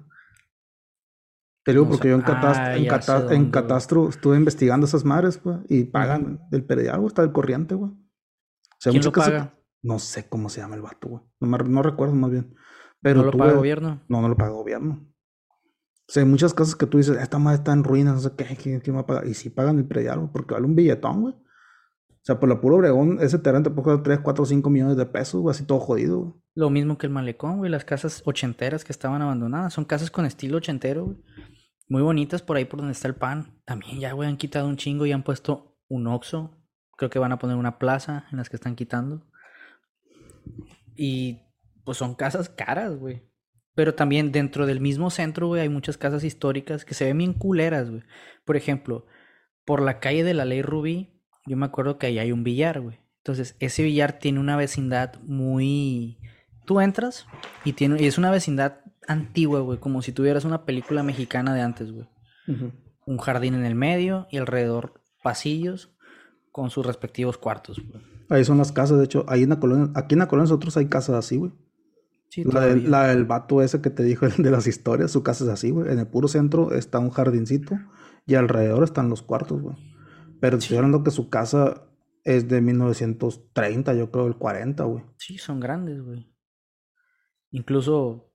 Te 1.65 1.73
digo 1.73 1.89
porque 1.89 2.09
yo 2.09 2.17
en, 2.17 2.25
ah, 2.27 2.75
en, 2.77 3.51
catastro 3.51 4.09
estuve 4.09 4.37
investigando 4.37 4.85
esas 4.85 5.05
madres, 5.05 5.41
güey, 5.41 5.59
y 5.69 5.85
pagan 5.85 6.41
el 6.51 6.63
güey, 6.67 7.07
está 7.07 7.23
el 7.23 7.31
corriente, 7.31 7.77
güey. 7.77 7.93
¿Quién 8.83 9.05
lo 9.05 9.13
paga? 9.13 9.55
No 9.81 9.99
sé 10.01 10.29
cómo 10.29 10.49
se 10.49 10.61
llama 10.61 10.75
el 10.75 10.83
vato, 10.83 11.09
güey. 11.09 11.23
No, 11.41 11.83
recuerdo 11.83 12.15
más 12.15 12.31
bien. 12.33 12.55
Pero 13.01 13.21
¿No 13.21 13.31
lo 13.31 13.39
paga 13.39 13.51
el 13.53 13.57
gobierno? 13.59 14.03
No, 14.09 14.21
no 14.21 14.29
lo 14.29 14.37
paga 14.37 14.51
el 14.51 14.57
gobierno. 14.57 15.09
O 16.09 16.13
sea, 16.13 16.25
hay 16.25 16.29
muchas 16.29 16.53
cosas 16.53 16.75
que 16.75 16.87
tú 16.87 16.99
dices, 16.99 17.17
esta 17.17 17.39
madre 17.39 17.59
está 17.59 17.73
en 17.73 17.85
ruinas, 17.85 18.15
no 18.15 18.21
sé 18.21 18.33
qué, 18.37 18.81
¿quién, 18.81 18.97
va 18.97 19.01
a 19.01 19.07
pagar? 19.07 19.27
Y 19.29 19.35
si 19.35 19.51
pagan 19.51 19.79
el 19.79 19.87
predial, 19.87 20.31
porque 20.33 20.55
vale 20.55 20.67
un 20.67 20.75
billetón, 20.75 21.23
güey. 21.23 21.35
O 21.35 22.25
sea, 22.25 22.39
por 22.39 22.49
la 22.49 22.61
puro 22.61 22.77
Obregón, 22.77 23.19
ese 23.21 23.39
terreno 23.39 23.65
te 23.65 23.71
puede 23.71 23.85
costar 23.85 24.03
3, 24.03 24.21
4, 24.21 24.45
5 24.45 24.71
millones 24.71 24.97
de 24.97 25.07
pesos, 25.07 25.41
güey, 25.41 25.53
así 25.53 25.65
todo 25.65 25.81
jodido, 25.81 26.19
güey. 26.19 26.33
Lo 26.55 26.71
mismo 26.71 26.99
que 26.99 27.07
el 27.07 27.13
malecón, 27.13 27.59
güey, 27.59 27.71
las 27.71 27.85
casas 27.85 28.23
ochenteras 28.25 28.85
que 28.85 28.93
estaban 28.93 29.23
abandonadas. 29.23 29.73
Son 29.73 29.85
casas 29.85 30.11
con 30.11 30.27
estilo 30.27 30.59
ochentero, 30.59 31.07
güey. 31.07 31.17
Muy 31.93 32.01
bonitas 32.01 32.41
por 32.41 32.57
ahí 32.57 32.65
por 32.65 32.79
donde 32.79 32.95
está 32.95 33.07
el 33.07 33.17
pan. 33.17 33.61
También 33.67 34.01
ya, 34.01 34.15
güey, 34.15 34.27
han 34.27 34.39
quitado 34.39 34.67
un 34.67 34.79
chingo 34.79 35.05
y 35.05 35.13
han 35.13 35.23
puesto 35.23 35.77
un 35.89 36.07
oxo. 36.07 36.57
Creo 36.97 37.11
que 37.11 37.19
van 37.19 37.33
a 37.33 37.39
poner 37.39 37.59
una 37.59 37.79
plaza 37.79 38.25
en 38.33 38.39
las 38.39 38.49
que 38.49 38.57
están 38.57 38.77
quitando. 38.77 39.27
Y 40.97 41.43
pues 41.85 41.99
son 41.99 42.15
casas 42.15 42.49
caras, 42.49 42.97
güey. 42.97 43.31
Pero 43.75 43.95
también 43.95 44.33
dentro 44.33 44.65
del 44.65 44.81
mismo 44.81 45.11
centro, 45.11 45.49
güey, 45.49 45.61
hay 45.61 45.69
muchas 45.69 45.99
casas 45.99 46.25
históricas 46.25 46.87
que 46.87 46.95
se 46.95 47.05
ven 47.05 47.19
bien 47.19 47.35
culeras, 47.35 47.91
güey. 47.91 48.03
Por 48.47 48.57
ejemplo, 48.57 49.05
por 49.67 49.83
la 49.83 50.01
calle 50.01 50.25
de 50.25 50.33
la 50.33 50.47
Ley 50.47 50.63
Rubí, 50.63 51.21
yo 51.45 51.59
me 51.59 51.67
acuerdo 51.67 51.99
que 51.99 52.07
ahí 52.07 52.19
hay 52.19 52.33
un 52.33 52.43
billar, 52.43 52.81
güey. 52.81 53.01
Entonces, 53.19 53.55
ese 53.61 53.83
billar 53.83 54.19
tiene 54.19 54.41
una 54.41 54.57
vecindad 54.57 55.21
muy... 55.25 56.19
Tú 56.65 56.81
entras 56.81 57.27
y, 57.67 57.75
tiene... 57.75 58.03
y 58.03 58.07
es 58.07 58.17
una 58.17 58.31
vecindad 58.31 58.82
antigua, 59.09 59.61
güey, 59.61 59.79
como 59.79 60.03
si 60.03 60.13
tuvieras 60.13 60.45
una 60.45 60.65
película 60.65 61.03
mexicana 61.03 61.55
de 61.55 61.63
antes, 61.63 61.93
güey. 61.93 62.09
Un 63.07 63.19
jardín 63.19 63.55
en 63.55 63.65
el 63.65 63.75
medio 63.75 64.27
y 64.31 64.39
alrededor 64.39 65.03
pasillos 65.23 65.95
con 66.51 66.71
sus 66.71 66.85
respectivos 66.85 67.39
cuartos, 67.39 67.81
güey. 67.81 68.03
Ahí 68.29 68.45
son 68.45 68.59
las 68.59 68.73
casas, 68.73 68.99
de 68.99 69.05
hecho, 69.05 69.25
ahí 69.29 69.43
en 69.43 69.51
la 69.51 69.61
colonia, 69.61 69.91
aquí 69.95 70.15
en 70.15 70.21
la 70.21 70.29
colonia 70.29 70.49
nosotros 70.49 70.77
hay 70.77 70.87
casas 70.87 71.17
así, 71.17 71.37
güey. 71.37 71.53
Sí, 72.29 72.45
la, 72.45 72.63
del, 72.63 72.91
la, 72.91 73.09
del, 73.09 73.27
vato 73.27 73.61
ese 73.61 73.83
que 73.83 73.91
te 73.91 74.03
dijo 74.03 74.27
de 74.39 74.51
las 74.51 74.67
historias, 74.67 75.11
su 75.11 75.23
casa 75.23 75.45
es 75.45 75.51
así, 75.51 75.71
güey. 75.71 75.93
En 75.93 75.99
el 75.99 76.07
puro 76.07 76.29
centro 76.29 76.73
está 76.73 76.99
un 76.99 77.11
jardincito 77.11 77.79
y 78.27 78.37
alrededor 78.37 78.85
están 78.85 79.11
los 79.11 79.23
cuartos, 79.23 79.61
güey. 79.61 79.77
Pero 80.41 80.57
estoy 80.57 80.79
hablando 80.79 81.03
que 81.05 81.11
su 81.11 81.29
casa 81.29 81.83
es 82.25 82.49
de 82.49 82.61
1930, 82.61 83.95
yo 83.95 84.11
creo, 84.11 84.27
el 84.27 84.37
40, 84.37 84.85
güey. 84.85 85.05
Sí, 85.19 85.37
son 85.39 85.61
grandes, 85.61 86.01
güey. 86.01 86.33
Incluso 87.51 88.32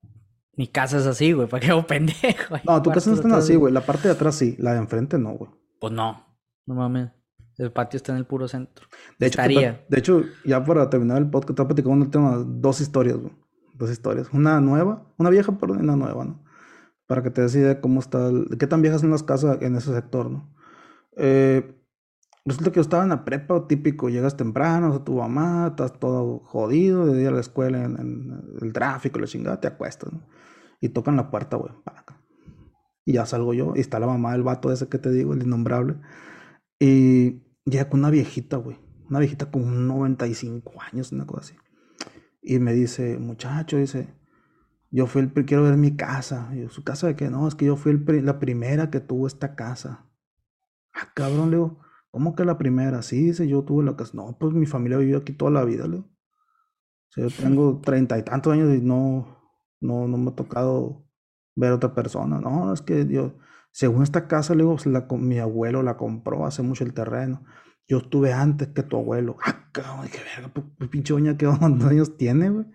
mi 0.57 0.67
casa 0.67 0.97
es 0.97 1.05
así, 1.05 1.31
güey, 1.31 1.47
para 1.47 1.61
que 1.61 1.71
hago 1.71 1.87
pendejo. 1.87 2.55
No, 2.65 2.81
tu 2.81 2.91
casa 2.91 3.11
no 3.11 3.15
está 3.15 3.37
así, 3.37 3.55
güey. 3.55 3.71
La 3.71 3.81
parte 3.81 4.07
de 4.07 4.15
atrás 4.15 4.35
sí, 4.35 4.55
la 4.59 4.73
de 4.73 4.79
enfrente 4.79 5.17
no, 5.17 5.33
güey. 5.33 5.51
Pues 5.79 5.93
no, 5.93 6.25
no 6.65 6.75
mames. 6.75 7.11
El 7.57 7.71
patio 7.71 7.97
está 7.97 8.11
en 8.11 8.19
el 8.19 8.25
puro 8.25 8.47
centro. 8.47 8.87
De 9.17 9.27
hecho, 9.27 9.41
de 9.41 9.97
hecho 9.97 10.23
ya 10.45 10.63
para 10.63 10.89
terminar 10.89 11.17
el 11.17 11.29
podcast, 11.29 11.55
te 11.55 11.61
voy 11.61 11.65
a 11.65 11.67
platicar 11.69 11.91
un 11.91 12.11
tema, 12.11 12.43
dos 12.45 12.81
historias, 12.81 13.17
Dos 13.73 13.91
historias. 13.91 14.27
Una 14.33 14.59
nueva, 14.59 15.05
una 15.17 15.29
vieja, 15.29 15.55
pero 15.59 15.73
una 15.73 15.95
nueva, 15.95 16.25
¿no? 16.25 16.43
Para 17.05 17.21
que 17.21 17.29
te 17.29 17.41
des 17.41 17.55
idea 17.55 17.69
de 17.69 17.79
cómo 17.79 17.99
está, 17.99 18.31
qué 18.59 18.65
tan 18.65 18.81
viejas 18.81 19.01
son 19.01 19.11
las 19.11 19.21
casas 19.21 19.59
en 19.61 19.75
ese 19.75 19.93
sector, 19.93 20.31
¿no? 20.31 20.51
Eh, 21.15 21.79
resulta 22.43 22.71
que 22.71 22.77
yo 22.77 22.81
estaba 22.81 23.03
en 23.03 23.09
la 23.09 23.23
prepa, 23.23 23.67
típico, 23.67 24.09
llegas 24.09 24.35
temprano, 24.35 24.93
a 24.93 25.03
tu 25.03 25.17
mamá, 25.17 25.67
estás 25.69 25.99
todo 25.99 26.39
jodido, 26.39 27.05
de 27.05 27.21
ir 27.21 27.27
a 27.27 27.31
la 27.31 27.41
escuela, 27.41 27.83
en, 27.83 28.57
el 28.59 28.73
tráfico, 28.73 29.19
la 29.19 29.27
chingada, 29.27 29.61
te 29.61 29.67
acuestas, 29.67 30.11
¿no? 30.11 30.21
Y 30.79 30.89
tocan 30.89 31.15
la 31.15 31.31
puerta, 31.31 31.57
güey, 31.57 31.73
para 31.83 32.01
acá. 32.01 32.21
Y 33.05 33.13
ya 33.13 33.25
salgo 33.25 33.53
yo, 33.53 33.73
y 33.75 33.79
está 33.79 33.99
la 33.99 34.07
mamá 34.07 34.33
del 34.33 34.43
vato 34.43 34.71
ese 34.71 34.89
que 34.89 34.97
te 34.97 35.11
digo, 35.11 35.33
el 35.33 35.43
innombrable. 35.43 35.95
Y 36.79 37.47
Llega 37.67 37.89
con 37.89 37.99
una 37.99 38.09
viejita, 38.09 38.55
güey. 38.57 38.77
Una 39.09 39.19
viejita 39.19 39.51
con 39.51 39.87
95 39.87 40.73
años, 40.81 41.11
una 41.11 41.25
cosa 41.25 41.41
así. 41.41 41.55
Y 42.41 42.59
me 42.59 42.73
dice, 42.73 43.17
muchacho, 43.17 43.75
dice, 43.75 44.15
yo 44.89 45.05
fui 45.05 45.21
el 45.21 45.45
quiero 45.45 45.63
ver 45.63 45.75
mi 45.75 45.97
casa. 45.97 46.49
Y 46.53 46.61
yo, 46.61 46.69
¿su 46.69 46.85
casa 46.85 47.07
de 47.07 47.17
qué? 47.17 47.29
No, 47.29 47.45
es 47.45 47.55
que 47.55 47.65
yo 47.65 47.75
fui 47.75 47.97
la 48.21 48.39
primera 48.39 48.89
que 48.89 49.01
tuvo 49.01 49.27
esta 49.27 49.55
casa. 49.55 50.05
Ah, 50.93 51.11
cabrón, 51.13 51.51
le 51.51 51.57
digo, 51.57 51.79
¿cómo 52.09 52.35
que 52.35 52.45
la 52.45 52.57
primera? 52.57 53.01
Sí, 53.01 53.21
dice, 53.21 53.49
yo 53.49 53.63
tuve 53.63 53.83
la 53.83 53.97
casa. 53.97 54.11
No, 54.13 54.37
pues 54.39 54.53
mi 54.53 54.65
familia 54.65 54.97
vivió 54.97 55.17
aquí 55.17 55.33
toda 55.33 55.51
la 55.51 55.65
vida, 55.65 55.87
le 55.87 55.97
digo. 55.97 56.07
O 56.07 57.11
sea, 57.11 57.27
yo 57.27 57.35
tengo 57.43 57.81
treinta 57.81 58.17
y 58.17 58.23
tantos 58.23 58.53
años 58.53 58.73
y 58.73 58.79
no, 58.79 59.36
no, 59.79 60.07
no 60.07 60.17
me 60.17 60.31
ha 60.31 60.35
tocado 60.35 61.05
ver 61.55 61.71
a 61.71 61.75
otra 61.75 61.93
persona. 61.93 62.39
No, 62.39 62.73
es 62.73 62.81
que 62.81 63.05
yo, 63.07 63.37
según 63.71 64.03
esta 64.03 64.27
casa, 64.27 64.55
le 64.55 64.63
digo, 64.63 64.77
mi 65.17 65.39
abuelo 65.39 65.83
la 65.83 65.97
compró 65.97 66.45
hace 66.45 66.61
mucho 66.61 66.83
el 66.83 66.93
terreno. 66.93 67.43
Yo 67.87 67.99
estuve 67.99 68.33
antes 68.33 68.69
que 68.69 68.83
tu 68.83 68.97
abuelo. 68.97 69.37
Ah, 69.45 69.69
cabrón, 69.71 70.07
qué 70.11 70.19
verga, 70.19 70.53
pues, 70.53 70.89
pinche 70.89 71.13
doña, 71.13 71.37
¿qué 71.37 71.45
años 71.45 72.17
tiene, 72.17 72.49
güey? 72.49 72.65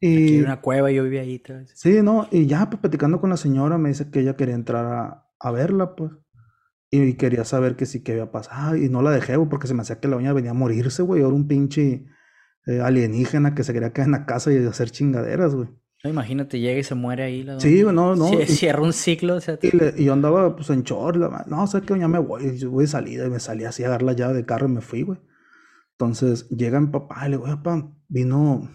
Y 0.00 0.24
Aquí 0.24 0.40
una 0.40 0.60
cueva, 0.60 0.90
yo 0.90 1.02
vivía 1.04 1.22
ahí. 1.22 1.42
Sí, 1.74 2.02
no, 2.02 2.28
y 2.30 2.46
ya, 2.46 2.68
pues 2.68 2.80
platicando 2.80 3.20
con 3.20 3.30
la 3.30 3.36
señora, 3.36 3.78
me 3.78 3.88
dice 3.88 4.10
que 4.10 4.20
ella 4.20 4.36
quería 4.36 4.54
entrar 4.54 5.24
a, 5.40 5.50
verla, 5.50 5.96
pues. 5.96 6.12
Y 6.90 7.14
quería 7.14 7.44
saber 7.44 7.76
que 7.76 7.86
sí 7.86 8.02
que 8.02 8.12
había 8.12 8.30
pasado. 8.30 8.76
Y 8.76 8.88
no 8.88 9.02
la 9.02 9.10
dejé, 9.10 9.36
güey, 9.36 9.48
porque 9.48 9.66
se 9.66 9.74
me 9.74 9.82
hacía 9.82 9.98
que 9.98 10.08
la 10.08 10.16
doña 10.16 10.32
venía 10.32 10.52
a 10.52 10.54
morirse, 10.54 11.02
güey. 11.02 11.20
Era 11.22 11.30
un 11.30 11.48
pinche. 11.48 12.06
eh, 12.66 12.80
alienígena 12.80 13.54
que 13.54 13.64
se 13.64 13.72
quería 13.72 13.92
quedar 13.92 14.08
en 14.08 14.12
la 14.12 14.26
casa 14.26 14.52
y 14.52 14.58
hacer 14.66 14.90
chingaderas, 14.90 15.54
güey. 15.54 15.68
Imagínate, 16.04 16.60
llega 16.60 16.78
y 16.78 16.84
se 16.84 16.94
muere 16.94 17.24
ahí. 17.24 17.42
La 17.42 17.58
sí, 17.60 17.82
no, 17.82 18.14
no. 18.14 18.30
cierra 18.46 18.82
un 18.82 18.92
ciclo. 18.92 19.36
O 19.36 19.40
sea, 19.40 19.58
y, 19.62 20.04
yo 20.04 20.12
andaba 20.12 20.54
pues 20.54 20.70
en 20.70 20.82
short, 20.82 21.16
no, 21.46 21.62
o 21.62 21.66
sea 21.66 21.80
que 21.80 21.98
ya 21.98 22.08
me 22.08 22.18
voy, 22.18 22.58
yo 22.58 22.70
voy 22.70 22.84
de 22.84 22.88
salida 22.88 23.26
y 23.26 23.30
me 23.30 23.40
salí 23.40 23.64
así 23.64 23.84
a 23.84 23.88
dar 23.88 24.02
la 24.02 24.12
llave 24.12 24.34
de 24.34 24.46
carro 24.46 24.66
y 24.66 24.72
me 24.72 24.80
fui, 24.80 25.02
güey. 25.02 25.18
Entonces 25.92 26.48
llega 26.50 26.78
mi 26.78 26.88
papá 26.88 27.26
y 27.26 27.30
le 27.30 27.36
digo, 27.38 27.46
papá, 27.46 27.90
vino 28.08 28.70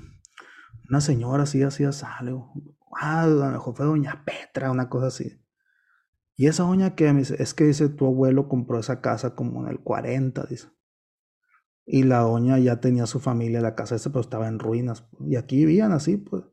una 0.89 1.01
señora 1.01 1.43
así, 1.43 1.61
así, 1.63 1.83
así, 1.83 2.05
ah, 2.05 3.23
a 3.23 3.27
lo 3.27 3.51
mejor 3.51 3.75
fue 3.75 3.85
doña 3.85 4.25
Petra, 4.25 4.71
una 4.71 4.89
cosa 4.89 5.07
así. 5.07 5.41
Y 6.35 6.47
esa 6.47 6.63
doña 6.63 6.95
que 6.95 7.13
me 7.13 7.19
dice, 7.19 7.35
es 7.37 7.53
que 7.53 7.65
dice, 7.65 7.89
tu 7.89 8.07
abuelo 8.07 8.49
compró 8.49 8.79
esa 8.79 8.99
casa 8.99 9.35
como 9.35 9.63
en 9.63 9.69
el 9.69 9.79
40, 9.79 10.45
dice. 10.49 10.69
Y 11.85 12.03
la 12.03 12.21
doña 12.21 12.57
ya 12.57 12.79
tenía 12.79 13.05
su 13.05 13.19
familia, 13.19 13.61
la 13.61 13.75
casa 13.75 13.95
esa, 13.95 14.09
pero 14.09 14.21
estaba 14.21 14.47
en 14.47 14.59
ruinas. 14.59 15.07
Y 15.19 15.35
aquí 15.35 15.57
vivían 15.57 15.91
así, 15.91 16.17
pues. 16.17 16.43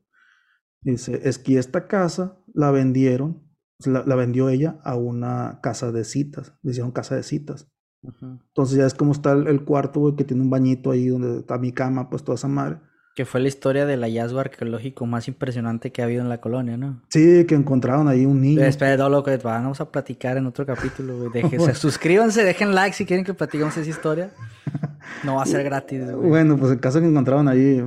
Dice, 0.81 1.21
es 1.23 1.37
que 1.37 1.57
esta 1.57 1.87
casa 1.87 2.37
la 2.53 2.71
vendieron, 2.71 3.43
la, 3.85 4.15
vendió 4.15 4.49
ella 4.49 4.79
a 4.83 4.95
una 4.95 5.59
casa 5.61 5.91
de 5.91 6.03
citas, 6.03 6.53
le 6.61 6.71
hicieron 6.71 6.91
casa 6.91 7.15
de 7.15 7.23
citas. 7.23 7.67
Entonces 8.01 8.77
ya 8.77 8.85
es 8.85 8.93
como 8.93 9.11
está 9.11 9.33
el, 9.33 9.65
cuarto, 9.65 9.99
güey, 9.99 10.15
que 10.15 10.23
tiene 10.23 10.41
un 10.41 10.49
bañito 10.49 10.91
ahí 10.91 11.07
donde 11.07 11.39
está 11.39 11.57
mi 11.57 11.73
cama, 11.73 12.09
pues 12.09 12.23
toda 12.23 12.35
esa 12.35 12.47
madre. 12.47 12.77
Que 13.13 13.25
fue 13.25 13.41
la 13.41 13.49
historia 13.49 13.85
del 13.85 14.01
hallazgo 14.01 14.39
arqueológico 14.39 15.05
más 15.05 15.27
impresionante 15.27 15.91
que 15.91 16.01
ha 16.01 16.05
habido 16.05 16.21
en 16.21 16.29
la 16.29 16.39
colonia, 16.39 16.77
¿no? 16.77 17.01
Sí, 17.09 17.45
que 17.45 17.55
encontraron 17.55 18.07
ahí 18.07 18.25
un 18.25 18.39
niño. 18.39 18.63
Espera, 18.63 18.95
todo 18.95 19.09
lo 19.09 19.23
que 19.23 19.35
vamos 19.37 19.81
a 19.81 19.91
platicar 19.91 20.37
en 20.37 20.45
otro 20.45 20.65
capítulo, 20.65 21.17
güey. 21.17 21.43
Suscríbanse, 21.75 22.45
dejen 22.45 22.73
like 22.73 22.95
si 22.95 23.05
quieren 23.05 23.25
que 23.25 23.33
platiquemos 23.33 23.75
esa 23.75 23.89
historia. 23.89 24.31
No 25.23 25.35
va 25.35 25.43
a 25.43 25.45
ser 25.45 25.63
gratis, 25.63 26.11
güey. 26.11 26.29
Bueno, 26.29 26.57
pues 26.57 26.71
el 26.71 26.79
caso 26.79 26.99
que 26.99 27.07
encontraron 27.07 27.47
ahí 27.47 27.83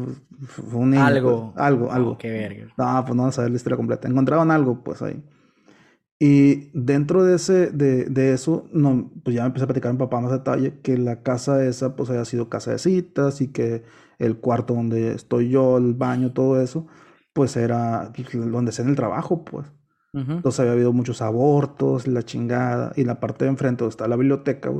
fue 0.46 0.80
un 0.80 0.90
niño. 0.90 1.04
Algo. 1.04 1.52
Pues, 1.52 1.64
algo, 1.64 1.92
algo. 1.92 2.18
qué 2.18 2.30
verga. 2.30 2.66
No, 2.76 3.04
pues 3.04 3.16
no 3.16 3.22
vamos 3.22 3.38
a 3.38 3.42
ver 3.42 3.50
la 3.50 3.56
historia 3.56 3.76
completa. 3.76 4.08
Encontraron 4.08 4.50
algo, 4.50 4.82
pues 4.82 5.02
ahí. 5.02 5.22
Y 6.18 6.70
dentro 6.72 7.24
de, 7.24 7.34
ese, 7.34 7.70
de, 7.70 8.04
de, 8.04 8.32
eso, 8.32 8.68
no, 8.72 9.10
pues 9.24 9.34
ya 9.34 9.42
me 9.42 9.48
empecé 9.48 9.64
a 9.64 9.66
platicar 9.66 9.90
en 9.90 9.98
papá 9.98 10.20
más 10.20 10.30
detalle 10.30 10.78
que 10.80 10.96
la 10.96 11.22
casa 11.22 11.64
esa 11.64 11.96
pues 11.96 12.10
haya 12.10 12.24
sido 12.24 12.48
casa 12.48 12.70
de 12.70 12.78
citas 12.78 13.40
y 13.40 13.48
que 13.48 13.82
el 14.20 14.36
cuarto 14.36 14.74
donde 14.74 15.14
estoy 15.14 15.48
yo, 15.48 15.78
el 15.78 15.94
baño, 15.94 16.32
todo 16.32 16.60
eso, 16.60 16.86
pues 17.32 17.56
era 17.56 18.12
donde 18.32 18.72
en 18.78 18.88
el 18.88 18.94
trabajo, 18.94 19.44
pues. 19.44 19.66
Entonces 20.14 20.60
había 20.60 20.72
habido 20.72 20.92
muchos 20.92 21.22
abortos, 21.22 22.06
la 22.06 22.22
chingada, 22.22 22.92
y 22.96 23.04
la 23.04 23.18
parte 23.18 23.46
de 23.46 23.50
enfrente 23.50 23.82
donde 23.82 23.92
está 23.92 24.06
la 24.06 24.16
biblioteca, 24.16 24.70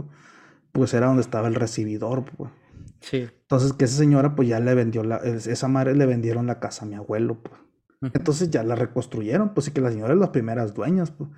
pues 0.73 0.95
era 0.95 1.07
donde 1.07 1.23
estaba 1.23 1.49
el 1.49 1.55
recibidor, 1.55 2.25
pues. 2.25 2.51
Sí. 3.01 3.29
Entonces 3.43 3.73
que 3.73 3.85
esa 3.85 3.97
señora 3.97 4.35
pues 4.35 4.49
ya 4.49 4.61
le 4.61 4.75
vendió 4.75 5.03
la, 5.03 5.17
esa 5.17 5.69
madre 5.69 5.95
le 5.95 6.07
vendieron 6.07 6.47
la 6.47 6.61
casa 6.61 6.85
a 6.85 6.89
mi 6.89 6.95
abuelo, 6.95 7.43
pues. 7.43 7.55
Entonces 8.15 8.51
ya 8.51 8.65
la 8.65 8.75
reconstruyeron, 8.75 9.55
pues 9.55 9.67
sí 9.67 9.71
que 9.73 9.81
la 9.81 9.91
señora 9.91 10.15
es 10.15 10.19
las 10.19 10.31
primeras 10.31 10.75
dueñas, 10.75 11.11
pues. 11.11 11.31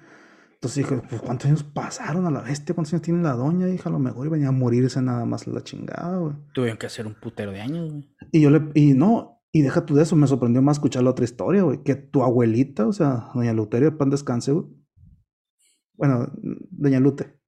Entonces 0.55 0.89
dije, 0.89 1.03
pues 1.11 1.21
¿cuántos 1.21 1.47
años 1.47 1.63
pasaron 1.63 2.25
a 2.27 2.31
la 2.31 2.41
bestia? 2.41 2.75
¿Cuántos 2.75 2.95
años 2.95 3.03
tiene 3.03 3.23
la 3.23 3.33
doña? 3.33 3.69
Hija, 3.69 3.91
a 3.91 3.93
lo 3.93 3.99
mejor 3.99 4.31
venía 4.31 4.49
a 4.49 4.53
morirse 4.53 5.03
nada 5.03 5.27
más 5.27 5.47
la 5.47 5.63
chingada, 5.63 6.17
güey. 6.17 6.35
Tuvieron 6.55 6.79
que 6.79 6.87
hacer 6.87 7.07
un 7.07 7.15
putero 7.15 7.53
de 7.53 7.61
años, 7.61 7.93
güey. 7.93 8.09
Y 8.33 8.41
yo 8.41 8.49
le, 8.49 8.71
y 8.73 8.95
no, 8.95 9.43
y 9.53 9.61
deja 9.61 9.85
tú 9.85 9.95
de 9.95 10.05
eso, 10.05 10.17
me 10.17 10.27
sorprendió 10.27 10.63
más 10.63 10.79
escuchar 10.79 11.03
la 11.03 11.11
otra 11.11 11.27
historia, 11.27 11.63
güey. 11.65 11.83
Que 11.83 11.97
tu 11.97 12.23
abuelita, 12.23 12.87
o 12.87 12.95
sea, 12.95 13.29
doña 13.35 13.53
Luteria, 13.53 13.99
pan 13.99 14.09
descanse, 14.09 14.53
güey. 14.53 14.67
Bueno, 15.97 16.33
doña 16.71 16.99
Lute. 16.99 17.39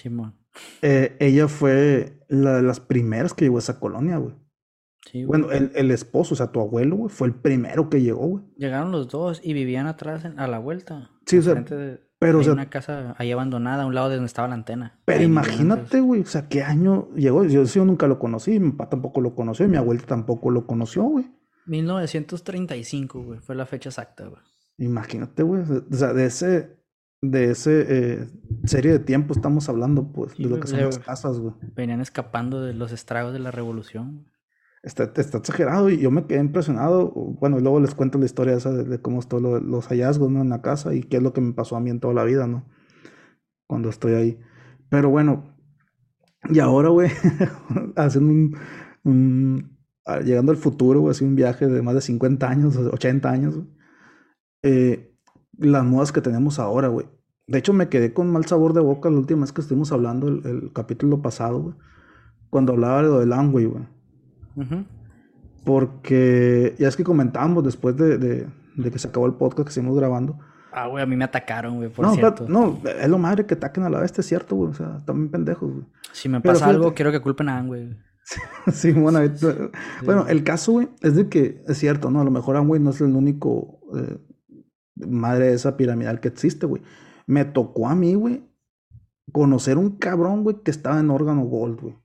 Simón. 0.00 0.36
Eh, 0.82 1.16
ella 1.20 1.48
fue 1.48 2.24
la 2.28 2.56
de 2.56 2.62
las 2.62 2.80
primeras 2.80 3.34
que 3.34 3.44
llegó 3.44 3.56
a 3.56 3.60
esa 3.60 3.78
colonia, 3.78 4.16
güey 4.16 4.34
bueno, 5.26 5.50
el, 5.50 5.72
el, 5.74 5.90
esposo, 5.90 6.34
o 6.34 6.36
sea, 6.36 6.48
tu 6.48 6.60
abuelo, 6.60 6.96
güey, 6.96 7.10
fue 7.10 7.26
el 7.28 7.34
primero 7.34 7.88
que 7.88 8.00
llegó, 8.00 8.26
güey. 8.26 8.44
Llegaron 8.56 8.92
los 8.92 9.08
dos 9.08 9.40
y 9.42 9.54
vivían 9.54 9.86
atrás 9.86 10.24
a 10.24 10.46
la 10.46 10.58
vuelta. 10.58 11.10
Sí, 11.26 11.38
o 11.38 11.42
sea, 11.42 11.64
pero 12.18 12.40
o 12.40 12.42
sea, 12.42 12.52
una 12.52 12.68
casa 12.68 13.14
ahí 13.18 13.32
abandonada 13.32 13.84
a 13.84 13.86
un 13.86 13.94
lado 13.94 14.10
de 14.10 14.16
donde 14.16 14.26
estaba 14.26 14.46
la 14.48 14.54
antena. 14.54 15.00
Pero 15.06 15.22
imagínate, 15.22 16.00
güey, 16.00 16.20
o 16.20 16.26
sea, 16.26 16.48
¿qué 16.48 16.62
año 16.62 17.08
llegó? 17.14 17.44
Yo, 17.44 17.64
yo 17.64 17.84
nunca 17.84 18.06
lo 18.06 18.18
conocí, 18.18 18.60
mi 18.60 18.72
papá 18.72 18.90
tampoco 18.90 19.20
lo 19.20 19.34
conoció, 19.34 19.64
y 19.64 19.68
mi 19.68 19.78
abuelita 19.78 20.08
tampoco 20.08 20.50
lo 20.50 20.66
conoció, 20.66 21.02
güey. 21.04 21.26
1935, 21.66 23.22
güey, 23.22 23.40
fue 23.40 23.54
la 23.54 23.64
fecha 23.66 23.88
exacta, 23.88 24.26
güey. 24.26 24.42
Imagínate, 24.76 25.42
güey, 25.42 25.62
o 25.62 25.94
sea, 25.94 26.12
de 26.12 26.26
ese, 26.26 26.79
de 27.22 27.50
ese 27.50 27.86
eh, 27.88 28.28
serie 28.64 28.92
de 28.92 28.98
tiempo 28.98 29.34
estamos 29.34 29.68
hablando, 29.68 30.12
pues, 30.12 30.36
de 30.36 30.48
lo 30.48 30.58
que 30.60 30.68
son 30.68 30.80
las 30.80 30.98
casas, 30.98 31.38
güey. 31.38 31.54
Venían 31.74 32.00
escapando 32.00 32.62
de 32.62 32.74
los 32.74 32.92
estragos 32.92 33.32
de 33.32 33.38
la 33.38 33.50
revolución. 33.50 34.26
Está, 34.82 35.12
está, 35.14 35.38
exagerado 35.38 35.90
y 35.90 35.98
yo 35.98 36.10
me 36.10 36.26
quedé 36.26 36.40
impresionado. 36.40 37.10
Bueno, 37.10 37.58
y 37.58 37.62
luego 37.62 37.80
les 37.80 37.94
cuento 37.94 38.18
la 38.18 38.24
historia 38.24 38.54
esa 38.54 38.72
de, 38.72 39.00
cómo 39.02 39.20
están 39.20 39.42
los 39.42 39.88
hallazgos 39.88 40.30
¿no? 40.30 40.40
en 40.40 40.48
la 40.48 40.62
casa 40.62 40.94
y 40.94 41.02
qué 41.02 41.18
es 41.18 41.22
lo 41.22 41.34
que 41.34 41.42
me 41.42 41.52
pasó 41.52 41.76
a 41.76 41.80
mí 41.80 41.90
en 41.90 42.00
toda 42.00 42.14
la 42.14 42.24
vida, 42.24 42.46
¿no? 42.46 42.66
Cuando 43.66 43.90
estoy 43.90 44.14
ahí. 44.14 44.40
Pero 44.88 45.10
bueno, 45.10 45.54
y 46.48 46.58
ahora, 46.60 46.88
güey, 46.88 47.10
haciendo 47.96 48.58
un, 49.04 49.78
llegando 50.24 50.52
al 50.52 50.58
futuro, 50.58 51.00
güey, 51.00 51.10
así 51.10 51.24
un 51.24 51.36
viaje 51.36 51.66
de 51.66 51.82
más 51.82 51.94
de 51.94 52.00
50 52.00 52.48
años, 52.48 52.76
80 52.76 53.30
años, 53.30 53.60
eh, 54.62 55.09
las 55.60 55.84
modas 55.84 56.12
que 56.12 56.20
tenemos 56.20 56.58
ahora, 56.58 56.88
güey. 56.88 57.06
De 57.46 57.58
hecho, 57.58 57.72
me 57.72 57.88
quedé 57.88 58.12
con 58.12 58.30
mal 58.30 58.44
sabor 58.46 58.72
de 58.72 58.80
boca 58.80 59.10
la 59.10 59.18
última 59.18 59.42
vez 59.42 59.52
que 59.52 59.60
estuvimos 59.60 59.92
hablando, 59.92 60.28
el, 60.28 60.46
el 60.46 60.72
capítulo 60.72 61.22
pasado, 61.22 61.60
güey, 61.60 61.74
cuando 62.48 62.72
hablaba 62.72 63.02
de 63.02 63.08
lo 63.08 63.20
del 63.20 63.32
Amway, 63.32 63.66
güey 63.66 63.84
porque 65.64 66.74
ya 66.78 66.88
es 66.88 66.96
que 66.96 67.04
comentábamos 67.04 67.64
después 67.64 67.96
de, 67.96 68.48
que 68.82 68.98
se 68.98 69.08
acabó 69.08 69.26
el 69.26 69.34
podcast 69.34 69.68
que 69.68 69.74
seguimos 69.74 69.96
grabando. 69.96 70.38
Ah, 70.72 70.86
güey, 70.86 71.02
a 71.02 71.06
mí 71.06 71.16
me 71.16 71.24
atacaron, 71.24 71.76
güey, 71.76 71.88
por 71.88 72.06
no, 72.06 72.14
cierto. 72.14 72.46
no, 72.48 72.80
es 72.84 73.08
lo 73.08 73.18
madre 73.18 73.44
que 73.44 73.54
ataquen 73.54 73.82
a 73.84 73.90
la 73.90 74.00
bestia, 74.00 74.20
es 74.22 74.26
cierto, 74.26 74.54
güey. 74.54 74.70
O 74.70 74.74
sea, 74.74 75.00
también 75.04 75.30
pendejos, 75.30 75.72
güey. 75.72 75.84
Si 76.12 76.28
me 76.28 76.40
pasa 76.40 76.66
algo, 76.66 76.94
quiero 76.94 77.10
que 77.10 77.20
culpen 77.20 77.48
a 77.48 77.62
güey. 77.62 77.96
sí, 78.72 78.92
bueno, 78.92 79.20
bueno, 80.04 80.26
el 80.28 80.44
caso, 80.44 80.72
güey, 80.72 80.88
es 81.02 81.16
de 81.16 81.28
que 81.28 81.64
es 81.66 81.78
cierto, 81.78 82.10
¿no? 82.10 82.20
A 82.20 82.24
lo 82.24 82.30
mejor 82.30 82.56
Amway 82.56 82.80
no 82.80 82.90
es 82.90 83.00
el 83.00 83.16
único 83.16 83.80
eh, 83.96 84.18
madre 85.08 85.46
de 85.46 85.54
esa 85.54 85.76
piramidal 85.76 86.20
que 86.20 86.28
existe, 86.28 86.66
güey. 86.66 86.82
Me 87.26 87.44
tocó 87.44 87.88
a 87.88 87.94
mí, 87.94 88.14
güey, 88.14 88.44
conocer 89.32 89.78
un 89.78 89.96
cabrón, 89.96 90.42
güey, 90.42 90.62
que 90.62 90.70
estaba 90.70 91.00
en 91.00 91.10
órgano 91.10 91.42
gold, 91.42 91.80
güey 91.80 91.96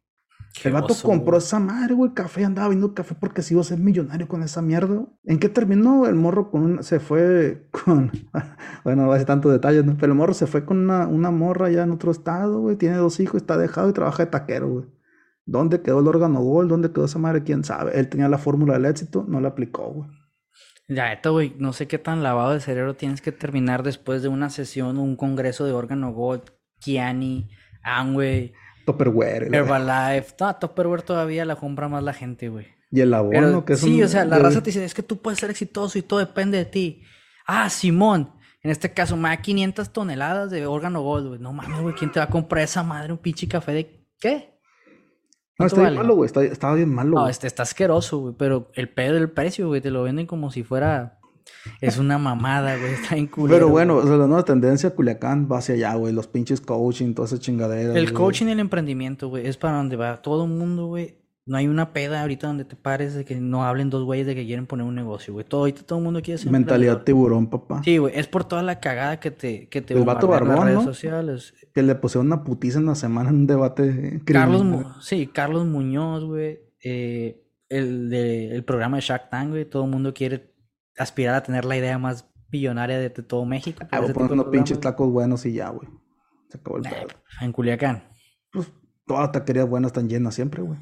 el 0.63 0.71
vato 0.71 0.93
compró 1.03 1.37
esa 1.37 1.59
madre, 1.59 1.93
güey, 1.93 2.13
café, 2.13 2.45
andaba 2.45 2.69
viendo 2.69 2.93
café 2.93 3.15
porque 3.19 3.41
se 3.41 3.53
iba 3.53 3.61
a 3.61 3.65
ser 3.65 3.79
millonario 3.79 4.27
con 4.27 4.41
esa 4.41 4.61
mierda. 4.61 5.05
¿En 5.23 5.37
qué 5.37 5.49
terminó? 5.49 6.05
El 6.05 6.15
morro 6.15 6.49
con 6.49 6.61
una, 6.63 6.83
se 6.83 6.99
fue 6.99 7.67
con, 7.71 8.11
bueno, 8.83 9.03
no 9.03 9.09
va 9.09 9.15
a 9.15 9.17
ser 9.17 9.27
tantos 9.27 9.51
detalles, 9.51 9.85
¿no? 9.85 9.97
Pero 9.99 10.13
el 10.13 10.17
morro 10.17 10.33
se 10.33 10.47
fue 10.47 10.65
con 10.65 10.77
una, 10.77 11.07
una 11.07 11.29
morra 11.29 11.69
ya 11.69 11.83
en 11.83 11.91
otro 11.91 12.11
estado, 12.11 12.61
güey, 12.61 12.77
tiene 12.77 12.95
dos 12.95 13.19
hijos, 13.19 13.41
está 13.41 13.57
dejado 13.57 13.89
y 13.89 13.93
trabaja 13.93 14.25
de 14.25 14.31
taquero, 14.31 14.69
güey. 14.69 14.85
¿Dónde 15.45 15.81
quedó 15.81 15.99
el 15.99 16.07
órgano 16.07 16.41
gol? 16.41 16.67
¿Dónde 16.67 16.91
quedó 16.91 17.05
esa 17.05 17.19
madre? 17.19 17.43
¿Quién 17.43 17.63
sabe? 17.63 17.99
Él 17.99 18.09
tenía 18.09 18.29
la 18.29 18.39
fórmula 18.39 18.73
del 18.73 18.85
éxito, 18.85 19.25
no 19.27 19.41
la 19.41 19.49
aplicó, 19.49 19.91
güey. 19.91 20.09
Ya, 20.87 21.13
esto, 21.13 21.31
güey, 21.31 21.55
no 21.57 21.73
sé 21.73 21.87
qué 21.87 21.97
tan 21.97 22.21
lavado 22.21 22.51
de 22.51 22.59
cerebro 22.59 22.95
tienes 22.95 23.21
que 23.21 23.31
terminar 23.31 23.81
después 23.83 24.21
de 24.21 24.27
una 24.27 24.49
sesión 24.49 24.97
o 24.97 25.03
un 25.03 25.15
congreso 25.15 25.65
de 25.65 25.71
órgano 25.71 26.11
gold, 26.11 26.43
Kiani, 26.79 27.49
Amway 27.81 28.53
Topperware. 28.85 29.53
Herbalife. 29.53 30.35
No, 30.39 30.55
Topperware 30.55 31.01
todavía 31.01 31.43
la 31.45 31.55
compra 31.55 31.89
más 31.89 32.03
la 32.03 32.13
gente, 32.13 32.49
güey. 32.49 32.67
Y 32.91 33.01
el 33.01 33.13
abono, 33.13 33.65
que 33.65 33.73
es 33.73 33.81
Sí, 33.81 34.01
o 34.01 34.07
sea, 34.07 34.25
la 34.25 34.39
raza 34.39 34.61
te 34.61 34.69
dice, 34.69 34.85
es 34.85 34.93
que 34.93 35.03
tú 35.03 35.21
puedes 35.21 35.39
ser 35.39 35.49
exitoso 35.49 35.97
y 35.97 36.03
todo 36.03 36.19
depende 36.19 36.57
de 36.57 36.65
ti. 36.65 37.01
Ah, 37.45 37.69
Simón. 37.69 38.31
En 38.61 38.71
este 38.71 38.93
caso, 38.93 39.17
me 39.17 39.29
da 39.29 39.37
500 39.37 39.91
toneladas 39.91 40.49
de 40.49 40.65
órgano 40.65 41.01
gold, 41.01 41.27
güey. 41.27 41.39
No 41.39 41.51
mames, 41.51 41.81
güey, 41.81 41.93
¿quién 41.95 42.11
te 42.11 42.19
va 42.19 42.25
a 42.25 42.29
comprar 42.29 42.63
esa 42.63 42.83
madre? 42.83 43.11
Un 43.11 43.19
pinche 43.19 43.47
café 43.47 43.73
de... 43.73 44.07
¿Qué? 44.19 44.54
No, 45.57 45.65
está 45.67 45.81
bien 45.81 45.95
malo, 45.95 46.15
güey. 46.15 46.31
estaba 46.51 46.75
bien 46.75 46.93
malo. 46.93 47.15
No, 47.19 47.27
este 47.29 47.47
está 47.47 47.63
asqueroso, 47.63 48.19
güey. 48.19 48.35
Pero 48.37 48.69
el 48.73 48.89
pedo 48.89 49.13
del 49.13 49.29
precio, 49.29 49.67
güey, 49.67 49.81
te 49.81 49.91
lo 49.91 50.03
venden 50.03 50.27
como 50.27 50.51
si 50.51 50.63
fuera 50.63 51.19
es 51.81 51.97
una 51.97 52.17
mamada, 52.17 52.77
güey. 52.77 52.93
Está 52.93 53.15
en 53.15 53.29
Pero 53.47 53.69
bueno, 53.69 53.97
o 53.97 54.03
sea, 54.03 54.17
la 54.17 54.27
nueva 54.27 54.43
tendencia 54.43 54.91
Culiacán 54.91 55.47
va 55.51 55.59
hacia 55.59 55.75
allá, 55.75 55.95
güey. 55.95 56.13
Los 56.13 56.27
pinches 56.27 56.61
coaching, 56.61 57.13
toda 57.13 57.27
esa 57.27 57.39
chingadera. 57.39 57.97
El 57.97 58.13
coaching 58.13 58.47
y 58.47 58.51
el 58.51 58.59
emprendimiento, 58.59 59.29
güey, 59.29 59.47
es 59.47 59.57
para 59.57 59.77
donde 59.77 59.95
va 59.95 60.21
todo 60.21 60.45
el 60.45 60.51
mundo, 60.51 60.87
güey. 60.87 61.17
No 61.47 61.57
hay 61.57 61.67
una 61.67 61.93
peda 61.93 62.21
ahorita 62.21 62.47
donde 62.47 62.65
te 62.65 62.75
pares 62.75 63.13
de 63.13 63.23
que 63.23 63.35
no 63.35 63.65
hablen 63.65 63.91
dos 63.91 64.03
güeyes 64.03 64.25
de 64.25 64.33
que 64.33 64.45
quieren 64.47 64.65
poner 64.65 64.85
un 64.85 64.95
negocio, 64.95 65.31
güey. 65.31 65.45
Todo, 65.45 65.61
ahorita 65.61 65.83
todo 65.83 65.99
el 65.99 66.05
mundo 66.05 66.21
quiere 66.23 66.39
ser 66.39 66.51
Mentalidad 66.51 67.03
tiburón, 67.03 67.47
papá. 67.47 67.83
Sí, 67.83 67.99
güey. 67.99 68.17
Es 68.17 68.27
por 68.27 68.45
toda 68.45 68.63
la 68.63 68.79
cagada 68.79 69.19
que 69.19 69.29
te, 69.29 69.69
que 69.69 69.81
te 69.81 69.93
El 69.93 70.05
vato 70.05 70.27
barbón, 70.27 70.57
en 70.57 70.73
redes 70.73 70.83
sociales. 70.83 71.53
Que 71.75 71.83
le 71.83 71.93
pusieron 71.95 72.27
una 72.27 72.45
putiza 72.45 72.79
en 72.79 72.85
la 72.85 72.95
semana 72.95 73.31
en 73.31 73.35
un 73.35 73.47
debate 73.47 74.21
Carlos, 74.23 74.63
sí, 75.01 75.27
Carlos 75.27 75.65
Muñoz, 75.65 76.23
güey. 76.23 76.61
Eh, 76.81 77.45
el, 77.67 78.09
de, 78.09 78.55
el 78.55 78.63
programa 78.63 78.95
de 78.95 79.01
Shark 79.01 79.29
Tank, 79.29 79.49
güey. 79.49 79.65
Todo 79.65 79.83
el 79.83 79.91
mundo 79.91 80.13
quiere 80.13 80.55
aspirar 80.97 81.35
a 81.35 81.43
tener 81.43 81.65
la 81.65 81.75
idea 81.75 81.97
más 81.97 82.31
billonaria 82.47 82.97
de, 82.97 83.09
todo 83.09 83.43
México. 83.43 83.85
Ah, 83.91 83.99
poner 84.01 84.31
unos 84.31 84.45
pinches 84.45 84.79
tacos 84.79 85.11
buenos 85.11 85.45
y 85.45 85.51
ya, 85.51 85.67
güey. 85.67 85.89
Se 86.47 86.57
acabó 86.57 86.77
el 86.77 86.85
En 87.41 87.51
Culiacán. 87.51 88.05
Pues 88.53 88.71
todas 89.05 89.23
las 89.23 89.31
taquerías 89.33 89.67
buenas 89.67 89.89
están 89.89 90.07
llenas 90.07 90.33
siempre, 90.33 90.61
güey. 90.61 90.79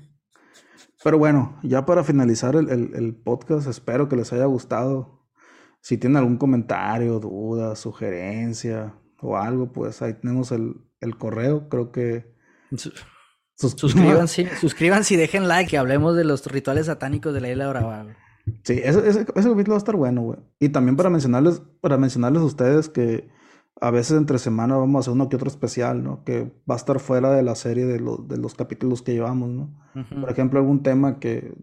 Pero 1.04 1.18
bueno, 1.18 1.58
ya 1.64 1.88
para 1.88 2.04
finalizar 2.04 2.56
el, 2.56 2.70
el, 2.70 2.94
el 2.94 3.16
podcast, 3.16 3.68
espero 3.68 4.08
que 4.08 4.16
les 4.16 4.32
haya 4.32 4.46
gustado. 4.46 5.26
Si 5.82 5.98
tienen 5.98 6.18
algún 6.18 6.38
comentario, 6.38 7.20
duda, 7.20 7.76
sugerencia 7.76 8.94
o 9.24 9.38
algo, 9.38 9.72
pues 9.72 10.02
ahí 10.02 10.14
tenemos 10.14 10.52
el, 10.52 10.76
el 11.00 11.18
correo. 11.18 11.70
Creo 11.70 11.92
que 11.92 12.34
sus... 12.76 12.94
Suscríbanse, 13.56 14.50
suscríbanse 14.62 15.14
y 15.14 15.18
dejen 15.18 15.48
like 15.48 15.70
que 15.70 15.78
hablemos 15.78 16.16
de 16.16 16.24
los 16.24 16.46
rituales 16.48 16.88
satánicos 16.88 17.34
de 17.34 17.42
la 17.42 17.52
isla 17.52 17.66
de 17.66 17.70
Brava. 17.70 18.06
Sí, 18.64 18.82
ese, 18.84 19.08
ese, 19.08 19.22
ese 19.22 19.50
capítulo 19.50 19.70
va 19.70 19.76
a 19.76 19.78
estar 19.78 19.96
bueno, 19.96 20.22
güey. 20.22 20.40
Y 20.60 20.70
también 20.70 20.98
para 20.98 21.10
mencionarles, 21.10 21.62
para 21.80 21.98
mencionarles 21.98 22.42
a 22.42 22.46
ustedes 22.46 22.90
que 22.90 23.30
a 23.80 23.92
veces 23.92 24.18
entre 24.18 24.38
semana 24.40 24.76
vamos 24.76 24.96
a 24.96 25.00
hacer 25.02 25.14
uno 25.14 25.30
que 25.30 25.36
otro 25.36 25.50
especial, 25.50 26.04
¿no? 26.04 26.24
Que 26.24 26.52
va 26.70 26.76
a 26.76 26.78
estar 26.78 27.00
fuera 27.00 27.32
de 27.32 27.44
la 27.44 27.56
serie 27.56 27.86
de, 27.86 28.00
de 28.00 28.38
los 28.38 28.56
capítulos 28.56 29.02
que 29.02 29.14
llevamos, 29.14 29.50
¿no? 29.50 29.74
Por 30.20 30.30
ejemplo, 30.30 30.60
algún 30.60 30.84
tema 30.84 31.20
que, 31.20 31.54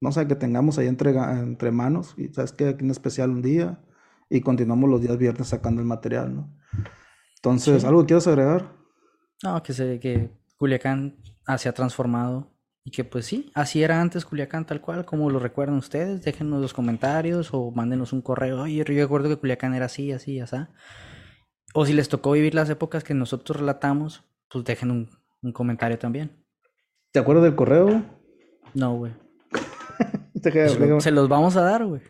no 0.00 0.12
sé, 0.12 0.26
que 0.26 0.36
tengamos 0.36 0.78
ahí 0.78 0.86
entre, 0.86 1.10
entre 1.10 1.72
manos 1.72 2.14
y 2.16 2.28
sabes 2.28 2.52
que 2.52 2.68
aquí 2.68 2.84
en 2.84 2.90
especial 2.90 3.30
un 3.30 3.42
día 3.42 3.80
y 4.30 4.40
continuamos 4.40 4.90
los 4.90 5.00
días 5.00 5.18
viernes 5.18 5.48
sacando 5.48 5.80
el 5.80 5.86
material, 5.86 6.34
¿no? 6.34 6.61
Entonces, 7.44 7.84
¿algo 7.84 8.06
quieres 8.06 8.28
agregar? 8.28 8.72
No, 9.42 9.60
que 9.64 9.72
se, 9.72 9.98
que 9.98 10.30
Culiacán 10.56 11.16
se 11.58 11.68
ha 11.68 11.72
transformado 11.72 12.54
y 12.84 12.92
que 12.92 13.02
pues 13.02 13.26
sí, 13.26 13.50
así 13.52 13.82
era 13.82 14.00
antes 14.00 14.24
Culiacán 14.24 14.64
tal 14.64 14.80
cual, 14.80 15.04
como 15.04 15.28
lo 15.28 15.40
recuerdan 15.40 15.76
ustedes, 15.76 16.22
déjenos 16.22 16.60
los 16.60 16.72
comentarios 16.72 17.48
o 17.52 17.72
mándenos 17.72 18.12
un 18.12 18.22
correo, 18.22 18.62
oye, 18.62 18.76
yo 18.76 18.84
recuerdo 18.84 19.28
que 19.28 19.38
Culiacán 19.38 19.74
era 19.74 19.86
así, 19.86 20.12
así, 20.12 20.38
así. 20.38 20.56
O 21.74 21.84
si 21.84 21.94
les 21.94 22.08
tocó 22.08 22.30
vivir 22.30 22.54
las 22.54 22.70
épocas 22.70 23.02
que 23.02 23.12
nosotros 23.12 23.58
relatamos, 23.58 24.22
pues 24.48 24.64
dejen 24.64 24.92
un, 24.92 25.10
un 25.42 25.50
comentario 25.50 25.98
también. 25.98 26.44
¿Te 27.10 27.18
acuerdas 27.18 27.42
del 27.42 27.56
correo? 27.56 28.04
No, 28.72 28.94
güey. 28.94 29.14
se 31.00 31.10
los 31.10 31.28
vamos 31.28 31.56
a 31.56 31.62
dar, 31.62 31.84
güey. 31.86 32.02